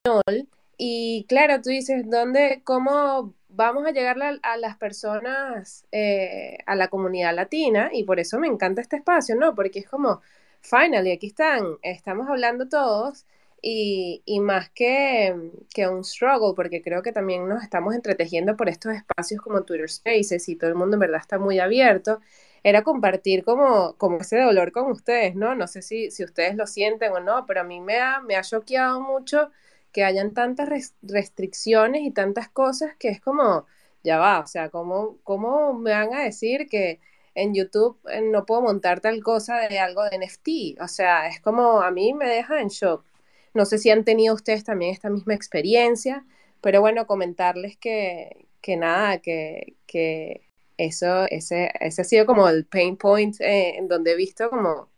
Y 0.77 1.25
claro, 1.27 1.61
tú 1.61 1.69
dices, 1.69 2.09
¿dónde, 2.09 2.61
cómo 2.63 3.33
vamos 3.57 3.85
a 3.87 3.91
llegar 3.91 4.21
a, 4.21 4.29
a 4.43 4.57
las 4.57 4.77
personas, 4.77 5.85
eh, 5.91 6.59
a 6.65 6.75
la 6.75 6.87
comunidad 6.89 7.35
latina? 7.35 7.89
Y 7.91 8.03
por 8.03 8.19
eso 8.19 8.39
me 8.39 8.47
encanta 8.47 8.81
este 8.81 8.97
espacio, 8.97 9.35
¿no? 9.35 9.55
Porque 9.55 9.79
es 9.79 9.89
como, 9.89 10.21
finally, 10.61 11.11
aquí 11.11 11.27
están, 11.27 11.77
estamos 11.81 12.29
hablando 12.29 12.69
todos. 12.69 13.25
Y, 13.61 14.21
y 14.25 14.39
más 14.39 14.69
que, 14.69 15.35
que 15.73 15.87
un 15.87 16.03
struggle, 16.03 16.53
porque 16.55 16.81
creo 16.83 17.01
que 17.01 17.11
también 17.11 17.47
nos 17.49 17.63
estamos 17.63 17.95
entretejiendo 17.95 18.55
por 18.55 18.69
estos 18.69 18.93
espacios 18.93 19.41
como 19.41 19.63
Twitter 19.63 19.89
Spaces 19.89 20.47
y 20.47 20.55
todo 20.55 20.69
el 20.69 20.75
mundo 20.75 20.95
en 20.95 20.99
verdad 21.01 21.19
está 21.21 21.39
muy 21.39 21.59
abierto, 21.59 22.21
era 22.63 22.83
compartir 22.83 23.43
como, 23.43 23.95
como 23.97 24.19
ese 24.19 24.39
dolor 24.39 24.71
con 24.71 24.91
ustedes, 24.91 25.35
¿no? 25.35 25.55
No 25.55 25.67
sé 25.67 25.81
si, 25.81 26.11
si 26.11 26.23
ustedes 26.23 26.55
lo 26.55 26.67
sienten 26.67 27.11
o 27.13 27.19
no, 27.19 27.45
pero 27.47 27.61
a 27.61 27.63
mí 27.63 27.81
me 27.81 27.99
ha, 27.99 28.21
me 28.21 28.35
ha 28.35 28.43
choqueado 28.43 29.01
mucho 29.01 29.49
que 29.91 30.03
hayan 30.03 30.33
tantas 30.33 30.93
restricciones 31.01 32.01
y 32.03 32.11
tantas 32.11 32.49
cosas 32.49 32.95
que 32.97 33.09
es 33.09 33.21
como, 33.21 33.65
ya 34.03 34.17
va, 34.19 34.39
o 34.39 34.47
sea, 34.47 34.69
¿cómo, 34.69 35.17
cómo 35.23 35.73
me 35.73 35.91
van 35.91 36.13
a 36.13 36.23
decir 36.23 36.67
que 36.69 36.99
en 37.35 37.53
YouTube 37.53 37.99
eh, 38.11 38.21
no 38.21 38.45
puedo 38.45 38.61
montar 38.61 39.01
tal 39.01 39.23
cosa 39.23 39.57
de 39.67 39.79
algo 39.79 40.03
de 40.03 40.17
NFT? 40.17 40.81
O 40.81 40.87
sea, 40.87 41.27
es 41.27 41.41
como, 41.41 41.81
a 41.81 41.91
mí 41.91 42.13
me 42.13 42.27
deja 42.27 42.61
en 42.61 42.69
shock. 42.69 43.05
No 43.53 43.65
sé 43.65 43.77
si 43.79 43.89
han 43.89 44.03
tenido 44.05 44.35
ustedes 44.35 44.63
también 44.63 44.91
esta 44.93 45.09
misma 45.09 45.33
experiencia, 45.33 46.25
pero 46.61 46.81
bueno, 46.81 47.07
comentarles 47.07 47.77
que, 47.77 48.47
que 48.61 48.77
nada, 48.77 49.19
que, 49.19 49.75
que 49.87 50.47
eso, 50.77 51.25
ese, 51.29 51.71
ese 51.79 52.01
ha 52.01 52.05
sido 52.05 52.25
como 52.25 52.47
el 52.49 52.65
pain 52.65 52.97
point 52.97 53.39
eh, 53.41 53.77
en 53.77 53.87
donde 53.87 54.11
he 54.13 54.15
visto 54.15 54.49
como, 54.49 54.89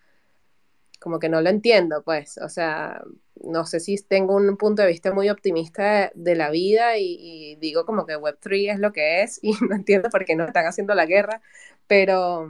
como 0.99 1.19
que 1.19 1.29
no 1.29 1.41
lo 1.41 1.49
entiendo, 1.49 2.03
pues, 2.03 2.37
o 2.39 2.49
sea, 2.49 3.01
no 3.43 3.65
sé 3.65 3.79
si 3.79 3.97
tengo 3.97 4.35
un 4.35 4.57
punto 4.57 4.81
de 4.81 4.87
vista 4.87 5.13
muy 5.13 5.29
optimista 5.29 6.11
de, 6.13 6.35
la 6.35 6.49
vida 6.49 6.97
y, 6.97 7.55
digo 7.55 7.85
como 7.85 8.05
que 8.05 8.17
Web3 8.17 8.73
es 8.73 8.79
lo 8.79 8.91
que 8.91 9.23
es 9.23 9.39
y 9.41 9.51
no 9.69 9.75
entiendo 9.75 10.09
por 10.09 10.25
qué 10.25 10.35
no 10.35 10.45
están 10.45 10.65
haciendo 10.65 10.93
la 10.95 11.05
guerra, 11.05 11.41
pero, 11.87 12.49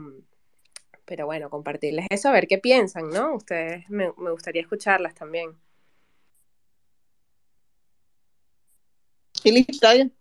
pero 1.04 1.26
bueno, 1.26 1.50
compartirles 1.50 2.06
eso, 2.10 2.28
a 2.28 2.32
ver 2.32 2.46
qué 2.46 2.58
piensan, 2.58 3.10
¿no? 3.10 3.34
Ustedes, 3.34 3.88
me, 3.90 4.12
me 4.18 4.30
gustaría 4.30 4.62
escucharlas 4.62 5.14
también. 5.14 5.56
¿está 9.44 9.94
bien? 9.94 10.12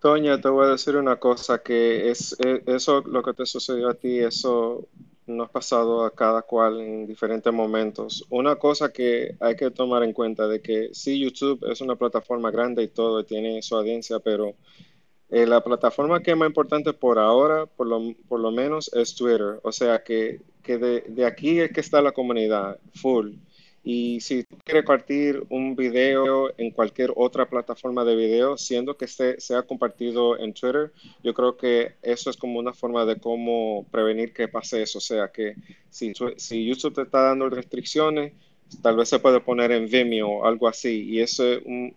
Toña, 0.00 0.40
te 0.40 0.48
voy 0.48 0.66
a 0.66 0.70
decir 0.70 0.96
una 0.96 1.16
cosa, 1.16 1.62
que 1.62 2.10
es, 2.10 2.36
e, 2.44 2.62
eso, 2.66 3.02
lo 3.02 3.22
que 3.22 3.34
te 3.34 3.46
sucedió 3.46 3.88
a 3.88 3.94
ti, 3.94 4.18
eso 4.18 4.88
nos 5.26 5.48
ha 5.48 5.52
pasado 5.52 6.04
a 6.04 6.14
cada 6.14 6.42
cual 6.42 6.80
en 6.80 7.06
diferentes 7.06 7.52
momentos. 7.52 8.24
Una 8.30 8.56
cosa 8.56 8.92
que 8.92 9.36
hay 9.40 9.56
que 9.56 9.70
tomar 9.70 10.02
en 10.02 10.12
cuenta 10.12 10.48
de 10.48 10.60
que 10.60 10.90
sí, 10.92 11.20
YouTube 11.20 11.64
es 11.70 11.80
una 11.80 11.96
plataforma 11.96 12.50
grande 12.50 12.82
y 12.82 12.88
todo, 12.88 13.24
tiene 13.24 13.62
su 13.62 13.76
audiencia, 13.76 14.18
pero 14.20 14.54
eh, 15.30 15.46
la 15.46 15.62
plataforma 15.62 16.22
que 16.22 16.32
es 16.32 16.36
más 16.36 16.48
importante 16.48 16.92
por 16.92 17.18
ahora, 17.18 17.66
por 17.66 17.86
lo, 17.86 18.14
por 18.28 18.40
lo 18.40 18.50
menos, 18.50 18.92
es 18.94 19.14
Twitter. 19.14 19.60
O 19.62 19.72
sea 19.72 20.02
que, 20.02 20.40
que 20.62 20.78
de, 20.78 21.00
de 21.08 21.24
aquí 21.24 21.60
es 21.60 21.72
que 21.72 21.80
está 21.80 22.02
la 22.02 22.12
comunidad, 22.12 22.78
full. 22.94 23.32
Y 23.84 24.20
si 24.20 24.44
tú 24.44 24.56
quieres 24.64 24.84
compartir 24.84 25.44
un 25.48 25.74
video 25.74 26.52
en 26.56 26.70
cualquier 26.70 27.12
otra 27.16 27.48
plataforma 27.48 28.04
de 28.04 28.14
video, 28.14 28.56
siendo 28.56 28.96
que 28.96 29.06
este 29.06 29.40
sea 29.40 29.62
compartido 29.62 30.38
en 30.38 30.54
Twitter, 30.54 30.92
yo 31.24 31.34
creo 31.34 31.56
que 31.56 31.96
eso 32.02 32.30
es 32.30 32.36
como 32.36 32.60
una 32.60 32.72
forma 32.72 33.04
de 33.04 33.18
cómo 33.18 33.84
prevenir 33.90 34.32
que 34.32 34.46
pase 34.46 34.82
eso. 34.82 34.98
O 34.98 35.00
sea, 35.00 35.32
que 35.32 35.56
si, 35.90 36.12
si 36.36 36.64
YouTube 36.64 36.94
te 36.94 37.02
está 37.02 37.22
dando 37.22 37.50
restricciones, 37.50 38.34
tal 38.80 38.96
vez 38.96 39.08
se 39.08 39.18
puede 39.18 39.40
poner 39.40 39.72
en 39.72 39.88
Vimeo 39.88 40.28
o 40.28 40.46
algo 40.46 40.68
así. 40.68 41.04
Y 41.04 41.20
eso, 41.20 41.44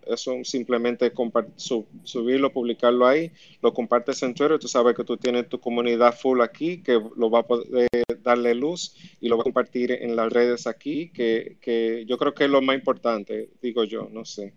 eso 0.07 0.43
simplemente 0.43 1.11
subirlo, 1.55 2.51
publicarlo 2.51 3.07
ahí, 3.07 3.31
lo 3.61 3.73
compartes 3.73 4.21
en 4.23 4.33
Twitter, 4.33 4.59
tú 4.59 4.67
sabes 4.67 4.95
que 4.95 5.03
tú 5.03 5.17
tienes 5.17 5.47
tu 5.47 5.59
comunidad 5.59 6.17
full 6.17 6.41
aquí, 6.41 6.81
que 6.81 6.99
lo 7.15 7.29
va 7.29 7.39
a 7.39 7.43
poder 7.43 7.89
darle 8.21 8.55
luz 8.55 8.95
y 9.21 9.29
lo 9.29 9.37
va 9.37 9.41
a 9.41 9.45
compartir 9.45 9.91
en 9.91 10.15
las 10.15 10.31
redes 10.31 10.67
aquí, 10.67 11.09
que, 11.09 11.57
que 11.61 12.05
yo 12.07 12.17
creo 12.17 12.33
que 12.33 12.45
es 12.45 12.49
lo 12.49 12.61
más 12.61 12.75
importante, 12.75 13.49
digo 13.61 13.83
yo, 13.83 14.09
no 14.11 14.25
sé. 14.25 14.53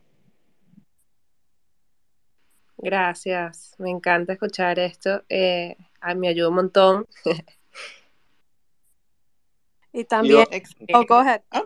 Gracias, 2.78 3.74
me 3.78 3.90
encanta 3.90 4.32
escuchar 4.32 4.78
esto, 4.78 5.24
eh, 5.28 5.76
me 6.16 6.28
ayuda 6.28 6.48
un 6.48 6.54
montón. 6.54 7.06
y 9.92 10.04
también, 10.04 10.46
oh, 10.94 11.04
go 11.04 11.16
ahead. 11.16 11.42
Ah. 11.50 11.64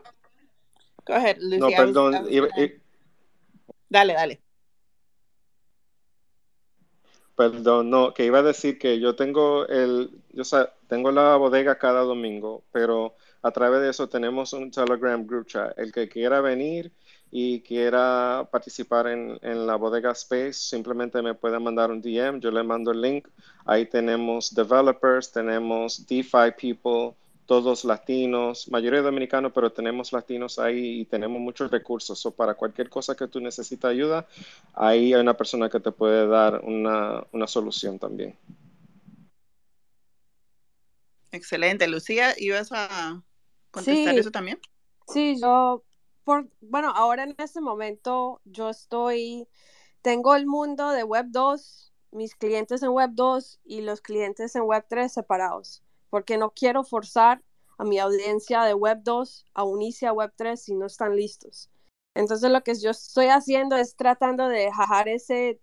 Go 1.06 1.14
ahead, 1.14 1.36
Lucy. 1.38 1.58
No, 1.58 1.68
perdón. 1.68 2.28
Dale, 3.88 4.14
dale. 4.14 4.40
Perdón, 7.34 7.90
no, 7.90 8.12
que 8.12 8.26
iba 8.26 8.40
a 8.40 8.42
decir 8.42 8.78
que 8.78 9.00
yo 9.00 9.16
tengo 9.16 9.66
el, 9.66 10.10
yo 10.32 10.44
tengo 10.86 11.10
la 11.10 11.36
bodega 11.36 11.78
cada 11.78 12.02
domingo, 12.02 12.62
pero 12.72 13.16
a 13.40 13.50
través 13.50 13.80
de 13.80 13.90
eso 13.90 14.08
tenemos 14.08 14.52
un 14.52 14.70
Telegram 14.70 15.26
group 15.26 15.46
chat. 15.46 15.76
El 15.78 15.92
que 15.92 16.08
quiera 16.08 16.40
venir 16.40 16.92
y 17.30 17.60
quiera 17.62 18.46
participar 18.52 19.06
en, 19.08 19.38
en 19.42 19.66
la 19.66 19.76
bodega 19.76 20.12
Space, 20.12 20.52
simplemente 20.52 21.22
me 21.22 21.34
puede 21.34 21.58
mandar 21.58 21.90
un 21.90 22.02
DM, 22.02 22.38
yo 22.38 22.50
le 22.50 22.62
mando 22.62 22.90
el 22.92 23.00
link. 23.00 23.26
Ahí 23.64 23.86
tenemos 23.86 24.54
developers, 24.54 25.32
tenemos 25.32 26.06
DeFi 26.06 26.52
people, 26.60 27.16
todos 27.52 27.84
latinos, 27.84 28.66
mayoría 28.70 29.02
dominicanos, 29.02 29.52
pero 29.54 29.70
tenemos 29.70 30.10
latinos 30.10 30.58
ahí 30.58 31.00
y 31.00 31.04
tenemos 31.04 31.38
muchos 31.38 31.70
recursos. 31.70 32.24
O 32.24 32.30
para 32.30 32.54
cualquier 32.54 32.88
cosa 32.88 33.14
que 33.14 33.28
tú 33.28 33.40
necesites 33.40 33.84
ayuda, 33.84 34.26
ahí 34.72 35.12
hay 35.12 35.20
una 35.20 35.36
persona 35.36 35.68
que 35.68 35.78
te 35.78 35.92
puede 35.92 36.26
dar 36.26 36.62
una, 36.64 37.26
solución 37.46 37.98
también. 37.98 38.38
Excelente. 41.30 41.86
Lucía, 41.88 42.34
¿ibas 42.38 42.72
a 42.72 43.22
contestar 43.70 44.18
eso 44.18 44.30
también? 44.30 44.58
Sí, 45.08 45.38
yo, 45.38 45.84
por, 46.24 46.48
bueno, 46.62 46.90
ahora 46.96 47.24
en 47.24 47.34
este 47.36 47.60
momento 47.60 48.40
yo 48.46 48.70
estoy, 48.70 49.46
tengo 50.00 50.34
el 50.36 50.46
mundo 50.46 50.88
de 50.88 51.04
Web 51.04 51.26
2, 51.28 51.92
mis 52.12 52.34
clientes 52.34 52.82
en 52.82 52.92
Web 52.92 53.10
2 53.12 53.60
y 53.62 53.82
los 53.82 54.00
clientes 54.00 54.56
en 54.56 54.62
Web 54.62 54.86
3 54.88 55.12
separados 55.12 55.82
porque 56.12 56.36
no 56.36 56.50
quiero 56.50 56.84
forzar 56.84 57.42
a 57.78 57.84
mi 57.84 57.98
audiencia 57.98 58.64
de 58.64 58.74
Web 58.74 58.98
2 59.02 59.46
a 59.54 59.64
unirse 59.64 60.06
a 60.06 60.12
Web 60.12 60.34
3 60.36 60.62
si 60.62 60.74
no 60.74 60.84
están 60.84 61.16
listos. 61.16 61.70
Entonces 62.14 62.50
lo 62.50 62.62
que 62.62 62.74
yo 62.74 62.90
estoy 62.90 63.28
haciendo 63.28 63.76
es 63.76 63.96
tratando 63.96 64.46
de 64.48 64.58
dejar 64.58 65.08
ese, 65.08 65.58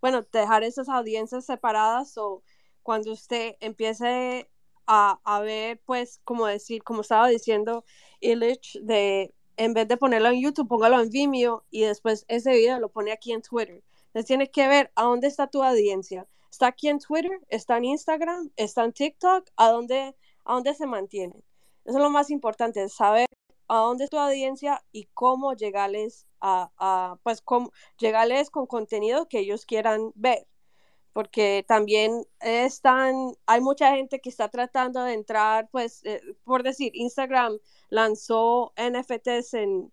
bueno, 0.00 0.24
dejar 0.32 0.62
esas 0.62 0.88
audiencias 0.88 1.46
separadas 1.46 2.16
o 2.16 2.44
cuando 2.84 3.10
usted 3.10 3.56
empiece 3.58 4.48
a, 4.86 5.18
a 5.24 5.40
ver, 5.40 5.82
pues, 5.84 6.20
como 6.22 6.46
decir, 6.46 6.84
como 6.84 7.00
estaba 7.00 7.26
diciendo 7.26 7.84
Illich, 8.20 8.78
de 8.80 9.34
en 9.56 9.74
vez 9.74 9.88
de 9.88 9.96
ponerlo 9.96 10.28
en 10.28 10.40
YouTube, 10.40 10.68
póngalo 10.68 11.00
en 11.00 11.10
Vimeo 11.10 11.64
y 11.70 11.82
después 11.82 12.24
ese 12.28 12.52
video 12.52 12.78
lo 12.78 12.88
pone 12.88 13.10
aquí 13.10 13.32
en 13.32 13.42
Twitter. 13.42 13.82
Entonces 14.06 14.26
tiene 14.26 14.48
que 14.48 14.68
ver 14.68 14.92
a 14.94 15.02
dónde 15.02 15.26
está 15.26 15.48
tu 15.48 15.64
audiencia. 15.64 16.28
Está 16.50 16.68
aquí 16.68 16.88
en 16.88 16.98
Twitter, 16.98 17.40
está 17.48 17.76
en 17.78 17.84
Instagram, 17.86 18.50
está 18.56 18.84
en 18.84 18.92
TikTok, 18.92 19.48
¿a 19.56 19.70
dónde, 19.70 20.14
a 20.44 20.54
dónde 20.54 20.74
se 20.74 20.86
mantiene? 20.86 21.44
Eso 21.84 21.98
es 21.98 22.02
lo 22.02 22.10
más 22.10 22.30
importante, 22.30 22.88
saber 22.88 23.26
a 23.68 23.78
dónde 23.78 24.04
es 24.04 24.10
tu 24.10 24.18
audiencia 24.18 24.82
y 24.92 25.04
cómo 25.14 25.54
llegarles 25.54 26.26
a, 26.40 26.70
a 26.78 27.18
pues 27.22 27.42
cómo 27.42 27.70
llegarles 27.98 28.50
con 28.50 28.66
contenido 28.66 29.28
que 29.28 29.40
ellos 29.40 29.66
quieran 29.66 30.12
ver 30.14 30.46
porque 31.18 31.64
también 31.66 32.22
están, 32.38 33.34
hay 33.46 33.60
mucha 33.60 33.90
gente 33.96 34.20
que 34.20 34.28
está 34.28 34.48
tratando 34.50 35.02
de 35.02 35.14
entrar, 35.14 35.68
pues, 35.72 36.04
eh, 36.04 36.20
por 36.44 36.62
decir, 36.62 36.92
Instagram 36.94 37.58
lanzó 37.88 38.72
NFTs 38.76 39.54
en, 39.54 39.92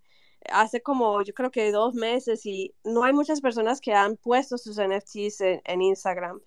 hace 0.52 0.82
como 0.82 1.22
yo 1.22 1.34
creo 1.34 1.52
que 1.52 1.72
dos 1.72 1.94
meses 1.94 2.46
y 2.46 2.74
no 2.84 3.04
hay 3.04 3.14
muchas 3.14 3.42
personas 3.42 3.82
que 3.82 3.94
han 3.94 4.18
puesto 4.18 4.58
sus 4.58 4.78
NFTs 4.80 5.42
en, 5.42 5.82
Instagram. 5.82 6.42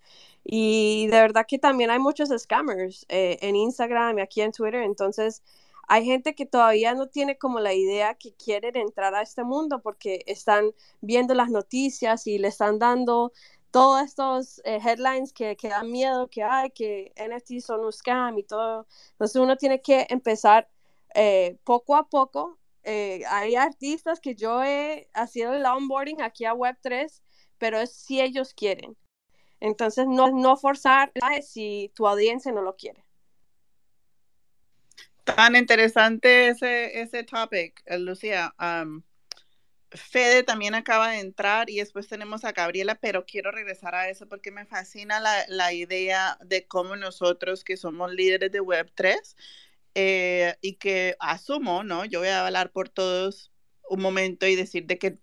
Y 0.44 1.08
de 1.08 1.20
verdad 1.20 1.46
que 1.46 1.58
también 1.58 1.90
hay 1.90 1.98
muchos 1.98 2.30
scammers 2.36 3.04
eh, 3.08 3.38
en 3.42 3.56
Instagram 3.56 4.18
y 4.18 4.22
aquí 4.22 4.40
en 4.40 4.52
Twitter. 4.52 4.82
Entonces 4.82 5.42
hay 5.88 6.04
gente 6.04 6.34
que 6.34 6.46
todavía 6.46 6.94
no 6.94 7.08
tiene 7.08 7.38
como 7.38 7.60
la 7.60 7.74
idea 7.74 8.14
que 8.14 8.34
quieren 8.34 8.76
entrar 8.76 9.14
a 9.14 9.22
este 9.22 9.44
mundo 9.44 9.80
porque 9.82 10.22
están 10.26 10.72
viendo 11.00 11.34
las 11.34 11.50
noticias 11.50 12.26
y 12.26 12.38
le 12.38 12.48
están 12.48 12.78
dando 12.78 13.32
todos 13.70 14.02
estos 14.02 14.60
eh, 14.64 14.78
headlines 14.82 15.32
que, 15.32 15.56
que, 15.56 15.68
dan 15.68 15.90
miedo, 15.90 16.28
que 16.28 16.42
hay, 16.42 16.70
que 16.70 17.12
NFTs 17.16 17.64
son 17.66 17.84
un 17.84 17.92
scam 17.92 18.38
y 18.38 18.42
todo. 18.42 18.86
Entonces 19.12 19.36
uno 19.36 19.56
tiene 19.56 19.80
que 19.82 20.06
empezar 20.10 20.68
eh, 21.14 21.58
poco 21.64 21.96
a 21.96 22.08
poco 22.08 22.58
eh, 22.90 23.22
hay 23.28 23.54
artistas 23.54 24.18
que 24.18 24.34
yo 24.34 24.64
he 24.64 25.10
sido 25.30 25.52
el 25.52 25.66
onboarding 25.66 26.22
aquí 26.22 26.46
a 26.46 26.54
Web3, 26.54 27.20
pero 27.58 27.78
es 27.78 27.92
si 27.92 28.18
ellos 28.18 28.54
quieren. 28.54 28.96
Entonces, 29.60 30.06
no, 30.08 30.30
no 30.30 30.56
forzar 30.56 31.12
si 31.42 31.92
tu 31.94 32.08
audiencia 32.08 32.50
no 32.50 32.62
lo 32.62 32.76
quiere. 32.76 33.04
Tan 35.24 35.54
interesante 35.54 36.48
ese, 36.48 37.02
ese 37.02 37.24
topic, 37.24 37.82
eh, 37.84 37.98
Lucía. 37.98 38.54
Fede 39.90 40.42
también 40.42 40.74
acaba 40.74 41.10
de 41.10 41.20
entrar 41.20 41.68
y 41.68 41.76
después 41.76 42.08
tenemos 42.08 42.46
a 42.46 42.52
Gabriela, 42.52 42.94
pero 42.94 43.26
quiero 43.26 43.50
regresar 43.50 43.94
a 43.94 44.08
eso 44.08 44.26
porque 44.26 44.50
me 44.50 44.64
fascina 44.64 45.20
la, 45.20 45.44
la 45.48 45.74
idea 45.74 46.38
de 46.42 46.66
cómo 46.66 46.96
nosotros 46.96 47.64
que 47.64 47.76
somos 47.76 48.12
líderes 48.12 48.50
de 48.50 48.62
Web3 48.62 49.34
eh, 50.00 50.56
y 50.60 50.76
que 50.76 51.16
asumo, 51.20 51.82
¿no? 51.82 52.04
Yo 52.04 52.20
voy 52.20 52.28
a 52.28 52.46
hablar 52.46 52.70
por 52.72 52.88
todos 52.88 53.52
un 53.90 54.00
momento 54.00 54.46
y 54.46 54.54
decir 54.54 54.86
de 54.86 54.98
que 54.98 55.18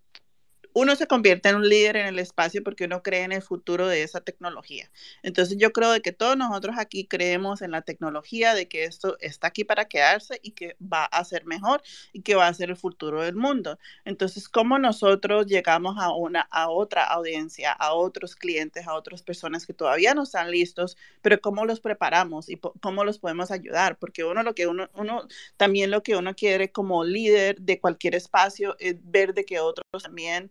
uno 0.78 0.94
se 0.94 1.06
convierte 1.06 1.48
en 1.48 1.56
un 1.56 1.66
líder 1.66 1.96
en 1.96 2.04
el 2.04 2.18
espacio 2.18 2.62
porque 2.62 2.84
uno 2.84 3.02
cree 3.02 3.22
en 3.22 3.32
el 3.32 3.40
futuro 3.40 3.88
de 3.88 4.02
esa 4.02 4.20
tecnología. 4.20 4.90
Entonces 5.22 5.56
yo 5.56 5.72
creo 5.72 5.90
de 5.90 6.02
que 6.02 6.12
todos 6.12 6.36
nosotros 6.36 6.76
aquí 6.78 7.06
creemos 7.06 7.62
en 7.62 7.70
la 7.70 7.80
tecnología, 7.80 8.52
de 8.52 8.68
que 8.68 8.84
esto 8.84 9.16
está 9.20 9.46
aquí 9.46 9.64
para 9.64 9.86
quedarse 9.86 10.38
y 10.42 10.50
que 10.50 10.76
va 10.80 11.06
a 11.06 11.24
ser 11.24 11.46
mejor 11.46 11.82
y 12.12 12.20
que 12.20 12.34
va 12.34 12.46
a 12.46 12.52
ser 12.52 12.68
el 12.68 12.76
futuro 12.76 13.22
del 13.22 13.36
mundo. 13.36 13.78
Entonces, 14.04 14.50
¿cómo 14.50 14.78
nosotros 14.78 15.46
llegamos 15.46 15.96
a 15.98 16.12
una 16.12 16.42
a 16.50 16.68
otra 16.68 17.04
audiencia, 17.04 17.72
a 17.72 17.94
otros 17.94 18.36
clientes, 18.36 18.86
a 18.86 18.92
otras 18.92 19.22
personas 19.22 19.64
que 19.64 19.72
todavía 19.72 20.12
no 20.12 20.24
están 20.24 20.50
listos, 20.50 20.98
pero 21.22 21.40
cómo 21.40 21.64
los 21.64 21.80
preparamos 21.80 22.50
y 22.50 22.60
cómo 22.82 23.02
los 23.02 23.18
podemos 23.18 23.50
ayudar? 23.50 23.96
Porque 23.96 24.24
uno 24.24 24.42
lo 24.42 24.54
que 24.54 24.66
uno, 24.66 24.90
uno 24.92 25.26
también 25.56 25.90
lo 25.90 26.02
que 26.02 26.16
uno 26.16 26.34
quiere 26.34 26.70
como 26.70 27.02
líder 27.02 27.58
de 27.62 27.80
cualquier 27.80 28.14
espacio 28.14 28.76
es 28.78 28.96
ver 29.00 29.32
de 29.32 29.46
que 29.46 29.58
otros 29.58 29.86
también 30.02 30.50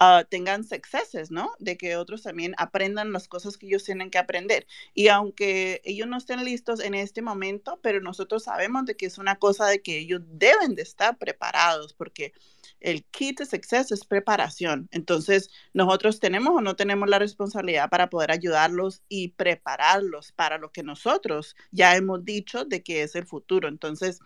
uh, 0.00 0.24
tengan 0.28 0.64
sucesos, 0.64 1.30
¿no? 1.30 1.52
De 1.58 1.76
que 1.76 1.96
otros 1.96 2.22
también 2.22 2.54
aprendan 2.58 3.12
las 3.12 3.28
cosas 3.28 3.56
que 3.56 3.66
ellos 3.66 3.84
tienen 3.84 4.10
que 4.10 4.18
aprender. 4.18 4.66
Y 4.94 5.08
aunque 5.08 5.80
ellos 5.84 6.08
no 6.08 6.16
estén 6.18 6.44
listos 6.44 6.80
en 6.80 6.94
este 6.94 7.22
momento, 7.22 7.80
pero 7.82 8.00
nosotros 8.00 8.44
sabemos 8.44 8.84
de 8.84 8.96
que 8.96 9.06
es 9.06 9.18
una 9.18 9.36
cosa 9.36 9.66
de 9.66 9.82
que 9.82 9.98
ellos 9.98 10.22
deben 10.26 10.74
de 10.74 10.82
estar 10.82 11.18
preparados, 11.18 11.92
porque 11.94 12.32
el 12.80 13.04
kit 13.04 13.38
de 13.38 13.46
success 13.46 13.92
es 13.92 14.04
preparación. 14.04 14.88
Entonces, 14.90 15.50
nosotros 15.72 16.20
tenemos 16.20 16.54
o 16.56 16.60
no 16.60 16.76
tenemos 16.76 17.08
la 17.08 17.18
responsabilidad 17.18 17.88
para 17.88 18.10
poder 18.10 18.30
ayudarlos 18.32 19.02
y 19.08 19.28
prepararlos 19.28 20.32
para 20.32 20.58
lo 20.58 20.72
que 20.72 20.82
nosotros 20.82 21.54
ya 21.70 21.96
hemos 21.96 22.24
dicho 22.24 22.64
de 22.64 22.82
que 22.82 23.02
es 23.02 23.14
el 23.14 23.26
futuro. 23.26 23.68
Entonces, 23.68 24.18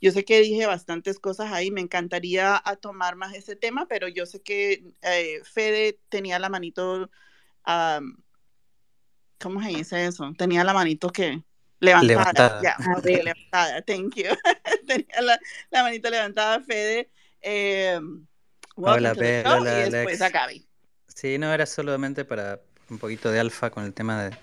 yo 0.00 0.12
sé 0.12 0.24
que 0.24 0.40
dije 0.40 0.66
bastantes 0.66 1.18
cosas 1.18 1.52
ahí, 1.52 1.70
me 1.70 1.80
encantaría 1.80 2.60
a 2.64 2.76
tomar 2.76 3.16
más 3.16 3.34
ese 3.34 3.56
tema, 3.56 3.86
pero 3.88 4.08
yo 4.08 4.26
sé 4.26 4.40
que 4.42 4.84
eh, 5.02 5.23
Fede 5.44 5.98
tenía 6.08 6.38
la 6.38 6.48
manito, 6.48 7.10
¿cómo 9.38 9.62
se 9.62 9.68
dice 9.68 10.06
eso? 10.06 10.32
Tenía 10.36 10.64
la 10.64 10.72
manito 10.72 11.10
que 11.10 11.42
levantada. 11.80 12.60
Ya, 12.62 12.76
levantada, 13.04 13.82
thank 13.82 14.14
you. 14.14 14.24
tenía 14.86 15.20
la, 15.20 15.38
la 15.70 15.82
manito 15.82 16.10
levantada, 16.10 16.60
Fede. 16.60 17.10
Eh, 17.40 18.00
hola, 18.76 19.12
hola, 19.46 19.86
y 19.86 19.90
después 19.90 20.20
Alex. 20.20 20.66
Sí, 21.08 21.38
no, 21.38 21.52
era 21.52 21.66
solamente 21.66 22.24
para 22.24 22.60
un 22.90 22.98
poquito 22.98 23.30
de 23.30 23.38
alfa 23.38 23.70
con 23.70 23.84
el 23.84 23.94
tema 23.94 24.24
de 24.24 24.36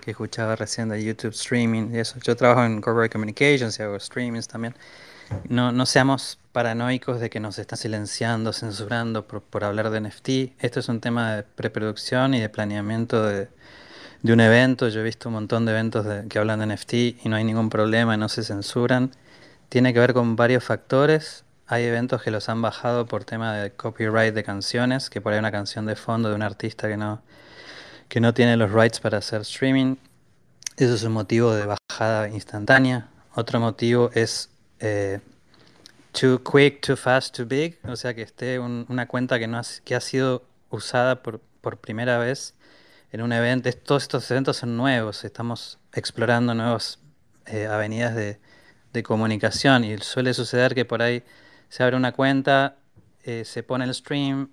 que 0.00 0.10
escuchaba 0.12 0.56
recién 0.56 0.88
de 0.88 1.02
YouTube 1.02 1.32
streaming 1.32 1.94
y 1.94 1.98
eso. 1.98 2.18
Yo 2.20 2.34
trabajo 2.36 2.64
en 2.64 2.80
corporate 2.80 3.10
communications 3.12 3.78
y 3.78 3.82
hago 3.82 3.98
streamings 3.98 4.48
también. 4.48 4.74
No, 5.48 5.70
no 5.72 5.86
seamos 5.86 6.39
paranoicos 6.52 7.20
de 7.20 7.30
que 7.30 7.40
nos 7.40 7.58
están 7.58 7.78
silenciando, 7.78 8.52
censurando 8.52 9.26
por, 9.26 9.42
por 9.42 9.64
hablar 9.64 9.90
de 9.90 10.00
NFT. 10.00 10.28
Esto 10.58 10.80
es 10.80 10.88
un 10.88 11.00
tema 11.00 11.36
de 11.36 11.42
preproducción 11.42 12.34
y 12.34 12.40
de 12.40 12.48
planeamiento 12.48 13.24
de, 13.24 13.48
de 14.22 14.32
un 14.32 14.40
evento. 14.40 14.88
Yo 14.88 15.00
he 15.00 15.04
visto 15.04 15.28
un 15.28 15.34
montón 15.34 15.64
de 15.64 15.72
eventos 15.72 16.06
que 16.28 16.38
hablan 16.38 16.60
de 16.60 16.74
NFT 16.74 16.92
y 16.92 17.22
no 17.26 17.36
hay 17.36 17.44
ningún 17.44 17.70
problema, 17.70 18.16
no 18.16 18.28
se 18.28 18.42
censuran. 18.42 19.12
Tiene 19.68 19.94
que 19.94 20.00
ver 20.00 20.14
con 20.14 20.36
varios 20.36 20.64
factores. 20.64 21.44
Hay 21.66 21.84
eventos 21.84 22.22
que 22.22 22.30
los 22.30 22.48
han 22.48 22.60
bajado 22.60 23.06
por 23.06 23.24
tema 23.24 23.54
de 23.54 23.70
copyright 23.70 24.34
de 24.34 24.42
canciones, 24.42 25.08
que 25.08 25.20
por 25.20 25.32
ahí 25.32 25.38
una 25.38 25.52
canción 25.52 25.86
de 25.86 25.94
fondo 25.94 26.28
de 26.28 26.34
un 26.34 26.42
artista 26.42 26.88
que 26.88 26.96
no, 26.96 27.22
que 28.08 28.20
no 28.20 28.34
tiene 28.34 28.56
los 28.56 28.72
rights 28.72 28.98
para 28.98 29.18
hacer 29.18 29.42
streaming. 29.42 29.96
Eso 30.76 30.94
es 30.94 31.02
un 31.04 31.12
motivo 31.12 31.54
de 31.54 31.66
bajada 31.66 32.28
instantánea. 32.28 33.08
Otro 33.34 33.60
motivo 33.60 34.10
es 34.14 34.50
eh, 34.80 35.20
too 36.12 36.42
quick, 36.42 36.80
too 36.80 36.96
fast, 36.96 37.36
too 37.36 37.46
big. 37.46 37.78
O 37.84 37.96
sea, 37.96 38.14
que 38.14 38.22
esté 38.22 38.58
una 38.58 39.06
cuenta 39.06 39.38
que, 39.38 39.46
no 39.46 39.58
ha, 39.58 39.62
que 39.84 39.94
ha 39.94 40.00
sido 40.00 40.44
usada 40.70 41.22
por, 41.22 41.40
por 41.60 41.78
primera 41.78 42.18
vez 42.18 42.54
en 43.12 43.22
un 43.22 43.32
evento. 43.32 43.70
Todos 43.72 44.04
estos 44.04 44.30
eventos 44.30 44.58
son 44.58 44.76
nuevos. 44.76 45.24
Estamos 45.24 45.78
explorando 45.92 46.54
nuevas 46.54 46.98
eh, 47.46 47.66
avenidas 47.66 48.14
de, 48.14 48.38
de 48.92 49.02
comunicación 49.02 49.84
y 49.84 49.98
suele 49.98 50.34
suceder 50.34 50.74
que 50.74 50.84
por 50.84 51.02
ahí 51.02 51.22
se 51.68 51.82
abre 51.82 51.96
una 51.96 52.12
cuenta, 52.12 52.76
eh, 53.24 53.44
se 53.44 53.62
pone 53.62 53.84
el 53.84 53.94
stream 53.94 54.50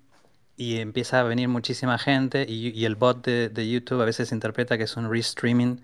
y 0.56 0.78
empieza 0.78 1.20
a 1.20 1.22
venir 1.24 1.48
muchísima 1.48 1.98
gente 1.98 2.46
y, 2.48 2.84
el 2.84 2.96
bot 2.96 3.24
de, 3.24 3.70
YouTube 3.70 4.02
a 4.02 4.04
veces 4.04 4.32
interpreta 4.32 4.76
que 4.76 4.84
es 4.84 4.96
un 4.96 5.10
restreaming 5.10 5.80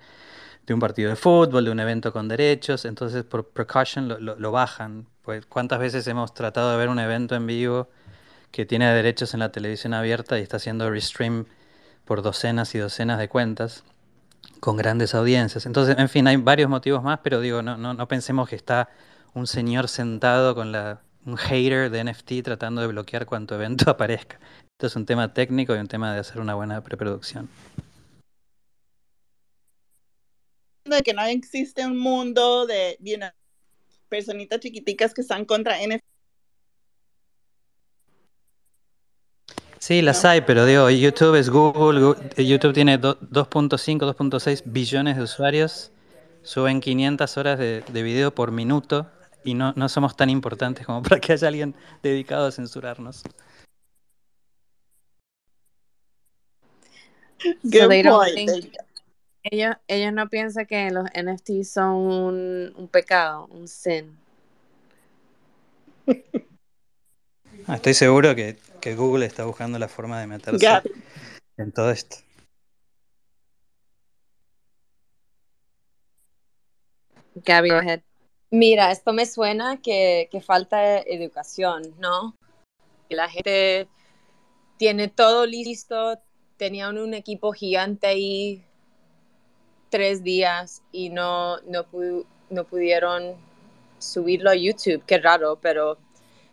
de 0.67 0.75
un 0.75 0.81
partido 0.81 1.11
de 1.11 1.17
fútbol, 1.17 1.65
de 1.65 1.71
un 1.71 1.81
evento 1.81 2.13
con 2.13 2.29
derechos, 2.29 2.85
entonces 2.85 3.25
por 3.25 3.51
precaution 3.51 4.09
lo, 4.09 4.53
bajan. 4.53 5.07
Pues 5.25 5.47
cuántas 5.47 5.79
veces 5.79 6.07
hemos 6.07 6.35
tratado 6.35 6.71
de 6.71 6.77
ver 6.77 6.89
un 6.89 6.99
evento 6.99 7.35
en 7.35 7.47
vivo 7.47 7.89
que 8.53 8.67
tiene 8.67 8.93
derechos 8.93 9.35
en 9.35 9.41
la 9.41 9.51
televisión 9.51 9.95
abierta 9.95 10.39
y 10.39 10.43
está 10.43 10.59
haciendo 10.59 10.91
restream 10.91 11.47
por 12.05 12.23
docenas 12.23 12.75
y 12.75 12.79
docenas 12.79 13.19
de 13.19 13.29
cuentas 13.29 13.85
con 14.61 14.77
grandes 14.77 15.15
audiencias. 15.15 15.65
Entonces, 15.67 15.97
en 15.99 16.09
fin, 16.09 16.27
hay 16.27 16.37
varios 16.37 16.69
motivos 16.69 17.03
más, 17.03 17.21
pero 17.23 17.41
digo, 17.41 17.63
no, 17.63 17.77
no, 17.79 17.95
no 17.95 18.07
pensemos 18.07 18.49
que 18.49 18.57
está 18.57 18.91
un 19.33 19.47
señor 19.47 19.89
sentado 19.89 20.55
con 20.55 20.73
la 20.73 21.01
un 21.27 21.37
hater 21.37 21.91
de 21.91 22.05
NFT 22.05 22.43
tratando 22.45 22.83
de 22.83 22.89
bloquear 22.89 23.27
cuanto 23.27 23.55
evento 23.55 23.91
aparezca. 23.91 24.39
Esto 24.73 24.87
es 24.87 24.97
un 24.97 25.07
tema 25.07 25.33
técnico 25.33 25.75
y 25.75 25.79
un 25.79 25.89
tema 25.89 26.13
de 26.13 26.21
hacer 26.21 26.41
una 26.41 26.55
buena 26.55 26.83
preproducción. 26.83 27.49
De 30.85 31.03
que 31.03 31.15
no 31.15 31.25
existe 31.25 31.87
un 31.87 31.97
mundo 31.97 32.67
de 32.67 32.99
personitas 34.09 34.61
chiquiticas 34.61 35.15
que 35.15 35.21
están 35.21 35.45
contra 35.45 35.77
NFT. 35.79 36.05
Sí, 39.79 40.01
las 40.01 40.25
hay, 40.25 40.41
pero 40.41 40.65
digo, 40.65 40.89
YouTube 40.89 41.35
es 41.35 41.51
Google, 41.51 42.15
YouTube 42.39 42.73
tiene 42.73 42.99
2.5, 42.99 44.15
2.6 44.17 44.63
billones 44.65 45.17
de 45.17 45.23
usuarios, 45.23 45.91
suben 46.43 46.81
500 46.81 47.37
horas 47.37 47.59
de, 47.59 47.83
de 47.83 48.03
video 48.03 48.35
por 48.35 48.51
minuto 48.51 49.11
y 49.45 49.53
no, 49.53 49.75
no 49.77 49.89
somos 49.91 50.17
tan 50.17 50.31
importantes 50.31 50.87
como 50.87 51.03
para 51.03 51.21
que 51.21 51.35
haya 51.35 51.49
alguien 51.49 51.75
dedicado 52.03 52.47
a 52.47 52.51
censurarnos. 52.53 53.23
Ellos, 59.45 59.77
ellos 59.87 60.13
no 60.13 60.29
piensan 60.29 60.67
que 60.67 60.91
los 60.91 61.07
NFT 61.15 61.63
son 61.65 61.95
un, 62.77 62.89
pecado, 62.91 63.47
un 63.47 63.69
sin. 63.69 64.19
Ah, 67.67 67.77
estoy 67.77 67.95
seguro 67.95 68.35
que, 68.35 68.59
que, 68.81 68.95
Google 68.95 69.25
está 69.25 69.45
buscando 69.45 69.79
la 69.79 69.89
forma 69.89 70.21
de 70.21 70.27
meterse 70.27 70.67
en 71.57 71.73
todo 71.73 71.91
esto. 71.91 72.17
Gabby, 77.37 77.71
go 77.71 77.77
ahead. 77.77 78.03
Mira, 78.51 78.93
esto 78.93 79.13
me 79.13 79.27
suena 79.27 79.81
que, 79.83 80.29
falta 80.47 80.99
educación, 81.01 81.95
¿no? 81.99 82.37
Que 83.09 83.17
la 83.17 83.29
gente 83.29 83.89
tiene 84.77 85.09
todo 85.09 85.45
listo, 85.47 86.21
tenían 86.57 86.99
un 86.99 87.15
equipo 87.15 87.53
gigante 87.53 88.07
ahí 88.07 88.65
tres 89.95 90.25
días 90.25 90.83
y 90.91 91.09
no, 91.11 91.61
no, 91.69 91.87
no 92.51 92.65
pudieron 92.65 93.37
subirlo 94.01 94.51
a 94.51 94.57
YouTube. 94.57 95.05
Qué 95.07 95.19
raro, 95.19 95.61
pero 95.63 95.99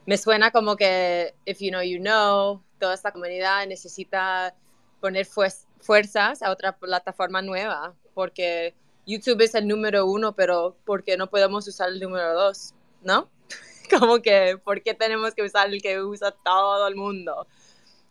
me 0.05 0.15
suena 0.19 0.51
como 0.51 0.75
que, 0.75 1.33
if 1.47 1.57
you 1.59 1.71
know, 1.71 1.81
you 1.81 1.97
know, 1.97 2.61
toda 2.77 2.93
esta 2.93 3.11
comunidad 3.11 3.65
necesita 3.65 4.53
poner 4.99 5.25
fuerzas 5.25 6.43
a 6.43 6.51
otra 6.51 6.77
plataforma 6.77 7.41
nueva, 7.41 7.95
porque 8.13 8.75
YouTube 9.07 9.41
es 9.41 9.55
el 9.55 9.67
número 9.67 10.05
uno, 10.05 10.35
pero 10.35 10.75
¿por 10.85 11.03
qué 11.03 11.17
no 11.17 11.27
podemos 11.27 11.67
usar 11.67 11.89
el 11.89 11.99
número 11.99 12.35
dos? 12.35 12.75
¿No? 13.01 13.27
Como 13.89 14.21
que, 14.21 14.59
¿por 14.63 14.83
qué 14.83 14.93
tenemos 14.93 15.33
que 15.33 15.41
usar 15.41 15.67
el 15.67 15.81
que 15.81 15.99
usa 15.99 16.29
todo 16.29 16.87
el 16.87 16.95
mundo? 16.95 17.47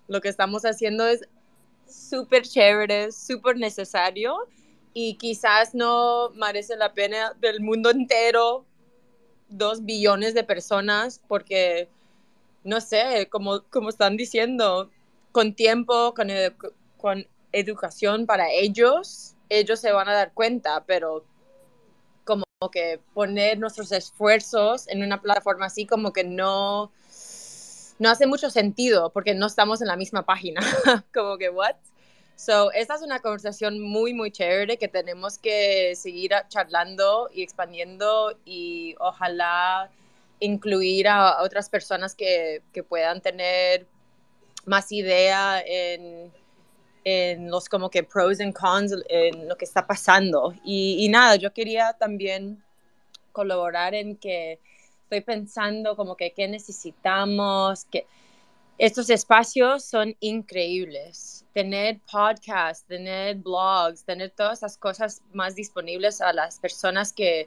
Lo 0.09 0.21
que 0.21 0.29
estamos 0.29 0.65
haciendo 0.65 1.07
es 1.07 1.21
súper 1.87 2.43
chévere, 2.43 3.13
súper 3.13 3.59
necesario 3.59 4.49
y 4.93 5.15
quizás 5.15 5.75
no 5.75 6.31
merece 6.31 6.77
la 6.77 6.93
pena 6.93 7.35
del 7.41 7.61
mundo 7.61 7.91
entero, 7.91 8.65
dos 9.49 9.85
billones 9.85 10.35
de 10.35 10.45
personas, 10.45 11.21
porque, 11.29 11.89
no 12.65 12.81
sé, 12.81 13.29
como, 13.31 13.63
como 13.71 13.89
están 13.89 14.17
diciendo, 14.17 14.91
con 15.33 15.55
tiempo, 15.55 16.15
con, 16.15 16.29
con 16.97 17.27
educación 17.53 18.27
para 18.27 18.51
ellos, 18.51 19.35
ellos 19.49 19.81
se 19.81 19.93
van 19.93 20.09
a 20.09 20.15
dar 20.15 20.33
cuenta, 20.33 20.85
pero 20.87 21.25
como 22.25 22.45
que 22.71 23.01
poner 23.15 23.59
nuestros 23.59 23.91
esfuerzos 23.93 24.87
en 24.89 25.03
una 25.03 25.21
plataforma 25.21 25.67
así 25.67 25.87
como 25.87 26.13
que 26.13 26.25
no, 26.25 26.93
no 27.99 28.11
hace 28.11 28.27
mucho 28.27 28.51
sentido 28.51 29.11
porque 29.11 29.35
no 29.35 29.47
estamos 29.47 29.81
en 29.81 29.89
la 29.89 29.97
misma 29.97 30.27
página. 30.27 30.61
como 31.15 31.39
que, 31.39 31.49
¿what? 31.49 31.77
So, 32.41 32.73
esta 32.73 32.95
es 32.95 33.03
una 33.03 33.19
conversación 33.19 33.81
muy, 33.81 34.15
muy 34.15 34.31
chévere 34.31 34.79
que 34.79 34.89
tenemos 34.89 35.37
que 35.37 35.95
seguir 35.95 36.33
charlando 36.49 37.29
y 37.35 37.43
expandiendo 37.43 38.33
y 38.47 38.95
ojalá 38.99 39.91
incluir 40.39 41.07
a 41.07 41.43
otras 41.43 41.69
personas 41.69 42.15
que, 42.15 42.63
que 42.73 42.83
puedan 42.83 43.21
tener 43.21 43.87
más 44.65 44.91
idea 44.91 45.63
en, 45.67 46.33
en 47.05 47.51
los 47.51 47.69
como 47.69 47.91
que 47.91 48.05
pros 48.05 48.41
and 48.41 48.55
cons, 48.55 48.95
en 49.11 49.47
lo 49.47 49.57
que 49.59 49.67
está 49.67 49.87
pasando. 49.87 50.55
Y, 50.65 50.97
y 51.05 51.11
nada, 51.11 51.37
yo 51.37 51.53
quería 51.53 51.93
también 51.93 52.65
colaborar 53.33 53.95
en 53.95 54.17
que 54.17 54.59
estoy 55.03 55.21
pensando 55.21 55.95
como 55.95 56.17
que 56.17 56.33
qué 56.33 56.49
necesitamos, 56.49 57.85
que 57.85 58.07
estos 58.81 59.11
espacios 59.11 59.85
son 59.85 60.17
increíbles. 60.21 61.45
Tener 61.53 62.01
podcasts, 62.11 62.87
tener 62.87 63.37
blogs, 63.37 64.05
tener 64.05 64.31
todas 64.31 64.61
esas 64.61 64.79
cosas 64.79 65.21
más 65.35 65.55
disponibles 65.55 66.23
a 66.23 66.33
las 66.33 66.59
personas 66.59 67.13
que 67.13 67.47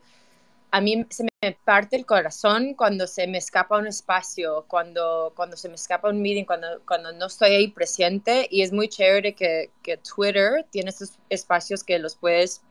a 0.69 0.79
mí 0.79 1.07
se 1.09 1.23
me 1.23 1.57
parte 1.65 1.95
el 1.95 2.05
corazón 2.05 2.75
cuando 2.75 3.07
se 3.07 3.25
me 3.25 3.39
escapa 3.39 3.79
un 3.79 3.87
espacio, 3.87 4.65
cuando, 4.67 5.33
cuando 5.35 5.57
se 5.57 5.69
me 5.69 5.75
escapa 5.75 6.09
un 6.09 6.21
meeting, 6.21 6.45
cuando, 6.45 6.67
cuando 6.87 7.11
no 7.11 7.25
estoy 7.25 7.49
ahí 7.49 7.67
presente. 7.67 8.47
Y 8.51 8.61
es 8.61 8.71
muy 8.71 8.87
chévere 8.87 9.33
que, 9.33 9.71
que 9.81 9.97
Twitter 9.97 10.67
tiene 10.69 10.91
estos 10.91 11.17
espacios 11.29 11.83
que 11.83 11.97
los 11.97 12.15
puedes 12.15 12.61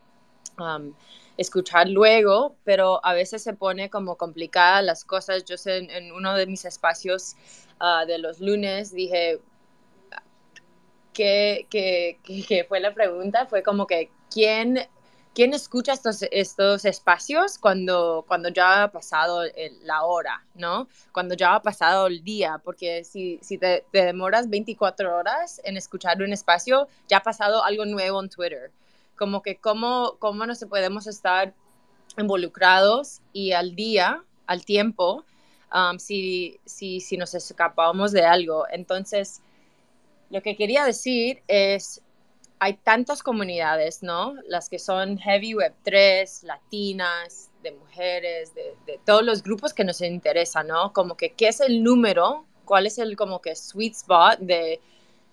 um, 0.60 0.94
escuchar 1.36 1.88
luego, 1.88 2.56
pero 2.64 3.04
a 3.04 3.12
veces 3.14 3.42
se 3.42 3.54
pone 3.54 3.90
como 3.90 4.16
complicada 4.16 4.82
las 4.82 5.04
cosas. 5.04 5.44
Yo 5.44 5.56
sé, 5.56 5.78
en, 5.78 6.12
uno 6.12 6.34
de 6.34 6.46
mis 6.46 6.64
espacios 6.64 7.34
uh, 7.82 8.06
de 8.06 8.18
los 8.18 8.40
lunes 8.40 8.94
dije, 8.94 9.40
¿qué, 11.12 11.66
qué, 11.68 12.18
qué 12.24 12.64
fue 12.64 12.80
la 12.80 12.94
pregunta? 12.94 13.44
Fue 13.46 13.62
como 13.62 13.86
que, 13.86 14.10
¿quién 14.30 14.78
¿quién 15.34 15.54
escucha 15.54 15.92
estos, 15.92 16.22
estos 16.30 16.84
espacios 16.84 17.58
cuando, 17.58 18.24
cuando 18.26 18.48
ya 18.50 18.84
ha 18.84 18.92
pasado 18.92 19.42
la 19.82 20.04
hora, 20.04 20.44
¿no? 20.54 20.88
Cuando 21.12 21.34
ya 21.34 21.54
ha 21.54 21.62
pasado 21.62 22.06
el 22.06 22.22
día, 22.22 22.60
porque 22.62 23.04
si, 23.04 23.38
si 23.42 23.58
te, 23.58 23.84
demoras 23.92 24.48
24 24.50 25.16
horas 25.16 25.60
en 25.64 25.76
escuchar 25.76 26.22
un 26.22 26.32
espacio, 26.32 26.88
ya 27.08 27.18
ha 27.18 27.22
pasado 27.22 27.64
algo 27.64 27.84
nuevo 27.84 28.22
en 28.22 28.28
Twitter. 28.28 28.70
Como 29.16 29.42
que 29.42 29.56
cómo, 29.56 30.16
cómo 30.18 30.46
nos 30.46 30.64
podemos 30.64 31.06
estar 31.06 31.54
involucrados 32.18 33.20
y 33.32 33.52
al 33.52 33.74
día, 33.74 34.24
al 34.46 34.64
tiempo, 34.64 35.24
um, 35.74 35.98
si, 35.98 36.58
si, 36.64 37.00
si 37.00 37.16
nos 37.16 37.34
escapamos 37.34 38.12
de 38.12 38.24
algo. 38.24 38.66
Entonces, 38.70 39.40
lo 40.30 40.42
que 40.42 40.56
quería 40.56 40.84
decir 40.84 41.42
es 41.46 42.02
hay 42.62 42.74
tantas 42.74 43.24
comunidades, 43.24 44.04
¿no? 44.04 44.34
Las 44.46 44.68
que 44.68 44.78
son 44.78 45.18
Heavy 45.18 45.54
Web 45.54 45.74
3, 45.82 46.44
latinas, 46.44 47.50
de 47.60 47.72
mujeres, 47.72 48.54
de, 48.54 49.00
todos 49.04 49.24
los 49.24 49.42
grupos 49.42 49.74
que 49.74 49.82
nos 49.82 50.00
interesan, 50.00 50.68
¿no? 50.68 50.92
Como 50.92 51.16
que 51.16 51.32
qué 51.32 51.48
es 51.48 51.60
el 51.60 51.82
número, 51.82 52.46
cuál 52.64 52.86
es 52.86 52.98
el 52.98 53.16
como 53.16 53.40
que 53.40 53.56
sweet 53.56 53.94
spot 53.94 54.38
de, 54.38 54.80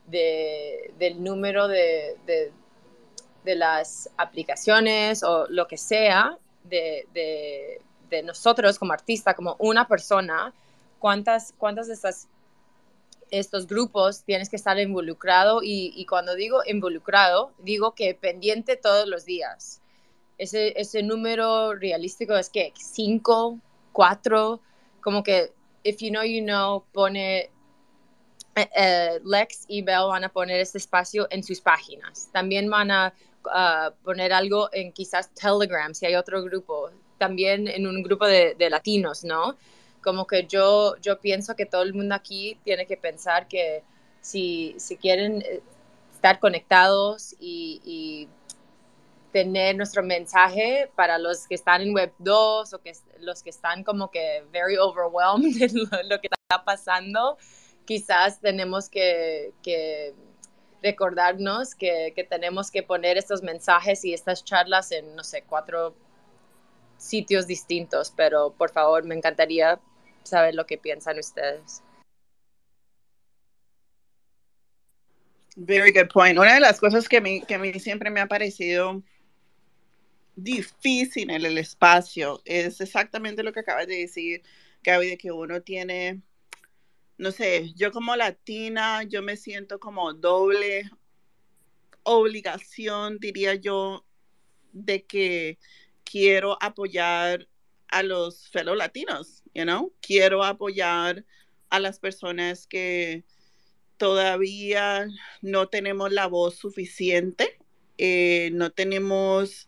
del 0.07 1.23
número 1.23 1.67
de, 1.67 2.17
de, 2.25 3.55
las 3.55 4.09
aplicaciones 4.17 5.23
o 5.23 5.47
lo 5.49 5.67
que 5.67 5.77
sea 5.77 6.37
de, 6.63 7.81
nosotros 8.23 8.79
como 8.79 8.93
artista, 8.93 9.33
como 9.33 9.55
una 9.59 9.87
persona, 9.87 10.53
cuántas, 10.99 11.53
cuántas 11.57 11.87
de 11.87 11.93
estas 11.93 12.27
estos 13.31 13.67
grupos 13.67 14.23
tienes 14.23 14.49
que 14.49 14.55
estar 14.55 14.79
involucrado 14.79 15.59
y, 15.61 16.05
cuando 16.09 16.35
digo 16.35 16.61
involucrado, 16.65 17.51
digo 17.59 17.93
que 17.93 18.15
pendiente 18.15 18.75
todos 18.75 19.07
los 19.07 19.25
días. 19.25 19.81
Ese, 20.37 20.73
ese 20.79 21.03
número 21.03 21.75
realístico 21.75 22.35
es 22.35 22.49
que 22.49 22.73
cinco, 22.75 23.59
cuatro, 23.91 24.61
como 25.01 25.21
que 25.21 25.53
if 25.83 25.97
you 25.99 26.09
know, 26.09 26.23
you 26.23 26.43
know, 26.43 26.83
pone 26.93 27.49
eh, 28.55 28.69
eh, 28.75 29.19
Lex 29.23 29.65
y 29.67 29.81
Bell 29.81 30.07
van 30.09 30.23
a 30.23 30.29
poner 30.29 30.59
este 30.59 30.77
espacio 30.77 31.27
en 31.29 31.43
sus 31.43 31.61
páginas. 31.61 32.29
También 32.31 32.69
van 32.69 32.91
a 32.91 33.13
ah, 33.51 33.91
poner 34.03 34.33
algo 34.33 34.69
en 34.71 34.91
quizás 34.91 35.29
Telegram, 35.33 35.93
si 35.93 36.05
hay 36.05 36.15
otro 36.15 36.41
grupo. 36.43 36.89
También 37.19 37.67
en 37.67 37.85
un 37.85 38.01
grupo 38.01 38.25
de, 38.25 38.55
latinos, 38.69 39.23
¿no? 39.23 39.55
como 40.01 40.25
que 40.25 40.45
yo, 40.47 40.95
yo 41.01 41.19
pienso 41.19 41.55
que 41.55 41.65
todo 41.65 41.83
el 41.83 41.93
mundo 41.93 42.15
aquí 42.15 42.57
tiene 42.63 42.85
que 42.87 42.97
pensar 42.97 43.47
que 43.47 43.83
si, 44.21 44.75
si 44.77 44.97
quieren 44.97 45.41
eh, 45.41 45.61
estar 46.13 46.39
conectados 46.39 47.35
y, 47.39 48.27
tener 49.31 49.75
nuestro 49.75 50.01
mensaje 50.01 50.89
para 50.95 51.19
los 51.19 51.47
que 51.47 51.53
están 51.53 51.83
en 51.83 51.93
Web 51.93 52.11
2 52.17 52.73
o 52.73 52.79
que 52.79 52.93
los 53.19 53.43
que 53.43 53.51
están 53.51 53.83
como 53.83 54.09
que 54.09 54.43
very 54.51 54.75
overwhelmed 54.75 55.55
de 55.59 56.03
lo, 56.05 56.19
que 56.19 56.29
está 56.31 56.65
pasando, 56.65 57.37
quizás 57.85 58.41
tenemos 58.41 58.89
que, 58.89 59.53
que 59.61 60.15
recordarnos 60.81 61.75
que, 61.75 62.11
que, 62.15 62.23
tenemos 62.23 62.71
que 62.71 62.81
poner 62.81 63.19
estos 63.19 63.43
mensajes 63.43 64.03
y 64.03 64.15
estas 64.15 64.43
charlas 64.43 64.91
en, 64.91 65.15
no 65.15 65.23
sé, 65.23 65.43
cuatro 65.43 65.93
sitios 66.99 67.47
distintos, 67.47 68.13
pero 68.15 68.53
por 68.55 68.71
favor, 68.71 69.03
me 69.05 69.15
encantaría 69.15 69.79
saber 70.23 70.53
lo 70.53 70.67
que 70.67 70.77
piensan 70.77 71.17
ustedes. 71.17 71.81
Very 75.55 75.91
good 75.91 76.09
point. 76.13 76.37
Una 76.37 76.53
de 76.53 76.59
las 76.59 76.79
cosas 76.79 77.09
que 77.09 77.17
a 77.17 77.21
mí, 77.21 77.41
que 77.41 77.55
a 77.55 77.59
mí 77.59 77.73
siempre 77.79 78.09
me 78.11 78.19
ha 78.19 78.27
parecido 78.27 79.01
difícil 80.35 81.29
en 81.31 81.43
el 81.43 81.57
espacio 81.57 82.41
es 82.45 82.79
exactamente 82.79 83.43
lo 83.43 83.51
que 83.51 83.61
acabas 83.61 83.87
de 83.87 83.97
decir, 83.97 84.41
Gaby, 84.83 85.09
de 85.09 85.17
que 85.17 85.31
uno 85.31 85.61
tiene, 85.61 86.21
no 87.17 87.31
sé, 87.31 87.73
yo 87.75 87.91
como 87.91 88.15
latina, 88.15 89.03
yo 89.03 89.21
me 89.21 89.35
siento 89.35 89.79
como 89.79 90.13
doble 90.13 90.89
obligación, 92.03 93.19
diría 93.19 93.55
yo, 93.55 94.05
de 94.71 95.03
que 95.03 95.57
quiero 96.09 96.57
apoyar 96.61 97.47
a 97.87 98.03
los 98.03 98.47
fellow 98.49 98.75
latinos, 98.75 99.43
you 99.53 99.63
know? 99.63 99.93
Quiero 100.01 100.43
apoyar 100.43 101.25
a 101.69 101.79
las 101.79 101.99
personas 101.99 102.65
que 102.67 103.23
todavía 103.97 105.07
no 105.41 105.67
tenemos 105.67 106.11
la 106.11 106.27
voz 106.27 106.55
suficiente, 106.55 107.59
eh, 107.97 108.49
no 108.53 108.71
tenemos 108.71 109.67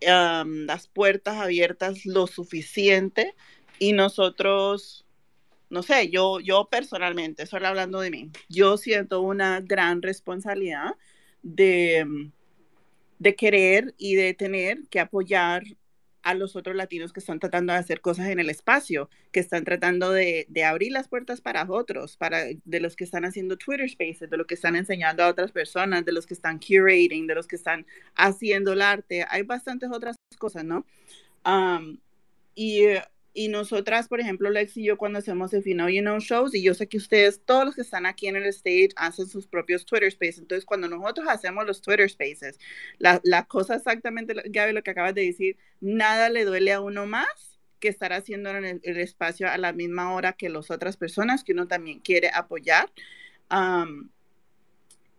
las 0.00 0.88
puertas 0.88 1.36
abiertas 1.36 2.04
lo 2.04 2.26
suficiente 2.26 3.36
y 3.78 3.92
nosotros, 3.92 5.06
no 5.70 5.84
sé, 5.84 6.10
yo, 6.10 6.40
yo 6.40 6.68
personalmente, 6.68 7.46
solo 7.46 7.68
hablando 7.68 8.00
de 8.00 8.10
mí, 8.10 8.30
yo 8.48 8.76
siento 8.76 9.20
una 9.20 9.60
gran 9.60 10.02
responsabilidad 10.02 10.96
de, 11.42 12.32
de 13.22 13.36
querer 13.36 13.94
y 13.98 14.16
de 14.16 14.34
tener 14.34 14.88
que 14.90 14.98
apoyar 14.98 15.62
a 16.22 16.34
los 16.34 16.56
otros 16.56 16.74
latinos 16.74 17.12
que 17.12 17.20
están 17.20 17.38
tratando 17.38 17.72
de 17.72 17.78
hacer 17.78 18.00
cosas 18.00 18.28
en 18.28 18.40
el 18.40 18.50
espacio, 18.50 19.08
que 19.30 19.40
están 19.40 19.64
tratando 19.64 20.10
de, 20.10 20.46
abrir 20.64 20.92
las 20.92 21.08
puertas 21.08 21.40
para 21.40 21.64
otros, 21.68 22.16
para 22.16 22.44
de 22.64 22.80
los 22.80 22.96
que 22.96 23.04
están 23.04 23.24
haciendo 23.24 23.56
Twitter 23.56 23.88
Spaces, 23.88 24.28
de 24.28 24.36
los 24.36 24.46
que 24.46 24.54
están 24.54 24.76
enseñando 24.76 25.22
a 25.22 25.28
otras 25.28 25.52
personas, 25.52 26.04
de 26.04 26.12
los 26.12 26.26
que 26.26 26.34
están 26.34 26.58
curating, 26.58 27.26
de 27.26 27.34
los 27.34 27.46
que 27.46 27.56
están 27.56 27.86
haciendo 28.16 28.72
el 28.72 28.82
arte. 28.82 29.24
Hay 29.28 29.42
bastantes 29.42 29.90
otras 29.92 30.16
cosas, 30.38 30.64
¿no? 30.64 30.84
y 32.54 32.84
eh, 32.84 33.02
y 33.34 33.48
nosotras, 33.48 34.08
por 34.08 34.20
ejemplo, 34.20 34.50
Lex 34.50 34.76
y 34.76 34.84
yo 34.84 34.98
cuando 34.98 35.18
hacemos 35.18 35.54
el 35.54 35.62
Final 35.62 35.90
You 35.90 36.02
Know 36.02 36.18
shows, 36.18 36.54
y 36.54 36.62
yo 36.62 36.74
sé 36.74 36.86
que 36.86 36.98
ustedes, 36.98 37.42
todos 37.44 37.64
los 37.64 37.74
que 37.74 37.80
están 37.80 38.04
aquí 38.04 38.26
en 38.26 38.36
el 38.36 38.44
stage, 38.46 38.90
hacen 38.96 39.26
sus 39.26 39.46
propios 39.46 39.86
Twitter 39.86 40.10
Spaces. 40.10 40.38
Entonces, 40.38 40.66
cuando 40.66 40.88
nosotros 40.88 41.26
hacemos 41.28 41.64
los 41.66 41.80
Twitter 41.80 42.08
Spaces, 42.10 42.58
la, 42.98 43.20
la 43.24 43.44
cosa 43.44 43.76
exactamente, 43.76 44.34
Gaby, 44.44 44.72
lo 44.72 44.82
que 44.82 44.90
acabas 44.90 45.14
de 45.14 45.24
decir, 45.24 45.56
nada 45.80 46.28
le 46.28 46.44
duele 46.44 46.72
a 46.72 46.80
uno 46.80 47.06
más 47.06 47.58
que 47.80 47.88
estar 47.88 48.12
haciendo 48.12 48.50
en 48.50 48.80
el, 48.82 48.96
espacio 48.98 49.48
a 49.48 49.56
la 49.58 49.72
misma 49.72 50.12
hora 50.12 50.34
que 50.34 50.50
las 50.50 50.70
otras 50.70 50.96
personas 50.96 51.42
que 51.42 51.52
uno 51.52 51.66
también 51.66 52.00
quiere 52.00 52.30
apoyar. 52.32 52.92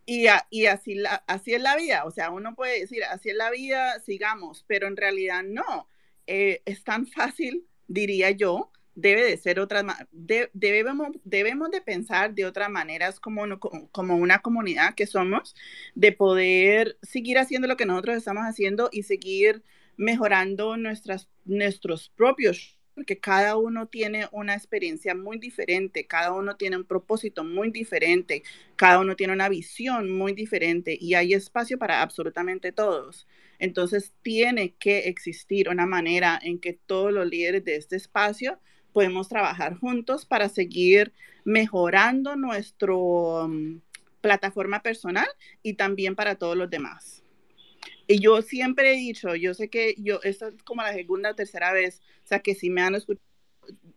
y, 0.06 0.28
y 0.52 0.66
así, 0.68 0.96
la, 0.96 1.24
así 1.28 1.56
es 1.56 1.62
la 1.62 1.76
vida, 1.76 2.06
o 2.06 2.12
sea, 2.12 2.30
uno 2.30 2.54
puede 2.56 2.80
decir, 2.80 3.04
así 3.06 3.32
es 3.32 3.36
la 3.36 3.50
vida, 3.50 4.00
sigamos, 4.02 4.66
pero 4.68 4.88
en 4.88 4.98
realidad 4.98 5.44
no. 5.44 5.88
Eh, 6.28 6.62
es 6.66 6.84
tan 6.84 7.06
fácil 7.08 7.68
diría 7.94 8.32
yo, 8.32 8.72
debe 8.96 9.24
de 9.24 9.38
ser 9.38 9.60
otra, 9.60 9.84
debemos, 10.12 11.10
debemos 11.24 11.72
de 11.72 11.82
pensar 11.82 12.34
de 12.34 12.46
otras 12.46 12.70
maneras 12.70 13.20
como, 13.20 13.60
como 13.60 14.16
una 14.18 14.40
comunidad 14.40 14.96
que 14.96 15.08
somos, 15.08 15.56
de 15.96 16.12
poder 16.12 16.98
seguir 17.02 17.38
haciendo 17.38 17.68
lo 17.68 17.78
que 17.78 17.86
nosotros 17.86 18.18
estamos 18.18 18.44
haciendo 18.44 18.90
y 18.92 19.04
seguir 19.04 19.64
mejorando 19.98 20.78
nuestras, 20.78 21.30
nuestros 21.46 22.10
propios 22.10 22.78
porque 22.96 23.20
cada 23.20 23.58
uno 23.58 23.88
tiene 23.88 24.28
una 24.32 24.54
experiencia 24.54 25.16
muy 25.16 25.40
diferente, 25.40 26.06
cada 26.06 26.32
uno 26.32 26.56
tiene 26.58 26.78
un 26.78 26.84
propósito 26.84 27.44
muy 27.44 27.72
diferente, 27.72 28.44
cada 28.76 29.00
uno 29.00 29.16
tiene 29.16 29.34
una 29.34 29.50
visión 29.50 30.12
muy 30.12 30.34
diferente 30.34 30.96
y 31.00 31.16
hay 31.16 31.34
espacio 31.34 31.80
para 31.80 32.02
absolutamente 32.02 32.72
todos. 32.72 33.28
Entonces 33.60 34.14
tiene 34.22 34.74
que 34.76 35.10
existir 35.10 35.70
una 35.70 35.86
manera 35.86 36.40
en 36.42 36.60
que 36.60 36.74
todos 36.74 37.12
los 37.14 37.28
líderes 37.28 37.64
de 37.66 37.76
este 37.76 37.96
espacio 37.96 38.60
podemos 38.92 39.28
trabajar 39.28 39.76
juntos 39.78 40.26
para 40.26 40.50
seguir 40.50 41.14
mejorando 41.46 42.36
nuestra 42.36 42.94
plataforma 44.22 44.82
personal 44.82 45.28
y 45.62 45.74
también 45.74 46.16
para 46.16 46.36
todos 46.36 46.56
los 46.56 46.70
demás. 46.70 47.24
Y 48.08 48.20
yo 48.20 48.42
siempre 48.42 48.94
he 48.94 48.98
dicho, 48.98 49.36
yo 49.36 49.54
sé 49.54 49.70
que 49.70 49.96
yo, 49.98 50.20
esta 50.24 50.50
es 50.50 50.64
como 50.64 50.82
la 50.82 50.94
segunda 50.94 51.32
o 51.32 51.36
tercera 51.36 51.72
vez, 51.74 52.02
o 52.24 52.28
sea, 52.28 52.40
que 52.40 52.54
si 52.54 52.70
me 52.70 52.82
han 52.82 52.96
escuchado 52.96 53.26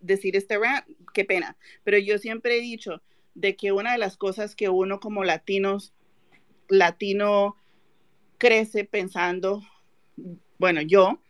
decir 0.01 0.37
este 0.37 0.59
rant, 0.59 0.87
qué 1.12 1.24
pena, 1.24 1.57
pero 1.83 1.99
yo 1.99 2.19
siempre 2.19 2.57
he 2.57 2.61
dicho 2.61 3.03
de 3.35 3.57
que 3.57 3.73
una 3.73 3.93
de 3.93 3.99
las 3.99 4.16
cosas 4.16 4.55
que 4.55 4.69
uno 4.69 5.01
como 5.01 5.24
latinos, 5.24 5.93
latino 6.69 7.57
crece 8.39 8.85
pensando, 8.85 9.63
bueno, 10.59 10.81
yo, 10.83 11.21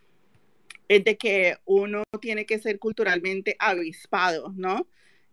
es 0.88 1.04
de 1.04 1.16
que 1.16 1.56
uno 1.64 2.04
tiene 2.20 2.46
que 2.46 2.58
ser 2.58 2.78
culturalmente 2.78 3.56
avispado, 3.58 4.52
¿no? 4.56 4.86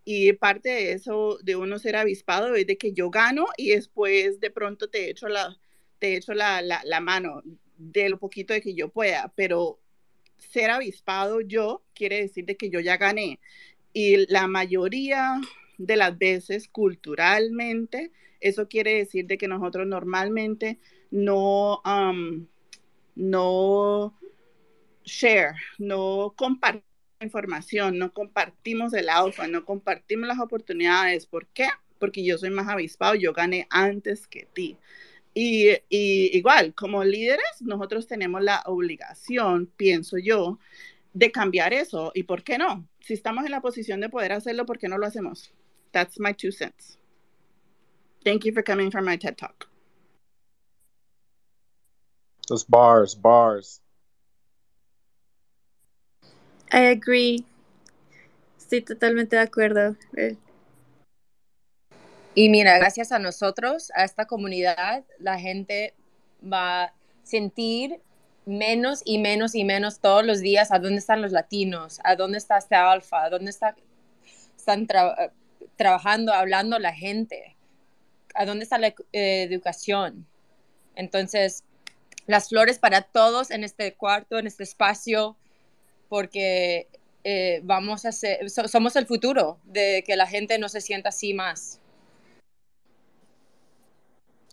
Y 0.05 0.33
parte 0.33 0.69
de 0.69 0.91
eso, 0.93 1.37
de 1.43 1.55
uno 1.55 1.79
ser 1.79 1.95
avispado, 1.95 2.55
es 2.55 2.67
de 2.67 2.77
que 2.77 2.91
yo 2.91 3.09
gano 3.09 3.45
y 3.57 3.69
después 3.69 4.39
de 4.39 4.51
pronto 4.51 4.89
te 4.89 5.09
echo 5.09 5.29
la, 5.29 5.57
te 5.99 6.17
echo 6.17 6.33
la, 6.33 6.61
la, 6.61 6.99
mano 6.99 7.41
de 7.77 8.09
lo 8.09 8.19
poquito 8.19 8.53
de 8.53 8.61
que 8.61 8.73
yo 8.73 8.89
pueda, 8.89 9.31
pero 9.35 9.79
ser 10.37 10.71
avispado 10.71 11.39
yo 11.39 11.83
quiere 11.93 12.21
decir 12.21 12.45
de 12.45 12.57
que 12.57 12.69
yo 12.69 12.79
ya 12.81 12.97
gané. 12.97 13.39
Y 13.93 14.29
la 14.31 14.47
mayoría 14.47 15.39
de 15.77 15.95
las 15.95 16.17
veces, 16.17 16.67
culturalmente, 16.67 18.11
eso 18.43 18.67
quiere 18.67 18.95
decir 18.95 19.25
de 19.25 19.37
que 19.37 19.47
nosotros 19.47 19.87
normalmente 19.87 20.79
no, 21.11 21.81
no 23.15 24.19
share, 25.05 25.55
no 25.77 26.33
compartimos 26.35 26.93
información, 27.21 27.97
no 27.97 28.13
compartimos 28.13 28.93
el 28.93 29.09
alfa, 29.09 29.47
no 29.47 29.65
compartimos 29.65 30.27
las 30.27 30.39
oportunidades. 30.39 31.25
¿Por 31.25 31.47
qué? 31.47 31.67
Porque 31.99 32.23
yo 32.23 32.37
soy 32.37 32.49
más 32.49 32.67
avispado, 32.67 33.15
yo 33.15 33.33
gané 33.33 33.65
antes 33.69 34.27
que 34.27 34.45
ti. 34.53 34.77
Y, 35.33 35.75
igual, 35.89 36.75
como 36.75 37.03
líderes, 37.03 37.61
nosotros 37.61 38.07
tenemos 38.07 38.43
la 38.43 38.61
obligación, 38.65 39.71
pienso 39.77 40.17
yo, 40.17 40.59
de 41.13 41.31
cambiar 41.31 41.73
eso. 41.73 42.11
¿Y 42.13 42.23
por 42.23 42.43
qué 42.43 42.57
no? 42.57 42.87
Si 42.99 43.13
estamos 43.13 43.45
en 43.45 43.51
la 43.51 43.61
posición 43.61 44.01
de 44.01 44.09
poder 44.09 44.33
hacerlo, 44.33 44.65
¿por 44.65 44.77
qué 44.77 44.87
no 44.87 44.97
lo 44.97 45.07
hacemos? 45.07 45.53
That's 45.91 46.19
my 46.19 46.33
two 46.33 46.51
cents. 46.51 46.99
Thank 48.23 48.45
you 48.45 48.53
for 48.53 48.63
coming 48.63 48.91
for 48.91 49.01
my 49.01 49.17
TED 49.17 49.37
Talk. 49.37 49.67
Those 52.47 52.63
bars, 52.63 53.15
bars. 53.15 53.81
I 56.71 56.79
agree. 56.91 57.45
Estoy 58.57 58.81
totalmente 58.81 59.35
de 59.35 59.41
acuerdo. 59.41 59.95
Eh, 60.17 60.35
Y 62.35 62.49
mira, 62.49 62.79
gracias 62.79 63.11
a 63.11 63.19
nosotros, 63.19 63.91
a 63.95 64.03
esta 64.03 64.25
comunidad, 64.25 65.03
la 65.19 65.37
gente 65.39 65.93
va 66.41 66.85
a 66.85 66.93
sentir 67.23 68.01
menos 68.45 69.03
y 69.05 69.19
menos 69.19 69.53
y 69.53 69.63
menos 69.63 69.99
todos 69.99 70.25
los 70.25 70.39
días 70.41 70.71
a 70.71 70.79
dónde 70.79 70.97
están 70.97 71.21
los 71.21 71.31
latinos, 71.31 71.99
a 72.03 72.15
dónde 72.15 72.39
está 72.39 72.57
este 72.57 72.75
alfa, 72.75 73.23
a 73.23 73.29
dónde 73.29 73.51
está, 73.51 73.75
están 74.57 74.87
tra- 74.87 75.31
trabajando, 75.75 76.33
hablando 76.33 76.79
la 76.79 76.91
gente, 76.91 77.52
a 78.33 78.45
dónde 78.45 78.63
está 78.63 78.77
la 78.77 78.87
eh, 78.87 79.43
educación. 79.43 80.25
Entonces, 80.95 81.63
las 82.27 82.49
flores 82.49 82.79
para 82.79 83.01
todos 83.01 83.51
en 83.51 83.63
este 83.63 83.95
cuarto, 83.95 84.37
en 84.39 84.47
este 84.47 84.63
espacio, 84.63 85.35
porque 86.09 86.87
eh, 87.23 87.61
vamos 87.63 88.05
a 88.05 88.11
ser, 88.11 88.49
so- 88.49 88.67
somos 88.67 88.95
el 88.95 89.05
futuro 89.05 89.59
de 89.63 90.03
que 90.05 90.15
la 90.15 90.27
gente 90.27 90.57
no 90.59 90.69
se 90.69 90.81
sienta 90.81 91.09
así 91.09 91.33
más. 91.33 91.79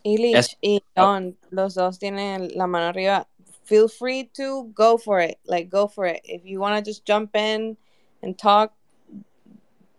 Illich 0.03 0.37
Es- 0.37 0.59
y 0.61 0.83
Don, 0.97 1.37
los 1.51 1.75
dos 1.75 1.99
tienen 1.99 2.49
la 2.57 2.67
mano 2.67 2.87
arriba. 2.87 3.29
Feel 3.65 3.89
free 3.89 4.25
to 4.35 4.65
go 4.75 4.99
for 4.99 5.21
it. 5.23 5.39
Like, 5.45 5.69
go 5.71 5.87
for 5.89 6.07
it. 6.07 6.21
If 6.25 6.43
you 6.45 6.61
want 6.61 6.77
to 6.83 6.83
just 6.91 7.07
jump 7.07 7.37
in 7.37 7.77
and 8.23 8.37
talk, 8.37 8.73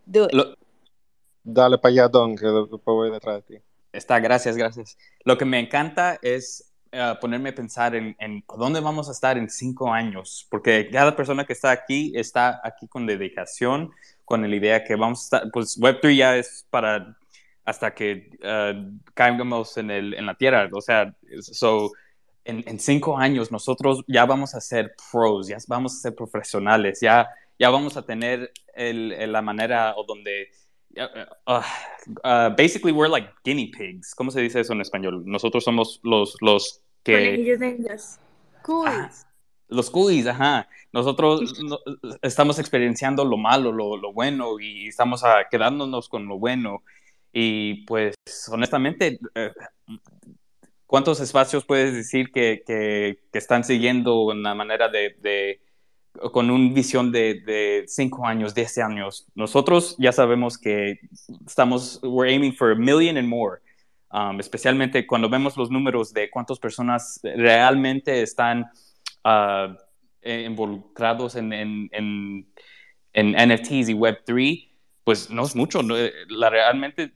do 0.06 0.26
it. 0.26 0.34
Lo- 0.34 0.56
Dale 1.44 1.78
para 1.80 1.92
allá, 1.92 2.08
Don, 2.08 2.36
que 2.36 2.46
después 2.46 2.82
voy 2.86 3.12
detrás 3.12 3.44
de 3.48 3.58
ti. 3.58 3.64
Está, 3.92 4.20
gracias, 4.20 4.56
gracias. 4.58 4.98
Lo 5.26 5.38
que 5.38 5.46
me 5.46 5.60
encanta 5.60 6.18
es 6.22 6.72
eh, 6.92 7.14
ponerme 7.20 7.50
a 7.50 7.56
pensar 7.56 7.96
en, 7.96 8.16
en 8.20 8.44
dónde 8.58 8.80
vamos 8.80 9.10
a 9.10 9.12
estar 9.12 9.38
en 9.38 9.50
cinco 9.50 9.92
años, 9.92 10.48
porque 10.50 10.90
cada 10.92 11.16
persona 11.16 11.46
que 11.46 11.54
está 11.54 11.72
aquí 11.72 12.14
está 12.16 12.62
aquí 12.64 12.88
con 12.88 13.06
dedicación, 13.06 13.92
con 14.26 14.42
la 14.50 14.56
idea 14.56 14.84
que 14.84 14.96
vamos 14.96 15.22
a 15.22 15.24
estar, 15.38 15.52
pues 15.52 15.78
Web3 15.80 16.16
ya 16.16 16.38
es 16.38 16.66
para 16.70 17.18
hasta 17.66 17.94
que 17.94 18.30
eh, 18.42 18.86
caigamos 19.14 19.78
en, 19.78 19.92
el, 19.92 20.14
en 20.16 20.26
la 20.26 20.36
tierra, 20.36 20.68
o 20.74 20.82
sea, 20.82 21.14
so, 21.42 21.92
en, 22.44 22.80
cinco 22.80 23.18
años 23.18 23.52
nosotros 23.52 24.04
ya 24.08 24.26
vamos 24.26 24.56
a 24.56 24.62
ser 24.62 24.94
pros, 25.12 25.48
ya 25.48 25.58
vamos 25.68 25.94
a 25.96 26.02
ser 26.02 26.16
profesionales, 26.16 27.00
ya, 27.02 27.30
ya 27.60 27.70
vamos 27.70 27.98
a 27.98 28.02
tener 28.06 28.52
el- 28.74 29.32
la 29.32 29.42
manera 29.42 29.94
o 29.96 30.04
donde 30.06 30.50
uh, 30.98 31.62
uh, 32.24 32.50
basically 32.56 32.92
we're 32.92 33.10
like 33.10 33.30
guinea 33.44 33.70
pigs. 33.72 34.14
¿Cómo 34.16 34.32
se 34.32 34.42
dice 34.42 34.60
eso 34.60 34.74
en 34.74 34.82
español? 34.82 35.24
Nosotros 35.26 35.64
somos 35.64 36.00
los, 36.04 36.36
los 36.42 36.82
que... 37.04 37.14
Conejillos 37.14 37.60
de 37.60 37.70
indias. 37.70 38.20
Los 39.68 39.90
coolies, 39.90 40.28
ajá. 40.28 40.68
Nosotros 40.92 41.60
no- 41.64 41.80
estamos 42.22 42.60
experienciando 42.60 43.24
lo 43.26 43.38
malo, 43.38 43.72
lo, 43.72 43.96
lo 43.98 44.12
bueno 44.14 44.60
y 44.60 44.88
estamos 44.88 45.24
quedándonos 45.50 46.10
con 46.10 46.28
lo 46.28 46.38
bueno. 46.38 46.84
Y 47.34 47.86
pues 47.86 48.16
honestamente, 48.52 49.20
eh, 49.36 49.52
¿cuántos 50.86 51.22
espacios 51.22 51.64
puedes 51.66 51.94
decir 51.94 52.32
que, 52.32 52.64
que, 52.66 53.20
que 53.32 53.38
están 53.38 53.64
siguiendo 53.64 54.24
una 54.24 54.54
manera 54.54 54.90
de, 54.90 55.16
de 55.22 55.62
con 56.32 56.50
una 56.50 56.74
visión 56.74 57.12
de, 57.12 57.42
de 57.42 57.86
cinco 57.88 58.26
años, 58.26 58.54
10 58.54 58.78
años? 58.80 59.28
Nosotros 59.36 59.96
ya 59.98 60.12
sabemos 60.12 60.58
que 60.58 61.00
estamos, 61.46 62.00
we're 62.04 62.32
aiming 62.32 62.54
for 62.54 62.72
a 62.72 62.76
million 62.76 63.18
and 63.18 63.28
more. 63.28 63.60
Um, 64.14 64.40
especialmente 64.42 65.08
cuando 65.08 65.30
vemos 65.30 65.56
los 65.56 65.72
números 65.72 66.12
de 66.14 66.30
cuántas 66.30 66.60
personas 66.60 67.22
realmente 67.24 68.22
están 68.22 68.70
ah, 69.24 69.76
eh, 70.22 70.44
involucrados 70.48 71.36
en, 71.36 71.54
en, 71.54 71.90
en, 71.94 72.48
en 73.14 73.32
NFTs 73.32 73.90
y 73.90 73.94
Web3, 73.94 74.70
pues 75.04 75.30
no 75.30 75.44
es 75.44 75.56
mucho. 75.56 75.82
no, 75.82 75.98
eh, 75.98 76.12
la, 76.28 76.50
realmente 76.50 77.12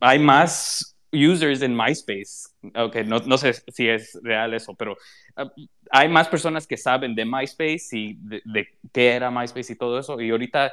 hay 0.00 0.18
más 0.18 0.96
users 1.12 1.62
en 1.62 1.76
MySpace. 1.76 2.48
Okay, 2.74 3.04
no, 3.04 3.20
no 3.20 3.38
sé 3.38 3.52
si 3.52 3.88
es 3.88 4.18
real 4.22 4.54
eso, 4.54 4.74
pero 4.74 4.96
ah, 5.36 5.50
hay 5.92 6.08
más 6.08 6.28
personas 6.28 6.66
que 6.66 6.76
saben 6.78 7.14
de 7.14 7.24
MySpace 7.26 7.88
y 7.92 8.14
de, 8.20 8.42
de 8.46 8.68
qué 8.92 9.12
era 9.12 9.30
MySpace 9.30 9.74
y 9.74 9.76
todo 9.76 9.98
eso. 10.00 10.20
Y 10.20 10.30
ahorita, 10.30 10.72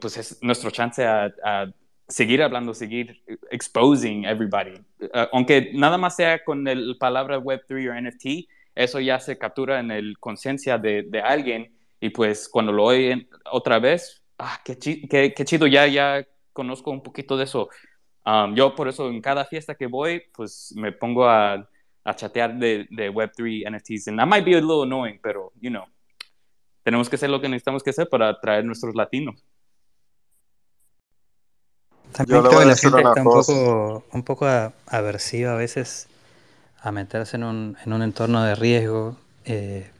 pues 0.00 0.16
es 0.16 0.38
nuestro 0.42 0.70
chance 0.70 1.04
a, 1.06 1.32
a 1.44 1.66
seguir 2.08 2.42
hablando, 2.42 2.74
seguir 2.74 3.22
exposing 3.50 4.24
everybody. 4.24 4.72
Uh, 5.00 5.26
aunque 5.32 5.70
nada 5.74 5.98
más 5.98 6.16
sea 6.16 6.42
con 6.44 6.64
la 6.64 6.74
palabra 6.98 7.38
Web3 7.38 7.88
o 7.88 7.94
NFT, 7.94 8.48
eso 8.74 9.00
ya 9.00 9.20
se 9.20 9.38
captura 9.38 9.80
en 9.80 9.90
el 9.90 10.18
conciencia 10.18 10.78
de, 10.78 11.02
de 11.04 11.20
alguien 11.20 11.74
y 12.00 12.10
pues 12.10 12.48
cuando 12.48 12.72
lo 12.72 12.84
oyen 12.84 13.28
otra 13.50 13.78
vez, 13.80 14.22
ah, 14.38 14.60
qué, 14.64 14.78
chi- 14.78 15.08
qué, 15.08 15.34
qué 15.34 15.44
chido, 15.44 15.66
ya, 15.66 15.86
ya 15.86 16.24
conozco 16.52 16.90
un 16.90 17.02
poquito 17.02 17.36
de 17.36 17.44
eso. 17.44 17.68
Um, 18.24 18.54
yo 18.54 18.74
por 18.74 18.88
eso 18.88 19.08
en 19.08 19.20
cada 19.22 19.44
fiesta 19.46 19.74
que 19.74 19.86
voy, 19.86 20.22
pues 20.34 20.72
me 20.76 20.92
pongo 20.92 21.26
a, 21.28 21.68
a 22.04 22.14
chatear 22.14 22.54
de, 22.58 22.86
de 22.90 23.10
Web3 23.10 23.64
NFTs. 23.70 24.08
And 24.08 24.18
that 24.18 24.26
might 24.26 24.44
be 24.44 24.54
a 24.54 24.60
little 24.60 24.82
annoying, 24.84 25.18
pero, 25.22 25.52
you 25.60 25.70
know, 25.70 25.84
tenemos 26.82 27.08
que 27.08 27.16
hacer 27.16 27.28
lo 27.30 27.40
que 27.40 27.48
necesitamos 27.48 27.82
que 27.82 27.90
hacer 27.90 28.08
para 28.08 28.28
atraer 28.30 28.64
nuestros 28.64 28.94
latinos. 28.94 29.44
También 32.12 32.40
creo 32.42 32.50
que 32.60 32.64
la 32.64 32.76
gente 32.76 32.96
está 33.10 33.20
un 33.22 33.24
poco, 33.46 34.04
un 34.12 34.22
poco 34.22 34.46
a- 34.46 34.72
aversiva 34.86 35.52
a 35.52 35.56
veces 35.56 36.08
a 36.80 36.90
meterse 36.92 37.36
en 37.36 37.44
un, 37.44 37.76
en 37.84 37.92
un 37.92 38.02
entorno 38.02 38.42
de 38.42 38.54
riesgo. 38.54 39.16
Eh, 39.44 39.90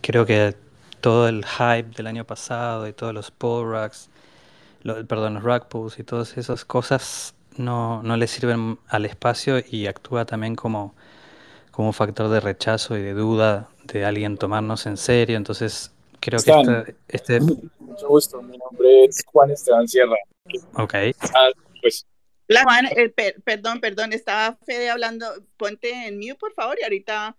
creo 0.00 0.24
que 0.26 0.54
todo 1.00 1.28
el 1.28 1.44
hype 1.44 1.90
del 1.96 2.06
año 2.06 2.24
pasado 2.24 2.86
y 2.86 2.92
todos 2.92 3.12
los 3.12 3.30
pull 3.30 3.70
racks, 3.70 4.08
lo- 4.82 5.04
perdón, 5.06 5.34
los 5.34 5.42
rug 5.42 5.66
pulls 5.68 5.98
y 5.98 6.04
todas 6.04 6.36
esas 6.38 6.64
cosas 6.64 7.34
no, 7.56 8.02
no 8.04 8.16
le 8.16 8.28
sirven 8.28 8.78
al 8.88 9.04
espacio 9.06 9.56
y 9.68 9.86
actúa 9.86 10.24
también 10.24 10.54
como, 10.54 10.94
como 11.78 11.92
factor 11.92 12.28
de 12.28 12.40
rechazo 12.40 12.98
y 12.98 13.02
de 13.02 13.12
duda 13.12 13.68
de 13.84 14.04
alguien 14.04 14.36
tomarnos 14.36 14.84
en 14.86 14.96
serio. 14.96 15.36
Entonces 15.36 15.92
creo 16.18 16.42
que 16.42 16.50
Stan, 16.50 16.96
este... 17.06 17.38
mucho 17.78 18.08
gusto. 18.08 18.42
Mi 18.42 18.58
nombre 18.58 19.04
es 19.04 19.22
Juan 19.24 19.52
Esteban 19.52 19.86
Sierra. 19.86 20.16
Ok. 20.74 20.94
Ah, 21.20 21.50
pues 21.80 22.04
La 22.48 22.64
Juan, 22.64 22.86
eh, 22.86 23.10
per- 23.10 23.40
perdón, 23.44 23.80
perdón, 23.80 24.12
estaba 24.12 24.58
Fede 24.66 24.90
hablando. 24.90 25.26
Ponte 25.56 26.08
en 26.08 26.18
mute, 26.18 26.34
por 26.34 26.52
favor, 26.52 26.76
y 26.80 26.82
ahorita 26.82 27.36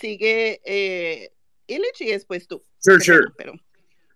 sigue 0.00 0.62
eh, 0.64 1.30
Illich 1.66 2.00
y 2.00 2.12
después 2.12 2.48
tú. 2.48 2.62
Sure, 2.78 2.98
sure. 2.98 3.26
pero 3.36 3.52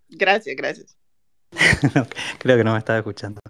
gracias, 0.08 0.56
gracias. 0.56 0.96
Creo 2.38 2.56
que 2.56 2.64
no 2.64 2.72
me 2.72 2.78
estaba 2.78 3.00
escuchando. 3.00 3.42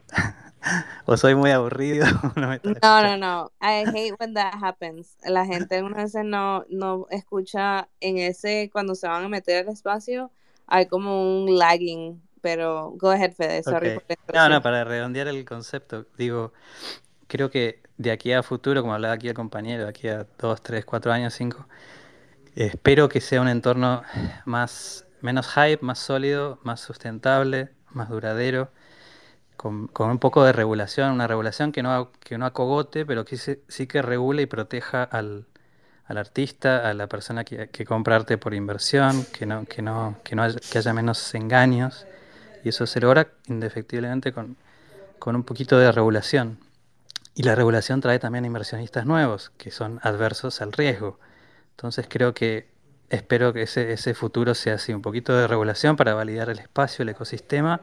O 1.06 1.16
soy 1.16 1.34
muy 1.34 1.51
aburrido, 1.51 2.06
no 2.36 2.48
me 2.48 2.60
No, 2.62 3.01
no, 3.02 3.16
no. 3.16 3.52
I 3.60 3.84
hate 3.86 4.14
when 4.18 4.34
that 4.34 4.55
happens. 4.55 5.16
La 5.24 5.47
gente 5.47 5.76
algunas 5.76 6.05
veces 6.12 6.24
no, 6.24 6.64
no 6.68 7.06
escucha 7.10 7.88
en 8.01 8.18
ese, 8.18 8.70
cuando 8.72 8.94
se 8.94 9.06
van 9.06 9.24
a 9.24 9.28
meter 9.28 9.66
al 9.66 9.72
espacio, 9.72 10.32
hay 10.66 10.86
como 10.88 11.44
un 11.44 11.56
lagging. 11.59 12.20
Pero 12.40 12.90
go 12.97 13.10
ahead, 13.10 13.34
Fede, 13.34 13.62
sorry 13.62 13.90
Ok. 13.90 13.93
por 13.93 14.05
la 14.09 14.16
No, 14.32 14.48
no, 14.48 14.62
para 14.62 14.84
redondear 14.84 15.28
el 15.28 15.44
concepto, 15.44 16.06
digo, 16.16 16.52
creo 17.28 17.51
que 17.51 17.82
de 17.98 18.12
aquí 18.12 18.32
a 18.32 18.43
futuro, 18.43 18.82
como 18.82 18.94
hablaba 18.94 19.14
aquí 19.14 19.28
el 19.28 19.34
compañero, 19.34 19.84
de 19.84 19.90
aquí 19.90 20.09
a 20.09 20.26
dos, 20.38 20.62
tres, 20.62 20.84
cuatro 20.84 21.12
años, 21.12 21.34
cinco, 21.34 21.66
espero 22.56 23.09
que 23.09 23.20
sea 23.20 23.40
un 23.43 23.48
entorno 23.48 24.02
más, 24.47 25.06
menos 25.22 25.48
hype, 25.48 25.80
más 25.82 25.98
sólido, 26.01 26.60
más 26.64 26.80
sustentable, 26.80 27.70
más 27.93 28.10
duradero, 28.10 28.70
con, 29.57 29.89
con 29.89 30.11
un 30.11 30.19
poco 30.19 30.45
de 30.45 30.53
regulación, 30.53 31.12
una 31.12 31.27
regulación 31.27 31.73
que 31.73 31.83
no, 31.83 32.11
que 32.20 32.39
no 32.39 32.47
acogote, 32.47 33.07
pero 33.07 33.24
que 33.24 33.37
sí, 33.37 33.59
sí 33.69 33.87
que 33.87 34.03
regule 34.03 34.43
y 34.43 34.47
proteja 34.47 35.03
al, 35.03 35.47
al 36.07 36.19
artista, 36.19 36.89
a 36.89 36.95
la 36.95 37.07
persona 37.07 37.45
que, 37.45 37.69
que 37.69 37.85
compra 37.85 38.16
arte 38.16 38.39
por 38.39 38.55
inversión, 38.55 39.24
que 39.33 39.47
no, 39.47 39.65
que 39.65 39.83
no, 39.83 40.16
que 40.24 40.37
no 40.37 40.43
haya, 40.43 40.59
que 40.70 40.78
haya 40.78 40.93
menos 40.93 41.35
engaños. 41.35 42.07
Y 42.65 42.70
eso 42.70 42.87
se 42.87 43.01
logra 43.01 43.28
indefectiblemente 43.47 44.33
con, 44.33 44.57
con 45.19 45.37
un 45.37 45.45
poquito 45.45 45.78
de 45.78 45.91
regulación. 45.93 46.59
Y 47.35 47.43
la 47.43 47.55
regulación 47.55 48.01
trae 48.01 48.19
también 48.19 48.45
inversionistas 48.45 49.07
nuevos, 49.07 49.51
que 49.59 49.70
son 49.70 50.01
adversos 50.03 50.61
al 50.62 50.73
riesgo. 50.73 51.19
Entonces 51.73 52.07
creo 52.09 52.33
que 52.35 52.69
espero 53.11 53.53
que 53.53 53.62
ese, 53.62 53.93
ese 53.93 54.15
futuro 54.15 54.55
sea 54.55 54.74
así, 54.74 54.93
un 54.95 55.03
poquito 55.03 55.37
de 55.37 55.47
regulación 55.47 55.97
para 55.97 56.15
validar 56.15 56.49
el 56.51 56.59
espacio, 56.59 57.03
el 57.03 57.11
ecosistema 57.11 57.83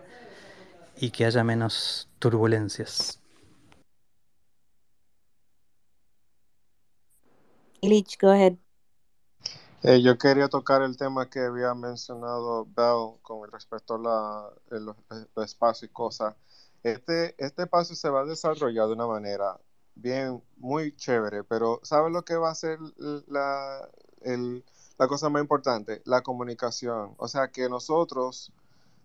y 1.03 1.11
que 1.11 1.25
haya 1.25 1.43
menos 1.43 2.07
turbulencias. 2.17 3.19
Illich, 7.81 8.17
go 8.21 8.29
ahead. 8.29 8.55
Eh, 9.81 10.01
yo 10.01 10.17
quería 10.17 10.47
tocar 10.47 10.81
el 10.81 10.95
tema 10.95 11.29
que 11.29 11.41
había 11.41 11.73
mencionado 11.73 12.65
Bell 12.73 13.19
con 13.21 13.51
respecto 13.51 13.95
a 13.95 13.99
la, 13.99 14.49
el, 14.71 14.93
el 15.09 15.43
espacio 15.43 15.87
y 15.87 15.89
cosas. 15.89 16.35
Este, 16.83 17.35
este 17.37 17.63
espacio 17.63 17.97
se 17.97 18.07
va 18.07 18.21
a 18.21 18.25
desarrollar 18.25 18.87
de 18.87 18.93
una 18.93 19.05
manera 19.05 19.59
bien, 19.95 20.41
muy 20.55 20.95
chévere, 20.95 21.43
pero 21.43 21.81
¿sabes 21.83 22.13
lo 22.13 22.23
que 22.23 22.37
va 22.37 22.49
a 22.49 22.55
ser 22.55 22.79
la, 23.27 23.89
el, 24.21 24.63
la 24.97 25.09
cosa 25.09 25.27
más 25.27 25.41
importante? 25.41 26.01
La 26.05 26.21
comunicación. 26.21 27.13
O 27.17 27.27
sea, 27.27 27.49
que 27.49 27.67
nosotros 27.67 28.53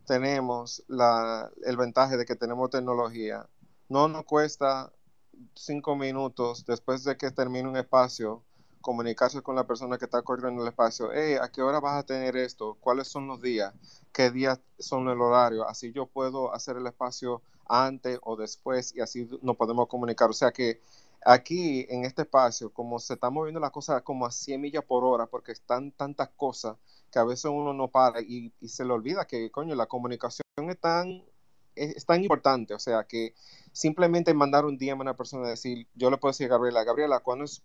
tenemos 0.09 0.83
la, 0.89 1.51
el 1.65 1.77
ventaje 1.77 2.17
de 2.17 2.25
que 2.25 2.35
tenemos 2.35 2.71
tecnología. 2.71 3.47
No 3.91 4.09
nos 4.09 4.25
cuesta 4.25 4.91
cinco 5.55 5.97
minutos 5.97 6.65
después 6.67 7.05
de 7.05 7.17
que 7.19 7.31
termine 7.31 7.69
un 7.69 7.77
espacio 7.77 8.43
comunicarse 8.81 9.43
con 9.43 9.55
la 9.55 9.67
persona 9.67 9.99
que 9.99 10.07
está 10.07 10.23
corriendo 10.23 10.63
el 10.63 10.69
espacio. 10.69 11.11
Hey, 11.13 11.35
¿a 11.41 11.49
qué 11.53 11.61
hora 11.61 11.79
vas 11.79 11.99
a 11.99 12.07
tener 12.07 12.39
esto? 12.39 12.79
¿Cuáles 12.81 13.07
son 13.09 13.27
los 13.27 13.43
días? 13.43 13.75
¿Qué 14.11 14.31
días 14.31 14.59
son 14.79 15.09
el 15.09 15.21
horario? 15.21 15.69
Así 15.69 15.93
yo 15.93 16.07
puedo 16.07 16.55
hacer 16.55 16.79
el 16.79 16.87
espacio 16.87 17.43
antes 17.67 18.19
o 18.23 18.35
después 18.35 18.95
y 18.97 19.03
así 19.03 19.29
nos 19.43 19.57
podemos 19.57 19.89
comunicar. 19.89 20.31
O 20.31 20.33
sea 20.33 20.53
que 20.53 20.81
aquí 21.23 21.87
en 21.91 22.07
este 22.07 22.23
espacio, 22.23 22.73
como 22.73 22.99
se 22.99 23.13
está 23.15 23.29
moviendo 23.29 23.61
la 23.61 23.71
cosa 23.71 24.01
como 24.01 24.25
a 24.25 24.31
100 24.31 24.59
millas 24.59 24.85
por 24.85 25.05
hora, 25.05 25.27
porque 25.27 25.53
están 25.53 25.93
tantas 25.93 26.31
cosas 26.31 26.79
que 27.13 27.19
a 27.19 27.25
veces 27.25 27.47
uno 27.47 27.73
no 27.73 27.89
para 27.89 28.21
y, 28.21 28.53
y 28.61 28.69
se 28.69 28.85
le 28.85 28.93
olvida 28.93 29.27
que, 29.27 29.51
coño, 29.51 29.75
la 29.75 29.87
comunicación 29.87 30.43
es 30.69 30.79
tan, 30.81 31.23
es, 31.75 32.05
tan 32.07 32.23
importante. 32.23 32.75
O 32.75 32.79
sea 32.79 33.05
que 33.05 33.35
simplemente 33.73 34.35
mandar 34.35 34.65
un 34.65 34.77
DM 34.79 34.99
a 35.01 35.03
una 35.03 35.17
persona 35.17 35.49
decir, 35.49 35.87
yo 35.95 36.11
le 36.11 36.19
puedo 36.19 36.33
decir 36.33 36.47
a 36.47 36.51
Gabriela, 36.51 36.85
Gabriela, 36.85 37.21
¿cuándo, 37.21 37.45
es- 37.45 37.63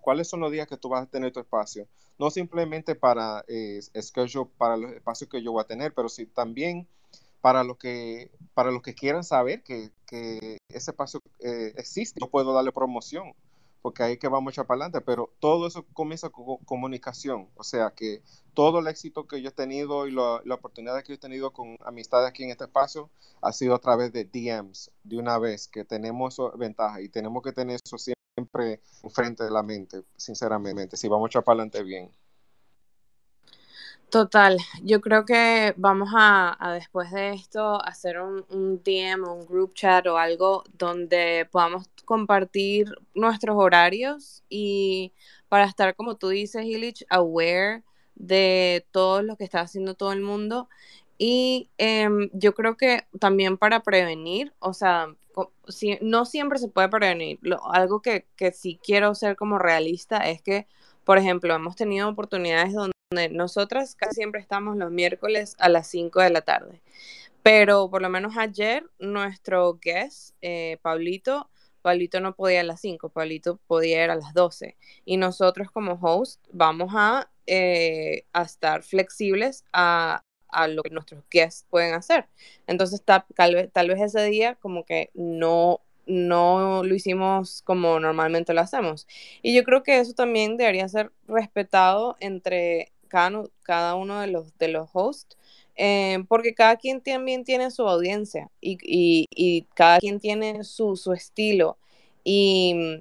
¿cuáles 0.00 0.28
son 0.28 0.40
los 0.40 0.52
días 0.52 0.66
que 0.68 0.76
tú 0.76 0.88
vas 0.88 1.02
a 1.04 1.10
tener 1.10 1.32
tu 1.32 1.40
espacio? 1.40 1.86
No 2.18 2.30
simplemente 2.30 2.94
para 2.94 3.44
eh, 3.48 3.80
schedule, 4.00 4.50
para 4.56 4.76
los 4.76 4.92
espacios 4.92 5.28
que 5.30 5.42
yo 5.42 5.52
voy 5.52 5.62
a 5.62 5.66
tener, 5.66 5.92
pero 5.94 6.08
sí 6.08 6.26
también 6.26 6.88
para 7.40 7.62
los 7.64 7.76
que, 7.78 8.30
para 8.54 8.70
los 8.70 8.82
que 8.82 8.94
quieran 8.94 9.24
saber 9.24 9.62
que, 9.62 9.90
que 10.06 10.58
ese 10.68 10.90
espacio 10.90 11.20
eh, 11.40 11.72
existe. 11.76 12.18
Yo 12.20 12.28
puedo 12.30 12.52
darle 12.52 12.72
promoción, 12.72 13.32
porque 13.86 14.02
ahí 14.02 14.16
que 14.16 14.26
vamos 14.26 14.50
a 14.50 14.52
echar 14.52 14.66
para 14.66 14.86
adelante, 14.86 15.00
pero 15.00 15.32
todo 15.38 15.68
eso 15.68 15.86
comienza 15.92 16.28
con 16.28 16.56
comunicación. 16.64 17.48
O 17.54 17.62
sea 17.62 17.92
que 17.94 18.20
todo 18.52 18.80
el 18.80 18.88
éxito 18.88 19.28
que 19.28 19.40
yo 19.40 19.50
he 19.50 19.52
tenido 19.52 20.08
y 20.08 20.10
la, 20.10 20.42
oportunidad 20.52 21.00
que 21.04 21.10
yo 21.10 21.14
he 21.14 21.18
tenido 21.18 21.52
con 21.52 21.76
amistades 21.84 22.28
aquí 22.28 22.42
en 22.42 22.50
este 22.50 22.64
espacio 22.64 23.10
ha 23.42 23.52
sido 23.52 23.76
a 23.76 23.78
través 23.78 24.12
de 24.12 24.24
DMs, 24.24 24.90
de 25.04 25.18
una 25.18 25.38
vez 25.38 25.68
que 25.68 25.84
tenemos 25.84 26.36
ventaja 26.58 27.00
y 27.00 27.08
tenemos 27.08 27.44
que 27.44 27.52
tener 27.52 27.78
eso 27.80 27.96
siempre 27.96 28.80
enfrente 29.04 29.44
de 29.44 29.52
la 29.52 29.62
mente, 29.62 30.02
sinceramente, 30.16 30.96
si 30.96 31.06
vamos 31.06 31.30
a 31.36 31.42
para 31.42 31.62
adelante 31.62 31.84
bien. 31.84 32.10
Total, 34.10 34.56
yo 34.82 35.00
creo 35.00 35.24
que 35.26 35.74
vamos 35.76 36.10
a, 36.16 36.56
después 36.74 37.10
de 37.10 37.30
esto 37.34 37.82
hacer 37.84 38.20
un, 38.20 38.46
un 38.50 38.80
DM 38.82 39.24
o 39.26 39.32
un 39.34 39.46
group 39.46 39.74
chat 39.74 40.06
o 40.06 40.16
algo 40.16 40.62
donde 40.78 41.46
podamos 41.50 41.88
compartir 42.04 42.86
nuestros 43.14 43.56
horarios 43.58 44.44
y 44.48 45.12
para 45.48 45.64
estar, 45.64 45.94
como 45.96 46.16
tú 46.16 46.28
dices, 46.28 46.64
Illich, 46.64 47.04
aware 47.10 47.82
de 48.14 48.86
todo 48.92 49.22
lo 49.22 49.36
que 49.36 49.44
está 49.44 49.60
haciendo 49.60 49.94
todo 49.94 50.12
el 50.12 50.20
mundo. 50.22 50.68
Y 51.18 51.68
em, 51.78 52.30
yo 52.32 52.54
creo 52.54 52.76
que 52.76 53.06
también 53.20 53.58
para 53.58 53.80
prevenir, 53.82 54.54
o 54.60 54.72
sea, 54.72 55.08
si- 55.68 55.98
no 56.00 56.24
siempre 56.26 56.58
se 56.58 56.68
puede 56.68 56.88
prevenir. 56.88 57.38
Lo- 57.42 57.64
algo 57.72 58.00
que, 58.02 58.26
que 58.36 58.52
sí 58.52 58.78
quiero 58.82 59.14
ser 59.14 59.36
como 59.36 59.58
realista 59.58 60.18
es 60.30 60.40
que, 60.42 60.66
por 61.04 61.18
ejemplo, 61.18 61.54
hemos 61.54 61.74
tenido 61.76 62.08
oportunidades 62.08 62.72
donde 62.72 62.92
nosotras 63.10 63.94
casi 63.94 64.16
siempre 64.16 64.40
estamos 64.40 64.76
los 64.76 64.90
miércoles 64.90 65.54
a 65.58 65.68
las 65.68 65.86
5 65.86 66.20
de 66.20 66.30
la 66.30 66.40
tarde. 66.42 66.82
Pero 67.42 67.90
por 67.90 68.02
lo 68.02 68.10
menos 68.10 68.36
ayer 68.36 68.84
nuestro 68.98 69.78
guest, 69.80 70.34
eh, 70.42 70.78
Pablito, 70.82 71.50
Pablito 71.82 72.20
no 72.20 72.34
podía 72.34 72.60
a 72.62 72.64
las 72.64 72.80
5, 72.80 73.10
Pablito 73.10 73.58
podía 73.68 74.04
ir 74.04 74.10
a 74.10 74.16
las 74.16 74.34
12. 74.34 74.76
Y 75.04 75.18
nosotros 75.18 75.70
como 75.70 75.94
host 76.02 76.44
vamos 76.52 76.92
a, 76.96 77.30
eh, 77.46 78.24
a 78.32 78.42
estar 78.42 78.82
flexibles 78.82 79.64
a, 79.72 80.22
a 80.48 80.68
lo 80.68 80.82
que 80.82 80.90
nuestros 80.90 81.24
guests 81.30 81.66
pueden 81.70 81.94
hacer. 81.94 82.28
Entonces 82.66 83.02
ta- 83.04 83.26
tal, 83.36 83.54
vez, 83.54 83.72
tal 83.72 83.88
vez 83.88 84.00
ese 84.02 84.24
día 84.26 84.56
como 84.56 84.84
que 84.84 85.10
no, 85.14 85.80
no 86.06 86.82
lo 86.84 86.94
hicimos 86.94 87.62
como 87.62 88.00
normalmente 88.00 88.54
lo 88.54 88.62
hacemos. 88.62 89.06
Y 89.42 89.54
yo 89.54 89.64
creo 89.64 89.82
que 89.84 90.00
eso 90.00 90.14
también 90.14 90.56
debería 90.56 90.88
ser 90.88 91.12
respetado 91.28 92.16
entre 92.20 92.92
cada, 93.06 93.44
cada 93.62 93.94
uno 93.96 94.20
de 94.20 94.28
los, 94.28 94.56
de 94.58 94.68
los 94.68 94.88
hosts, 94.92 95.36
eh, 95.76 96.24
porque 96.28 96.54
cada 96.54 96.76
quien 96.76 97.00
también 97.02 97.44
tiene 97.44 97.70
su 97.70 97.86
audiencia 97.88 98.50
y, 98.60 98.78
y- 98.82 99.26
y 99.30 99.62
cada 99.74 99.98
quien 99.98 100.20
tiene 100.20 100.64
su, 100.64 100.96
su 100.96 101.12
estilo. 101.12 101.78
Y, 102.24 103.00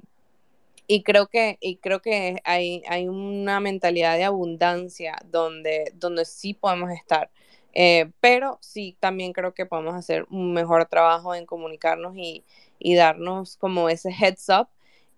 y 0.88 1.03
creo 1.03 1.27
que, 1.27 1.57
y 1.61 1.77
creo 1.77 2.02
que 2.02 2.38
hay, 2.44 2.84
hay 2.88 3.07
una 3.07 3.60
mentalidad 3.60 4.18
de 4.18 4.23
abundancia 4.26 5.15
donde, 5.26 5.91
donde 5.95 6.26
sí 6.26 6.53
podemos 6.53 6.91
estar. 6.91 7.32
Eh, 7.73 8.11
pero 8.22 8.57
sí, 8.61 8.95
también 8.99 9.34
creo 9.34 9.53
que 9.53 9.65
podemos 9.65 9.95
hacer 9.95 10.26
un 10.30 10.53
mejor 10.53 10.86
trabajo 10.86 11.34
en 11.36 11.45
comunicarnos 11.45 12.15
y, 12.15 12.44
y 12.80 12.95
darnos 12.95 13.57
como 13.57 13.90
ese 13.90 14.11
heads 14.11 14.48
up 14.49 14.68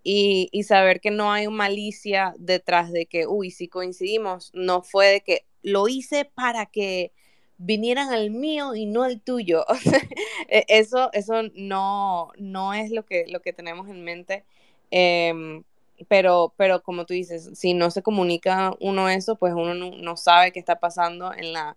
y, 0.02 0.48
y 0.52 0.62
saber 0.64 1.00
que 1.00 1.10
no 1.10 1.32
hay 1.32 1.48
malicia 1.48 2.34
detrás 2.38 2.92
de 2.92 3.06
que, 3.06 3.26
uy, 3.26 3.50
si 3.50 3.68
coincidimos, 3.68 4.50
no 4.54 4.82
fue 4.82 5.06
de 5.08 5.20
que 5.22 5.46
lo 5.62 5.88
hice 5.88 6.24
para 6.24 6.66
que 6.66 7.12
vinieran 7.58 8.12
al 8.12 8.30
mío 8.30 8.74
y 8.74 8.86
no 8.86 9.02
al 9.04 9.20
tuyo. 9.20 9.64
E- 10.48 10.64
eso, 10.68 11.10
eso 11.12 11.42
no, 11.54 12.30
no 12.38 12.74
es 12.74 12.90
lo 12.90 13.04
que, 13.04 13.24
lo 13.28 13.40
que 13.42 13.52
tenemos 13.52 13.88
en 13.88 14.04
mente. 14.04 14.44
Em, 14.90 15.64
pero, 16.08 16.54
pero 16.56 16.82
como 16.82 17.04
tú 17.06 17.14
dices, 17.14 17.50
si 17.54 17.74
no 17.74 17.90
se 17.90 18.02
comunica 18.02 18.72
uno 18.80 19.08
eso, 19.08 19.36
pues 19.36 19.52
uno 19.54 19.74
no, 19.74 19.90
no 19.90 20.16
sabe 20.16 20.52
qué 20.52 20.60
está 20.60 20.78
pasando 20.80 21.32
en 21.34 21.52
la 21.52 21.76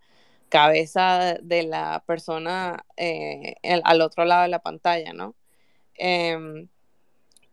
cabeza 0.50 1.36
de 1.42 1.64
la 1.64 2.04
persona 2.06 2.86
eh, 2.98 3.56
el- 3.64 3.82
al 3.86 4.02
otro 4.02 4.26
lado 4.26 4.44
de 4.44 4.50
la 4.50 4.60
pantalla, 4.60 5.14
¿no? 5.14 5.36
Em, 5.96 6.68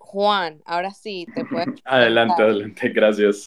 Juan, 0.09 0.63
ahora 0.65 0.91
sí, 0.91 1.27
te 1.35 1.45
puedes 1.45 1.69
Adelante, 1.85 2.43
adelante, 2.43 2.89
gracias. 2.89 3.47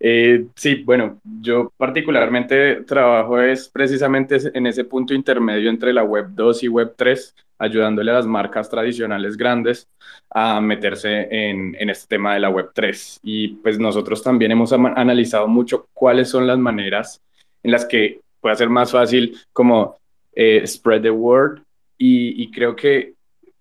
Eh, 0.00 0.46
sí, 0.56 0.82
bueno, 0.82 1.20
yo 1.40 1.72
particularmente 1.76 2.82
trabajo 2.82 3.40
es 3.40 3.68
precisamente 3.68 4.38
en 4.52 4.66
ese 4.66 4.84
punto 4.84 5.14
intermedio 5.14 5.70
entre 5.70 5.92
la 5.92 6.02
Web 6.02 6.30
2 6.30 6.64
y 6.64 6.68
Web 6.68 6.94
3, 6.96 7.36
ayudándole 7.60 8.10
a 8.10 8.14
las 8.14 8.26
marcas 8.26 8.68
tradicionales 8.68 9.36
grandes 9.36 9.86
a 10.30 10.60
meterse 10.60 11.28
en, 11.30 11.76
en 11.78 11.90
este 11.90 12.16
tema 12.16 12.34
de 12.34 12.40
la 12.40 12.50
Web 12.50 12.70
3. 12.74 13.20
Y 13.22 13.48
pues 13.58 13.78
nosotros 13.78 14.20
también 14.20 14.50
hemos 14.50 14.72
analizado 14.72 15.46
mucho 15.46 15.86
cuáles 15.94 16.28
son 16.28 16.44
las 16.44 16.58
maneras 16.58 17.22
en 17.62 17.70
las 17.70 17.84
que 17.84 18.20
puede 18.40 18.56
ser 18.56 18.68
más 18.68 18.90
fácil 18.90 19.38
como 19.52 19.96
eh, 20.32 20.66
spread 20.66 21.02
the 21.02 21.10
word 21.12 21.60
y, 21.96 22.42
y 22.42 22.50
creo 22.50 22.74
que 22.74 23.14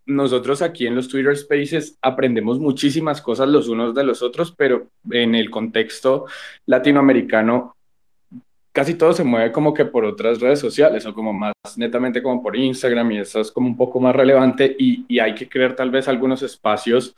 nosotros 0.09 0.61
aquí 0.61 0.87
en 0.87 0.95
los 0.95 1.07
Twitter 1.07 1.35
Spaces 1.37 1.97
aprendemos 2.01 2.59
muchísimas 2.59 3.21
cosas 3.21 3.47
los 3.47 3.69
unos 3.69 3.95
de 3.95 4.03
los 4.03 4.21
otros, 4.21 4.51
pero 4.51 4.87
en 5.11 5.35
el 5.35 5.49
contexto 5.49 6.25
latinoamericano 6.65 7.75
casi 8.71 8.95
todo 8.95 9.13
se 9.13 9.23
mueve 9.23 9.51
como 9.51 9.73
que 9.73 9.85
por 9.85 10.05
otras 10.05 10.39
redes 10.39 10.59
sociales 10.59 11.05
o 11.05 11.13
como 11.13 11.33
más 11.33 11.53
netamente 11.75 12.21
como 12.21 12.41
por 12.41 12.55
Instagram 12.55 13.11
y 13.11 13.19
eso 13.19 13.41
es 13.41 13.51
como 13.51 13.67
un 13.67 13.77
poco 13.77 13.99
más 13.99 14.15
relevante 14.15 14.75
y, 14.77 15.19
hay 15.19 15.35
que 15.35 15.49
crear 15.49 15.75
tal 15.75 15.91
vez 15.91 16.07
algunos 16.07 16.41
espacios 16.43 17.15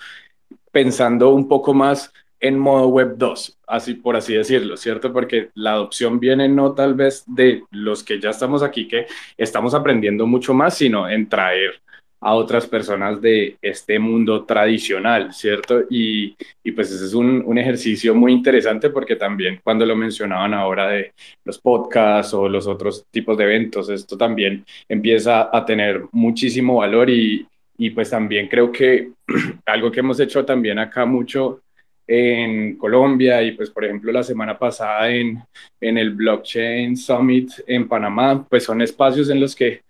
pensando 0.72 1.30
un 1.30 1.47
poco 1.47 1.73
más 1.73 2.11
en 2.39 2.57
modo 2.57 2.88
web 2.88 3.13
2, 3.18 3.59
así 3.68 3.93
por 3.93 4.15
así 4.15 4.34
decirlo, 4.34 4.76
¿cierto? 4.76 5.13
Porque 5.13 5.49
la 5.53 5.73
adopción 5.73 6.19
viene 6.19 6.49
no 6.49 6.73
tal 6.73 6.95
vez 6.95 7.23
de 7.27 7.63
los 7.69 8.03
que 8.03 8.19
ya 8.19 8.31
estamos 8.31 8.63
aquí, 8.63 8.88
que 8.88 9.05
estamos 9.38 9.76
aprendiendo 9.76 10.26
mucho 10.26 10.55
más, 10.55 10.76
sino 10.76 11.07
en 11.07 11.30
traer 11.30 11.80
a 12.22 12.35
otras 12.35 12.68
personas 12.68 13.19
de 13.19 13.57
este 13.61 13.98
mundo 13.98 14.45
tradicional, 14.45 15.34
¿cierto? 15.34 15.81
Y, 15.89 16.35
y 16.64 16.72
pues 16.72 16.91
ese 16.91 17.06
es 17.06 17.14
un, 17.15 17.43
un, 17.45 17.57
ejercicio 17.57 18.14
muy 18.14 18.31
interesante 18.31 18.91
porque 18.91 19.15
también 19.15 19.60
cuando 19.64 19.85
lo 19.88 19.95
mencionaban 19.95 20.53
ahora 20.53 20.88
de 20.89 21.14
los 21.43 21.60
podcasts 21.60 22.34
o 22.35 22.48
los 22.48 22.68
otros 22.68 23.06
tipos 23.10 23.35
de 23.38 23.45
eventos, 23.45 23.89
esto 23.89 24.18
también 24.18 24.64
empieza 24.88 25.49
a 25.52 25.65
tener 25.65 26.03
muchísimo 26.11 26.77
valor 26.77 27.10
y, 27.10 27.48
y 27.77 27.89
pues 27.89 28.11
también 28.11 28.48
creo 28.48 28.72
que 28.72 29.11
algo 29.65 29.91
que 29.91 30.02
hemos 30.02 30.19
hecho 30.19 30.45
también 30.45 30.77
acá 30.77 31.06
mucho 31.06 31.61
en 32.06 32.77
Colombia 32.77 33.41
y 33.41 33.53
pues 33.53 33.69
por 33.72 33.85
ejemplo 33.85 34.11
la 34.11 34.22
semana 34.22 34.60
pasada 34.60 35.10
en, 35.10 35.41
en 35.80 35.98
el 35.98 36.11
Blockchain 36.11 36.95
Summit 36.95 37.52
en 37.65 37.88
Panamá, 37.88 38.45
pues 38.48 38.64
son 38.65 38.81
espacios 38.81 39.30
en 39.30 39.39
los 39.39 39.56
que 39.56 39.81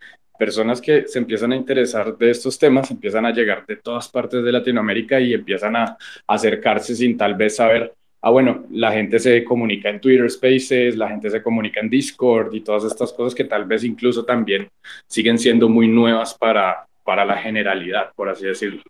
personas 0.41 0.81
que 0.81 1.07
se 1.07 1.19
empiezan 1.19 1.51
a 1.51 1.55
interesar 1.55 2.17
de 2.17 2.31
estos 2.31 2.57
temas 2.57 2.89
empiezan 2.89 3.27
a 3.27 3.31
llegar 3.31 3.63
de 3.67 3.75
todas 3.75 4.09
partes 4.09 4.43
de 4.43 4.51
Latinoamérica 4.51 5.19
y 5.19 5.35
empiezan 5.35 5.75
a, 5.75 5.95
acercarse 6.25 6.95
sin 6.95 7.15
tal 7.15 7.35
vez 7.35 7.57
saber, 7.57 7.93
ah, 8.23 8.31
bueno, 8.31 8.65
la 8.71 8.91
gente 8.91 9.19
se 9.19 9.43
comunica 9.43 9.89
en 9.89 10.01
Twitter 10.01 10.27
Spaces, 10.31 10.97
la 10.97 11.09
gente 11.09 11.29
se 11.29 11.43
comunica 11.43 11.79
en 11.79 11.91
Discord 11.91 12.55
y 12.55 12.61
todas 12.61 12.85
estas 12.85 13.13
cosas 13.13 13.35
que 13.35 13.43
tal 13.43 13.65
vez 13.65 13.83
incluso 13.83 14.25
también 14.25 14.67
siguen 15.05 15.37
siendo 15.37 15.69
muy 15.69 15.87
nuevas 15.87 16.33
para, 16.33 16.87
para 17.03 17.23
la 17.23 17.37
generalidad, 17.37 18.11
por 18.15 18.27
así 18.27 18.47
decirlo. 18.47 18.81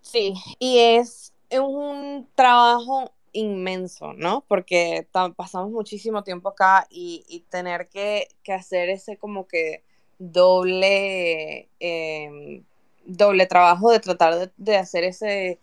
Sí, 0.00 0.34
y 0.58 0.78
es 0.78 1.32
un 1.52 2.26
trabajo 2.34 3.12
inmenso, 3.32 4.12
¿no? 4.14 4.44
Porque 4.48 5.06
pasamos 5.36 5.70
muchísimo 5.70 6.22
tiempo 6.24 6.50
acá 6.50 6.86
y, 6.90 7.24
y 7.28 7.40
tener 7.40 7.88
que, 7.88 8.28
que, 8.42 8.52
hacer 8.52 8.88
ese 8.90 9.16
como 9.16 9.46
que 9.46 9.82
doble, 10.18 11.68
eh, 11.80 12.62
doble 13.04 13.46
trabajo 13.46 13.90
de 13.90 14.00
tratar 14.00 14.38
de, 14.38 14.50
de, 14.56 14.76
hacer 14.76 15.04
ese 15.04 15.58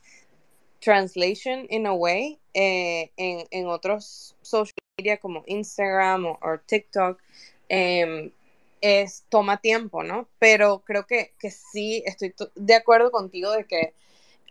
translation 0.79 1.67
in 1.69 1.87
a 1.87 1.93
way 1.93 2.39
eh, 2.53 3.11
en, 3.17 3.45
en, 3.51 3.67
otros 3.67 4.35
social 4.41 4.73
media 4.97 5.17
como 5.17 5.43
Instagram 5.47 6.25
o, 6.25 6.37
TikTok. 6.65 7.21
Eh, 7.69 8.31
es, 8.81 9.25
toma 9.29 9.57
tiempo, 9.57 10.03
¿no? 10.03 10.27
Pero 10.39 10.79
creo 10.85 11.05
que, 11.05 11.33
que 11.39 11.51
sí, 11.51 12.03
estoy 12.05 12.33
de 12.55 12.75
acuerdo 12.75 13.11
contigo 13.11 13.51
de 13.51 13.65
que 13.65 13.93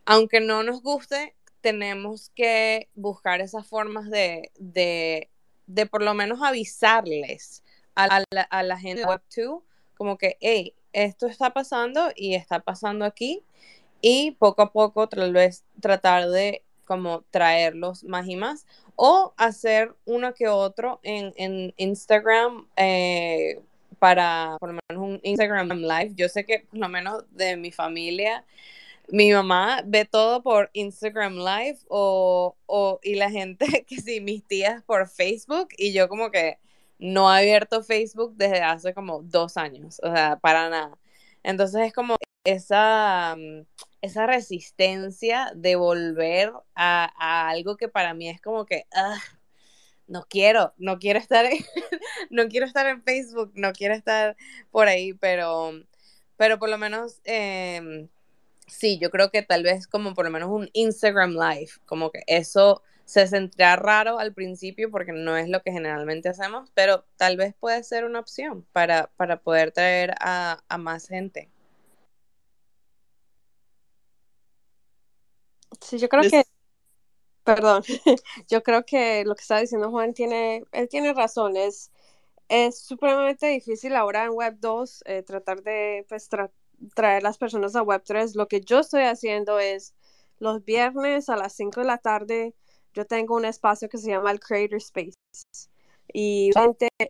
aunque 0.05 0.41
no 0.41 0.63
nos 0.63 0.83
guste, 0.83 1.35
tenemos 1.61 2.31
que 2.35 2.89
buscar 2.95 3.41
esas 3.41 3.67
formas 3.67 4.11
de, 4.11 4.51
de, 4.59 5.29
de 5.67 5.87
por 5.87 6.03
lo 6.03 6.15
menos 6.15 6.43
avisarles 6.43 7.63
a, 7.95 8.23
la, 8.31 8.43
a 8.43 8.63
la 8.63 8.79
gente 8.79 9.03
de 9.03 9.07
Web2, 9.07 9.63
como 9.97 10.19
que, 10.19 10.37
hey, 10.41 10.75
esto 10.93 11.27
está 11.27 11.51
pasando 11.51 12.11
y 12.15 12.35
está 12.35 12.61
pasando 12.61 13.05
aquí, 13.05 13.43
y 14.01 14.33
poco 14.33 14.63
a 14.63 14.73
poco 14.73 15.09
tal 15.09 15.33
vez 15.33 15.65
tratar 15.81 16.29
de 16.29 16.63
como 16.85 17.23
traerlos 17.31 18.05
más 18.05 18.27
y 18.27 18.37
más, 18.37 18.67
o 18.97 19.35
hacer 19.37 19.95
uno 20.07 20.35
que 20.35 20.49
otro 20.49 21.01
en, 21.03 21.35
en 21.37 21.75
Instagram 21.77 22.67
eh, 22.77 23.61
para 23.99 24.57
por 24.59 24.73
lo 24.73 24.81
menos 24.89 25.05
un 25.05 25.21
Instagram 25.23 25.69
Live. 25.69 26.13
Yo 26.15 26.29
sé 26.29 26.45
que 26.45 26.61
por 26.61 26.79
lo 26.79 26.89
menos 26.89 27.25
de 27.31 27.57
mi 27.57 27.71
familia 27.71 28.45
mi 29.11 29.33
mamá 29.33 29.83
ve 29.87 30.05
todo 30.05 30.43
por 30.43 30.71
Instagram 30.75 31.37
Live 31.37 31.79
o, 31.89 32.57
o, 32.67 33.01
y 33.03 33.15
la 33.17 33.31
gente 33.31 33.67
que 33.87 34.01
sí, 34.01 34.21
mis 34.21 34.45
tías 34.47 34.83
por 34.85 35.09
Facebook 35.09 35.69
y 35.77 35.93
yo 35.93 36.09
como 36.09 36.31
que 36.31 36.59
no 36.99 37.33
he 37.33 37.39
abierto 37.39 37.83
Facebook 37.83 38.35
desde 38.37 38.63
hace 38.63 38.95
como 38.95 39.23
dos 39.23 39.57
años, 39.57 40.01
o 40.03 40.13
sea, 40.13 40.39
para 40.41 40.69
nada. 40.69 40.99
Entonces 41.43 41.87
es 41.87 41.93
como 41.93 42.17
esa, 42.45 43.37
mm, 43.39 43.67
esa 44.03 44.27
resistencia 44.27 45.53
de 45.55 45.77
volver 45.77 46.53
a, 46.75 47.13
a 47.19 47.49
algo 47.51 47.77
que 47.77 47.89
para 47.89 48.15
mí 48.15 48.29
es 48.29 48.41
como 48.41 48.67
que, 48.67 48.85
uh, 48.95 49.19
no 50.07 50.27
quiero, 50.29 50.75
no 50.79 50.99
quiero 50.99 51.19
estar 51.19 51.45
en, 51.47 51.59
no 52.31 52.49
quiero 52.49 52.67
estar 52.67 52.87
en 52.87 53.03
Facebook, 53.05 53.53
no 53.55 53.73
quiero 53.73 53.95
estar 53.95 54.37
por 54.71 54.89
ahí, 54.89 55.15
pero, 55.15 55.73
pero 56.37 56.59
por 56.59 56.69
lo 56.71 56.79
menos... 56.79 57.21
Eh, 57.25 58.09
sí, 58.69 58.99
yo 59.01 59.11
creo 59.11 59.31
que 59.31 59.43
tal 59.43 59.63
vez 59.63 59.87
como 59.87 60.15
por 60.15 60.25
lo 60.27 60.31
menos 60.31 60.51
un 60.51 60.71
Instagram 60.73 61.33
Live, 61.33 61.71
como 61.87 62.11
que 62.11 62.23
eso 62.27 62.83
se 63.05 63.27
sentirá 63.27 63.77
raro 63.77 64.19
al 64.19 64.35
principio 64.35 64.91
porque 64.91 65.13
no 65.13 65.37
es 65.37 65.49
lo 65.49 65.63
que 65.63 65.73
generalmente 65.73 66.29
hacemos, 66.29 66.71
pero 66.75 67.05
tal 67.17 67.37
vez 67.39 67.55
puede 67.59 67.83
ser 67.85 68.05
una 68.05 68.21
opción 68.21 68.67
para, 68.73 69.11
para 69.17 69.41
poder 69.41 69.73
traer 69.73 70.15
a, 70.21 70.63
a 70.69 70.79
más 70.79 71.09
gente. 71.09 71.51
Sí, 75.81 75.99
yo 75.99 76.09
creo 76.09 76.25
que, 76.25 76.45
perdón, 77.45 77.83
yo 78.49 78.63
creo 78.63 78.85
que 78.85 79.25
lo 79.25 79.35
que 79.35 79.43
está 79.43 79.59
diciendo 79.61 79.91
Juan 79.91 80.15
tiene, 80.15 80.65
él 80.73 80.89
tiene 80.89 81.15
razón, 81.15 81.57
es, 81.57 81.91
es 82.49 82.81
supremamente 82.81 83.47
difícil 83.49 83.97
ahora 83.97 84.25
en 84.25 84.33
Web 84.33 84.59
2 84.61 85.03
eh, 85.07 85.23
tratar 85.23 85.63
de 85.63 86.07
pues, 86.09 86.29
tra 86.29 86.51
traer 86.95 87.23
las 87.23 87.39
personas 87.39 87.77
a 87.77 87.83
Web3, 87.83 88.35
lo 88.35 88.49
que 88.49 88.61
yo 88.61 88.81
estoy 88.81 89.03
haciendo 89.03 89.59
es 89.59 89.95
los 90.39 90.65
viernes 90.65 91.29
a 91.29 91.37
las 91.37 91.55
5 91.55 91.81
de 91.81 91.87
la 91.87 91.99
tarde, 91.99 92.55
yo 92.95 93.07
tengo 93.07 93.37
un 93.37 93.45
espacio 93.45 93.89
que 93.89 93.99
se 93.99 94.11
llama 94.11 94.31
el 94.31 94.41
Creator 94.41 94.79
Space. 94.79 95.17
Y 96.13 96.51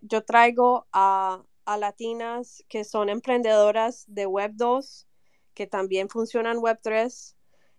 yo 0.03 0.25
traigo 0.25 0.87
a, 0.93 1.43
a 1.65 1.77
latinas 1.77 2.65
que 2.69 2.85
son 2.85 3.09
emprendedoras 3.09 4.05
de 4.07 4.27
Web 4.27 4.53
2, 4.55 5.07
que 5.55 5.67
también 5.67 6.09
funcionan 6.09 6.59
Web 6.59 6.81
3, 6.83 7.37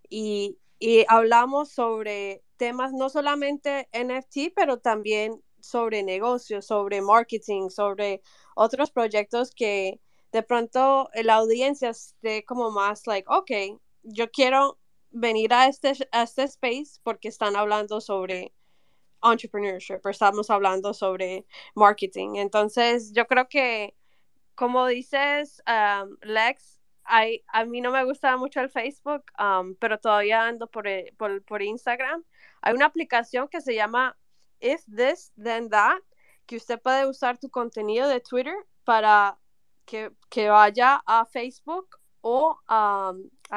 y, 0.09 0.57
y 0.79 1.05
hablamos 1.07 1.71
sobre 1.71 2.43
temas 2.57 2.93
no 2.93 3.09
solamente 3.09 3.89
NFT, 3.93 4.53
pero 4.55 4.79
también 4.79 5.41
sobre 5.61 6.03
negocios, 6.03 6.65
sobre 6.65 7.01
marketing, 7.01 7.69
sobre 7.69 8.21
otros 8.55 8.91
proyectos 8.91 9.51
que, 9.51 9.99
de 10.31 10.43
pronto 10.43 11.09
la 11.13 11.35
audiencia 11.35 11.89
esté 11.89 12.43
como 12.45 12.71
más 12.71 13.07
like, 13.07 13.27
ok, 13.29 13.79
yo 14.03 14.29
quiero 14.31 14.79
venir 15.11 15.53
a 15.53 15.67
este, 15.67 15.93
a 16.11 16.23
este 16.23 16.43
space 16.43 16.99
porque 17.03 17.27
están 17.29 17.55
hablando 17.55 17.99
sobre 17.99 18.53
entrepreneurship, 19.23 19.99
estamos 20.05 20.49
hablando 20.49 20.93
sobre 20.93 21.45
marketing. 21.75 22.35
Entonces, 22.35 23.11
yo 23.13 23.25
creo 23.27 23.47
que, 23.49 23.95
como 24.55 24.85
dices, 24.87 25.61
um, 25.67 26.15
Lex, 26.21 26.79
I, 27.05 27.43
a 27.47 27.65
mí 27.65 27.81
no 27.81 27.91
me 27.91 28.03
gusta 28.05 28.37
mucho 28.37 28.61
el 28.61 28.69
Facebook, 28.69 29.23
um, 29.39 29.75
pero 29.75 29.99
todavía 29.99 30.45
ando 30.45 30.67
por, 30.67 30.87
eh, 30.87 31.13
por, 31.17 31.43
por 31.43 31.61
Instagram. 31.61 32.23
Hay 32.61 32.73
una 32.73 32.85
aplicación 32.85 33.47
que 33.47 33.61
se 33.61 33.73
llama 33.73 34.17
If 34.59 34.83
This, 34.85 35.31
Then 35.35 35.69
That, 35.69 36.01
que 36.45 36.57
usted 36.57 36.79
puede 36.79 37.07
usar 37.07 37.39
tu 37.39 37.49
contenido 37.49 38.07
de 38.07 38.19
Twitter 38.19 38.55
para 38.83 39.38
que, 40.29 40.49
vaya 40.49 41.01
a 41.05 41.25
Facebook 41.25 41.97
o 42.21 42.57
a 42.67 43.13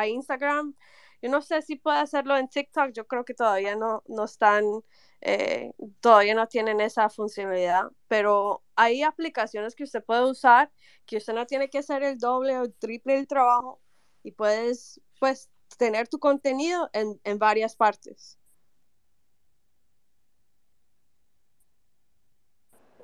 Instagram. 0.07 0.75
Yo 1.21 1.31
no 1.31 1.41
sé 1.41 1.63
si 1.63 1.77
puede 1.77 1.99
hacerlo 1.99 2.37
en 2.37 2.49
TikTok, 2.49 2.93
yo 2.93 3.07
creo 3.07 3.25
que 3.25 3.35
todavía 3.35 3.77
no, 3.77 4.03
no 4.09 4.25
están, 4.25 4.65
eh, 5.21 5.73
todavía 6.01 6.35
no 6.35 6.49
tienen 6.49 6.81
esa 6.81 7.09
funcionalidad, 7.11 7.91
pero 8.09 8.65
hay 8.75 9.03
aplicaciones 9.05 9.77
que 9.77 9.85
usted 9.85 10.03
puede 10.05 10.29
usar, 10.29 10.73
que 11.07 11.19
usted 11.19 11.35
no 11.35 11.47
tiene 11.47 11.71
que 11.71 11.79
hacer 11.79 12.03
el 12.03 12.19
doble 12.19 12.59
o 12.59 12.65
el 12.65 12.75
triple 12.75 13.15
del 13.15 13.29
trabajo 13.29 13.81
y 14.25 14.33
puedes 14.33 15.01
pues 15.21 15.49
tener 15.79 16.09
tu 16.09 16.19
contenido 16.19 16.91
en, 16.93 17.21
en 17.23 17.39
varias 17.39 17.77
partes. 17.77 18.39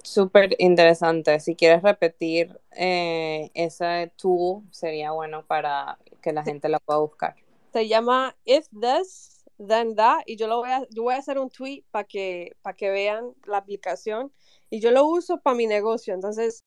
Súper 0.02 0.54
interesante. 0.58 1.40
Si 1.40 1.54
quieres 1.54 1.82
repetir 1.82 2.58
eh, 2.72 3.50
ese 3.54 4.12
tool, 4.16 4.62
sería 4.70 5.12
bueno 5.12 5.44
para 5.46 5.98
que 6.22 6.32
la 6.32 6.42
gente 6.42 6.68
lo 6.68 6.78
pueda 6.80 7.00
buscar. 7.00 7.34
Se 7.72 7.86
llama 7.86 8.34
If 8.44 8.68
This, 8.70 9.44
then 9.58 9.94
that, 9.96 10.22
y 10.26 10.36
yo 10.36 10.46
lo 10.46 10.58
voy 10.58 10.70
a, 10.70 10.86
yo 10.90 11.02
voy 11.02 11.14
a 11.14 11.18
hacer 11.18 11.38
un 11.38 11.50
tweet 11.50 11.84
para 11.90 12.04
que, 12.04 12.56
para 12.62 12.76
que 12.76 12.90
vean 12.90 13.34
la 13.46 13.58
aplicación, 13.58 14.32
y 14.70 14.80
yo 14.80 14.90
lo 14.90 15.06
uso 15.06 15.40
para 15.40 15.56
mi 15.56 15.66
negocio, 15.66 16.14
entonces 16.14 16.64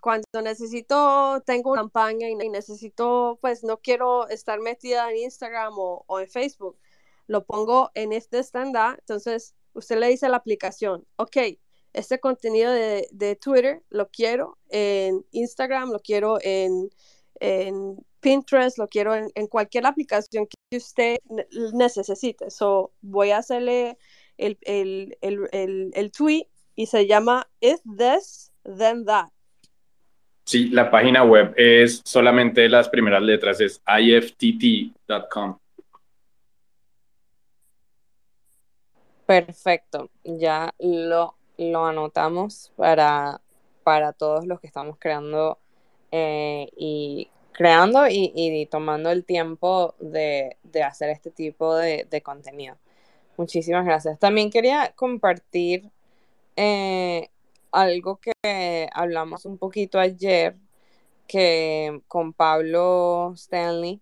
cuando 0.00 0.26
necesito, 0.42 1.40
tengo 1.46 1.70
una 1.70 1.82
campaña 1.82 2.28
y 2.28 2.34
necesito, 2.34 3.38
pues 3.40 3.62
no 3.62 3.78
quiero 3.78 4.26
estar 4.28 4.58
metida 4.58 5.08
en 5.08 5.18
Instagram 5.18 5.74
o, 5.78 6.04
o 6.08 6.18
en 6.18 6.28
Facebook, 6.28 6.76
lo 7.28 7.44
pongo 7.44 7.92
en 7.94 8.12
este 8.12 8.40
stand 8.40 8.76
entonces 8.98 9.54
usted 9.74 9.98
le 9.98 10.08
dice 10.08 10.26
a 10.26 10.28
la 10.28 10.38
aplicación, 10.38 11.06
ok, 11.16 11.36
este 11.92 12.20
contenido 12.20 12.72
de, 12.72 13.08
de 13.10 13.36
Twitter 13.36 13.82
lo 13.90 14.08
quiero 14.08 14.58
en 14.70 15.24
Instagram, 15.32 15.90
lo 15.90 16.00
quiero 16.00 16.38
en, 16.42 16.90
en 17.40 17.96
Pinterest, 18.20 18.78
lo 18.78 18.88
quiero 18.88 19.14
en, 19.14 19.30
en, 19.34 19.46
cualquier 19.46 19.86
aplicación 19.86 20.46
que 20.46 20.76
usted 20.76 21.18
necesite. 21.74 22.50
So, 22.50 22.92
voy 23.00 23.30
a 23.30 23.38
hacerle 23.38 23.98
el, 24.38 24.58
el, 24.62 25.18
el, 25.20 25.90
el, 25.94 26.12
tweet 26.12 26.46
y 26.74 26.86
se 26.86 27.06
llama 27.06 27.48
If 27.60 27.80
This, 27.98 28.52
Then 28.64 29.04
That. 29.04 29.28
Sí, 30.44 30.68
la 30.70 30.90
página 30.90 31.22
web 31.22 31.54
es 31.56 32.02
solamente 32.04 32.68
las 32.68 32.88
primeras 32.88 33.22
letras, 33.22 33.60
es 33.60 33.80
iftt.com. 33.86 35.58
Perfecto, 39.26 40.10
ya 40.24 40.74
lo, 40.78 41.36
lo 41.56 41.86
anotamos 41.86 42.72
para, 42.76 43.40
para 43.82 44.12
todos 44.12 44.46
los 44.46 44.60
que 44.60 44.66
estamos 44.66 44.96
creando 44.98 45.58
eh, 46.10 46.68
y 46.76 47.28
creando 47.52 48.08
y, 48.08 48.32
y, 48.34 48.66
tomando 48.66 49.10
el 49.10 49.24
tiempo 49.24 49.94
de, 50.00 50.56
de 50.62 50.82
hacer 50.82 51.10
este 51.10 51.30
tipo 51.30 51.74
de, 51.76 52.06
de, 52.10 52.22
contenido. 52.22 52.76
Muchísimas 53.36 53.84
gracias. 53.84 54.18
También 54.18 54.50
quería 54.50 54.92
compartir 54.96 55.90
eh, 56.56 57.28
algo 57.70 58.18
que 58.20 58.88
hablamos 58.92 59.44
un 59.46 59.58
poquito 59.58 59.98
ayer 59.98 60.56
que 61.26 62.02
con 62.08 62.32
Pablo 62.32 63.32
Stanley, 63.34 64.00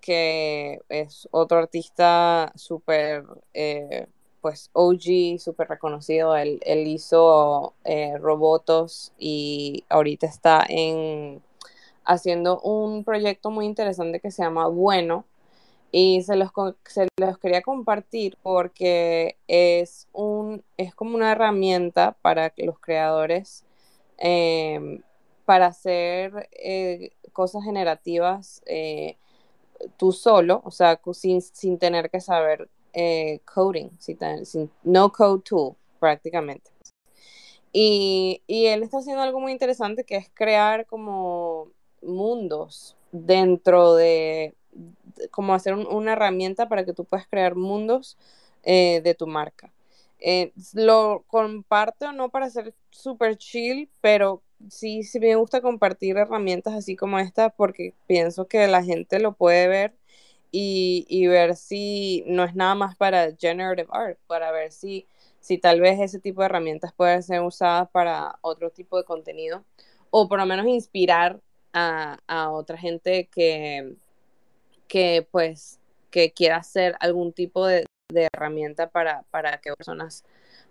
que 0.00 0.80
es 0.88 1.28
otro 1.30 1.58
artista 1.58 2.52
súper 2.54 3.24
eh, 3.52 4.06
pues 4.44 4.68
OG, 4.74 5.38
súper 5.38 5.68
reconocido. 5.70 6.36
Él, 6.36 6.60
él 6.66 6.86
hizo 6.86 7.72
eh, 7.82 8.18
Robotos 8.18 9.14
y 9.18 9.84
ahorita 9.88 10.26
está 10.26 10.66
en 10.68 11.42
haciendo 12.04 12.60
un 12.60 13.04
proyecto 13.04 13.50
muy 13.50 13.64
interesante 13.64 14.20
que 14.20 14.30
se 14.30 14.42
llama 14.42 14.68
Bueno. 14.68 15.24
Y 15.92 16.22
se 16.24 16.36
los, 16.36 16.50
se 16.84 17.08
los 17.18 17.38
quería 17.38 17.62
compartir 17.62 18.36
porque 18.42 19.38
es, 19.48 20.08
un, 20.12 20.62
es 20.76 20.94
como 20.94 21.14
una 21.16 21.32
herramienta 21.32 22.14
para 22.20 22.52
los 22.58 22.78
creadores 22.78 23.64
eh, 24.18 25.00
para 25.46 25.68
hacer 25.68 26.50
eh, 26.52 27.12
cosas 27.32 27.64
generativas 27.64 28.62
eh, 28.66 29.16
tú 29.96 30.12
solo, 30.12 30.60
o 30.66 30.70
sea, 30.70 31.00
sin, 31.14 31.40
sin 31.40 31.78
tener 31.78 32.10
que 32.10 32.20
saber 32.20 32.68
eh, 32.94 33.40
coding, 33.44 33.90
no 34.84 35.12
code 35.12 35.42
tool 35.42 35.74
prácticamente. 35.98 36.70
Y, 37.72 38.42
y, 38.46 38.66
él 38.66 38.84
está 38.84 38.98
haciendo 38.98 39.22
algo 39.22 39.40
muy 39.40 39.50
interesante 39.50 40.04
que 40.04 40.14
es 40.16 40.30
crear 40.32 40.86
como 40.86 41.70
mundos 42.02 42.96
dentro 43.10 43.96
de, 43.96 44.54
como 45.30 45.54
hacer 45.54 45.74
una 45.74 46.12
herramienta 46.12 46.68
para 46.68 46.84
que 46.84 46.92
tú 46.92 47.04
puedas 47.04 47.26
crear 47.26 47.56
mundos 47.56 48.16
eh, 48.62 49.00
de 49.02 49.14
tu 49.14 49.26
marca. 49.26 49.72
Eh, 50.20 50.52
lo 50.72 51.24
comparto 51.26 52.12
no 52.12 52.30
para 52.30 52.48
ser 52.48 52.74
super 52.90 53.36
chill, 53.36 53.90
pero 54.00 54.42
sí, 54.70 55.02
sí 55.02 55.20
me 55.20 55.34
gusta 55.34 55.60
compartir 55.60 56.16
herramientas 56.16 56.74
así 56.74 56.96
como 56.96 57.18
esta 57.18 57.50
porque 57.50 57.92
pienso 58.06 58.46
que 58.46 58.66
la 58.68 58.82
gente 58.82 59.18
lo 59.18 59.32
puede 59.34 59.68
ver 59.68 59.94
y, 60.56 61.26
ver 61.26 61.56
si 61.56 62.22
no 62.26 62.44
es 62.44 62.54
nada 62.54 62.76
más 62.76 62.94
para 62.96 63.34
generative 63.36 63.88
art, 63.90 64.18
para 64.28 64.52
ver 64.52 64.70
si, 64.70 65.06
si 65.40 65.58
tal 65.58 65.80
vez 65.80 66.00
ese 66.00 66.20
tipo 66.20 66.40
de 66.40 66.46
herramientas 66.46 66.92
pueden 66.92 67.22
ser 67.24 67.40
usadas 67.40 67.88
para 67.90 68.38
otro 68.40 68.70
tipo 68.70 68.96
de 68.96 69.04
contenido 69.04 69.64
o 70.10 70.28
por 70.28 70.38
lo 70.38 70.46
menos 70.46 70.66
inspirar 70.66 71.40
a, 71.72 72.50
otra 72.52 72.78
gente 72.78 73.26
que, 73.26 73.96
que 74.86 75.26
pues 75.32 75.80
que 76.12 76.32
quiera 76.32 76.58
hacer 76.58 76.94
algún 77.00 77.32
tipo 77.32 77.66
de, 77.66 77.84
de 78.12 78.28
herramienta 78.32 78.88
para, 78.90 79.24
para 79.32 79.58
que 79.60 79.72
personas 79.74 80.24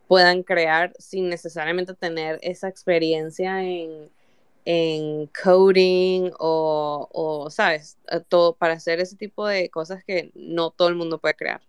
puedan 0.07 0.43
crear 0.43 0.93
sin 0.97 1.27
necesariamente 1.27 1.93
tener 1.93 2.39
esa 2.41 2.69
experiencia 2.69 3.61
en, 3.63 4.09
en 4.65 5.27
coding 5.27 6.31
o, 6.39 7.09
o, 7.11 7.49
¿sabes? 7.49 7.97
Todo 8.29 8.55
para 8.55 8.73
hacer 8.73 8.99
ese 8.99 9.15
tipo 9.15 9.45
de 9.47 9.69
cosas 9.69 10.03
que 10.03 10.31
no 10.35 10.71
todo 10.71 10.87
el 10.89 10.95
mundo 10.95 11.19
puede 11.19 11.35
crear. 11.35 11.61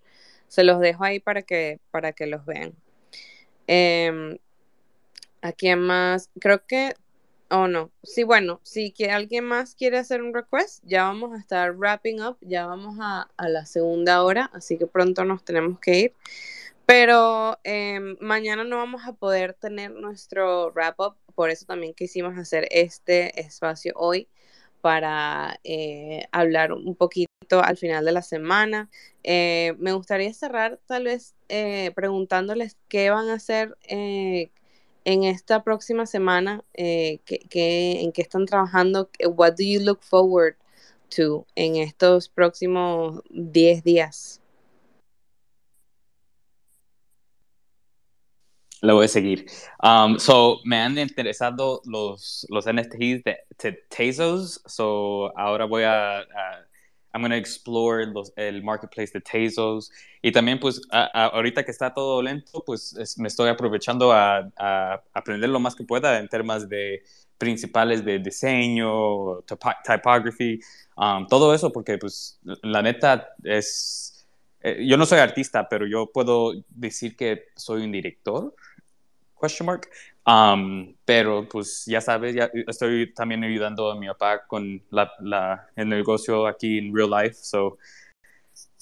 Se 0.48 0.64
los 0.64 0.80
dejo 0.80 1.04
ahí 1.04 1.20
para 1.20 1.42
que, 1.42 1.80
para 1.90 2.12
que 2.12 2.26
los 2.26 2.44
vean. 2.46 2.74
Eh, 3.66 4.38
¿A 5.44 5.52
quién 5.52 5.80
más? 5.80 6.30
Creo 6.40 6.64
que, 6.66 6.94
oh 7.50 7.68
no, 7.68 7.90
sí, 8.02 8.22
bueno, 8.22 8.60
si 8.62 8.92
que 8.92 9.10
alguien 9.10 9.44
más 9.44 9.74
quiere 9.74 9.98
hacer 9.98 10.22
un 10.22 10.32
request, 10.32 10.82
ya 10.86 11.04
vamos 11.04 11.34
a 11.34 11.38
estar 11.38 11.76
wrapping 11.76 12.22
up, 12.22 12.38
ya 12.40 12.64
vamos 12.64 12.96
a, 12.98 13.28
a 13.36 13.48
la 13.50 13.66
segunda 13.66 14.22
hora, 14.22 14.50
así 14.54 14.78
que 14.78 14.86
pronto 14.86 15.24
nos 15.26 15.44
tenemos 15.44 15.78
que 15.80 15.98
ir. 15.98 16.14
Pero 16.86 17.58
em, 17.64 18.16
mañana 18.20 18.64
no 18.64 18.76
vamos 18.76 19.02
a 19.06 19.14
poder 19.14 19.54
tener 19.54 19.90
nuestro 19.90 20.70
wrap 20.72 21.00
up, 21.00 21.16
por 21.34 21.50
eso 21.50 21.64
también 21.66 21.94
quisimos 21.94 22.36
hacer 22.36 22.68
este 22.70 23.40
espacio 23.40 23.92
hoy 23.96 24.28
para 24.82 25.58
eh, 25.64 26.26
hablar 26.30 26.72
un 26.72 26.94
poquito 26.94 27.62
al 27.62 27.78
final 27.78 28.04
de 28.04 28.12
la 28.12 28.20
semana. 28.20 28.90
Eh, 29.22 29.74
me 29.78 29.92
gustaría 29.94 30.32
cerrar 30.34 30.78
tal 30.86 31.04
vez 31.04 31.34
eh, 31.48 31.90
preguntándoles 31.94 32.76
qué 32.88 33.08
van 33.08 33.30
a 33.30 33.34
hacer 33.34 33.78
en 33.86 35.24
esta 35.24 35.64
próxima 35.64 36.04
semana, 36.04 36.64
qué, 36.74 37.20
qué, 37.24 38.02
en 38.02 38.12
qué 38.12 38.20
están 38.22 38.44
trabajando, 38.44 39.10
what 39.26 39.54
do 39.54 39.64
you 39.64 39.80
look 39.80 40.02
forward 40.02 40.56
to 41.08 41.46
en 41.54 41.76
estos 41.76 42.28
próximos 42.28 43.22
10 43.30 43.84
días. 43.84 44.43
Lo 48.84 48.96
voy 48.96 49.06
a 49.06 49.08
seguir. 49.08 49.46
Um, 49.82 50.18
so, 50.18 50.60
me 50.64 50.76
han 50.76 50.98
interesado 50.98 51.80
los, 51.86 52.46
los 52.50 52.66
NFTs 52.66 53.24
de, 53.24 53.38
de 53.62 53.72
Tezos. 53.88 54.60
So, 54.66 55.32
ahora 55.38 55.64
voy 55.64 55.84
a, 55.84 56.18
a 56.18 56.66
I'm 57.14 57.22
going 57.22 57.30
to 57.30 57.36
explore 57.36 58.04
los, 58.04 58.30
el 58.36 58.62
marketplace 58.62 59.10
de 59.14 59.22
Tezos. 59.22 59.90
Y 60.20 60.32
también, 60.32 60.60
pues, 60.60 60.82
a, 60.90 61.04
a, 61.14 61.26
ahorita 61.28 61.64
que 61.64 61.70
está 61.70 61.94
todo 61.94 62.20
lento, 62.20 62.62
pues 62.66 62.94
es, 62.98 63.18
me 63.18 63.28
estoy 63.28 63.48
aprovechando 63.48 64.12
a, 64.12 64.50
a, 64.58 65.02
aprender 65.14 65.48
lo 65.48 65.60
más 65.60 65.74
que 65.74 65.84
pueda 65.84 66.18
en 66.18 66.28
temas 66.28 66.68
de 66.68 67.02
principales 67.38 68.04
de 68.04 68.18
diseño, 68.18 69.40
typography, 69.82 70.60
um, 70.98 71.26
todo 71.26 71.54
eso, 71.54 71.72
porque, 71.72 71.96
pues, 71.96 72.38
la 72.62 72.82
neta 72.82 73.30
es. 73.44 74.26
Eh, 74.60 74.86
yo 74.86 74.98
no 74.98 75.06
soy 75.06 75.20
artista, 75.20 75.68
pero 75.70 75.86
yo 75.86 76.10
puedo 76.12 76.52
decir 76.68 77.16
que 77.16 77.46
soy 77.56 77.82
un 77.82 77.92
director 77.92 78.54
question 79.44 79.66
mark. 79.66 79.88
Um, 80.26 80.94
pero 81.04 81.46
pues 81.46 81.84
ya 81.86 82.00
sabes, 82.00 82.34
ya 82.34 82.50
estoy 82.66 83.12
también 83.12 83.44
ayudando 83.44 83.90
a 83.90 83.98
mi 83.98 84.06
papá 84.06 84.46
con 84.46 84.82
la, 84.90 85.12
la, 85.20 85.68
el 85.76 85.88
negocio 85.88 86.46
aquí 86.46 86.78
en 86.78 86.94
real 86.94 87.10
life. 87.10 87.34
So, 87.34 87.76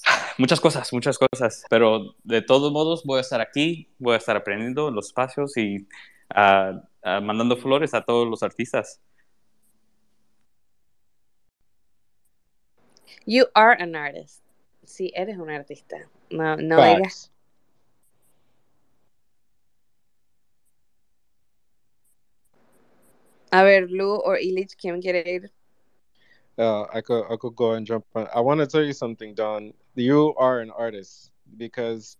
muchas 0.37 0.59
cosas, 0.61 0.93
muchas 0.93 1.17
cosas. 1.17 1.65
Pero 1.69 2.15
de 2.23 2.41
todos 2.41 2.71
modos 2.71 3.03
voy 3.03 3.17
a 3.17 3.21
estar 3.21 3.41
aquí, 3.41 3.89
voy 3.99 4.13
a 4.13 4.17
estar 4.17 4.37
aprendiendo 4.37 4.89
los 4.89 5.07
espacios 5.07 5.57
y 5.57 5.85
uh, 6.35 6.77
uh, 7.03 7.21
mandando 7.21 7.57
flores 7.57 7.93
a 7.93 8.01
todos 8.01 8.27
los 8.27 8.41
artistas. 8.41 9.01
You 13.25 13.45
are 13.53 13.81
an 13.81 13.95
artist. 13.95 14.43
Sí, 14.83 15.11
eres 15.15 15.37
un 15.37 15.49
artista. 15.49 15.97
No, 16.29 16.57
no 16.57 16.83
digas 16.83 17.32
A 23.53 23.63
ver, 23.63 23.87
Lou 23.87 24.15
or 24.15 24.35
Illich, 24.39 24.75
¿quién 24.75 24.99
quiere 24.99 25.23
ir? 25.27 25.51
Uh, 26.57 26.85
I 26.91 27.01
could 27.01 27.25
I 27.31 27.35
could 27.37 27.55
go 27.55 27.73
and 27.73 27.85
jump 27.85 28.03
on. 28.15 28.27
I 28.33 28.39
want 28.39 28.59
to 28.61 28.67
tell 28.67 28.83
you 28.83 28.93
something, 28.93 29.35
Don. 29.35 29.73
You 29.93 30.33
are 30.37 30.59
an 30.59 30.71
artist 30.71 31.31
because 31.57 32.17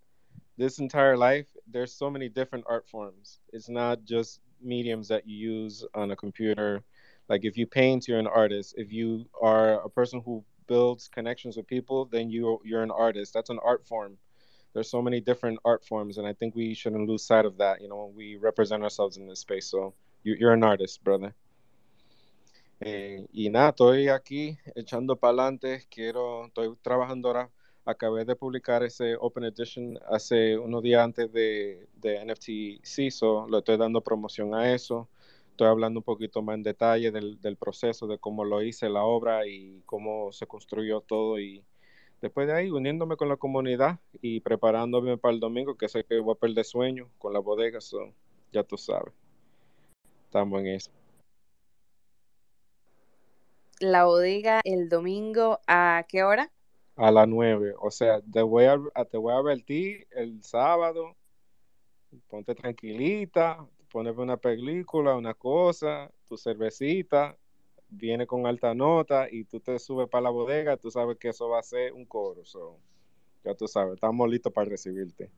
this 0.58 0.78
entire 0.78 1.18
life 1.18 1.48
there's 1.72 1.92
so 1.92 2.12
many 2.12 2.30
different 2.30 2.66
art 2.70 2.88
forms. 2.88 3.40
It's 3.52 3.68
not 3.68 4.06
just 4.06 4.42
mediums 4.62 5.08
that 5.08 5.28
you 5.28 5.36
use 5.36 5.84
on 5.96 6.12
a 6.12 6.16
computer. 6.16 6.84
Like 7.30 7.46
if 7.46 7.58
you 7.58 7.66
paint, 7.66 8.08
you're 8.08 8.20
an 8.20 8.28
artist. 8.28 8.76
If 8.78 8.94
you 8.94 9.26
are 9.42 9.82
a 9.84 9.90
person 9.90 10.22
who 10.24 10.44
builds 10.68 11.08
connections 11.08 11.58
with 11.58 11.66
people, 11.66 12.06
then 12.06 12.30
you 12.30 12.60
you're 12.64 12.84
an 12.84 12.92
artist. 12.92 13.34
That's 13.34 13.50
an 13.50 13.60
art 13.66 13.88
form. 13.88 14.20
there's 14.74 14.90
so 14.90 15.02
many 15.02 15.20
different 15.20 15.60
art 15.66 15.84
forms, 15.84 16.20
and 16.20 16.28
I 16.28 16.34
think 16.34 16.56
we 16.56 16.76
shouldn't 16.76 17.08
lose 17.10 17.24
sight 17.26 17.46
of 17.46 17.58
that. 17.58 17.82
You 17.82 17.90
know, 17.90 18.12
we 18.16 18.38
represent 18.38 18.84
ourselves 18.84 19.18
in 19.18 19.28
this 19.28 19.40
space. 19.40 19.68
So 19.68 19.96
you're 20.24 20.54
an 20.54 20.64
artist, 20.64 21.04
brother. 21.04 21.34
Eh, 22.80 23.26
y 23.32 23.50
nada, 23.50 23.70
estoy 23.70 24.10
aquí 24.10 24.58
echando 24.76 25.16
para 25.16 25.32
adelante. 25.32 25.86
Quiero, 25.90 26.48
estoy 26.48 26.76
trabajando 26.82 27.30
ahora. 27.30 27.50
Acabé 27.86 28.24
de 28.24 28.36
publicar 28.36 28.84
ese 28.84 29.16
Open 29.20 29.44
Edition 29.44 30.00
hace 30.10 30.58
unos 30.58 30.82
días 30.84 31.04
antes 31.04 31.32
de, 31.32 31.88
de 31.96 32.26
NFT 32.26 32.86
CISO. 32.86 33.48
Le 33.50 33.58
estoy 33.58 33.78
dando 33.78 34.02
promoción 34.02 34.54
a 34.54 34.74
eso. 34.74 35.10
Estoy 35.52 35.68
hablando 35.68 36.00
un 36.00 36.04
poquito 36.04 36.42
más 36.42 36.56
en 36.56 36.64
detalle 36.64 37.12
del, 37.12 37.40
del 37.42 37.58
proceso, 37.58 38.08
de 38.08 38.18
cómo 38.18 38.44
lo 38.46 38.62
hice 38.62 38.90
la 38.90 39.04
obra 39.04 39.46
y 39.48 39.82
cómo 39.86 40.32
se 40.32 40.48
construyó 40.48 41.02
todo. 41.02 41.40
Y 41.40 41.64
después 42.22 42.48
de 42.48 42.54
ahí, 42.54 42.70
uniéndome 42.72 43.18
con 43.18 43.30
la 43.30 43.38
comunidad 43.38 44.00
y 44.22 44.40
preparándome 44.40 45.18
para 45.18 45.34
el 45.34 45.40
domingo, 45.40 45.76
que 45.78 45.90
sé 45.90 46.06
que 46.06 46.20
voy 46.20 46.34
a 46.36 46.40
perder 46.40 46.66
sueño 46.66 47.10
con 47.18 47.34
la 47.34 47.40
bodega. 47.40 47.82
So, 47.82 48.14
ya 48.52 48.64
tú 48.64 48.78
sabes. 48.78 49.14
Estamos 50.34 50.62
en 50.62 50.68
eso. 50.68 50.90
La 53.80 54.06
bodega 54.06 54.62
el 54.64 54.90
domingo, 54.90 55.60
¿a 55.68 56.08
qué 56.10 56.24
hora? 56.24 56.52
A 56.96 57.12
las 57.12 57.28
nueve. 57.28 57.76
O 57.80 57.92
sea, 57.92 58.20
te 58.20 58.42
voy 58.42 58.66
a, 58.66 58.80
te 59.12 59.18
voy 59.20 59.32
a 59.32 59.38
advertir 59.38 60.08
el 60.10 60.42
sábado. 60.42 61.16
Ponte 62.28 62.56
tranquilita, 62.56 63.64
poneme 63.92 64.24
una 64.24 64.38
película, 64.38 65.16
una 65.16 65.36
cosa, 65.36 66.10
tu 66.28 66.36
cervecita, 66.36 67.38
viene 67.88 68.26
con 68.26 68.48
alta 68.48 68.74
nota 68.74 69.28
y 69.30 69.44
tú 69.44 69.60
te 69.60 69.78
subes 69.78 70.10
para 70.10 70.24
la 70.24 70.30
bodega, 70.32 70.78
tú 70.78 70.90
sabes 70.90 71.20
que 71.20 71.30
eso 71.30 71.48
va 71.48 71.60
a 71.60 71.64
ser 71.64 71.94
un 71.94 72.06
coro. 72.06 72.44
So, 72.44 72.80
ya 73.44 73.54
tú 73.54 73.68
sabes, 73.68 73.94
estamos 73.94 74.28
listos 74.28 74.52
para 74.52 74.68
recibirte. 74.68 75.30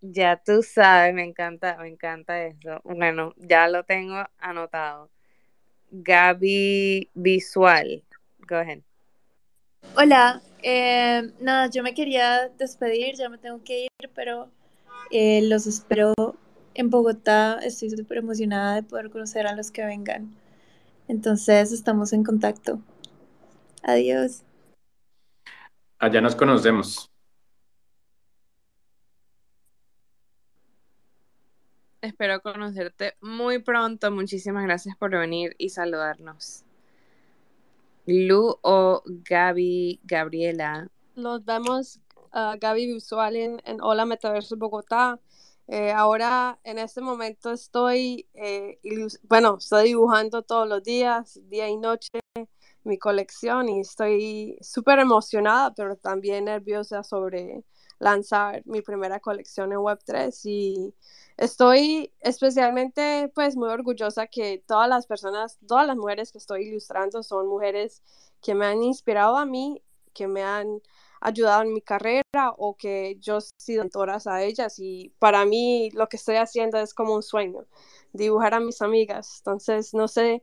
Ya 0.00 0.36
tú 0.36 0.62
sabes, 0.62 1.12
me 1.12 1.24
encanta, 1.24 1.76
me 1.78 1.88
encanta 1.88 2.44
eso. 2.44 2.80
Bueno, 2.84 3.34
ya 3.36 3.68
lo 3.68 3.84
tengo 3.84 4.24
anotado. 4.38 5.10
Gaby 5.90 7.10
Visual, 7.14 8.04
go 8.48 8.56
ahead. 8.56 8.80
Hola, 9.96 10.42
eh, 10.62 11.32
nada, 11.40 11.68
yo 11.70 11.82
me 11.82 11.94
quería 11.94 12.48
despedir, 12.58 13.16
ya 13.16 13.28
me 13.28 13.38
tengo 13.38 13.62
que 13.64 13.84
ir, 13.84 14.10
pero 14.14 14.50
eh, 15.10 15.42
los 15.42 15.66
espero 15.66 16.14
en 16.74 16.90
Bogotá. 16.90 17.58
Estoy 17.62 17.90
súper 17.90 18.18
emocionada 18.18 18.76
de 18.76 18.82
poder 18.82 19.10
conocer 19.10 19.46
a 19.46 19.56
los 19.56 19.70
que 19.70 19.84
vengan. 19.84 20.34
Entonces 21.08 21.72
estamos 21.72 22.12
en 22.12 22.22
contacto. 22.22 22.80
Adiós. 23.82 24.42
Allá 25.98 26.20
nos 26.20 26.36
conocemos. 26.36 27.10
Espero 32.00 32.40
conocerte 32.40 33.14
muy 33.20 33.58
pronto. 33.58 34.10
Muchísimas 34.10 34.64
gracias 34.64 34.96
por 34.96 35.10
venir 35.10 35.54
y 35.58 35.70
saludarnos. 35.70 36.64
Lu 38.06 38.56
o 38.62 39.02
Gaby, 39.04 40.00
Gabriela. 40.04 40.88
Nos 41.16 41.44
vemos, 41.44 42.00
uh, 42.32 42.56
Gaby 42.58 42.86
Visual 42.86 43.36
en, 43.36 43.60
en 43.64 43.80
Hola 43.82 44.06
Metaverso 44.06 44.56
Bogotá. 44.56 45.18
Eh, 45.66 45.92
ahora, 45.92 46.58
en 46.64 46.78
este 46.78 47.02
momento, 47.02 47.52
estoy, 47.52 48.26
eh, 48.32 48.78
bueno, 49.24 49.56
estoy 49.58 49.88
dibujando 49.88 50.42
todos 50.42 50.66
los 50.66 50.82
días, 50.82 51.38
día 51.50 51.68
y 51.68 51.76
noche, 51.76 52.20
mi 52.84 52.96
colección 52.96 53.68
y 53.68 53.80
estoy 53.80 54.56
súper 54.62 54.98
emocionada, 55.00 55.74
pero 55.74 55.96
también 55.96 56.46
nerviosa 56.46 57.02
sobre 57.02 57.64
lanzar 57.98 58.62
mi 58.66 58.82
primera 58.82 59.20
colección 59.20 59.72
en 59.72 59.78
Web3 59.78 60.40
y 60.44 60.94
estoy 61.36 62.12
especialmente 62.20 63.30
pues 63.34 63.56
muy 63.56 63.68
orgullosa 63.68 64.26
que 64.26 64.62
todas 64.66 64.88
las 64.88 65.06
personas, 65.06 65.58
todas 65.66 65.86
las 65.86 65.96
mujeres 65.96 66.32
que 66.32 66.38
estoy 66.38 66.68
ilustrando 66.68 67.22
son 67.22 67.48
mujeres 67.48 68.02
que 68.40 68.54
me 68.54 68.66
han 68.66 68.82
inspirado 68.82 69.36
a 69.36 69.44
mí, 69.46 69.82
que 70.12 70.28
me 70.28 70.42
han 70.42 70.80
ayudado 71.20 71.62
en 71.62 71.72
mi 71.72 71.82
carrera 71.82 72.52
o 72.56 72.76
que 72.76 73.16
yo 73.20 73.38
he 73.38 73.40
sido 73.56 73.82
mentoras 73.82 74.26
a 74.26 74.42
ellas 74.42 74.78
y 74.78 75.12
para 75.18 75.44
mí 75.44 75.90
lo 75.92 76.08
que 76.08 76.16
estoy 76.16 76.36
haciendo 76.36 76.78
es 76.78 76.94
como 76.94 77.14
un 77.14 77.22
sueño, 77.22 77.66
dibujar 78.12 78.54
a 78.54 78.60
mis 78.60 78.82
amigas. 78.82 79.38
Entonces, 79.38 79.94
no 79.94 80.08
sé, 80.08 80.42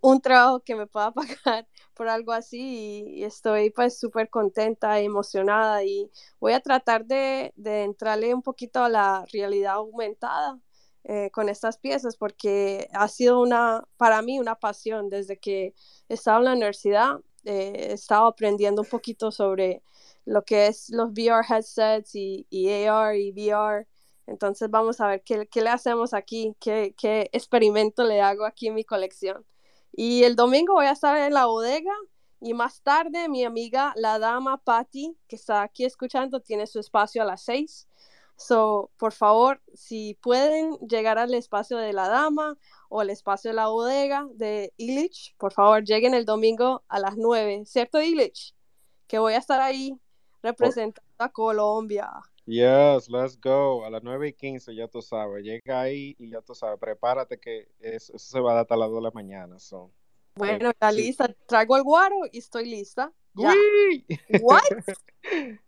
un 0.00 0.20
trabajo 0.20 0.60
que 0.60 0.74
me 0.76 0.86
pueda 0.86 1.12
pagar 1.46 1.66
por 1.94 2.08
algo 2.08 2.32
así 2.32 3.04
y, 3.16 3.24
estoy 3.24 3.70
pues 3.70 3.98
súper 3.98 4.30
contenta, 4.30 5.00
emocionada 5.00 5.84
y 5.84 6.10
voy 6.40 6.52
a 6.52 6.60
tratar 6.60 7.06
de, 7.06 7.52
de, 7.56 7.84
entrarle 7.84 8.34
un 8.34 8.42
poquito 8.42 8.82
a 8.84 8.88
la 8.88 9.24
realidad 9.32 9.74
aumentada 9.74 10.60
eh, 11.04 11.30
con 11.32 11.48
estas 11.48 11.78
piezas 11.78 12.16
porque 12.16 12.88
ha 12.92 13.08
sido 13.08 13.40
una, 13.40 13.84
para 13.96 14.22
mí 14.22 14.38
una 14.38 14.54
pasión 14.56 15.08
desde 15.10 15.38
que 15.38 15.74
estaba 16.08 16.38
en 16.38 16.44
la 16.44 16.52
universidad, 16.52 17.20
eh, 17.44 17.88
he 17.90 17.92
estado 17.94 18.26
aprendiendo 18.26 18.82
un 18.82 18.88
poquito 18.88 19.32
sobre 19.32 19.82
lo 20.24 20.44
que 20.44 20.68
es 20.68 20.90
los 20.90 21.10
VR 21.10 21.44
headsets 21.48 22.14
y, 22.14 22.46
y 22.50 22.68
AR 22.86 23.16
y 23.16 23.32
VR. 23.32 23.86
Entonces 24.26 24.70
vamos 24.70 25.00
a 25.00 25.08
ver 25.08 25.22
qué, 25.24 25.48
qué 25.48 25.62
le 25.62 25.70
hacemos 25.70 26.14
aquí, 26.14 26.54
qué, 26.60 26.94
qué 26.96 27.28
experimento 27.32 28.04
le 28.04 28.20
hago 28.20 28.44
aquí 28.46 28.68
en 28.68 28.74
mi 28.74 28.84
colección. 28.84 29.44
Y 29.92 30.24
el 30.24 30.36
domingo 30.36 30.74
voy 30.74 30.86
a 30.86 30.92
estar 30.92 31.16
en 31.18 31.34
la 31.34 31.46
bodega 31.46 31.92
y 32.40 32.54
más 32.54 32.82
tarde 32.82 33.28
mi 33.28 33.44
amiga, 33.44 33.92
la 33.94 34.18
dama 34.18 34.58
Patty, 34.58 35.16
que 35.28 35.36
está 35.36 35.62
aquí 35.62 35.84
escuchando, 35.84 36.40
tiene 36.40 36.66
su 36.66 36.80
espacio 36.80 37.22
a 37.22 37.24
las 37.24 37.44
seis. 37.44 37.88
So, 38.36 38.90
por 38.96 39.12
favor, 39.12 39.62
si 39.74 40.14
pueden 40.20 40.76
llegar 40.88 41.18
al 41.18 41.34
espacio 41.34 41.76
de 41.76 41.92
la 41.92 42.08
dama 42.08 42.56
o 42.88 43.00
al 43.00 43.10
espacio 43.10 43.50
de 43.50 43.56
la 43.56 43.68
bodega 43.68 44.26
de 44.34 44.72
Illich, 44.76 45.36
por 45.36 45.52
favor, 45.52 45.84
lleguen 45.84 46.14
el 46.14 46.24
domingo 46.24 46.82
a 46.88 46.98
las 46.98 47.16
nueve, 47.16 47.62
¿cierto, 47.66 48.00
Illich? 48.00 48.56
Que 49.06 49.18
voy 49.18 49.34
a 49.34 49.38
estar 49.38 49.60
ahí 49.60 49.96
representando 50.42 51.06
a 51.18 51.28
Colombia. 51.28 52.10
Yes, 52.46 53.08
let's 53.08 53.38
go. 53.40 53.84
A 53.84 53.90
las 53.90 54.02
9 54.02 54.28
y 54.28 54.32
15, 54.32 54.74
ya 54.74 54.88
tú 54.88 55.00
sabes. 55.00 55.44
Llega 55.44 55.80
ahí 55.80 56.16
y 56.18 56.30
ya 56.30 56.40
tú 56.40 56.54
sabes. 56.54 56.78
Prepárate 56.80 57.38
que 57.38 57.68
eso, 57.78 58.18
se 58.18 58.40
va 58.40 58.52
a 58.52 58.54
dar 58.54 58.62
hasta 58.62 58.76
las 58.76 58.88
2 58.88 58.96
de 58.96 59.02
la 59.02 59.10
mañana. 59.12 59.58
So. 59.58 59.92
Bueno, 60.34 60.70
está 60.70 60.90
sí. 60.90 61.02
lista. 61.02 61.32
Traigo 61.46 61.76
el 61.76 61.84
guaro 61.84 62.16
y 62.32 62.38
estoy 62.38 62.68
lista. 62.68 63.12
Ya. 63.34 63.54
What? 64.40 64.62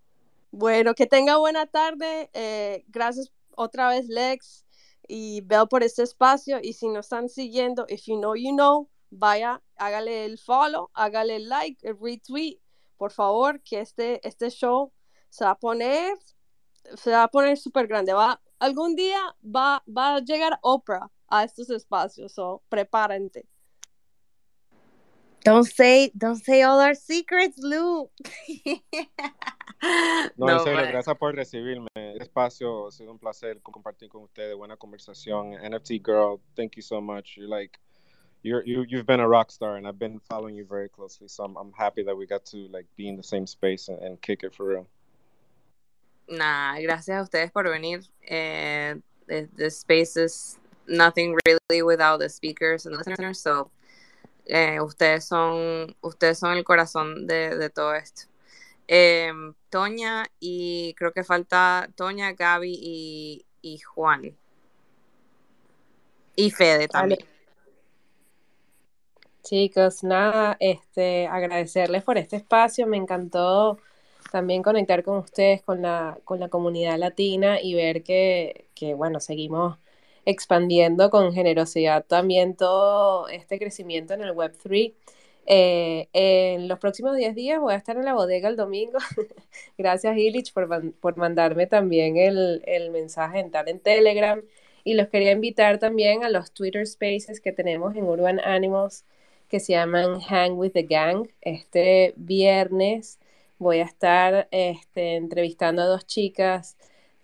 bueno, 0.51 0.95
que 0.95 1.07
tenga 1.07 1.37
buena 1.37 1.67
tarde. 1.67 2.31
Eh, 2.33 2.85
gracias 2.89 3.33
otra 3.57 3.89
vez, 3.89 4.09
Lex 4.09 4.65
y 5.07 5.43
Bell, 5.43 5.69
por 5.69 5.85
este 5.85 6.03
espacio. 6.03 6.59
Y 6.61 6.73
si 6.73 6.89
nos 6.89 7.07
están 7.07 7.29
siguiendo, 7.29 7.87
if 7.89 8.07
you 8.07 8.19
know, 8.19 8.35
you 8.35 8.53
know, 8.53 8.91
vaya, 9.11 9.63
hágale 9.77 10.25
el 10.25 10.39
follow, 10.39 10.91
hágale 10.93 11.37
el 11.37 11.49
like, 11.49 11.87
el 11.87 11.97
retweet. 12.01 12.59
Por 12.97 13.13
favor, 13.13 13.61
que 13.63 13.81
este, 13.81 14.27
este 14.27 14.51
show 14.51 14.93
se 15.29 15.45
va 15.45 15.53
a 15.53 15.59
poner 15.59 16.17
se 16.97 17.11
va 17.11 17.25
a 17.25 17.29
poner 17.29 17.57
súper 17.57 17.87
grande. 17.87 18.13
Va, 18.13 18.41
algún 18.59 18.95
día 18.97 19.21
va, 19.45 19.83
va 19.87 20.17
a 20.17 20.21
llegar 20.21 20.59
Oprah 20.63 21.11
a 21.29 21.45
estos 21.45 21.71
espacios, 21.71 22.33
so 22.33 22.63
prepárate. 22.69 23.47
Don't 25.45 25.67
say, 25.67 26.11
don't 26.17 26.43
say 26.43 26.63
all 26.63 26.81
our 26.81 26.95
secrets, 26.95 27.59
Lou. 27.59 28.09
no, 30.39 30.49
en 30.49 30.61
serio, 30.61 30.87
gracias 30.87 31.19
por 31.19 31.35
recibirme. 31.35 31.89
El 31.95 32.23
espacio 32.23 32.87
ha 32.87 32.91
sido 32.91 33.11
un 33.11 33.19
placer 33.19 33.61
compartir 33.61 34.09
con 34.09 34.23
ustedes. 34.23 34.57
Buena 34.57 34.79
conversación. 34.79 35.53
NFT 35.53 36.03
girl, 36.03 36.41
thank 36.57 36.77
you 36.77 36.83
so 36.83 36.99
much. 36.99 37.37
You're 37.37 37.49
like, 37.49 37.79
you're 38.43 38.63
you 38.65 38.87
you've 38.89 39.07
been 39.07 39.21
a 39.21 39.29
rock 39.29 39.51
star, 39.51 39.77
and 39.77 39.87
I've 39.87 39.99
been 39.99 40.19
following 40.21 40.55
you 40.55 40.65
very 40.65 40.89
closely. 40.89 41.29
So 41.29 41.45
I'm 41.45 41.57
I'm 41.57 41.73
happy 41.73 42.03
that 42.05 42.17
we 42.17 42.27
got 42.27 42.47
to 42.47 42.67
like 42.71 42.87
be 42.97 43.09
in 43.09 43.17
the 43.17 43.23
same 43.23 43.47
space 43.47 43.89
and, 43.89 43.99
and 44.03 44.21
kick 44.23 44.45
it 44.45 44.55
for 44.55 44.67
real. 44.67 44.89
Nah, 46.29 46.79
gracias 46.81 47.19
a 47.19 47.23
ustedes 47.23 47.51
por 47.51 47.69
venir. 47.69 48.01
Eh, 48.23 48.97
the, 49.27 49.49
the 49.57 49.71
space 49.71 50.17
is 50.17 50.59
nothing 50.87 51.37
really 51.47 51.83
without 51.83 52.19
the 52.21 52.29
speakers 52.29 52.87
and 52.87 52.97
listeners, 52.97 53.41
so 53.41 53.71
eh, 54.47 54.81
ustedes 54.81 55.25
son 55.25 55.95
ustedes 56.03 56.39
son 56.39 56.57
el 56.57 56.65
corazón 56.65 57.27
de, 57.27 57.57
de 57.57 57.71
todo 57.71 57.95
esto. 57.95 58.23
Eh, 58.87 59.33
Toña 59.71 60.27
y 60.41 60.95
creo 60.97 61.13
que 61.13 61.25
falta 61.25 61.89
Toña, 61.97 62.33
Gaby 62.33 62.79
y, 62.81 63.47
y 63.63 63.79
Juan. 63.79 64.37
Y 66.37 66.51
Fede 66.51 66.89
también. 66.89 67.21
Vale. 67.21 67.35
Chicos, 69.43 70.03
nada, 70.03 70.57
este, 70.59 71.27
agradecerles 71.27 72.03
por 72.03 72.17
este 72.17 72.37
espacio, 72.37 72.87
me 72.87 72.97
encantó 72.97 73.79
también 74.35 74.65
conectar 74.65 75.05
con 75.05 75.19
ustedes, 75.19 75.63
con 75.63 75.81
la, 75.81 76.19
con 76.25 76.41
la 76.41 76.49
comunidad 76.49 76.99
latina 76.99 77.61
y 77.63 77.75
ver 77.75 78.03
que, 78.03 78.67
que, 78.75 78.95
bueno, 78.95 79.21
seguimos 79.21 79.79
expandiendo 80.25 81.09
con 81.09 81.33
generosidad 81.33 82.05
también 82.05 82.57
todo 82.57 83.29
este 83.29 83.61
crecimiento 83.61 84.13
en 84.13 84.23
el 84.23 84.35
Web3. 84.35 84.93
Eh, 85.47 86.09
en 86.13 86.67
los 86.67 86.81
próximos 86.81 87.17
10 87.17 87.37
días 87.37 87.61
voy 87.61 87.75
a 87.75 87.77
estar 87.77 87.97
en 87.97 88.05
la 88.07 88.15
bodega 88.15 88.49
el 88.49 88.57
domingo. 88.57 88.99
Gracias, 89.79 90.17
Illich, 90.17 90.53
por, 90.53 90.93
por 90.95 91.17
mandarme 91.17 91.69
también 91.69 92.17
el, 92.17 92.61
el 92.67 92.91
mensaje 92.91 93.39
en 93.39 93.53
en 93.55 93.79
Telegram. 93.79 94.43
Y 94.83 94.95
los 94.95 95.09
quería 95.11 95.31
invitar 95.31 95.79
también 95.79 96.25
a 96.25 96.29
los 96.29 96.51
Twitter 96.53 96.85
Spaces 96.89 97.41
que 97.41 97.53
tenemos 97.53 97.95
en 97.95 98.03
Urban 98.05 98.41
Animals 98.41 99.05
que 99.49 99.61
se 99.61 99.75
llaman 99.75 100.21
Hang 100.23 100.59
with 100.59 100.73
the 100.73 100.83
Gang. 100.83 101.29
Este 101.41 102.15
viernes 102.17 103.21
voy 103.65 103.81
a 103.81 103.85
estar 103.85 104.49
este, 104.53 105.17
entrevistando 105.17 105.83
a 105.83 105.87
dos 105.87 106.07
chicas 106.07 106.77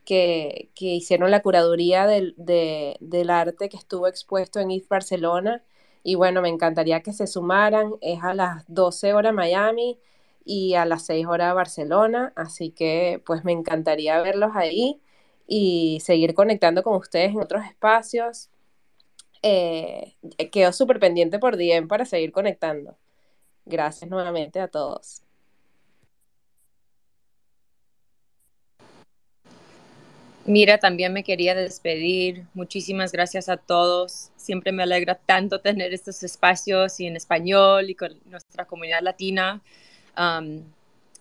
que, 0.04 0.70
que 0.74 0.86
hicieron 0.86 1.30
la 1.30 1.42
curaduría 1.42 2.06
del, 2.06 2.34
de, 2.38 2.96
del 3.00 3.30
arte 3.30 3.68
que 3.68 3.76
estuvo 3.76 4.08
expuesto 4.08 4.58
en 4.60 4.70
East 4.70 4.88
Barcelona. 4.88 5.62
Y 6.02 6.14
bueno, 6.16 6.42
me 6.42 6.48
encantaría 6.48 7.02
que 7.02 7.12
se 7.12 7.26
sumaran. 7.26 7.92
Es 8.00 8.22
a 8.24 8.34
las 8.34 8.64
12 8.68 9.12
horas 9.14 9.34
Miami 9.34 9.98
y 10.44 10.74
a 10.74 10.86
las 10.86 11.04
6 11.06 11.26
horas 11.26 11.54
Barcelona. 11.54 12.32
Así 12.36 12.70
que 12.70 13.22
pues 13.26 13.44
me 13.44 13.52
encantaría 13.52 14.20
verlos 14.22 14.52
ahí 14.54 15.00
y 15.46 16.00
seguir 16.02 16.34
conectando 16.34 16.82
con 16.82 16.96
ustedes 16.96 17.32
en 17.32 17.40
otros 17.40 17.64
espacios. 17.66 18.50
Eh, 19.42 20.16
quedo 20.52 20.72
súper 20.72 21.00
pendiente 21.00 21.38
por 21.38 21.56
DM 21.56 21.88
para 21.88 22.04
seguir 22.06 22.32
conectando. 22.32 22.96
Gracias 23.66 24.10
nuevamente 24.10 24.60
a 24.60 24.68
todos. 24.68 25.22
Mira, 30.50 30.78
también 30.78 31.12
me 31.12 31.22
quería 31.22 31.54
despedir. 31.54 32.44
Muchísimas 32.54 33.12
gracias 33.12 33.48
a 33.48 33.56
todos. 33.56 34.32
Siempre 34.34 34.72
me 34.72 34.82
alegra 34.82 35.14
tanto 35.14 35.60
tener 35.60 35.94
estos 35.94 36.24
espacios 36.24 36.98
y 36.98 37.06
en 37.06 37.14
español 37.14 37.88
y 37.88 37.94
con 37.94 38.18
nuestra 38.24 38.64
comunidad 38.64 39.00
latina. 39.00 39.62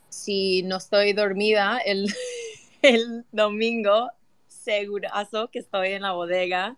si 0.09 0.63
no 0.63 0.77
estoy 0.77 1.13
dormida 1.13 1.77
el, 1.85 2.11
el 2.81 3.23
domingo, 3.31 4.09
segurazo 4.47 5.49
que 5.49 5.59
estoy 5.59 5.89
en 5.89 6.01
la 6.01 6.13
bodega. 6.13 6.75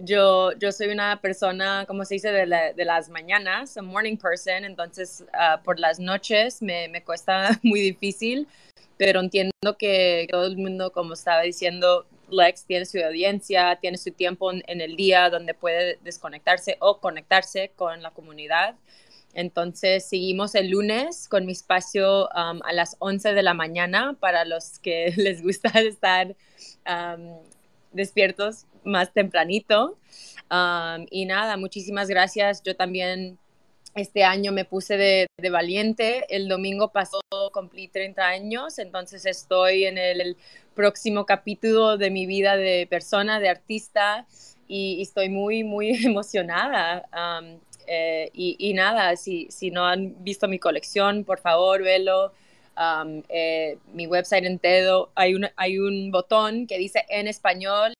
Yo, 0.00 0.52
yo 0.52 0.70
soy 0.70 0.90
una 0.90 1.20
persona, 1.20 1.86
como 1.88 2.04
se 2.04 2.14
dice, 2.14 2.30
de, 2.30 2.72
de 2.76 2.84
las 2.84 3.08
mañanas, 3.08 3.76
a 3.76 3.82
morning 3.82 4.16
person, 4.16 4.64
entonces 4.64 5.24
uh, 5.32 5.60
por 5.64 5.80
las 5.80 5.98
noches 5.98 6.62
me, 6.62 6.86
me 6.88 7.02
cuesta 7.02 7.58
muy 7.64 7.80
difícil 7.80 8.46
pero 8.96 9.20
entiendo 9.20 9.76
que 9.78 10.26
todo 10.30 10.46
el 10.46 10.56
mundo, 10.56 10.92
como 10.92 11.14
estaba 11.14 11.42
diciendo, 11.42 12.06
Lex 12.30 12.64
tiene 12.64 12.86
su 12.86 12.98
audiencia, 12.98 13.78
tiene 13.80 13.98
su 13.98 14.10
tiempo 14.12 14.52
en, 14.52 14.80
el 14.80 14.96
día 14.96 15.30
donde 15.30 15.54
puede 15.54 15.98
desconectarse 16.02 16.76
o 16.80 16.98
conectarse 17.00 17.72
con 17.76 18.02
la 18.02 18.10
comunidad. 18.10 18.76
Entonces, 19.34 20.06
seguimos 20.06 20.54
el 20.54 20.70
lunes 20.70 21.28
con 21.28 21.44
mi 21.44 21.52
espacio 21.52 22.28
um, 22.28 22.60
a 22.62 22.72
las 22.72 22.96
11 23.00 23.34
de 23.34 23.42
la 23.42 23.52
mañana 23.52 24.16
para 24.20 24.44
los 24.44 24.78
que 24.78 25.12
les 25.16 25.42
gusta 25.42 25.68
estar 25.80 26.36
um, 26.86 27.38
despiertos 27.92 28.66
más 28.84 29.12
tempranito. 29.12 29.98
Um, 30.50 31.06
y 31.10 31.24
nada, 31.26 31.56
muchísimas 31.56 32.08
gracias. 32.08 32.62
Yo 32.62 32.76
también 32.76 33.38
este 33.94 34.24
año 34.24 34.52
me 34.52 34.64
puse 34.64 34.96
de, 34.96 35.50
valiente. 35.50 36.24
El 36.28 36.48
domingo 36.48 36.88
pasó, 36.90 37.20
cumplí 37.52 37.88
30 37.88 38.26
años, 38.26 38.78
entonces 38.78 39.24
estoy 39.26 39.84
en 39.84 39.98
el, 39.98 40.36
próximo 40.74 41.24
capítulo 41.24 41.96
de 41.98 42.10
mi 42.10 42.26
vida 42.26 42.56
de 42.56 42.88
persona, 42.90 43.38
de 43.38 43.48
artista, 43.48 44.26
y, 44.66 45.00
estoy 45.00 45.28
muy, 45.28 45.62
muy 45.62 45.90
emocionada. 46.04 47.08
Eh, 47.86 48.30
y, 48.34 48.74
nada, 48.74 49.14
si, 49.16 49.46
si 49.50 49.70
no 49.70 49.86
han 49.86 50.24
visto 50.24 50.48
mi 50.48 50.58
colección, 50.58 51.22
por 51.24 51.38
favor, 51.38 51.82
velo. 51.82 52.32
Eh, 53.28 53.78
mi 53.92 54.08
website 54.08 54.44
entero, 54.44 55.12
hay 55.14 55.36
un, 55.36 55.46
hay 55.54 55.78
un 55.78 56.10
botón 56.10 56.66
que 56.66 56.76
dice 56.76 57.04
en 57.08 57.28
español 57.28 57.94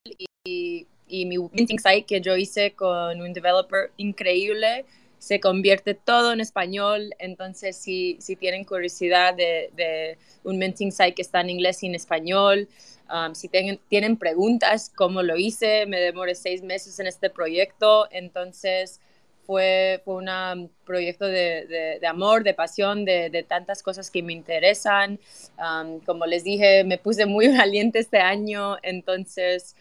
y, 0.45 0.89
y 1.07 1.27
mi 1.27 1.39
minting 1.39 1.79
site 1.79 2.07
que 2.07 2.21
yo 2.21 2.37
hice 2.37 2.73
con 2.73 3.21
un 3.21 3.33
developer 3.33 3.93
increíble 3.99 4.85
se 5.25 5.41
convierte 5.41 5.95
todo 5.95 6.35
en 6.35 6.41
español, 6.41 7.15
entonces 7.19 7.79
si, 7.79 8.19
si 8.21 8.37
tienen 8.37 8.65
curiosidad 8.65 9.35
de, 9.35 10.19
un 10.43 10.59
minting 10.59 10.93
site 10.93 11.15
que 11.15 11.23
está 11.23 11.41
en 11.41 11.49
inglés 11.49 11.83
y 11.83 11.87
en 11.87 11.95
español, 11.95 12.69
um, 13.11 13.35
si 13.35 13.49
tienen, 13.49 13.81
tienen 13.89 14.19
preguntas, 14.19 14.93
cómo 14.95 15.23
lo 15.23 15.39
hice, 15.39 15.87
me 15.87 15.99
demoré 15.99 16.35
seis 16.35 16.63
meses 16.63 17.01
en 17.01 17.07
este 17.07 17.31
proyecto, 17.31 18.07
entonces 18.11 19.01
fue, 19.47 20.03
fue 20.05 20.17
un 20.17 20.71
proyecto 20.85 21.25
de, 21.25 21.99
de, 22.03 22.07
amor, 22.07 22.45
de 22.45 22.53
pasión, 22.53 23.07
de, 23.07 23.31
de, 23.31 23.43
tantas 23.43 23.83
cosas 23.83 24.11
que 24.11 24.23
me 24.23 24.35
interesan. 24.35 25.19
Um, 25.59 26.01
como 26.01 26.27
les 26.27 26.45
dije, 26.45 26.85
me 26.85 26.99
puse 26.99 27.25
muy 27.25 27.49
valiente 27.57 27.99
este 27.99 28.19
año, 28.19 28.77
entonces 28.83 29.75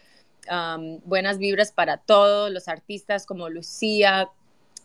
um, 0.50 1.00
buenas 1.04 1.36
vibras 1.36 1.70
para 1.70 1.98
todos 1.98 2.50
los 2.50 2.66
artistas 2.68 3.26
como 3.26 3.50
Lucía, 3.50 4.30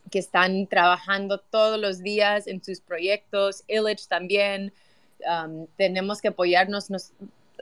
que 0.09 0.19
están 0.19 0.67
trabajando 0.67 1.39
todos 1.39 1.79
los 1.79 2.01
días 2.01 2.47
en 2.47 2.63
sus 2.63 2.81
proyectos, 2.81 3.63
Illich 3.67 4.07
también. 4.07 4.73
Um, 5.19 5.67
tenemos 5.75 6.21
que 6.21 6.29
apoyarnos 6.29 6.89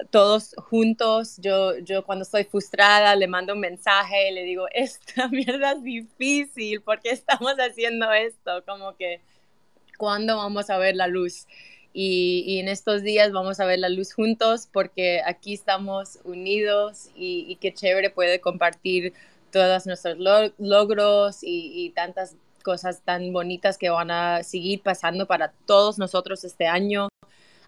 todos 0.10 0.56
juntos. 0.58 1.38
Yo, 1.38 1.78
yo 1.80 2.04
cuando 2.06 2.24
estoy 2.24 2.44
frustrada 2.44 3.16
le 3.16 3.28
mando 3.28 3.54
un 3.54 3.60
mensaje 3.60 4.30
y 4.30 4.34
le 4.34 4.44
digo, 4.44 4.68
esta 4.74 5.28
mierda 5.28 5.74
es 5.74 5.84
difícil, 5.84 6.82
¿por 6.82 7.00
qué 7.02 7.10
estamos 7.10 7.54
haciendo 7.58 8.12
esto? 8.12 8.64
Como 8.66 8.96
que, 8.96 9.22
¿cuándo 9.98 10.38
vamos 10.38 10.70
a 10.70 10.78
ver 10.78 10.96
la 10.96 11.08
luz? 11.08 11.48
Y, 11.94 12.60
en 12.60 12.68
estos 12.68 13.02
días 13.02 13.32
vamos 13.32 13.60
a 13.60 13.66
ver 13.66 13.80
la 13.80 13.90
luz 13.90 14.14
juntos 14.14 14.70
porque 14.72 15.22
aquí 15.26 15.56
estamos 15.56 16.20
unidos 16.26 17.10
y, 17.16 17.46
y 17.50 17.56
qué 17.56 17.74
chévere 17.74 18.12
puede 18.12 18.40
compartir 18.40 19.14
todos 19.58 19.88
nuestros 19.88 20.18
logros 20.58 21.40
y, 21.42 21.92
tantas 21.96 22.36
cosas 22.64 23.02
tan 23.04 23.32
bonitas 23.32 23.78
que 23.78 23.90
van 23.90 24.12
a 24.12 24.44
seguir 24.44 24.82
pasando 24.84 25.26
para 25.26 25.52
todos 25.66 25.98
nosotros 25.98 26.44
este 26.44 26.68
año. 26.68 27.08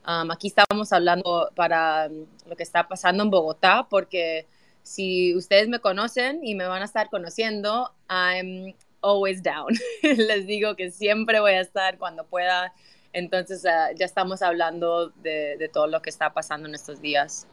Um, 0.06 0.30
aquí 0.32 0.48
estábamos 0.48 0.92
hablando 0.92 1.50
para 1.56 2.08
um, 2.10 2.26
lo 2.48 2.56
que 2.56 2.64
está 2.64 2.88
pasando 2.88 3.24
en 3.24 3.30
Bogotá, 3.30 3.88
porque 3.90 4.46
si 4.84 5.36
ustedes 5.36 5.68
me 5.68 5.80
conocen 5.80 6.42
y 6.44 6.56
me 6.56 6.66
van 6.66 6.82
a 6.82 6.86
estar 6.86 7.10
conociendo, 7.10 7.92
I'm 8.10 8.76
always 9.02 9.42
down. 9.42 9.74
Les 10.04 10.46
digo 10.46 10.76
que 10.76 10.92
siempre 10.92 11.40
voy 11.40 11.54
a 11.54 11.62
estar 11.62 11.98
cuando 11.98 12.26
pueda. 12.26 12.74
Entonces 13.14 13.64
uh, 13.66 13.96
ya 13.96 14.06
estamos 14.06 14.42
hablando 14.42 15.10
de, 15.10 15.58
de 15.58 15.70
todo 15.70 15.88
lo 15.88 16.02
que 16.02 16.10
está 16.10 16.34
pasando 16.34 16.68
en 16.68 16.76
estos 16.76 17.02
días. 17.02 17.48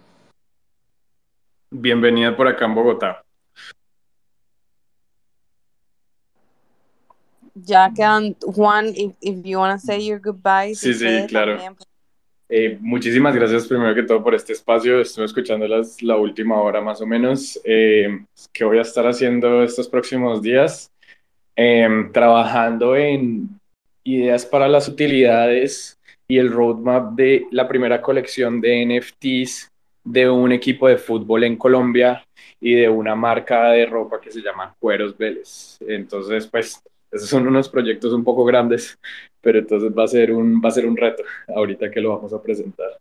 Bienvenida 1.70 2.36
por 2.36 2.48
acá 2.48 2.64
en 2.66 2.74
Bogotá. 2.74 3.25
Ya 7.64 7.90
quedan, 7.94 8.36
Juan, 8.40 8.88
if, 8.94 9.12
if 9.20 9.44
you 9.44 9.58
want 9.58 9.80
to 9.80 9.84
say 9.84 10.04
your 10.04 10.20
goodbyes. 10.20 10.78
Sí, 10.78 10.94
sí, 10.94 11.26
claro. 11.28 11.56
Pues. 11.56 11.88
Eh, 12.48 12.78
muchísimas 12.80 13.34
gracias 13.34 13.66
primero 13.66 13.94
que 13.94 14.02
todo 14.02 14.22
por 14.22 14.34
este 14.34 14.52
espacio. 14.52 15.00
Estuve 15.00 15.24
escuchando 15.24 15.66
las, 15.66 16.02
la 16.02 16.16
última 16.16 16.60
hora 16.60 16.80
más 16.80 17.00
o 17.00 17.06
menos. 17.06 17.60
Eh, 17.64 18.24
¿Qué 18.52 18.64
voy 18.64 18.78
a 18.78 18.82
estar 18.82 19.06
haciendo 19.06 19.62
estos 19.62 19.88
próximos 19.88 20.42
días? 20.42 20.90
Eh, 21.56 21.88
trabajando 22.12 22.94
en 22.94 23.48
ideas 24.04 24.46
para 24.46 24.68
las 24.68 24.88
utilidades 24.88 25.98
y 26.28 26.38
el 26.38 26.52
roadmap 26.52 27.14
de 27.14 27.46
la 27.50 27.66
primera 27.66 28.00
colección 28.02 28.60
de 28.60 28.84
NFTs 28.84 29.70
de 30.04 30.30
un 30.30 30.52
equipo 30.52 30.86
de 30.86 30.98
fútbol 30.98 31.44
en 31.44 31.56
Colombia 31.56 32.24
y 32.60 32.74
de 32.74 32.88
una 32.88 33.16
marca 33.16 33.70
de 33.70 33.86
ropa 33.86 34.20
que 34.20 34.30
se 34.30 34.40
llama 34.40 34.74
Cueros 34.78 35.16
Vélez. 35.16 35.78
Entonces, 35.80 36.46
pues 36.46 36.80
esos 37.16 37.28
son 37.28 37.46
unos 37.46 37.68
proyectos 37.68 38.12
un 38.12 38.24
poco 38.24 38.44
grandes, 38.44 38.98
pero 39.40 39.58
entonces 39.58 39.92
va 39.96 40.04
a 40.04 40.08
ser 40.08 40.32
un, 40.32 40.60
va 40.62 40.68
a 40.68 40.72
ser 40.72 40.86
un 40.86 40.96
reto 40.96 41.22
ahorita 41.48 41.90
que 41.90 42.00
lo 42.00 42.14
vamos 42.14 42.32
a 42.32 42.42
presentar. 42.42 42.98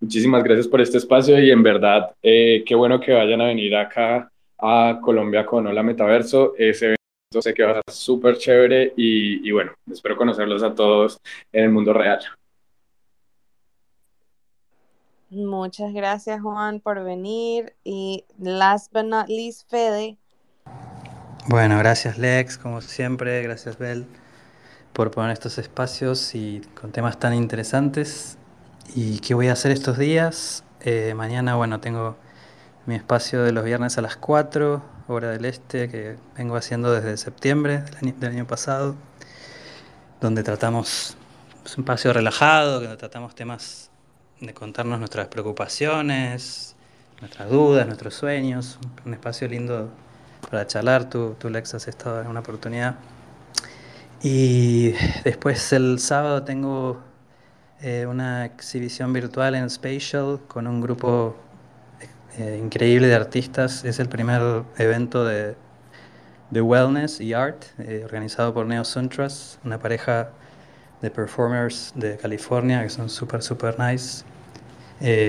Muchísimas 0.00 0.44
gracias 0.44 0.68
por 0.68 0.80
este 0.80 0.98
espacio 0.98 1.40
y 1.40 1.50
en 1.50 1.62
verdad, 1.62 2.14
eh, 2.22 2.62
qué 2.66 2.74
bueno 2.74 3.00
que 3.00 3.12
vayan 3.12 3.40
a 3.40 3.46
venir 3.46 3.74
acá 3.76 4.30
a 4.58 4.98
Colombia 5.02 5.46
con 5.46 5.66
Hola 5.66 5.82
Metaverso. 5.82 6.54
Ese 6.56 6.86
evento 6.86 7.42
sé 7.42 7.54
que 7.54 7.64
va 7.64 7.72
a 7.72 7.74
ser 7.74 7.94
súper 7.94 8.36
chévere 8.36 8.92
y, 8.96 9.46
y 9.46 9.52
bueno, 9.52 9.72
espero 9.90 10.16
conocerlos 10.16 10.62
a 10.62 10.74
todos 10.74 11.18
en 11.52 11.64
el 11.64 11.70
mundo 11.70 11.92
real. 11.92 12.20
Muchas 15.30 15.92
gracias 15.92 16.40
Juan 16.40 16.78
por 16.80 17.02
venir 17.02 17.74
y 17.82 18.24
last 18.38 18.92
but 18.92 19.04
not 19.04 19.28
least 19.28 19.68
Fede, 19.68 20.18
bueno, 21.48 21.78
gracias 21.78 22.18
Lex, 22.18 22.58
como 22.58 22.80
siempre, 22.80 23.42
gracias 23.42 23.78
Bel 23.78 24.06
por 24.92 25.10
poner 25.10 25.32
estos 25.32 25.58
espacios 25.58 26.34
y 26.34 26.62
con 26.80 26.90
temas 26.90 27.20
tan 27.20 27.34
interesantes. 27.34 28.38
¿Y 28.94 29.18
qué 29.18 29.34
voy 29.34 29.48
a 29.48 29.52
hacer 29.52 29.70
estos 29.70 29.98
días? 29.98 30.64
Eh, 30.80 31.12
mañana, 31.14 31.54
bueno, 31.54 31.80
tengo 31.80 32.16
mi 32.86 32.94
espacio 32.94 33.42
de 33.42 33.52
los 33.52 33.62
viernes 33.62 33.98
a 33.98 34.00
las 34.00 34.16
4, 34.16 34.82
hora 35.08 35.30
del 35.30 35.44
este, 35.44 35.88
que 35.90 36.16
vengo 36.36 36.56
haciendo 36.56 36.92
desde 36.92 37.16
septiembre 37.18 37.82
del 38.00 38.30
año, 38.30 38.46
pasado. 38.46 38.96
donde 40.20 40.42
tratamos, 40.42 41.16
es 41.64 41.76
un 41.76 41.84
espacio 41.84 42.12
relajado, 42.12 42.80
donde 42.80 42.96
tratamos 42.96 43.34
temas 43.34 43.90
de 44.40 44.54
contarnos 44.54 44.98
nuestras 44.98 45.28
preocupaciones, 45.28 46.74
nuestras 47.20 47.50
dudas, 47.50 47.86
nuestros 47.86 48.14
sueños, 48.14 48.78
un 49.04 49.12
espacio 49.12 49.46
lindo 49.46 49.90
para 50.50 50.66
charlar. 50.66 51.08
Tú, 51.08 51.34
tú 51.38 51.50
Lex, 51.50 51.74
has 51.74 51.88
estado 51.88 52.20
en 52.20 52.26
una 52.26 52.40
oportunidad. 52.40 52.96
Y 54.22 54.92
después 55.24 55.72
el 55.72 55.98
sábado 55.98 56.42
tengo 56.42 57.00
eh, 57.82 58.06
una 58.06 58.46
exhibición 58.46 59.12
virtual 59.12 59.54
en 59.54 59.68
Spatial 59.68 60.40
con 60.48 60.66
un 60.66 60.80
grupo 60.80 61.36
eh, 62.38 62.58
increíble 62.62 63.06
de 63.08 63.14
artistas. 63.14 63.84
Es 63.84 63.98
el 64.00 64.08
primer 64.08 64.64
evento 64.78 65.24
de, 65.24 65.56
de 66.50 66.60
wellness 66.62 67.20
y 67.20 67.34
art 67.34 67.64
eh, 67.78 68.02
organizado 68.04 68.54
por 68.54 68.66
Neo 68.66 68.84
Suntras, 68.84 69.58
una 69.64 69.78
pareja 69.78 70.30
de 71.02 71.10
performers 71.10 71.92
de 71.94 72.16
California 72.16 72.82
que 72.82 72.88
son 72.88 73.10
súper, 73.10 73.42
súper 73.42 73.78
nice. 73.78 74.24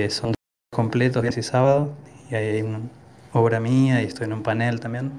son 0.10 0.34
completos 0.74 1.22
viernes 1.22 1.46
y 1.46 1.50
sábado 1.50 1.94
y 2.32 2.36
hay 2.36 2.62
una 2.62 2.80
obra 3.40 3.60
mía 3.60 4.02
y 4.02 4.06
estoy 4.06 4.26
en 4.26 4.34
un 4.34 4.44
panel 4.44 4.80
también. 4.80 5.12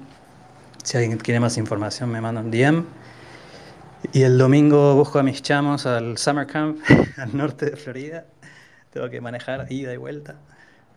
Si 0.83 0.97
alguien 0.97 1.17
quiere 1.17 1.39
más 1.39 1.57
información 1.57 2.09
me 2.09 2.21
manda 2.21 2.41
un 2.41 2.51
DM. 2.51 2.85
Y 4.13 4.23
el 4.23 4.37
domingo 4.37 4.95
busco 4.95 5.19
a 5.19 5.23
mis 5.23 5.41
chamos 5.41 5.85
al 5.85 6.17
Summer 6.17 6.47
Camp 6.47 6.79
al 7.17 7.35
norte 7.35 7.69
de 7.69 7.77
Florida. 7.77 8.25
Tengo 8.91 9.09
que 9.09 9.21
manejar 9.21 9.67
ida 9.71 9.93
y 9.93 9.97
vuelta 9.97 10.35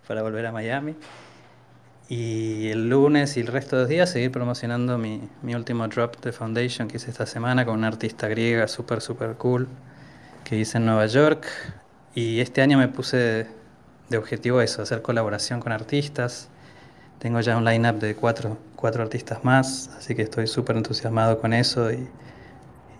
para 0.06 0.22
volver 0.22 0.46
a 0.46 0.52
Miami. 0.52 0.94
Y 2.08 2.68
el 2.68 2.88
lunes 2.88 3.36
y 3.36 3.40
el 3.40 3.46
resto 3.46 3.76
de 3.76 3.82
los 3.82 3.88
días 3.88 4.10
seguir 4.10 4.30
promocionando 4.30 4.98
mi, 4.98 5.28
mi 5.42 5.54
último 5.54 5.86
drop 5.88 6.20
de 6.22 6.32
Foundation 6.32 6.88
que 6.88 6.98
hice 6.98 7.10
esta 7.10 7.26
semana 7.26 7.64
con 7.64 7.74
una 7.74 7.88
artista 7.88 8.28
griega 8.28 8.68
súper, 8.68 9.00
súper 9.00 9.34
cool 9.36 9.68
que 10.44 10.58
hice 10.58 10.78
en 10.78 10.86
Nueva 10.86 11.06
York. 11.06 11.46
Y 12.14 12.40
este 12.40 12.60
año 12.60 12.78
me 12.78 12.88
puse 12.88 13.46
de 14.10 14.18
objetivo 14.18 14.60
eso, 14.60 14.82
hacer 14.82 15.02
colaboración 15.02 15.60
con 15.60 15.72
artistas. 15.72 16.48
Tengo 17.22 17.38
ya 17.38 17.56
un 17.56 17.64
line-up 17.64 18.00
de 18.00 18.16
cuatro, 18.16 18.58
cuatro 18.74 19.00
artistas 19.00 19.44
más, 19.44 19.86
así 19.96 20.12
que 20.12 20.22
estoy 20.22 20.48
súper 20.48 20.76
entusiasmado 20.76 21.40
con 21.40 21.52
eso 21.52 21.92
y, 21.92 22.08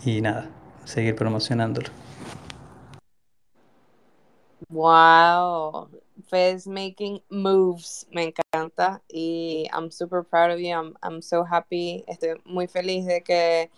y 0.05 0.21
nada, 0.21 0.49
seguir 0.85 1.17
promocionándolo. 1.17 1.89
Wow, 4.69 5.89
Fez 6.29 6.69
making 6.69 7.21
moves, 7.31 8.07
me 8.13 8.33
encanta 8.33 9.03
y 9.09 9.67
I'm 9.73 9.91
super 9.91 10.23
proud 10.23 10.53
of 10.53 10.61
you, 10.61 10.69
I'm, 10.69 10.95
I'm 11.03 11.21
so 11.21 11.45
happy, 11.45 12.05
estoy 12.07 12.41
muy 12.45 12.69
feliz 12.69 13.05
de 13.07 13.25
que 13.25 13.73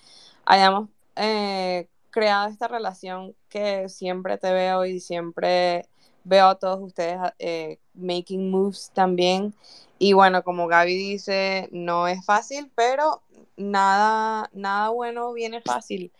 hayamos 0.45 0.91
eh, 1.17 1.89
creado 2.11 2.51
esta 2.51 2.69
relación 2.69 3.35
que 3.49 3.89
siempre 3.89 4.37
te 4.37 4.53
veo 4.53 4.85
y 4.85 5.01
siempre 5.01 5.89
veo 6.25 6.47
a 6.49 6.59
todos 6.59 6.81
ustedes 6.83 7.19
eh, 7.39 7.79
making 7.95 8.51
moves 8.51 8.91
también. 8.95 9.55
Y 9.99 10.13
bueno, 10.15 10.43
como 10.43 10.67
Gaby 10.67 10.97
dice, 10.97 11.69
no 11.73 12.09
es 12.09 12.25
fácil, 12.25 12.71
pero 12.75 13.23
nada, 13.57 14.51
nada 14.53 14.89
bueno 14.91 15.33
viene 15.33 15.61
fácil. 15.63 16.13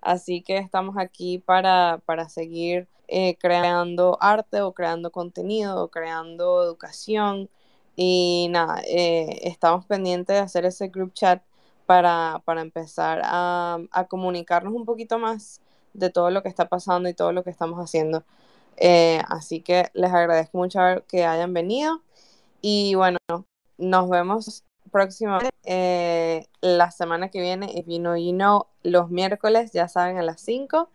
Así 0.00 0.42
que 0.42 0.58
estamos 0.58 0.96
aquí 0.98 1.38
para, 1.38 2.02
para 2.06 2.28
seguir 2.28 2.88
eh, 3.08 3.36
creando 3.38 4.18
arte 4.20 4.60
o 4.62 4.72
creando 4.72 5.10
contenido 5.12 5.84
o 5.84 5.88
creando 5.88 6.62
educación. 6.64 7.48
Y 7.96 8.48
nada, 8.50 8.82
eh, 8.86 9.40
estamos 9.42 9.86
pendientes 9.86 10.36
de 10.36 10.40
hacer 10.42 10.64
ese 10.64 10.88
group 10.88 11.12
chat 11.14 11.42
para, 11.86 12.42
para 12.44 12.62
empezar 12.62 13.20
a, 13.24 13.78
a 13.92 14.04
comunicarnos 14.06 14.72
un 14.74 14.84
poquito 14.86 15.18
más 15.18 15.60
de 15.94 16.10
todo 16.10 16.30
lo 16.30 16.42
que 16.42 16.48
está 16.48 16.68
pasando 16.68 17.08
y 17.08 17.14
todo 17.14 17.32
lo 17.32 17.44
que 17.44 17.50
estamos 17.50 17.78
haciendo. 17.78 18.24
Eh, 18.76 19.20
así 19.28 19.60
que 19.60 19.90
les 19.94 20.12
agradezco 20.12 20.58
mucho 20.58 20.80
que 21.08 21.24
hayan 21.24 21.52
venido 21.54 22.02
y 22.60 22.94
bueno, 22.94 23.18
nos 23.78 24.08
vemos 24.08 24.64
próximamente 24.90 25.54
eh, 25.64 26.46
la 26.60 26.90
semana 26.90 27.28
que 27.30 27.40
viene, 27.40 27.70
if 27.74 27.86
you 27.86 27.98
know, 27.98 28.16
you 28.16 28.32
know, 28.32 28.66
los 28.82 29.10
miércoles, 29.10 29.72
ya 29.72 29.88
saben, 29.88 30.18
a 30.18 30.22
las 30.22 30.40
5. 30.40 30.88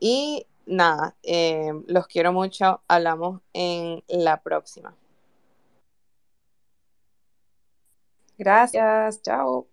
Y 0.00 0.46
nada, 0.66 1.14
eh, 1.22 1.72
los 1.86 2.06
quiero 2.06 2.32
mucho, 2.32 2.82
hablamos 2.88 3.40
en 3.52 4.02
la 4.08 4.40
próxima. 4.42 4.94
Gracias, 8.38 9.22
chao. 9.22 9.66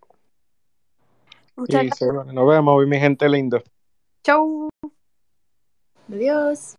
Muchas 1.56 1.98
se- 1.98 2.06
nos 2.06 2.48
vemos, 2.48 2.86
mi 2.86 2.98
gente 2.98 3.28
lindo. 3.28 3.62
Chau. 4.22 4.68
Adiós. 6.08 6.76